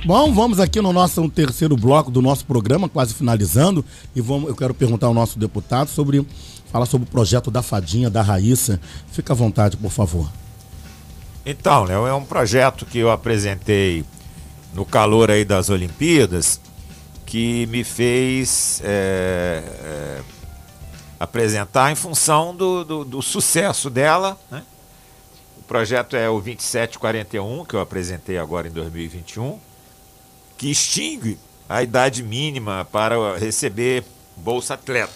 Bom, 0.10 0.34
vamos 0.34 0.60
aqui 0.60 0.82
no 0.82 0.92
nosso 0.92 1.30
terceiro 1.30 1.78
bloco 1.78 2.10
do 2.10 2.20
nosso 2.20 2.44
programa, 2.44 2.90
quase 2.90 3.14
finalizando, 3.14 3.86
e 4.16 4.20
vamos, 4.20 4.50
eu 4.50 4.56
quero 4.56 4.74
perguntar 4.74 5.06
ao 5.06 5.14
nosso 5.14 5.38
deputado 5.38 5.88
sobre 5.88 6.26
falar 6.72 6.88
sobre 6.88 7.08
o 7.08 7.12
projeto 7.12 7.52
da 7.52 7.62
Fadinha, 7.62 8.10
da 8.10 8.24
Raíssa. 8.24 8.82
Fica 9.12 9.34
à 9.34 9.36
vontade, 9.36 9.78
por 9.78 9.92
favor. 9.92 10.28
Então, 11.46 11.84
Léo, 11.84 12.08
é 12.08 12.14
um 12.16 12.26
projeto 12.26 12.88
que 12.88 12.98
eu 12.98 13.12
apresentei 13.12 14.04
no 14.74 14.84
calor 14.84 15.30
aí 15.30 15.46
das 15.46 15.70
Olimpíadas, 15.70 16.60
que 17.24 17.68
me 17.68 17.84
fez 17.84 18.82
é, 18.84 19.62
é, 19.64 20.22
apresentar 21.20 21.92
em 21.92 21.96
função 21.96 22.56
do, 22.56 22.84
do, 22.84 23.06
do 23.06 23.22
sucesso 23.22 23.92
dela. 23.92 24.40
Né? 24.50 24.64
O 25.60 25.62
projeto 25.62 26.16
é 26.16 26.28
o 26.28 26.42
2741, 26.42 27.64
que 27.64 27.76
eu 27.76 27.80
apresentei 27.80 28.40
agora 28.40 28.68
em 28.68 28.72
2021 28.72 29.69
que 30.60 30.70
extingue 30.70 31.40
a 31.70 31.82
idade 31.82 32.22
mínima 32.22 32.86
para 32.92 33.38
receber 33.38 34.04
Bolsa 34.36 34.74
Atleta. 34.74 35.14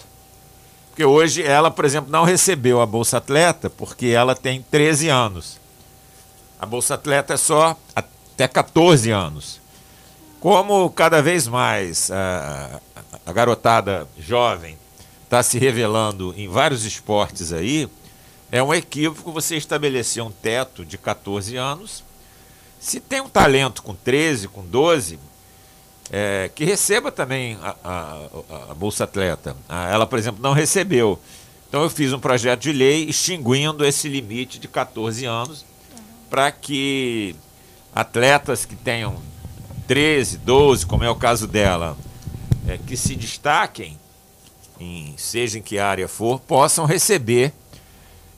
Porque 0.88 1.04
hoje 1.04 1.42
ela, 1.42 1.70
por 1.70 1.84
exemplo, 1.84 2.10
não 2.10 2.24
recebeu 2.24 2.80
a 2.80 2.86
Bolsa 2.86 3.18
Atleta 3.18 3.68
porque 3.68 4.06
ela 4.06 4.34
tem 4.34 4.62
13 4.62 5.10
anos. 5.10 5.60
A 6.58 6.64
Bolsa 6.64 6.94
Atleta 6.94 7.34
é 7.34 7.36
só 7.36 7.76
até 7.94 8.48
14 8.48 9.10
anos. 9.10 9.60
Como 10.40 10.88
cada 10.90 11.20
vez 11.20 11.46
mais 11.46 12.10
a, 12.10 12.80
a 13.26 13.32
garotada 13.32 14.08
jovem 14.18 14.78
está 15.24 15.42
se 15.42 15.58
revelando 15.58 16.32
em 16.38 16.48
vários 16.48 16.86
esportes 16.86 17.52
aí, 17.52 17.86
é 18.50 18.62
um 18.62 18.72
equívoco 18.72 19.30
você 19.30 19.56
estabelecer 19.56 20.22
um 20.22 20.30
teto 20.30 20.86
de 20.86 20.96
14 20.96 21.56
anos. 21.56 22.02
Se 22.80 22.98
tem 22.98 23.20
um 23.20 23.28
talento 23.28 23.82
com 23.82 23.94
13, 23.94 24.48
com 24.48 24.64
12, 24.64 25.18
é, 26.10 26.50
que 26.54 26.64
receba 26.64 27.10
também 27.10 27.58
a, 27.62 27.76
a, 27.84 28.70
a 28.70 28.74
Bolsa 28.74 29.04
Atleta. 29.04 29.56
ela, 29.90 30.06
por 30.06 30.18
exemplo, 30.18 30.42
não 30.42 30.52
recebeu. 30.52 31.18
Então 31.68 31.82
eu 31.82 31.90
fiz 31.90 32.12
um 32.12 32.20
projeto 32.20 32.60
de 32.60 32.72
lei 32.72 33.04
extinguindo 33.04 33.84
esse 33.84 34.08
limite 34.08 34.58
de 34.58 34.68
14 34.68 35.24
anos 35.24 35.64
para 36.30 36.50
que 36.52 37.34
atletas 37.94 38.64
que 38.64 38.76
tenham 38.76 39.16
13, 39.86 40.38
12, 40.38 40.86
como 40.86 41.04
é 41.04 41.10
o 41.10 41.14
caso 41.14 41.46
dela, 41.46 41.96
é, 42.66 42.78
que 42.78 42.96
se 42.96 43.14
destaquem, 43.14 43.98
em, 44.80 45.14
seja 45.16 45.58
em 45.58 45.62
que 45.62 45.78
área 45.78 46.08
for, 46.08 46.40
possam 46.40 46.86
receber 46.86 47.52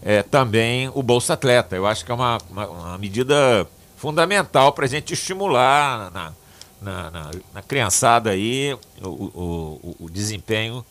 é, 0.02 0.22
também 0.22 0.90
o 0.94 1.02
Bolsa 1.02 1.34
Atleta. 1.34 1.76
Eu 1.76 1.86
acho 1.86 2.04
que 2.04 2.10
é 2.10 2.14
uma, 2.14 2.38
uma, 2.50 2.66
uma 2.66 2.98
medida 2.98 3.66
fundamental 3.96 4.72
para 4.72 4.84
a 4.84 4.88
gente 4.88 5.14
estimular 5.14 6.10
na, 6.10 6.32
na, 6.80 7.10
na, 7.10 7.30
na 7.54 7.62
criançada 7.62 8.30
aí 8.30 8.76
o, 9.02 9.08
o, 9.08 9.96
o 10.00 10.10
desempenho 10.10 10.84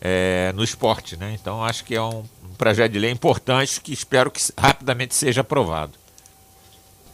é, 0.00 0.52
no 0.54 0.62
esporte, 0.62 1.16
né? 1.16 1.36
Então 1.40 1.62
acho 1.62 1.84
que 1.84 1.94
é 1.94 2.02
um, 2.02 2.20
um 2.20 2.54
projeto 2.56 2.92
de 2.92 2.98
lei 2.98 3.10
importante 3.10 3.80
que 3.80 3.92
espero 3.92 4.30
que 4.30 4.40
rapidamente 4.56 5.14
seja 5.14 5.40
aprovado. 5.40 5.92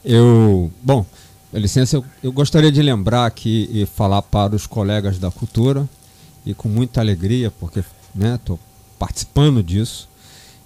Eu, 0.04 0.70
bom, 0.82 1.06
licença, 1.52 1.96
eu, 1.96 2.04
eu 2.22 2.32
gostaria 2.32 2.70
de 2.70 2.82
lembrar 2.82 3.26
aqui 3.26 3.68
e 3.72 3.86
falar 3.86 4.22
para 4.22 4.54
os 4.54 4.66
colegas 4.66 5.18
da 5.18 5.30
cultura 5.30 5.88
e 6.44 6.52
com 6.52 6.68
muita 6.68 7.00
alegria, 7.00 7.50
porque 7.50 7.80
estou 7.80 8.56
né, 8.56 8.62
participando 8.98 9.62
disso, 9.62 10.08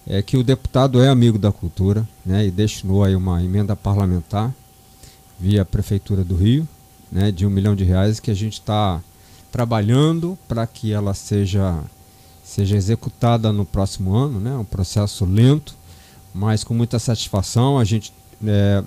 é 0.07 0.23
que 0.23 0.37
o 0.37 0.43
deputado 0.43 1.03
é 1.03 1.09
amigo 1.09 1.39
da 1.39 1.53
cultura 1.53 2.09
né, 2.27 2.47
e 2.47 2.51
destinou 2.51 3.05
aí 3.05 3.15
uma 3.15 3.43
emenda 3.43 3.77
parlamentar 3.77 4.53
via 5.39 5.65
Prefeitura 5.65 6.25
do 6.25 6.35
Rio 6.35 6.67
né, 7.11 7.31
de 7.31 7.47
um 7.47 7.51
milhão 7.51 7.75
de 7.75 7.85
reais 7.85 8.21
que 8.21 8.31
a 8.31 8.35
gente 8.35 8.55
está 8.55 9.01
trabalhando 9.51 10.39
para 10.47 10.67
que 10.67 10.93
ela 10.93 11.15
seja, 11.15 11.79
seja 12.45 12.77
executada 12.77 13.53
no 13.53 13.65
próximo 13.65 14.15
ano, 14.15 14.39
né, 14.39 14.55
um 14.57 14.65
processo 14.65 15.25
lento, 15.25 15.75
mas 16.35 16.63
com 16.63 16.75
muita 16.75 16.99
satisfação. 16.99 17.79
A 17.79 17.85
gente 17.85 18.13
é, 18.47 18.83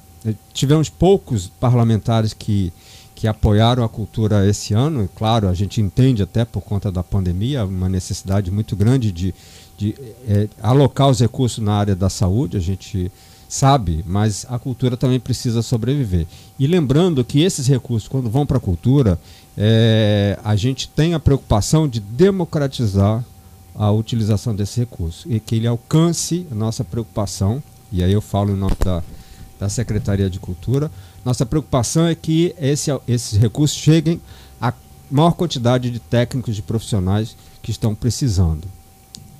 tivemos 0.53 0.89
poucos 0.89 1.47
parlamentares 1.59 2.33
que, 2.33 2.71
que 3.15 3.27
apoiaram 3.27 3.83
a 3.83 3.89
cultura 3.89 4.47
esse 4.47 4.73
ano, 4.73 5.03
e 5.03 5.07
claro, 5.07 5.47
a 5.47 5.53
gente 5.53 5.81
entende 5.81 6.21
até 6.21 6.45
por 6.45 6.61
conta 6.61 6.91
da 6.91 7.03
pandemia 7.03 7.65
uma 7.65 7.89
necessidade 7.89 8.51
muito 8.51 8.75
grande 8.75 9.11
de, 9.11 9.33
de 9.77 9.95
é, 10.27 10.47
alocar 10.61 11.09
os 11.09 11.19
recursos 11.19 11.63
na 11.63 11.73
área 11.73 11.95
da 11.95 12.09
saúde. 12.09 12.57
A 12.57 12.61
gente 12.61 13.11
sabe, 13.51 14.01
mas 14.07 14.45
a 14.49 14.57
cultura 14.57 14.95
também 14.95 15.19
precisa 15.19 15.61
sobreviver. 15.61 16.25
E 16.57 16.65
lembrando 16.65 17.21
que 17.21 17.41
esses 17.41 17.67
recursos, 17.67 18.07
quando 18.07 18.29
vão 18.29 18.45
para 18.45 18.55
a 18.55 18.61
cultura, 18.61 19.19
é, 19.57 20.39
a 20.41 20.55
gente 20.55 20.87
tem 20.87 21.13
a 21.13 21.19
preocupação 21.19 21.85
de 21.85 21.99
democratizar 21.99 23.25
a 23.75 23.91
utilização 23.91 24.55
desse 24.55 24.79
recurso 24.79 25.29
e 25.29 25.37
que 25.37 25.55
ele 25.55 25.67
alcance 25.67 26.47
a 26.49 26.55
nossa 26.55 26.81
preocupação, 26.85 27.61
e 27.91 28.01
aí 28.01 28.13
eu 28.13 28.21
falo 28.21 28.51
em 28.51 28.55
nome 28.55 28.75
da, 28.79 29.03
da 29.59 29.67
Secretaria 29.67 30.29
de 30.29 30.39
Cultura, 30.39 30.89
nossa 31.25 31.45
preocupação 31.45 32.07
é 32.07 32.15
que 32.15 32.55
esse, 32.57 32.89
esses 33.05 33.37
recursos 33.37 33.77
cheguem 33.77 34.21
maior 35.11 35.33
quantidade 35.33 35.91
de 35.91 35.99
técnicos 35.99 36.57
e 36.57 36.61
profissionais 36.61 37.35
que 37.61 37.69
estão 37.69 37.93
precisando. 37.93 38.65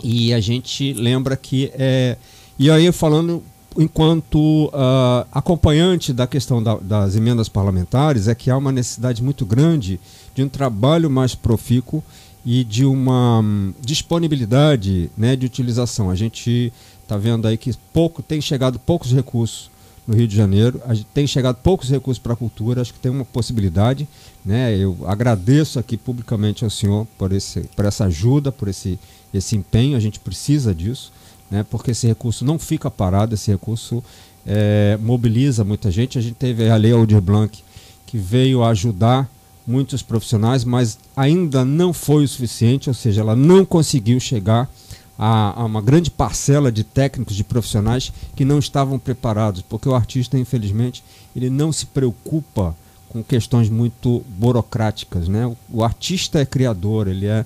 E 0.04 0.34
a 0.34 0.42
gente 0.42 0.92
lembra 0.94 1.38
que 1.38 1.72
é. 1.74 2.18
E 2.60 2.70
aí, 2.70 2.92
falando 2.92 3.42
enquanto 3.78 4.66
uh, 4.68 5.26
acompanhante 5.32 6.12
da 6.12 6.28
questão 6.28 6.62
da, 6.62 6.76
das 6.76 7.16
emendas 7.16 7.48
parlamentares, 7.48 8.28
é 8.28 8.36
que 8.36 8.50
há 8.50 8.58
uma 8.58 8.72
necessidade 8.72 9.24
muito 9.24 9.46
grande 9.46 10.00
de 10.36 10.44
um 10.44 10.50
trabalho 10.50 11.10
mais 11.10 11.36
profícuo 11.36 12.04
e 12.46 12.64
de 12.64 12.86
uma 12.86 13.40
um, 13.40 13.74
disponibilidade 13.80 15.10
né, 15.18 15.36
de 15.36 15.46
utilização. 15.46 16.10
A 16.10 16.16
gente 16.16 16.74
está 17.02 17.18
vendo 17.18 17.48
aí 17.48 17.58
que 17.58 17.72
pouco 17.94 18.22
tem 18.22 18.42
chegado 18.42 18.80
poucos 18.80 19.12
recursos 19.12 19.70
no 20.08 20.16
Rio 20.16 20.28
de 20.28 20.36
Janeiro, 20.36 20.82
a 20.86 20.94
gente 20.94 21.08
tem 21.14 21.28
chegado 21.28 21.58
poucos 21.58 21.90
recursos 21.90 22.22
para 22.22 22.34
a 22.34 22.36
cultura, 22.36 22.82
acho 22.82 22.94
que 22.94 23.00
tem 23.00 23.12
uma 23.12 23.24
possibilidade. 23.24 24.08
Né? 24.44 24.76
Eu 24.76 24.98
agradeço 25.06 25.78
aqui 25.78 25.96
publicamente 25.96 26.64
ao 26.64 26.70
senhor 26.70 27.06
por, 27.18 27.32
esse, 27.32 27.62
por 27.76 27.86
essa 27.86 28.06
ajuda, 28.06 28.52
por 28.52 28.68
esse, 28.68 29.00
esse 29.34 29.56
empenho, 29.56 29.96
a 29.96 30.00
gente 30.00 30.20
precisa 30.20 30.74
disso, 30.74 31.14
né? 31.52 31.66
porque 31.70 31.92
esse 31.92 32.08
recurso 32.08 32.46
não 32.46 32.58
fica 32.58 32.90
parado, 32.90 33.36
esse 33.36 33.52
recurso 33.52 34.02
é, 34.46 34.98
mobiliza 35.02 35.64
muita 35.64 35.92
gente. 35.92 36.18
A 36.18 36.22
gente 36.22 36.36
teve 36.36 36.70
a 36.70 36.76
Lei 36.76 36.94
Aldir 36.94 37.22
Blanc, 37.22 37.62
que 38.08 38.18
veio 38.18 38.64
ajudar 38.64 39.30
muitos 39.68 40.02
profissionais, 40.02 40.64
mas 40.64 40.98
ainda 41.16 41.64
não 41.64 41.94
foi 41.94 42.24
o 42.24 42.28
suficiente, 42.28 42.90
ou 42.90 42.94
seja, 42.94 43.22
ela 43.22 43.36
não 43.36 43.64
conseguiu 43.64 44.20
chegar 44.20 44.70
a, 45.18 45.62
a, 45.62 45.66
uma 45.66 45.82
grande 45.82 46.10
parcela 46.10 46.72
de 46.72 46.84
técnicos, 46.84 47.36
de 47.36 47.44
profissionais 47.44 48.12
que 48.36 48.44
não 48.44 48.58
estavam 48.58 48.98
preparados, 48.98 49.62
porque 49.62 49.88
o 49.88 49.94
artista, 49.94 50.38
infelizmente, 50.38 51.04
ele 51.36 51.50
não 51.50 51.72
se 51.72 51.86
preocupa 51.86 52.76
com 53.08 53.22
questões 53.22 53.70
muito 53.70 54.24
burocráticas, 54.30 55.28
né? 55.28 55.46
O, 55.46 55.58
o 55.72 55.84
artista 55.84 56.40
é 56.40 56.46
criador, 56.46 57.08
ele 57.08 57.28
é, 57.28 57.46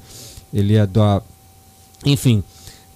ele 0.54 0.76
é 0.76 0.88
da, 0.88 1.22
enfim, 2.06 2.44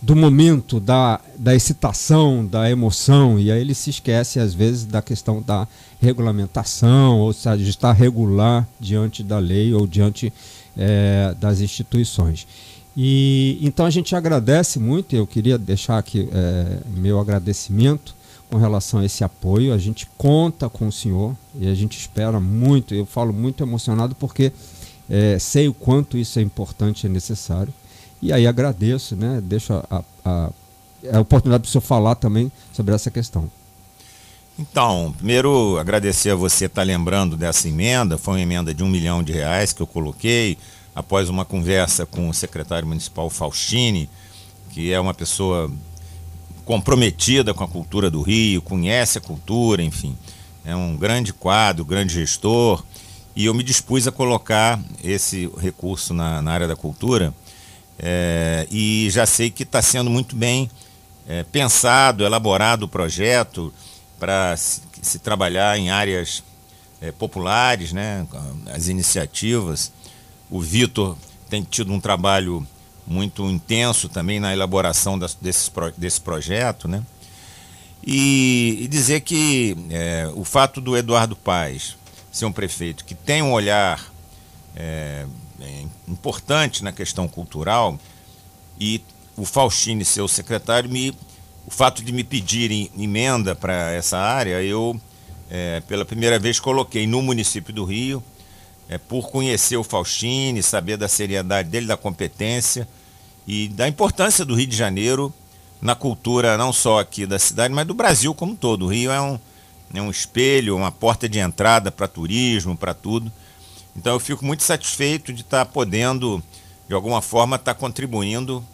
do 0.01 0.15
momento 0.15 0.79
da, 0.79 1.19
da 1.37 1.53
excitação, 1.53 2.45
da 2.45 2.69
emoção, 2.69 3.37
e 3.37 3.51
aí 3.51 3.59
ele 3.59 3.75
se 3.75 3.89
esquece 3.89 4.39
às 4.39 4.53
vezes 4.53 4.85
da 4.85 5.01
questão 5.01 5.41
da 5.41 5.67
regulamentação, 6.01 7.19
ou 7.19 7.33
seja, 7.33 7.57
de 7.57 7.69
estar 7.69 7.91
regular 7.91 8.67
diante 8.79 9.21
da 9.23 9.39
lei 9.39 9.73
ou 9.73 9.85
diante 9.85 10.31
é, 10.77 11.35
das 11.39 11.59
instituições. 11.59 12.47
E 12.95 13.57
então 13.61 13.85
a 13.85 13.89
gente 13.89 14.15
agradece 14.15 14.79
muito, 14.79 15.15
eu 15.15 15.27
queria 15.27 15.57
deixar 15.57 15.97
aqui 15.97 16.29
é, 16.31 16.79
meu 16.95 17.19
agradecimento 17.19 18.15
com 18.49 18.57
relação 18.57 18.99
a 18.99 19.05
esse 19.05 19.23
apoio. 19.23 19.73
A 19.73 19.77
gente 19.77 20.07
conta 20.17 20.67
com 20.69 20.87
o 20.87 20.91
senhor 20.91 21.35
e 21.59 21.67
a 21.67 21.75
gente 21.75 21.97
espera 21.97 22.39
muito. 22.39 22.95
Eu 22.95 23.05
falo 23.05 23.31
muito 23.31 23.63
emocionado 23.63 24.15
porque 24.15 24.51
é, 25.09 25.37
sei 25.39 25.67
o 25.67 25.73
quanto 25.73 26.17
isso 26.17 26.39
é 26.39 26.41
importante 26.41 27.05
e 27.05 27.09
necessário. 27.09 27.73
E 28.21 28.33
aí 28.33 28.45
agradeço, 28.45 29.15
né? 29.15 29.39
Deixo 29.41 29.73
a, 29.73 30.03
a, 30.25 30.49
a 31.13 31.19
oportunidade 31.19 31.63
para 31.63 31.69
o 31.69 31.71
senhor 31.71 31.81
falar 31.81 32.15
também 32.15 32.51
sobre 32.73 32.93
essa 32.93 33.09
questão. 33.09 33.49
Então, 34.57 35.13
primeiro 35.15 35.77
agradecer 35.77 36.31
a 36.31 36.35
você 36.35 36.65
estar 36.65 36.83
lembrando 36.83 37.37
dessa 37.37 37.69
emenda. 37.69 38.17
Foi 38.17 38.33
uma 38.33 38.41
emenda 38.41 38.73
de 38.73 38.83
um 38.83 38.89
milhão 38.89 39.23
de 39.23 39.31
reais 39.31 39.71
que 39.71 39.81
eu 39.81 39.87
coloquei 39.87 40.57
após 40.93 41.29
uma 41.29 41.45
conversa 41.45 42.05
com 42.05 42.27
o 42.27 42.33
secretário 42.33 42.85
municipal 42.85 43.29
Faustini, 43.29 44.09
que 44.71 44.91
é 44.91 44.99
uma 44.99 45.13
pessoa 45.13 45.71
comprometida 46.65 47.53
com 47.53 47.63
a 47.63 47.67
cultura 47.67 48.11
do 48.11 48.21
Rio, 48.21 48.61
conhece 48.61 49.17
a 49.17 49.21
cultura, 49.21 49.81
enfim. 49.81 50.15
É 50.65 50.75
um 50.75 50.97
grande 50.97 51.31
quadro, 51.31 51.85
grande 51.85 52.13
gestor. 52.13 52.83
E 53.35 53.45
eu 53.45 53.53
me 53.53 53.63
dispus 53.63 54.07
a 54.07 54.11
colocar 54.11 54.77
esse 55.01 55.49
recurso 55.57 56.13
na, 56.13 56.41
na 56.41 56.51
área 56.51 56.67
da 56.67 56.75
cultura 56.75 57.33
é, 57.99 58.65
e 58.71 59.09
já 59.11 59.25
sei 59.25 59.49
que 59.49 59.63
está 59.63 59.81
sendo 59.81 60.09
muito 60.09 60.35
bem 60.35 60.69
é, 61.27 61.43
pensado, 61.43 62.23
elaborado 62.23 62.83
o 62.83 62.87
projeto 62.87 63.73
para 64.17 64.55
se, 64.55 64.81
se, 65.01 65.19
trabalhar 65.19 65.77
em 65.77 65.89
áreas 65.89 66.41
é, 67.01 67.11
populares, 67.11 67.91
né, 67.91 68.25
as 68.73 68.87
iniciativas. 68.87 69.91
O 70.49 70.61
Vitor 70.61 71.17
tem 71.49 71.61
tido 71.61 71.91
um 71.91 71.99
trabalho 71.99 72.65
muito 73.05 73.49
intenso 73.49 74.07
também 74.07 74.39
na 74.39 74.53
elaboração 74.53 75.19
das, 75.19 75.35
desse, 75.35 75.69
desse 75.97 76.21
projeto, 76.21 76.87
né? 76.87 77.03
E, 78.05 78.77
e 78.81 78.87
dizer 78.87 79.21
que 79.21 79.75
é, 79.89 80.31
o 80.33 80.45
fato 80.45 80.79
do 80.79 80.95
Eduardo 80.95 81.35
Paes 81.35 81.97
ser 82.31 82.45
um 82.45 82.51
prefeito 82.51 83.03
que 83.03 83.13
tem 83.13 83.41
um 83.41 83.51
olhar 83.51 83.99
é, 85.61 85.85
importante 86.07 86.83
na 86.83 86.91
questão 86.91 87.27
cultural 87.27 87.97
e 88.79 89.01
o 89.35 89.45
Faustini 89.45 90.03
ser 90.03 90.21
o 90.21 90.27
secretário, 90.27 90.89
me, 90.89 91.11
o 91.65 91.71
fato 91.71 92.03
de 92.03 92.11
me 92.11 92.23
pedirem 92.23 92.89
emenda 92.97 93.55
para 93.55 93.91
essa 93.91 94.17
área, 94.17 94.61
eu, 94.61 94.99
é, 95.49 95.81
pela 95.81 96.05
primeira 96.05 96.37
vez, 96.37 96.59
coloquei 96.59 97.07
no 97.07 97.21
município 97.21 97.73
do 97.73 97.85
Rio, 97.85 98.23
é, 98.89 98.97
por 98.97 99.29
conhecer 99.29 99.77
o 99.77 99.83
Faustini, 99.83 100.63
saber 100.63 100.97
da 100.97 101.07
seriedade 101.07 101.69
dele, 101.69 101.85
da 101.85 101.95
competência 101.95 102.87
e 103.47 103.67
da 103.69 103.87
importância 103.87 104.43
do 104.43 104.55
Rio 104.55 104.67
de 104.67 104.75
Janeiro 104.75 105.33
na 105.81 105.95
cultura, 105.95 106.57
não 106.57 106.73
só 106.73 106.99
aqui 106.99 107.25
da 107.25 107.39
cidade, 107.39 107.73
mas 107.73 107.87
do 107.87 107.93
Brasil 107.93 108.33
como 108.33 108.53
um 108.53 108.55
todo. 108.55 108.85
O 108.85 108.87
Rio 108.89 109.11
é 109.11 109.21
um, 109.21 109.39
é 109.93 110.01
um 110.01 110.09
espelho, 110.09 110.75
uma 110.75 110.91
porta 110.91 111.29
de 111.29 111.39
entrada 111.39 111.91
para 111.91 112.07
turismo, 112.07 112.75
para 112.75 112.93
tudo. 112.93 113.31
Então 113.99 114.13
eu 114.13 114.19
fico 114.19 114.45
muito 114.45 114.63
satisfeito 114.63 115.33
de 115.33 115.41
estar 115.41 115.65
tá 115.65 115.71
podendo, 115.71 116.41
de 116.87 116.93
alguma 116.93 117.21
forma, 117.21 117.57
estar 117.57 117.73
tá 117.73 117.79
contribuindo 117.79 118.65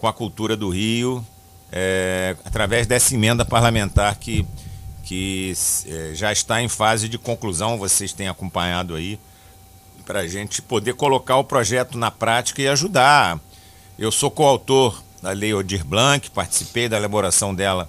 com 0.00 0.08
a 0.08 0.12
cultura 0.12 0.56
do 0.56 0.70
Rio 0.70 1.24
é, 1.70 2.34
através 2.44 2.84
dessa 2.84 3.14
emenda 3.14 3.44
parlamentar 3.44 4.16
que, 4.16 4.44
que 5.04 5.54
é, 5.86 6.10
já 6.14 6.32
está 6.32 6.60
em 6.60 6.68
fase 6.68 7.08
de 7.08 7.16
conclusão, 7.16 7.78
vocês 7.78 8.12
têm 8.12 8.26
acompanhado 8.26 8.96
aí, 8.96 9.20
para 10.04 10.18
a 10.18 10.26
gente 10.26 10.60
poder 10.60 10.94
colocar 10.94 11.36
o 11.36 11.44
projeto 11.44 11.96
na 11.96 12.10
prática 12.10 12.60
e 12.60 12.66
ajudar. 12.66 13.38
Eu 13.96 14.10
sou 14.10 14.32
coautor 14.32 15.00
da 15.22 15.30
Lei 15.30 15.54
Odir 15.54 15.84
Blanc, 15.84 16.28
participei 16.32 16.88
da 16.88 16.96
elaboração 16.96 17.54
dela 17.54 17.88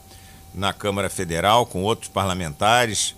na 0.54 0.72
Câmara 0.72 1.10
Federal 1.10 1.66
com 1.66 1.82
outros 1.82 2.08
parlamentares. 2.08 3.16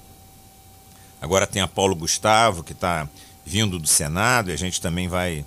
Agora 1.22 1.46
tem 1.46 1.62
a 1.62 1.68
Paulo 1.68 1.94
Gustavo, 1.94 2.64
que 2.64 2.72
está 2.72 3.10
vindo 3.46 3.78
do 3.78 3.88
Senado, 3.88 4.50
e 4.50 4.54
a 4.54 4.58
gente 4.58 4.82
também 4.82 5.08
vai. 5.08 5.46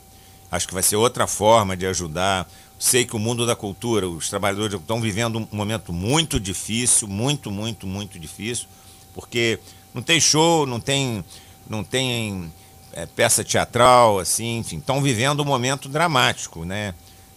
Acho 0.51 0.69
que 0.69 0.73
vai 0.73 0.83
ser 0.83 0.97
outra 0.97 1.27
forma 1.27 1.77
de 1.77 1.87
ajudar. 1.87 2.49
Sei 2.79 3.05
que 3.05 3.17
o 3.17 3.19
mundo 3.19 3.45
da 3.45 3.57
cultura, 3.57 4.09
os 4.09 4.31
trabalhadores 4.31 4.81
estão 4.81 5.01
vivendo 5.01 5.39
um 5.39 5.49
momento 5.51 5.93
muito 5.93 6.39
difícil, 6.39 7.09
muito, 7.09 7.51
muito, 7.51 7.87
muito 7.87 8.19
difícil, 8.21 8.69
porque 9.13 9.59
não 9.93 10.01
tem 10.01 10.21
show, 10.21 10.65
não 10.65 10.79
tem, 10.79 11.25
não 11.69 11.83
tem 11.83 12.53
é, 12.93 13.05
peça 13.05 13.43
teatral, 13.43 14.21
assim, 14.21 14.59
enfim, 14.59 14.79
estão 14.79 15.03
vivendo 15.03 15.41
um 15.41 15.45
momento 15.45 15.89
dramático, 15.89 16.65
né? 16.65 16.95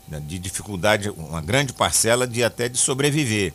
De 0.07 0.37
dificuldade, 0.37 1.09
uma 1.09 1.41
grande 1.41 1.73
parcela 1.73 2.27
de 2.27 2.43
até 2.43 2.69
de 2.69 2.77
sobreviver. 2.77 3.53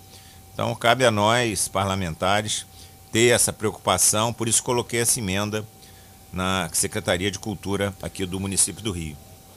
Então 0.52 0.74
cabe 0.74 1.04
a 1.04 1.10
nós, 1.10 1.68
parlamentares, 1.68 2.66
ter 3.12 3.34
essa 3.34 3.52
preocupação, 3.52 4.32
por 4.32 4.48
isso 4.48 4.62
coloquei 4.62 5.00
essa 5.00 5.20
emenda 5.20 5.64
na 6.36 6.68
Secretaria 6.72 7.30
de 7.30 7.38
Cultura 7.38 7.94
aqui 8.02 8.26
do 8.26 8.38
município 8.38 8.84
do 8.84 8.92
Rio. 8.92 9.16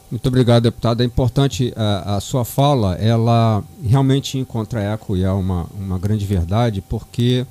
Muito 0.09 0.25
obrigado, 0.27 0.63
deputado. 0.63 1.01
É 1.01 1.05
importante 1.05 1.71
a, 1.75 2.15
a 2.15 2.19
sua 2.19 2.43
fala, 2.43 2.95
ela 2.95 3.63
realmente 3.85 4.39
encontra 4.39 4.81
eco 4.81 5.15
e 5.15 5.23
é 5.23 5.29
uma, 5.29 5.67
uma 5.77 5.99
grande 5.99 6.25
verdade, 6.25 6.81
porque 6.81 7.45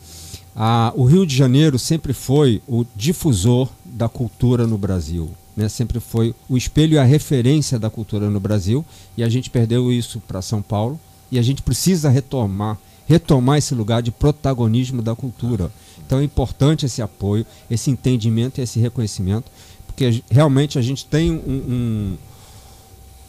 a, 0.56 0.92
o 0.96 1.04
Rio 1.04 1.24
de 1.24 1.36
Janeiro 1.36 1.78
sempre 1.78 2.12
foi 2.12 2.60
o 2.66 2.84
difusor 2.96 3.68
da 3.84 4.08
cultura 4.08 4.66
no 4.66 4.76
Brasil. 4.76 5.30
Né? 5.56 5.68
Sempre 5.68 6.00
foi 6.00 6.34
o 6.48 6.56
espelho 6.56 6.94
e 6.94 6.98
a 6.98 7.04
referência 7.04 7.78
da 7.78 7.88
cultura 7.88 8.28
no 8.28 8.40
Brasil, 8.40 8.84
e 9.16 9.22
a 9.22 9.28
gente 9.28 9.50
perdeu 9.50 9.92
isso 9.92 10.20
para 10.26 10.42
São 10.42 10.60
Paulo, 10.60 10.98
e 11.30 11.38
a 11.38 11.42
gente 11.42 11.62
precisa 11.62 12.08
retomar, 12.08 12.76
retomar 13.06 13.58
esse 13.58 13.74
lugar 13.74 14.02
de 14.02 14.10
protagonismo 14.10 15.00
da 15.00 15.14
cultura. 15.14 15.70
Então 16.06 16.18
é 16.20 16.24
importante 16.24 16.86
esse 16.86 17.02
apoio, 17.02 17.46
esse 17.70 17.90
entendimento 17.90 18.58
e 18.58 18.62
esse 18.62 18.78
reconhecimento, 18.78 19.50
porque 19.86 20.22
realmente 20.30 20.78
a 20.78 20.82
gente 20.82 21.04
tem 21.06 21.30
um, 21.32 21.36
um 21.36 22.16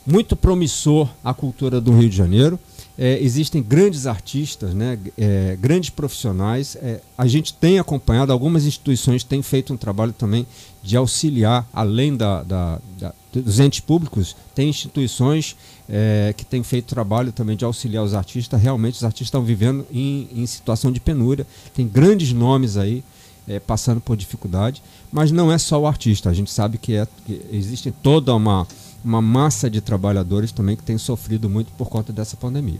muito 0.05 0.35
promissor 0.35 1.07
a 1.23 1.33
cultura 1.33 1.79
do 1.79 1.91
Rio 1.91 2.09
de 2.09 2.15
Janeiro. 2.15 2.59
É, 2.97 3.17
existem 3.21 3.63
grandes 3.63 4.05
artistas, 4.05 4.73
né, 4.73 4.99
é, 5.17 5.57
grandes 5.59 5.89
profissionais. 5.89 6.75
É, 6.81 6.99
a 7.17 7.27
gente 7.27 7.53
tem 7.53 7.79
acompanhado, 7.79 8.33
algumas 8.33 8.65
instituições 8.65 9.23
têm 9.23 9.41
feito 9.41 9.73
um 9.73 9.77
trabalho 9.77 10.11
também 10.11 10.45
de 10.83 10.97
auxiliar, 10.97 11.67
além 11.71 12.17
da, 12.17 12.43
da, 12.43 12.79
da 12.99 13.13
dos 13.31 13.59
entes 13.59 13.79
públicos, 13.79 14.35
tem 14.55 14.69
instituições 14.69 15.55
é, 15.89 16.33
que 16.37 16.45
têm 16.45 16.61
feito 16.63 16.85
trabalho 16.85 17.31
também 17.31 17.57
de 17.57 17.65
auxiliar 17.65 18.03
os 18.03 18.13
artistas. 18.13 18.61
Realmente, 18.61 18.95
os 18.95 19.03
artistas 19.03 19.27
estão 19.27 19.43
vivendo 19.43 19.85
em, 19.91 20.29
em 20.33 20.45
situação 20.45 20.91
de 20.91 20.99
penúria. 20.99 21.45
Tem 21.73 21.87
grandes 21.87 22.31
nomes 22.31 22.77
aí 22.77 23.03
é, 23.49 23.59
passando 23.59 23.99
por 23.99 24.15
dificuldade, 24.15 24.83
mas 25.11 25.31
não 25.31 25.51
é 25.51 25.57
só 25.57 25.81
o 25.81 25.87
artista, 25.87 26.29
a 26.29 26.33
gente 26.33 26.51
sabe 26.51 26.77
que, 26.77 26.93
é, 26.93 27.07
que 27.25 27.41
existe 27.51 27.91
toda 27.91 28.33
uma, 28.35 28.67
uma 29.03 29.21
massa 29.21 29.67
de 29.67 29.81
trabalhadores 29.81 30.51
também 30.51 30.75
que 30.75 30.83
tem 30.83 30.99
sofrido 30.99 31.49
muito 31.49 31.71
por 31.73 31.89
conta 31.89 32.13
dessa 32.13 32.37
pandemia. 32.37 32.79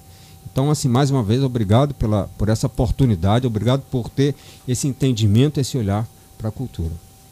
Então, 0.52 0.70
assim, 0.70 0.88
mais 0.88 1.10
uma 1.10 1.24
vez, 1.24 1.44
obrigado 1.44 1.94
pela, 1.96 2.30
por 2.38 2.50
essa 2.50 2.68
oportunidade, 2.68 3.48
obrigado 3.48 3.82
por 3.90 4.10
ter 4.10 4.36
esse 4.68 4.88
entendimento, 4.88 5.60
esse 5.60 5.78
olhar 5.78 6.08
para 6.38 6.50
a 6.50 6.52
cultura. 6.52 6.92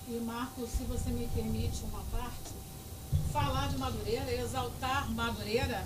E 0.10 0.20
Marcos, 0.20 0.70
se 0.70 0.84
você 0.84 1.10
me 1.12 1.28
permite 1.28 1.84
uma 1.92 2.02
parte, 2.12 2.52
falar 3.32 3.70
de 3.70 3.78
Madureira, 3.78 4.32
exaltar 4.34 5.10
Madureira, 5.12 5.84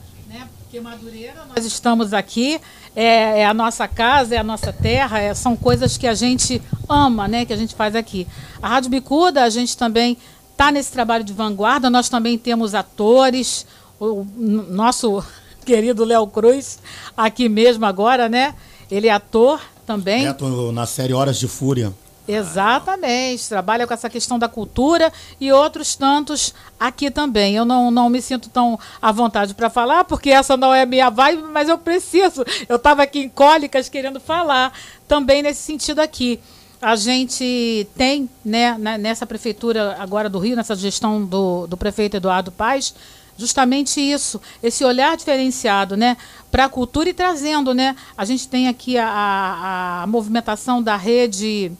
Porque 0.71 0.79
Madureira, 0.79 1.45
nós 1.53 1.65
estamos 1.65 2.13
aqui, 2.13 2.57
é, 2.95 3.41
é 3.41 3.45
a 3.45 3.53
nossa 3.53 3.89
casa, 3.89 4.35
é 4.35 4.37
a 4.37 4.43
nossa 4.43 4.71
terra, 4.71 5.19
é, 5.19 5.33
são 5.33 5.53
coisas 5.53 5.97
que 5.97 6.07
a 6.07 6.13
gente 6.13 6.61
ama, 6.87 7.27
né? 7.27 7.43
Que 7.43 7.51
a 7.51 7.57
gente 7.57 7.75
faz 7.75 7.93
aqui. 7.93 8.25
A 8.61 8.69
Rádio 8.69 8.89
Bicuda, 8.89 9.43
a 9.43 9.49
gente 9.49 9.75
também 9.75 10.17
está 10.49 10.71
nesse 10.71 10.89
trabalho 10.89 11.25
de 11.25 11.33
vanguarda, 11.33 11.89
nós 11.89 12.07
também 12.07 12.37
temos 12.37 12.73
atores, 12.73 13.67
o, 13.99 14.21
o 14.21 14.27
nosso 14.69 15.21
querido 15.65 16.05
Léo 16.05 16.25
Cruz, 16.27 16.79
aqui 17.17 17.49
mesmo 17.49 17.85
agora, 17.85 18.29
né? 18.29 18.55
Ele 18.89 19.07
é 19.07 19.11
ator 19.11 19.59
também. 19.85 20.23
Neto 20.23 20.71
na 20.71 20.85
série 20.85 21.11
Horas 21.11 21.37
de 21.37 21.49
Fúria. 21.49 21.93
Exatamente, 22.27 23.49
trabalha 23.49 23.87
com 23.87 23.93
essa 23.93 24.09
questão 24.09 24.37
da 24.37 24.47
cultura 24.47 25.11
e 25.39 25.51
outros 25.51 25.95
tantos 25.95 26.53
aqui 26.79 27.09
também. 27.09 27.55
Eu 27.55 27.65
não, 27.65 27.89
não 27.89 28.09
me 28.09 28.21
sinto 28.21 28.47
tão 28.47 28.79
à 29.01 29.11
vontade 29.11 29.55
para 29.55 29.69
falar, 29.69 30.03
porque 30.03 30.29
essa 30.29 30.55
não 30.55 30.73
é 30.73 30.85
minha 30.85 31.09
vibe, 31.09 31.43
mas 31.43 31.67
eu 31.67 31.77
preciso. 31.77 32.45
Eu 32.69 32.75
estava 32.75 33.03
aqui 33.03 33.19
em 33.19 33.29
cólicas 33.29 33.89
querendo 33.89 34.19
falar 34.19 34.71
também 35.07 35.41
nesse 35.41 35.63
sentido 35.63 35.99
aqui. 35.99 36.39
A 36.79 36.95
gente 36.95 37.87
tem, 37.95 38.29
né, 38.45 38.75
nessa 38.99 39.25
prefeitura 39.25 39.95
agora 39.99 40.29
do 40.29 40.39
Rio, 40.39 40.55
nessa 40.55 40.75
gestão 40.75 41.23
do, 41.23 41.67
do 41.67 41.77
prefeito 41.77 42.17
Eduardo 42.17 42.51
Paes, 42.51 42.93
justamente 43.37 43.99
isso, 43.99 44.41
esse 44.61 44.83
olhar 44.83 45.15
diferenciado, 45.17 45.95
né, 45.95 46.17
para 46.51 46.65
a 46.65 46.69
cultura 46.69 47.09
e 47.09 47.13
trazendo, 47.13 47.73
né, 47.73 47.95
a 48.17 48.25
gente 48.25 48.47
tem 48.47 48.67
aqui 48.67 48.97
a, 48.97 49.07
a, 49.07 50.03
a 50.03 50.07
movimentação 50.07 50.81
da 50.81 50.95
rede 50.95 51.71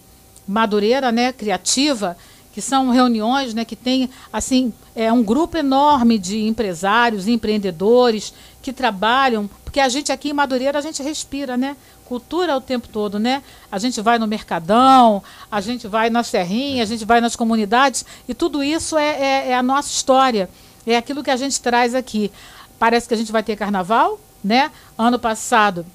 Madureira, 0.52 1.11
né, 1.11 1.32
criativa, 1.32 2.18
que 2.53 2.61
são 2.61 2.90
reuniões, 2.90 3.53
né, 3.53 3.64
que 3.64 3.76
tem 3.76 4.10
assim 4.32 4.73
é 4.94 5.11
um 5.11 5.23
grupo 5.23 5.57
enorme 5.57 6.19
de 6.19 6.45
empresários, 6.45 7.28
empreendedores 7.28 8.34
que 8.61 8.73
trabalham, 8.73 9.49
porque 9.64 9.80
a 9.80 9.88
gente 9.88 10.11
aqui 10.11 10.30
em 10.30 10.34
Madureira 10.34 10.78
a 10.78 10.82
gente 10.82 11.02
respira, 11.02 11.56
né, 11.56 11.78
cultura 12.06 12.57
o 12.57 12.61
tempo 12.61 12.90
todo, 12.90 13.18
né? 13.18 13.41
A 13.72 13.80
gente 13.80 14.02
vai 14.02 14.19
no 14.19 14.28
mercadão, 14.28 15.23
a 15.49 15.61
gente 15.61 15.88
vai 15.88 16.10
na 16.10 16.23
serrinha, 16.23 16.84
a 16.84 16.86
gente 16.86 17.06
vai 17.06 17.22
nas 17.22 17.38
comunidades 17.38 18.06
e 18.28 18.34
tudo 18.34 18.61
isso 18.61 18.98
é, 18.98 19.07
é, 19.07 19.49
é 19.52 19.56
a 19.56 19.64
nossa 19.64 19.90
história. 19.90 20.49
É 20.86 20.98
aquilo 20.98 21.23
que 21.23 21.32
a 21.32 21.38
gente 21.38 21.61
traz 21.61 21.95
aqui. 21.95 22.30
Parece 22.78 23.07
que 23.07 23.14
a 23.14 23.18
gente 23.18 23.32
vai 23.32 23.44
ter 23.44 23.56
carnaval, 23.56 24.19
né? 24.44 24.72
Ano 24.98 25.18
passado 25.18 25.86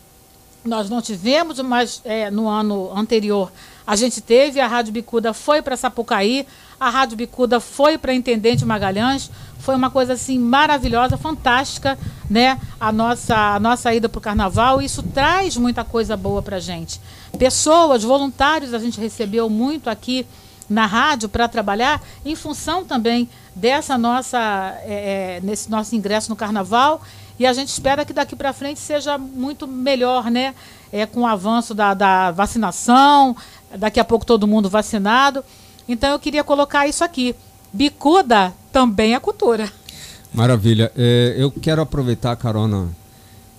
nós 0.64 0.90
não 0.90 1.00
tivemos, 1.00 1.60
mas 1.60 2.00
é, 2.04 2.30
no 2.30 2.48
ano 2.48 2.90
anterior 2.96 3.52
a 3.86 3.94
gente 3.96 4.20
teve. 4.20 4.60
A 4.60 4.66
Rádio 4.66 4.92
Bicuda 4.92 5.32
foi 5.32 5.62
para 5.62 5.76
Sapucaí, 5.76 6.46
a 6.78 6.90
Rádio 6.90 7.16
Bicuda 7.16 7.60
foi 7.60 7.96
para 7.96 8.12
Intendente 8.12 8.64
Magalhães. 8.64 9.30
Foi 9.58 9.74
uma 9.74 9.90
coisa 9.90 10.12
assim 10.12 10.38
maravilhosa, 10.38 11.16
fantástica, 11.16 11.98
né? 12.28 12.60
A 12.78 12.92
nossa, 12.92 13.54
a 13.54 13.60
nossa 13.60 13.94
ida 13.94 14.08
para 14.08 14.18
o 14.18 14.22
carnaval. 14.22 14.82
Isso 14.82 15.02
traz 15.02 15.56
muita 15.56 15.84
coisa 15.84 16.16
boa 16.16 16.42
para 16.42 16.58
gente. 16.60 17.00
Pessoas, 17.38 18.02
voluntários, 18.02 18.74
a 18.74 18.78
gente 18.78 19.00
recebeu 19.00 19.48
muito 19.48 19.88
aqui 19.88 20.26
na 20.68 20.84
rádio 20.84 21.28
para 21.28 21.46
trabalhar 21.46 22.02
em 22.24 22.34
função 22.34 22.84
também 22.84 23.28
dessa 23.54 23.96
nossa 23.96 24.38
é, 24.82 25.36
é, 25.36 25.40
nesse 25.40 25.70
nosso 25.70 25.94
ingresso 25.94 26.28
no 26.28 26.34
carnaval 26.34 27.00
e 27.38 27.46
a 27.46 27.52
gente 27.52 27.68
espera 27.68 28.04
que 28.04 28.12
daqui 28.12 28.34
para 28.34 28.52
frente 28.52 28.80
seja 28.80 29.18
muito 29.18 29.66
melhor, 29.66 30.30
né? 30.30 30.54
É, 30.92 31.04
com 31.04 31.20
o 31.20 31.26
avanço 31.26 31.74
da, 31.74 31.92
da 31.92 32.30
vacinação, 32.30 33.36
daqui 33.76 34.00
a 34.00 34.04
pouco 34.04 34.24
todo 34.24 34.46
mundo 34.46 34.68
vacinado. 34.68 35.44
Então 35.88 36.10
eu 36.10 36.18
queria 36.18 36.42
colocar 36.42 36.86
isso 36.86 37.04
aqui. 37.04 37.34
Bicuda 37.72 38.52
também 38.72 39.14
é 39.14 39.20
cultura. 39.20 39.70
Maravilha. 40.32 40.92
É, 40.96 41.34
eu 41.38 41.50
quero 41.50 41.80
aproveitar 41.80 42.36
carona 42.36 42.88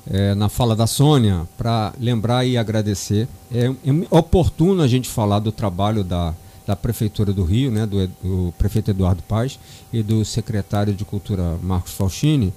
é, 0.09 0.35
na 0.35 0.49
fala 0.49 0.75
da 0.75 0.87
Sônia 0.87 1.47
para 1.57 1.93
lembrar 1.99 2.45
e 2.45 2.57
agradecer. 2.57 3.27
É, 3.51 3.65
é, 3.65 3.73
oportuno 4.09 4.81
a 4.81 4.87
gente 4.87 5.09
falar 5.09 5.39
do 5.39 5.51
trabalho 5.51 6.03
da, 6.03 6.33
da 6.65 6.75
Prefeitura 6.75 7.33
do 7.33 7.43
Rio, 7.43 7.71
né, 7.71 7.85
do, 7.85 8.07
do 8.23 8.53
prefeito 8.57 8.91
Eduardo 8.91 9.23
Paz 9.23 9.59
e 9.91 10.03
do 10.03 10.23
secretário 10.23 10.93
de 10.93 11.05
Cultura 11.05 11.57
Marcos 11.61 11.93
Faustini, 11.93 12.53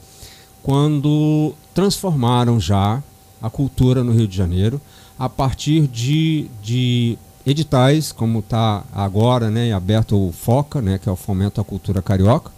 quando 0.62 1.55
transformaram 1.74 2.61
já 2.61 3.03
a 3.41 3.49
cultura 3.49 4.05
no 4.05 4.12
Rio 4.12 4.28
de 4.28 4.37
Janeiro 4.37 4.81
a 5.19 5.28
partir 5.28 5.87
de, 5.87 6.47
de 6.62 7.19
editais, 7.47 8.12
como 8.12 8.41
está 8.41 8.85
agora 8.93 9.51
né, 9.51 9.73
aberto 9.73 10.17
o 10.17 10.33
FOCA, 10.33 10.81
né, 10.81 10.99
que 10.99 11.09
é 11.09 11.12
o 11.12 11.17
Fomento 11.17 11.61
à 11.61 11.65
Cultura 11.65 12.03
Carioca, 12.03 12.51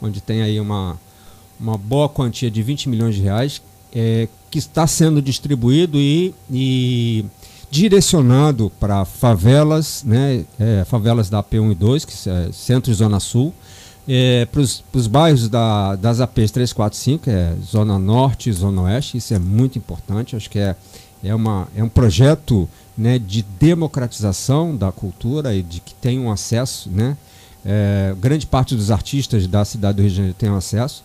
onde 0.00 0.20
tem 0.20 0.42
aí 0.42 0.60
uma, 0.60 0.98
uma 1.58 1.76
boa 1.76 2.08
quantia 2.08 2.50
de 2.50 2.62
20 2.62 2.88
milhões 2.88 3.14
de 3.14 3.22
reais 3.22 3.60
é, 3.92 4.28
que 4.50 4.58
está 4.58 4.86
sendo 4.86 5.20
distribuído 5.20 5.98
e, 5.98 6.34
e 6.50 7.24
direcionado 7.70 8.70
para 8.78 9.04
favelas, 9.04 10.02
né, 10.04 10.44
é, 10.58 10.84
favelas 10.84 11.28
da 11.28 11.42
P1 11.42 11.72
e 11.72 11.74
2, 11.74 12.04
que 12.04 12.28
é 12.28 12.52
Centro 12.52 12.90
e 12.90 12.94
Zona 12.94 13.20
Sul, 13.20 13.52
é, 14.06 14.46
para 14.46 14.60
os 14.60 15.06
bairros 15.06 15.50
da, 15.50 15.94
das 15.94 16.20
APs 16.20 16.50
3, 16.50 16.72
4, 16.72 16.98
5, 16.98 17.28
é 17.28 17.54
Zona 17.62 17.98
Norte 17.98 18.48
e 18.48 18.52
Zona 18.52 18.82
Oeste, 18.82 19.18
isso 19.18 19.34
é 19.34 19.38
muito 19.38 19.76
importante, 19.76 20.34
acho 20.34 20.48
que 20.48 20.58
é, 20.58 20.74
é, 21.22 21.34
uma, 21.34 21.68
é 21.76 21.82
um 21.82 21.90
projeto 21.90 22.66
né, 22.98 23.16
de 23.16 23.42
democratização 23.60 24.76
da 24.76 24.90
cultura 24.90 25.54
e 25.54 25.62
de 25.62 25.78
que 25.78 25.94
tenham 25.94 26.32
acesso, 26.32 26.90
né, 26.90 27.16
é, 27.64 28.12
grande 28.18 28.44
parte 28.44 28.74
dos 28.74 28.90
artistas 28.90 29.46
da 29.46 29.64
cidade 29.64 29.96
do 29.96 30.02
Rio 30.02 30.10
de 30.10 30.16
Janeiro 30.16 30.36
tem 30.36 30.48
acesso, 30.48 31.04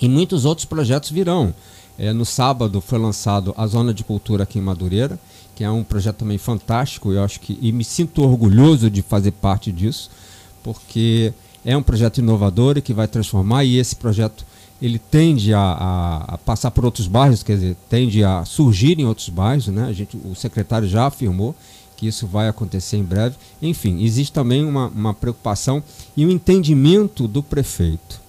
e 0.00 0.08
muitos 0.08 0.46
outros 0.46 0.64
projetos 0.64 1.10
virão. 1.10 1.54
É, 1.98 2.14
no 2.14 2.24
sábado 2.24 2.80
foi 2.80 2.98
lançado 2.98 3.52
a 3.54 3.66
Zona 3.66 3.92
de 3.92 4.02
Cultura 4.02 4.44
aqui 4.44 4.58
em 4.58 4.62
Madureira, 4.62 5.18
que 5.54 5.62
é 5.62 5.70
um 5.70 5.84
projeto 5.84 6.16
também 6.16 6.38
fantástico, 6.38 7.12
eu 7.12 7.22
acho 7.22 7.38
que, 7.38 7.58
e 7.60 7.70
me 7.70 7.84
sinto 7.84 8.22
orgulhoso 8.22 8.88
de 8.88 9.02
fazer 9.02 9.32
parte 9.32 9.70
disso, 9.70 10.10
porque 10.62 11.34
é 11.62 11.76
um 11.76 11.82
projeto 11.82 12.18
inovador 12.18 12.78
e 12.78 12.82
que 12.82 12.94
vai 12.94 13.06
transformar 13.06 13.64
e 13.64 13.76
esse 13.76 13.94
projeto 13.94 14.46
ele 14.80 14.98
tende 14.98 15.52
a, 15.52 15.60
a, 15.60 16.34
a, 16.34 16.38
passar 16.38 16.70
por 16.70 16.84
outros 16.84 17.06
bairros, 17.06 17.42
quer 17.42 17.54
dizer, 17.54 17.76
tende 17.88 18.24
a 18.24 18.44
surgir 18.44 18.98
em 18.98 19.04
outros 19.04 19.28
bairros, 19.28 19.68
né? 19.68 19.84
A 19.84 19.92
gente, 19.92 20.16
o 20.16 20.34
secretário 20.34 20.88
já 20.88 21.06
afirmou 21.06 21.54
que 21.96 22.06
isso 22.06 22.26
vai 22.26 22.48
acontecer 22.48 22.96
em 22.96 23.04
breve. 23.04 23.36
Enfim, 23.60 24.02
existe 24.02 24.32
também 24.32 24.64
uma, 24.64 24.88
uma 24.88 25.12
preocupação 25.12 25.82
e 26.16 26.24
um 26.24 26.30
entendimento 26.30 27.28
do 27.28 27.42
prefeito 27.42 28.20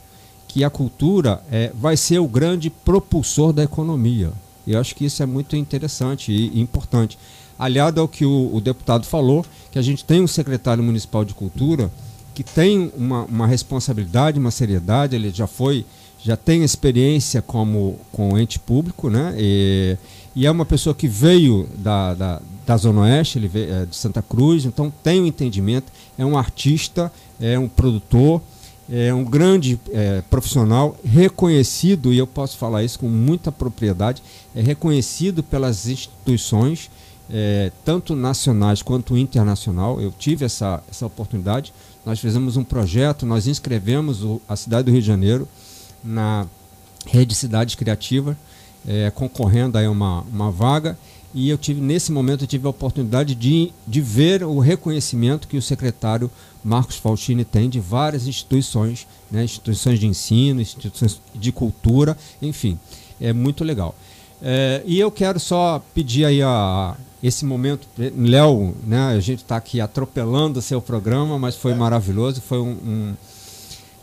que 0.48 0.66
a 0.66 0.70
cultura 0.70 1.42
é, 1.50 1.72
vai 1.74 1.96
ser 1.96 2.20
o 2.20 2.28
grande 2.28 2.70
propulsor 2.70 3.54
da 3.54 3.64
economia. 3.64 4.34
Eu 4.68 4.80
acho 4.80 4.94
que 4.94 5.06
isso 5.06 5.24
é 5.24 5.26
muito 5.26 5.56
interessante 5.56 6.34
e, 6.34 6.50
e 6.50 6.60
importante. 6.60 7.18
Aliado 7.58 8.02
ao 8.02 8.08
que 8.08 8.26
o, 8.26 8.54
o 8.54 8.60
deputado 8.60 9.06
falou, 9.06 9.46
que 9.72 9.80
a 9.80 9.82
gente 9.82 10.04
tem 10.04 10.22
um 10.22 10.28
secretário 10.28 10.84
municipal 10.84 11.24
de 11.24 11.34
cultura 11.34 11.90
que 12.34 12.44
tem 12.44 12.92
uma, 12.98 13.24
uma 13.26 13.48
responsabilidade, 13.48 14.40
uma 14.40 14.52
seriedade, 14.52 15.16
ele 15.16 15.32
já 15.32 15.48
foi, 15.48 15.86
já 16.24 16.38
tem 16.38 16.64
experiência 16.64 17.42
como 17.42 18.00
com 18.12 18.38
ente 18.38 18.60
público, 18.60 19.10
né? 19.10 19.34
E, 19.38 19.98
e 20.36 20.46
é 20.46 20.52
uma 20.52 20.66
pessoa 20.66 20.94
que 20.94 21.08
veio 21.08 21.68
da, 21.78 22.14
da, 22.14 22.42
da 22.66 22.78
Zona 22.78 23.02
Oeste, 23.02 23.38
ele 23.38 23.48
veio 23.48 23.74
é, 23.74 23.86
de 23.86 23.96
Santa 23.96 24.22
Cruz, 24.22 24.66
então 24.66 24.92
tem 25.04 25.22
um 25.22 25.26
entendimento, 25.26 25.92
é 26.18 26.26
um 26.26 26.38
artista, 26.38 27.12
é 27.40 27.58
um 27.58 27.68
produtor, 27.68 28.42
é 28.90 29.14
um 29.14 29.24
grande 29.24 29.80
é, 29.92 30.22
profissional, 30.30 30.96
reconhecido, 31.04 32.14
e 32.14 32.18
eu 32.18 32.28
posso 32.28 32.58
falar 32.58 32.84
isso 32.84 33.00
com 33.00 33.08
muita 33.08 33.52
propriedade, 33.52 34.22
é 34.56 34.62
reconhecido 34.62 35.42
pelas 35.42 35.88
instituições, 35.88 36.90
é, 37.34 37.72
tanto 37.84 38.16
nacionais 38.16 38.82
quanto 38.82 39.18
internacional. 39.18 40.02
Eu 40.02 40.14
tive 40.18 40.46
essa, 40.46 40.84
essa 40.90 41.06
oportunidade 41.06 41.74
nós 42.06 42.20
fizemos 42.20 42.58
um 42.58 42.64
projeto, 42.64 43.26
nós 43.26 43.48
inscrevemos 43.48 44.24
o, 44.24 44.42
a 44.48 44.56
cidade 44.56 44.86
do 44.86 44.92
Rio 44.92 45.02
de 45.02 45.08
Janeiro 45.08 45.48
na 46.04 46.48
rede 47.06 47.34
Cidades 47.36 47.76
Criativa, 47.76 48.38
é, 48.88 49.12
concorrendo 49.12 49.78
a 49.78 49.90
uma, 49.90 50.22
uma 50.22 50.52
vaga, 50.52 50.98
e 51.34 51.50
eu 51.50 51.58
tive, 51.58 51.80
nesse 51.80 52.12
momento, 52.12 52.44
eu 52.44 52.48
tive 52.48 52.68
a 52.68 52.70
oportunidade 52.70 53.36
de, 53.36 53.72
de 53.88 54.02
ver 54.02 54.44
o 54.44 54.60
reconhecimento 54.60 55.48
que 55.48 55.56
o 55.56 55.62
secretário 55.62 56.30
Marcos 56.64 56.98
Faustini 56.98 57.46
tem 57.46 57.70
de 57.70 57.80
várias 57.80 58.28
instituições, 58.28 59.08
né, 59.32 59.44
instituições 59.44 60.00
de 60.00 60.08
ensino, 60.08 60.62
instituições 60.62 61.22
de 61.34 61.52
cultura, 61.52 62.18
enfim, 62.42 62.78
é 63.20 63.32
muito 63.32 63.64
legal. 63.64 63.96
É, 64.42 64.82
e 64.86 65.00
eu 65.00 65.10
quero 65.10 65.40
só 65.40 65.82
pedir 65.94 66.26
aí 66.26 66.42
a, 66.42 66.96
esse 67.24 67.46
momento, 67.46 67.88
Léo, 67.98 68.76
né, 68.86 69.16
a 69.16 69.20
gente 69.20 69.40
está 69.40 69.56
aqui 69.56 69.80
atropelando 69.80 70.60
o 70.60 70.62
seu 70.62 70.82
programa, 70.82 71.40
mas 71.40 71.56
foi 71.56 71.74
maravilhoso, 71.74 72.42
foi 72.42 72.60
um, 72.60 72.72
um 72.72 73.14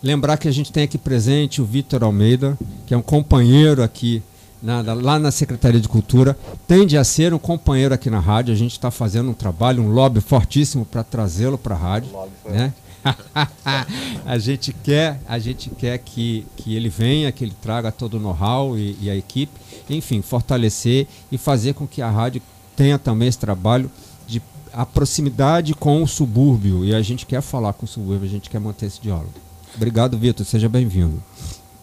lembrar 0.03 0.37
que 0.37 0.49
a 0.49 0.53
gente 0.53 0.73
tem 0.73 0.85
aqui 0.85 0.99
presente 0.99 1.61
o 1.61 1.65
Vitor 1.65 2.05
Almeida, 2.05 2.59
que 2.87 2.95
é 2.95 2.97
um 2.97 3.03
companheiro 3.03 3.83
aqui 3.83 4.23
na, 4.63 4.81
lá 4.81 5.19
na 5.19 5.31
Secretaria 5.31 5.81
de 5.81 5.89
Cultura, 5.89 6.37
tende 6.67 6.97
a 6.97 7.05
ser 7.05 7.33
um 7.33 7.39
companheiro 7.39 7.95
aqui 7.95 8.11
na 8.11 8.21
rádio. 8.21 8.53
A 8.53 8.57
gente 8.57 8.73
está 8.73 8.91
fazendo 8.91 9.31
um 9.31 9.35
trabalho, 9.35 9.83
um 9.83 9.91
lobby 9.91 10.21
fortíssimo 10.21 10.85
para 10.85 11.05
trazê-lo 11.05 11.57
para 11.57 11.75
a 11.75 11.79
rádio. 11.79 12.11
Né? 12.45 12.73
a 14.27 14.39
gente 14.39 14.73
quer, 14.73 15.21
a 15.29 15.39
gente 15.39 15.71
quer 15.71 15.99
que, 15.99 16.45
que 16.57 16.75
ele 16.75 16.89
venha, 16.89 17.31
que 17.31 17.45
ele 17.45 17.55
traga 17.63 17.93
todo 17.93 18.15
o 18.15 18.21
know-how 18.21 18.77
e, 18.77 18.97
e 19.01 19.11
a 19.11 19.17
equipe, 19.17 19.53
enfim, 19.89 20.21
fortalecer 20.21 21.07
e 21.31 21.39
fazer 21.39 21.75
com 21.75 21.87
que 21.87 22.03
a 22.03 22.11
rádio 22.11 22.43
tenha 22.77 22.99
também 22.99 23.29
esse 23.29 23.39
trabalho 23.39 23.91
de 24.27 24.43
a 24.73 24.85
proximidade 24.85 25.75
com 25.75 26.03
o 26.03 26.07
subúrbio 26.07 26.85
e 26.85 26.95
a 26.95 27.01
gente 27.01 27.25
quer 27.25 27.41
falar 27.41 27.73
com 27.73 27.87
o 27.87 27.89
subúrbio, 27.89 28.27
a 28.27 28.31
gente 28.31 28.51
quer 28.51 28.61
manter 28.61 28.87
esse 28.87 29.01
diálogo. 29.01 29.48
Obrigado, 29.79 30.19
Vitor, 30.19 30.45
seja 30.45 30.69
bem-vindo. 30.69 31.23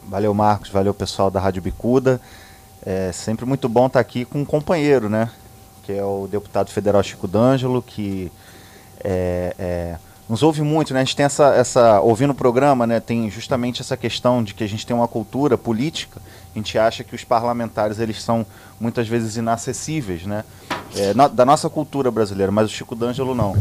Valeu, 0.06 0.34
Marcos, 0.34 0.70
valeu 0.70 0.94
pessoal 0.94 1.32
da 1.32 1.40
Rádio 1.40 1.62
Bicuda. 1.62 2.20
É 2.86 3.14
sempre 3.14 3.46
muito 3.46 3.70
bom 3.70 3.88
estar 3.88 4.02
aqui 4.02 4.26
com 4.26 4.42
um 4.42 4.46
companheiro, 4.46 5.10
né? 5.10 5.32
Que 5.84 5.94
é 5.94 6.04
o 6.04 6.28
deputado 6.30 6.70
federal 6.70 7.02
Chico 7.02 7.26
D'Angelo, 7.26 7.82
que 7.82 8.30
é, 9.02 9.56
é, 9.58 9.98
nos 10.28 10.42
ouve 10.42 10.62
muito, 10.62 10.94
né? 10.94 11.02
A 11.02 11.04
gente 11.04 11.16
tem 11.16 11.26
essa, 11.26 11.54
essa. 11.54 12.02
Ouvindo 12.02 12.32
o 12.32 12.36
programa, 12.36 12.88
né? 12.88 13.00
Tem 13.00 13.30
justamente 13.30 13.82
essa 13.82 13.96
questão 13.96 14.44
de 14.44 14.54
que 14.54 14.64
a 14.64 14.68
gente 14.68 14.86
tem 14.86 14.96
uma 14.96 15.08
cultura 15.08 15.58
política. 15.58 16.20
A 16.54 16.58
gente 16.58 16.78
acha 16.78 17.04
que 17.04 17.14
os 17.14 17.24
parlamentares 17.24 18.00
eles 18.00 18.22
são 18.22 18.46
muitas 18.80 19.08
vezes 19.08 19.38
inacessíveis, 19.38 20.26
né? 20.26 20.44
É, 20.96 21.14
na, 21.14 21.28
da 21.28 21.46
nossa 21.46 21.70
cultura 21.70 22.10
brasileira, 22.10 22.52
mas 22.52 22.72
o 22.72 22.74
Chico 22.74 22.96
D'Angelo 22.96 23.36
não. 23.36 23.56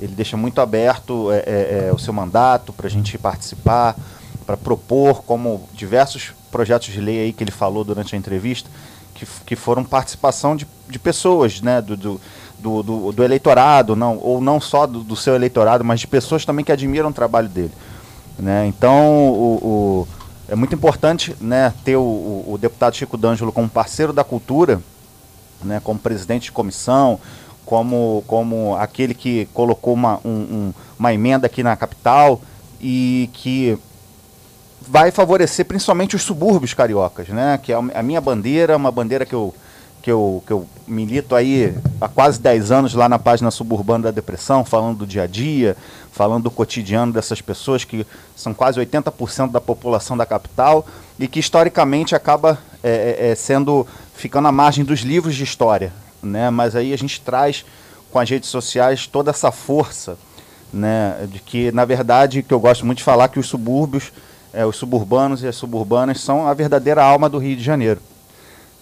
Ele 0.00 0.14
deixa 0.14 0.36
muito 0.36 0.60
aberto 0.60 1.30
é, 1.30 1.38
é, 1.38 1.88
é 1.88 1.92
o 1.92 1.98
seu 1.98 2.12
mandato 2.12 2.72
para 2.72 2.86
a 2.86 2.90
gente 2.90 3.16
participar, 3.16 3.96
para 4.44 4.56
propor, 4.56 5.22
como 5.22 5.68
diversos 5.72 6.32
projetos 6.50 6.88
de 6.88 7.00
lei 7.00 7.20
aí 7.20 7.32
que 7.32 7.44
ele 7.44 7.50
falou 7.50 7.84
durante 7.84 8.14
a 8.14 8.18
entrevista, 8.18 8.68
que, 9.14 9.26
que 9.44 9.56
foram 9.56 9.84
participação 9.84 10.56
de, 10.56 10.66
de 10.88 10.98
pessoas, 10.98 11.60
né? 11.60 11.82
do, 11.82 11.96
do 11.96 12.20
do, 12.58 12.82
do, 12.82 13.12
do, 13.12 13.24
eleitorado, 13.24 13.94
não, 13.94 14.18
ou 14.18 14.40
não 14.40 14.60
só 14.60 14.86
do, 14.86 15.00
do, 15.00 15.16
seu 15.16 15.34
eleitorado, 15.34 15.84
mas 15.84 16.00
de 16.00 16.06
pessoas 16.06 16.44
também 16.44 16.64
que 16.64 16.72
admiram 16.72 17.10
o 17.10 17.12
trabalho 17.12 17.48
dele. 17.48 17.72
Né? 18.38 18.66
Então, 18.66 19.28
o, 19.28 19.58
o 19.62 20.08
é 20.48 20.54
muito 20.54 20.74
importante 20.74 21.36
né, 21.40 21.74
ter 21.84 21.96
o, 21.96 22.00
o, 22.46 22.58
deputado 22.58 22.96
Chico 22.96 23.18
D'Angelo 23.18 23.52
como 23.52 23.68
parceiro 23.68 24.14
da 24.14 24.24
cultura, 24.24 24.80
né, 25.62 25.78
como 25.84 25.98
presidente 25.98 26.44
de 26.44 26.52
comissão, 26.52 27.20
como, 27.66 28.24
como 28.26 28.74
aquele 28.76 29.12
que 29.12 29.46
colocou 29.52 29.92
uma, 29.92 30.18
um, 30.24 30.30
um, 30.30 30.74
uma 30.98 31.12
emenda 31.12 31.46
aqui 31.46 31.62
na 31.62 31.76
capital 31.76 32.40
e 32.80 33.28
que 33.34 33.78
vai 34.80 35.10
favorecer 35.10 35.66
principalmente 35.66 36.16
os 36.16 36.22
subúrbios 36.22 36.72
cariocas, 36.72 37.28
né, 37.28 37.60
que 37.62 37.70
é 37.70 37.76
a 37.76 38.02
minha 38.02 38.20
bandeira, 38.20 38.74
uma 38.74 38.90
bandeira 38.90 39.26
que 39.26 39.34
eu 39.34 39.54
que 40.08 40.12
eu, 40.12 40.42
que 40.46 40.52
eu 40.54 40.66
milito 40.86 41.34
aí 41.34 41.76
há 42.00 42.08
quase 42.08 42.40
10 42.40 42.70
anos 42.72 42.94
lá 42.94 43.10
na 43.10 43.18
página 43.18 43.50
suburbana 43.50 44.04
da 44.04 44.10
depressão, 44.10 44.64
falando 44.64 45.00
do 45.00 45.06
dia 45.06 45.24
a 45.24 45.26
dia, 45.26 45.76
falando 46.10 46.44
do 46.44 46.50
cotidiano 46.50 47.12
dessas 47.12 47.42
pessoas 47.42 47.84
que 47.84 48.06
são 48.34 48.54
quase 48.54 48.80
80% 48.80 49.50
da 49.50 49.60
população 49.60 50.16
da 50.16 50.24
capital 50.24 50.86
e 51.18 51.28
que 51.28 51.38
historicamente 51.38 52.14
acaba 52.14 52.58
é, 52.82 53.18
é, 53.18 53.28
é, 53.28 53.34
sendo 53.34 53.86
ficando 54.14 54.48
à 54.48 54.52
margem 54.52 54.82
dos 54.82 55.00
livros 55.00 55.36
de 55.36 55.44
história, 55.44 55.92
né? 56.22 56.48
Mas 56.48 56.74
aí 56.74 56.94
a 56.94 56.96
gente 56.96 57.20
traz 57.20 57.66
com 58.10 58.18
as 58.18 58.30
redes 58.30 58.48
sociais 58.48 59.06
toda 59.06 59.30
essa 59.30 59.52
força, 59.52 60.16
né? 60.72 61.28
De 61.30 61.38
que 61.38 61.70
na 61.70 61.84
verdade 61.84 62.42
que 62.42 62.54
eu 62.54 62.60
gosto 62.60 62.86
muito 62.86 62.98
de 62.98 63.04
falar 63.04 63.28
que 63.28 63.38
os 63.38 63.46
subúrbios, 63.46 64.10
é, 64.54 64.64
os 64.64 64.76
suburbanos 64.76 65.42
e 65.42 65.46
as 65.46 65.56
suburbanas 65.56 66.18
são 66.22 66.48
a 66.48 66.54
verdadeira 66.54 67.04
alma 67.04 67.28
do 67.28 67.36
Rio 67.36 67.56
de 67.56 67.62
Janeiro. 67.62 68.00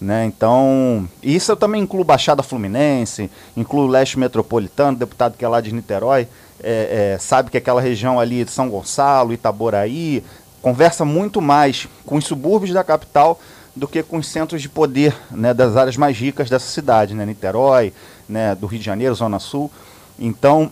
Né? 0.00 0.26
Então, 0.26 1.08
isso 1.22 1.50
eu 1.50 1.56
também 1.56 1.82
incluo 1.82 2.04
Baixada 2.04 2.42
Fluminense, 2.42 3.30
incluo 3.56 3.86
Leste 3.86 4.18
Metropolitano, 4.18 4.98
deputado 4.98 5.36
que 5.38 5.44
é 5.44 5.48
lá 5.48 5.60
de 5.60 5.72
Niterói, 5.72 6.28
é, 6.62 7.14
é, 7.14 7.18
sabe 7.18 7.50
que 7.50 7.56
aquela 7.56 7.80
região 7.80 8.20
ali 8.20 8.44
de 8.44 8.50
São 8.50 8.68
Gonçalo, 8.68 9.32
Itaboraí, 9.32 10.22
conversa 10.60 11.04
muito 11.04 11.40
mais 11.40 11.88
com 12.04 12.16
os 12.16 12.26
subúrbios 12.26 12.74
da 12.74 12.84
capital 12.84 13.40
do 13.74 13.86
que 13.86 14.02
com 14.02 14.18
os 14.18 14.26
centros 14.26 14.60
de 14.60 14.68
poder 14.68 15.14
né, 15.30 15.54
das 15.54 15.76
áreas 15.76 15.96
mais 15.96 16.16
ricas 16.16 16.50
dessa 16.50 16.66
cidade, 16.66 17.14
né, 17.14 17.24
Niterói, 17.24 17.92
né, 18.28 18.54
do 18.54 18.66
Rio 18.66 18.78
de 18.78 18.84
Janeiro, 18.84 19.14
Zona 19.14 19.38
Sul. 19.38 19.70
Então, 20.18 20.70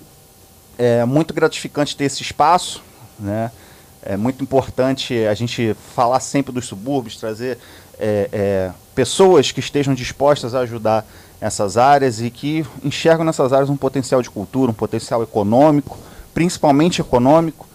é 0.79 1.05
muito 1.05 1.33
gratificante 1.33 1.97
ter 1.97 2.05
esse 2.05 2.23
espaço, 2.23 2.83
né? 3.19 3.51
É 4.03 4.17
muito 4.17 4.43
importante 4.43 5.15
a 5.25 5.33
gente 5.33 5.75
falar 5.95 6.21
sempre 6.21 6.53
dos 6.53 6.67
subúrbios, 6.67 7.17
trazer 7.17 7.59
é, 7.99 8.29
é, 8.33 8.71
pessoas 8.95 9.51
que 9.51 9.61
estejam 9.61 9.95
dispostas 9.95 10.55
a 10.55 10.61
ajudar 10.61 11.07
essas 11.41 11.77
áreas 11.77 12.21
e 12.21 12.31
que 12.31 12.65
enxergam 12.83 13.25
nessas 13.25 13.53
áreas 13.53 13.69
um 13.69 13.77
potencial 13.77 14.23
de 14.23 14.31
cultura, 14.31 14.71
um 14.71 14.75
potencial 14.75 15.23
econômico, 15.23 15.99
principalmente 16.33 17.01
econômico, 17.01 17.67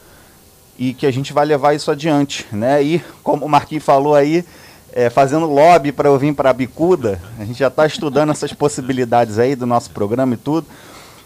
e 0.78 0.94
que 0.94 1.06
a 1.06 1.12
gente 1.12 1.34
vai 1.34 1.46
levar 1.46 1.74
isso 1.74 1.92
adiante. 1.92 2.48
Né? 2.52 2.82
E, 2.82 3.04
como 3.22 3.46
o 3.46 3.50
Marquinhos 3.50 3.84
falou 3.84 4.16
aí, 4.16 4.46
é, 4.94 5.10
fazendo 5.10 5.46
lobby 5.46 5.92
para 5.92 6.10
eu 6.10 6.18
vir 6.18 6.34
para 6.34 6.50
a 6.50 6.54
Bicuda, 6.54 7.22
a 7.38 7.46
gente 7.46 7.60
já 7.60 7.68
está 7.68 7.86
estudando 7.86 8.32
essas 8.32 8.54
possibilidades 8.54 9.38
aí 9.38 9.56
do 9.56 9.66
nosso 9.66 9.92
programa 9.92 10.34
e 10.34 10.38
tudo, 10.38 10.66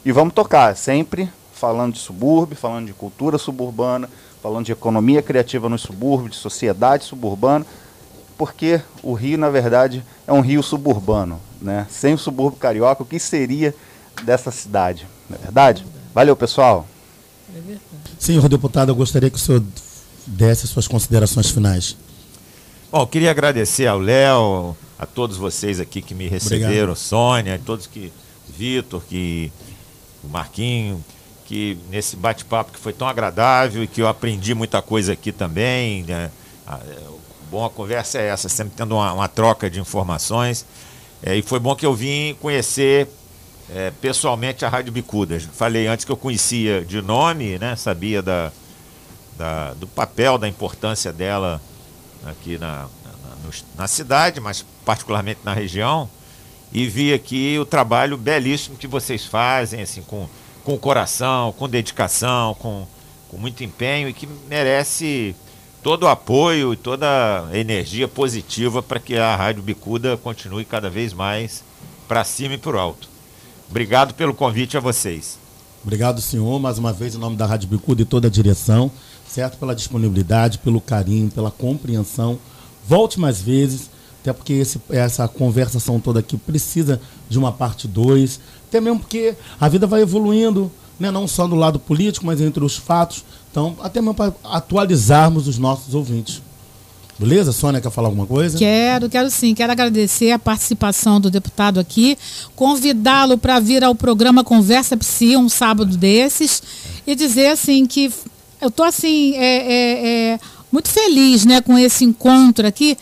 e 0.04 0.12
vamos 0.12 0.34
tocar, 0.34 0.76
sempre 0.76 1.30
falando 1.54 1.94
de 1.94 2.00
subúrbio, 2.00 2.58
falando 2.58 2.88
de 2.88 2.94
cultura 2.94 3.38
suburbana, 3.38 4.10
falando 4.42 4.66
de 4.66 4.74
economia 4.74 5.22
criativa 5.22 5.70
no 5.70 5.78
subúrbio, 5.78 6.30
de 6.30 6.36
sociedade 6.36 7.06
suburbana, 7.06 7.66
porque 8.38 8.82
o 9.02 9.14
Rio, 9.14 9.38
na 9.38 9.50
verdade, 9.50 10.04
é 10.28 10.34
um 10.34 10.42
rio 10.42 10.62
suburbano. 10.64 11.40
Né? 11.62 11.88
Sem 11.90 12.14
o 12.14 12.18
subúrbio 12.18 12.60
carioca, 12.60 13.04
o 13.04 13.06
que 13.06 13.20
seria 13.20 13.74
dessa 14.24 14.52
cidade? 14.52 15.08
Não 15.30 15.38
é 15.38 15.40
verdade? 15.40 15.86
Valeu, 16.14 16.36
pessoal. 16.36 16.88
Senhor 18.20 18.48
deputado, 18.50 18.90
eu 18.90 18.96
gostaria 18.96 19.30
que 19.30 19.38
o 19.38 19.40
senhor 19.40 19.64
desse 20.26 20.68
suas 20.68 20.88
considerações 20.88 21.50
finais. 21.50 21.96
Bom, 22.92 23.06
queria 23.08 23.32
agradecer 23.32 23.88
ao 23.88 24.00
Léo, 24.00 24.76
a 24.98 25.06
todos 25.06 25.38
vocês 25.38 25.80
aqui 25.80 26.02
que 26.02 26.14
me 26.14 26.28
receberam, 26.28 26.68
Obrigado. 26.68 26.96
Sônia, 26.96 27.56
a 27.56 27.60
todos 27.60 27.88
que. 27.88 28.12
Vitor, 28.48 29.02
que. 29.08 29.52
O 30.24 30.28
Marquinho, 30.28 31.04
que 31.46 31.78
nesse 31.90 32.16
bate-papo 32.16 32.72
que 32.72 32.80
foi 32.80 32.94
tão 32.94 33.08
agradável 33.08 33.84
e 33.84 33.88
que 33.88 34.02
eu 34.02 34.08
aprendi 34.08 34.54
muita 34.54 34.82
coisa 34.82 35.14
aqui 35.14 35.32
também. 35.32 36.04
Né? 36.04 36.32
Bom, 37.54 37.64
a 37.64 37.70
conversa 37.70 38.18
é 38.18 38.30
essa, 38.30 38.50
sempre 38.50 38.74
tendo 38.76 38.96
uma, 38.96 39.14
uma 39.14 39.28
troca 39.28 39.70
de 39.70 39.80
informações. 39.80 40.66
É, 41.22 41.36
e 41.36 41.44
foi 41.44 41.60
bom 41.60 41.76
que 41.76 41.86
eu 41.86 41.94
vim 41.94 42.34
conhecer 42.42 43.08
é, 43.70 43.92
pessoalmente 44.02 44.66
a 44.66 44.70
Rádio 44.70 44.92
Bicuda. 44.92 45.40
Falei 45.40 45.86
antes 45.86 46.04
que 46.04 46.12
eu 46.12 46.18
conhecia 46.18 46.84
de 46.84 47.00
nome, 47.00 47.60
né? 47.60 47.76
Sabia 47.76 48.24
da, 48.24 48.52
da 49.38 49.76
do 49.76 49.86
papel, 49.86 50.40
da 50.40 50.48
importância 50.48 51.14
dela 51.14 51.62
aqui 52.26 52.58
na, 52.58 52.88
na, 53.06 53.52
na, 53.78 53.88
cidade, 53.88 54.40
mas 54.40 54.66
particularmente 54.84 55.42
na 55.44 55.54
região. 55.54 56.10
E 56.72 56.88
vi 56.88 57.14
aqui 57.14 57.60
o 57.60 57.66
trabalho 57.66 58.18
belíssimo 58.18 58.78
que 58.78 58.88
vocês 58.88 59.28
fazem, 59.28 59.84
assim, 59.84 60.02
com, 60.02 60.28
com 60.64 60.76
coração, 60.76 61.52
com 61.52 61.70
dedicação, 61.70 62.56
com, 62.56 62.88
com 63.30 63.38
muito 63.38 63.64
empenho 63.64 64.10
e 64.10 64.14
que 64.14 64.28
merece 64.50 65.36
todo 65.84 66.04
o 66.04 66.08
apoio 66.08 66.74
e 66.74 66.78
toda 66.78 67.46
a 67.46 67.58
energia 67.58 68.08
positiva 68.08 68.82
para 68.82 69.02
que 69.02 69.18
a 69.18 69.36
Rádio 69.36 69.62
Bicuda 69.62 70.16
continue 70.16 70.64
cada 70.64 70.90
vez 70.90 71.12
mais 71.12 71.62
para 72.08 72.24
cima 72.24 72.54
e 72.54 72.58
para 72.58 72.78
o 72.78 72.80
alto. 72.80 73.10
Obrigado 73.70 74.14
pelo 74.14 74.34
convite 74.34 74.78
a 74.78 74.80
vocês. 74.80 75.38
Obrigado, 75.84 76.22
senhor, 76.22 76.58
mais 76.58 76.78
uma 76.78 76.94
vez, 76.94 77.16
em 77.16 77.18
nome 77.18 77.36
da 77.36 77.46
Rádio 77.46 77.68
Bicuda 77.68 78.02
e 78.02 78.06
toda 78.06 78.30
a 78.30 78.32
direção, 78.32 78.90
certo? 79.28 79.58
Pela 79.58 79.76
disponibilidade, 79.76 80.60
pelo 80.60 80.80
carinho, 80.80 81.30
pela 81.30 81.52
compreensão. 81.52 82.40
Volte 82.88 83.20
mais 83.20 83.42
vezes, 83.42 83.90
até 84.22 84.32
porque 84.32 84.54
esse, 84.54 84.80
essa 84.90 85.28
conversação 85.28 86.00
toda 86.00 86.22
aqui 86.22 86.38
precisa 86.38 87.02
de 87.28 87.38
uma 87.38 87.52
parte 87.52 87.90
2, 87.90 88.40
até 88.70 88.80
mesmo 88.80 89.02
porque 89.02 89.36
a 89.60 89.68
vida 89.68 89.86
vai 89.86 90.02
evoluindo, 90.02 90.72
né? 90.98 91.12
não 91.12 91.28
só 91.28 91.46
no 91.46 91.58
lado 91.58 91.78
político, 91.78 92.26
mas 92.26 92.40
entre 92.40 92.64
os 92.64 92.78
fatos. 92.78 93.26
Então, 93.54 93.78
até 93.84 94.02
mesmo 94.02 94.16
para 94.16 94.34
atualizarmos 94.44 95.48
os 95.48 95.60
nossos 95.60 95.94
ouvintes. 95.94 96.42
Beleza? 97.20 97.52
Sônia 97.52 97.80
quer 97.80 97.92
falar 97.92 98.08
alguma 98.08 98.26
coisa? 98.26 98.58
Quero, 98.58 99.08
quero 99.08 99.30
sim. 99.30 99.54
Quero 99.54 99.72
agradecer 99.72 100.32
a 100.32 100.40
participação 100.40 101.22
do 101.22 101.30
deputado 101.30 101.80
aqui, 101.80 102.18
convidá-lo 102.56 103.38
para 103.38 103.60
vir 103.60 103.84
ao 103.84 103.94
programa 103.94 104.44
Conversa 104.44 104.98
Psi 104.98 105.38
um 105.38 105.48
sábado 105.48 105.96
desses 105.96 106.64
e 107.06 107.14
dizer 107.14 107.50
assim 107.50 107.86
que 107.86 108.12
eu 108.60 108.70
estou 108.70 108.88
assim 108.88 109.36
é, 109.36 109.46
é, 109.46 110.08
é, 110.08 110.40
muito 110.72 110.90
feliz, 110.90 111.46
né, 111.46 111.62
com 111.62 111.78
esse 111.78 112.04
encontro 112.04 112.66
aqui 112.66 112.98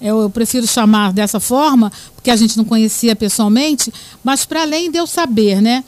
eu, 0.00 0.20
eu 0.20 0.30
prefiro 0.30 0.66
chamar 0.66 1.12
dessa 1.12 1.40
forma, 1.40 1.90
porque 2.14 2.30
a 2.30 2.36
gente 2.36 2.56
não 2.56 2.64
conhecia 2.64 3.16
pessoalmente, 3.16 3.92
mas 4.22 4.44
para 4.44 4.62
além 4.62 4.88
de 4.88 4.98
eu 4.98 5.06
saber, 5.06 5.60
né? 5.60 5.82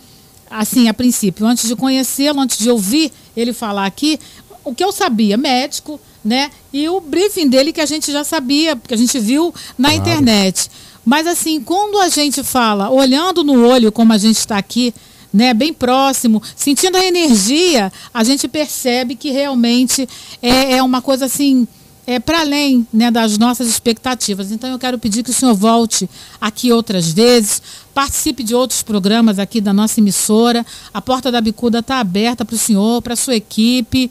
Assim, 0.51 0.89
a 0.89 0.95
princípio, 0.95 1.47
antes 1.47 1.69
de 1.69 1.77
conhecê-lo, 1.77 2.41
antes 2.41 2.59
de 2.59 2.71
ouvir 2.71 3.13
ele 3.41 3.53
falar 3.53 3.87
aqui, 3.87 4.19
o 4.65 4.75
que 4.75 4.83
eu 4.85 4.93
sabia, 4.93 5.37
médico, 5.37 6.01
né? 6.25 6.51
E 6.73 6.89
o 6.89 7.01
briefing 7.01 7.49
dele 7.49 7.73
que 7.73 7.81
a 7.81 7.87
gente 7.87 8.11
já 8.11 8.25
sabia, 8.25 8.77
porque 8.77 8.95
a 8.95 8.97
gente 8.97 9.19
viu 9.19 9.55
na 9.79 9.91
Claro. 9.91 10.03
internet. 10.03 10.71
Mas 11.05 11.27
assim, 11.27 11.61
quando 11.61 11.99
a 11.99 12.09
gente 12.09 12.43
fala, 12.43 12.91
olhando 12.91 13.43
no 13.43 13.67
olho, 13.67 13.91
como 13.91 14.13
a 14.13 14.19
gente 14.19 14.37
está 14.37 14.59
aqui, 14.59 14.93
né, 15.33 15.55
bem 15.55 15.73
próximo, 15.73 16.43
sentindo 16.57 16.97
a 16.97 17.05
energia, 17.05 17.93
a 18.13 18.25
gente 18.25 18.49
percebe 18.49 19.15
que 19.15 19.31
realmente 19.31 20.09
é, 20.43 20.77
é 20.77 20.83
uma 20.83 21.01
coisa 21.01 21.27
assim, 21.27 21.67
é 22.11 22.19
para 22.19 22.41
além 22.41 22.89
né, 22.91 23.11
das 23.11 23.37
nossas 23.37 23.69
expectativas. 23.69 24.51
Então 24.51 24.71
eu 24.71 24.79
quero 24.79 24.99
pedir 24.99 25.23
que 25.23 25.29
o 25.29 25.35
senhor 25.35 25.55
volte 25.55 26.09
aqui 26.41 26.73
outras 26.73 27.13
vezes, 27.13 27.61
participe 27.93 28.43
de 28.43 28.55
outros 28.55 28.83
programas 28.83 29.39
aqui 29.39 29.61
da 29.61 29.75
nossa 29.75 30.01
emissora. 30.01 30.65
A 30.95 31.03
porta 31.03 31.31
da 31.31 31.39
bicuda 31.39 31.81
está 31.81 32.01
aberta 32.01 32.47
para 32.47 32.55
o 32.55 32.59
senhor, 32.59 33.03
para 33.03 33.13
a 33.13 33.17
sua 33.17 33.37
equipe. 33.37 34.11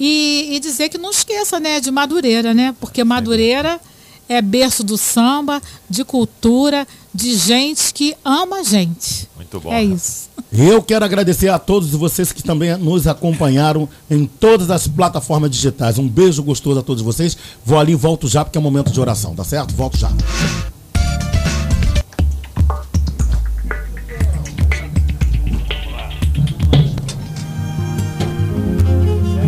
E, 0.00 0.48
e 0.50 0.58
dizer 0.58 0.88
que 0.88 0.98
não 0.98 1.12
esqueça 1.12 1.60
né, 1.60 1.78
de 1.78 1.92
Madureira, 1.92 2.52
né? 2.52 2.74
Porque 2.80 3.04
Madureira 3.04 3.80
é 4.28 4.42
berço 4.42 4.82
do 4.82 4.98
samba, 4.98 5.62
de 5.88 6.04
cultura, 6.04 6.88
de 7.14 7.36
gente 7.36 7.94
que 7.94 8.16
ama 8.24 8.56
a 8.56 8.62
gente. 8.64 9.28
Muito 9.36 9.60
bom. 9.60 9.72
É 9.72 9.84
isso. 9.84 10.28
Eu 10.50 10.82
quero 10.82 11.04
agradecer 11.04 11.48
a 11.48 11.58
todos 11.58 11.90
vocês 11.90 12.32
que 12.32 12.42
também 12.42 12.74
nos 12.78 13.06
acompanharam 13.06 13.86
em 14.10 14.24
todas 14.24 14.70
as 14.70 14.88
plataformas 14.88 15.50
digitais. 15.50 15.98
Um 15.98 16.08
beijo 16.08 16.42
gostoso 16.42 16.80
a 16.80 16.82
todos 16.82 17.02
vocês. 17.02 17.36
Vou 17.64 17.78
ali 17.78 17.92
e 17.92 17.94
volto 17.94 18.26
já, 18.26 18.44
porque 18.44 18.56
é 18.56 18.60
momento 18.60 18.90
de 18.90 18.98
oração, 18.98 19.34
tá 19.34 19.44
certo? 19.44 19.74
Volto 19.74 19.98
já. 19.98 20.10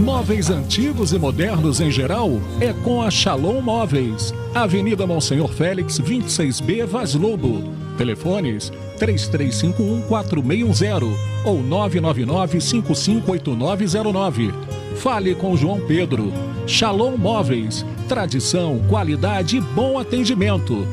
Móveis 0.04 0.50
antigos 0.50 1.14
e 1.14 1.18
modernos 1.18 1.80
em 1.80 1.90
geral 1.90 2.30
é 2.60 2.74
com 2.74 3.00
a 3.00 3.10
Shalom 3.10 3.62
Móveis. 3.62 4.34
Avenida 4.54 5.06
Monsenhor 5.06 5.48
Félix, 5.48 5.98
26B, 5.98 6.84
Vaz 6.84 7.14
Lobo. 7.14 7.64
Telefones 7.96 8.70
3351 9.00 10.02
4610 10.02 11.18
ou 11.44 11.62
999 11.62 12.60
558909. 12.60 14.52
Fale 14.96 15.34
com 15.34 15.56
João 15.56 15.80
Pedro. 15.80 16.30
Shalom 16.66 17.16
Móveis. 17.16 17.84
Tradição, 18.06 18.78
qualidade 18.88 19.56
e 19.56 19.60
bom 19.60 19.98
atendimento. 19.98 20.86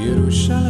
Yerushalayim. 0.00 0.65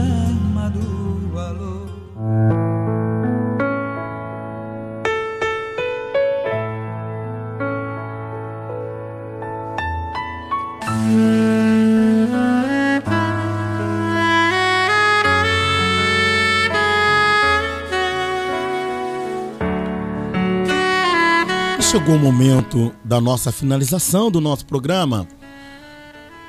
O 22.16 22.18
momento 22.18 22.94
da 23.04 23.20
nossa 23.20 23.52
finalização 23.52 24.30
do 24.30 24.40
nosso 24.40 24.64
programa. 24.64 25.28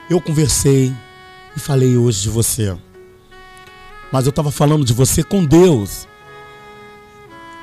Eu 0.09 0.21
conversei 0.21 0.93
e 1.55 1.59
falei 1.59 1.97
hoje 1.97 2.21
de 2.21 2.29
você. 2.29 2.75
Mas 4.11 4.25
eu 4.25 4.29
estava 4.29 4.49
falando 4.49 4.85
de 4.85 4.93
você 4.93 5.21
com 5.21 5.43
Deus. 5.43 6.07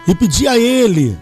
E 0.07 0.15
pedi 0.15 0.47
a 0.47 0.59
Ele 0.59 1.17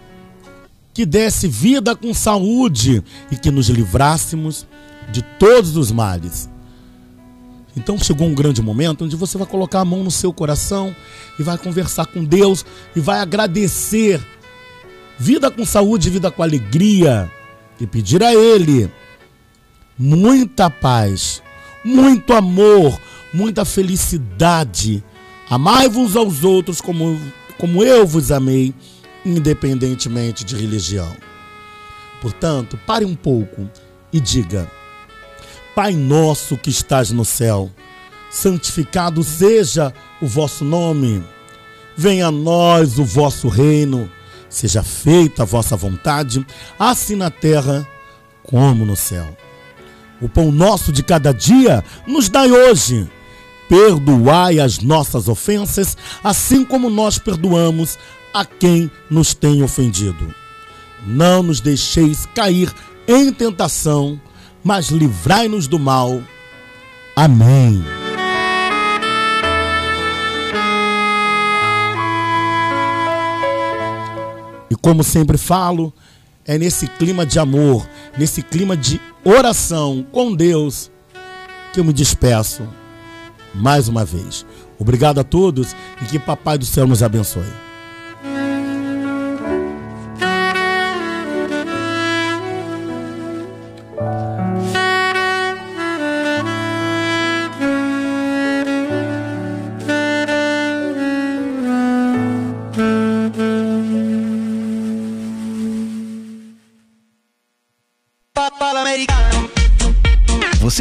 que 0.93 1.07
desse 1.07 1.47
vida 1.47 1.95
com 1.95 2.13
saúde 2.13 3.03
e 3.31 3.37
que 3.37 3.51
nos 3.51 3.69
livrássemos 3.69 4.67
de 5.13 5.23
todos 5.39 5.77
os 5.77 5.93
males. 5.93 6.51
Então 7.77 7.97
chegou 7.97 8.27
um 8.27 8.35
grande 8.35 8.61
momento 8.61 9.05
onde 9.05 9.15
você 9.15 9.39
vai 9.39 9.47
colocar 9.47 9.81
a 9.81 9.85
mão 9.85 10.03
no 10.03 10.11
seu 10.11 10.33
coração 10.33 10.95
e 11.39 11.45
vai 11.45 11.57
conversar 11.57 12.07
com 12.07 12.25
Deus 12.25 12.67
e 12.95 13.01
vai 13.01 13.21
agradecer 13.21 14.21
vida 15.23 15.53
com 15.53 15.65
saúde, 15.65 16.11
vida 16.11 16.33
com 16.33 16.43
alegria 16.43 17.31
e 17.79 17.87
pedir 17.87 18.25
a 18.25 18.35
Ele 18.35 18.91
muita 19.97 20.69
paz, 20.69 21.41
muito 21.85 22.33
amor, 22.33 23.01
muita 23.33 23.65
felicidade. 23.65 25.03
Amai-vos 25.49 26.17
aos 26.17 26.43
outros 26.43 26.81
como, 26.81 27.21
como 27.57 27.85
eu 27.85 28.05
vos 28.05 28.33
amei, 28.33 28.75
independentemente 29.25 30.43
de 30.43 30.57
religião. 30.57 31.17
Portanto, 32.21 32.77
pare 32.85 33.05
um 33.05 33.15
pouco 33.15 33.71
e 34.13 34.19
diga: 34.19 34.69
Pai 35.73 35.93
nosso 35.93 36.57
que 36.57 36.71
estás 36.71 37.13
no 37.13 37.25
céu, 37.25 37.71
santificado 38.29 39.23
seja 39.23 39.95
o 40.21 40.27
vosso 40.27 40.65
nome. 40.65 41.23
Venha 41.97 42.27
a 42.27 42.33
nós 42.33 42.99
o 42.99 43.05
vosso 43.05 43.47
reino. 43.47 44.11
Seja 44.53 44.83
feita 44.83 45.43
a 45.43 45.47
vossa 45.47 45.75
vontade, 45.75 46.47
assim 46.79 47.17
na 47.17 47.31
terra 47.31 47.89
como 48.43 48.85
no 48.85 48.95
céu. 48.95 49.35
O 50.21 50.29
pão 50.29 50.53
nosso 50.53 50.93
de 50.93 51.03
cada 51.03 51.33
dia 51.33 51.83
nos 52.07 52.29
dai 52.29 52.53
hoje. 52.53 53.11
Perdoai 53.67 54.61
as 54.61 54.79
nossas 54.81 55.27
ofensas, 55.27 55.97
assim 56.23 56.67
como 56.67 56.91
nós 56.91 57.17
perdoamos 57.17 57.99
a 58.35 58.45
quem 58.45 58.91
nos 59.11 59.33
tem 59.33 59.63
ofendido. 59.63 60.35
Não 61.07 61.43
nos 61.43 61.59
deixeis 61.59 62.27
cair 62.35 62.71
em 63.09 63.33
tentação, 63.33 64.21
mas 64.63 64.89
livrai-nos 64.89 65.67
do 65.67 65.79
mal. 65.79 66.23
Amém. 67.17 67.83
E 74.73 74.75
como 74.75 75.05
sempre 75.05 75.37
falo, 75.37 75.93
é 76.47 76.57
nesse 76.57 76.87
clima 76.87 77.27
de 77.27 77.39
amor, 77.39 77.87
nesse 78.17 78.41
clima 78.43 78.75
de 78.75 78.99
oração 79.23 80.03
com 80.11 80.35
Deus, 80.35 80.91
que 81.75 81.81
eu 81.81 81.85
me 81.85 81.93
despeço 81.93 82.67
mais 83.55 83.87
uma 83.87 84.03
vez. 84.03 84.47
Obrigado 84.79 85.19
a 85.19 85.25
todos 85.25 85.77
e 86.01 86.07
que 86.07 86.19
Papai 86.19 86.57
do 86.57 86.65
Céu 86.65 86.87
nos 86.87 87.03
abençoe. 87.03 87.72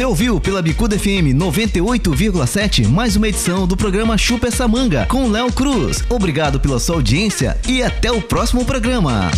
Você 0.02 0.06
ouviu 0.06 0.40
pela 0.40 0.60
Bicuda 0.60 0.98
FM 0.98 1.30
98,7 1.32 2.88
mais 2.88 3.14
uma 3.14 3.28
edição 3.28 3.68
do 3.68 3.76
programa 3.76 4.18
Chupa 4.18 4.48
essa 4.48 4.66
manga 4.66 5.06
com 5.06 5.30
Léo 5.30 5.52
Cruz. 5.52 6.02
Obrigado 6.08 6.58
pela 6.58 6.80
sua 6.80 6.96
audiência 6.96 7.56
e 7.68 7.84
até 7.84 8.10
o 8.10 8.20
próximo 8.20 8.64
programa. 8.64 9.30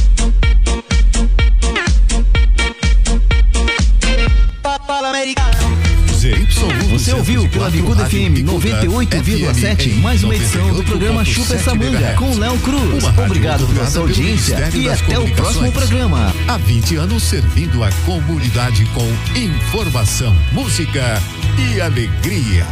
Você 6.88 7.12
ouviu 7.12 7.46
pela 7.50 7.68
Bicuda 7.68 8.06
FM 8.06 8.40
98,7 8.46 9.94
mais 10.00 10.24
uma 10.24 10.34
edição 10.34 10.72
do 10.72 10.82
programa 10.82 11.22
Chupa 11.22 11.52
essa 11.52 11.74
manga 11.74 12.14
com 12.14 12.34
Léo 12.38 12.58
Cruz. 12.60 13.04
Obrigado 13.26 13.66
pela 13.66 13.86
sua 13.86 14.02
audiência 14.02 14.70
e 14.74 14.88
até 14.88 15.18
o 15.18 15.28
próximo 15.34 15.70
programa. 15.70 16.34
Há 16.48 16.56
20 16.56 16.96
anos 16.96 17.24
servindo 17.24 17.84
a 17.84 17.90
comunidade 18.06 18.86
com 18.94 19.06
informação, 19.38 20.34
música 20.52 21.20
e 21.58 21.78
alegria. 21.82 22.66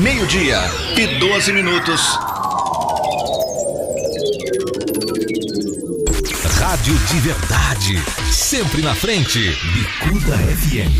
Meio-dia 0.00 0.60
e 0.96 1.18
12 1.18 1.52
minutos. 1.52 2.37
Rádio 6.68 6.98
de 6.98 7.20
verdade. 7.20 7.94
Sempre 8.30 8.82
na 8.82 8.94
frente. 8.94 9.40
Bicuda 9.72 10.36
FM 10.36 10.98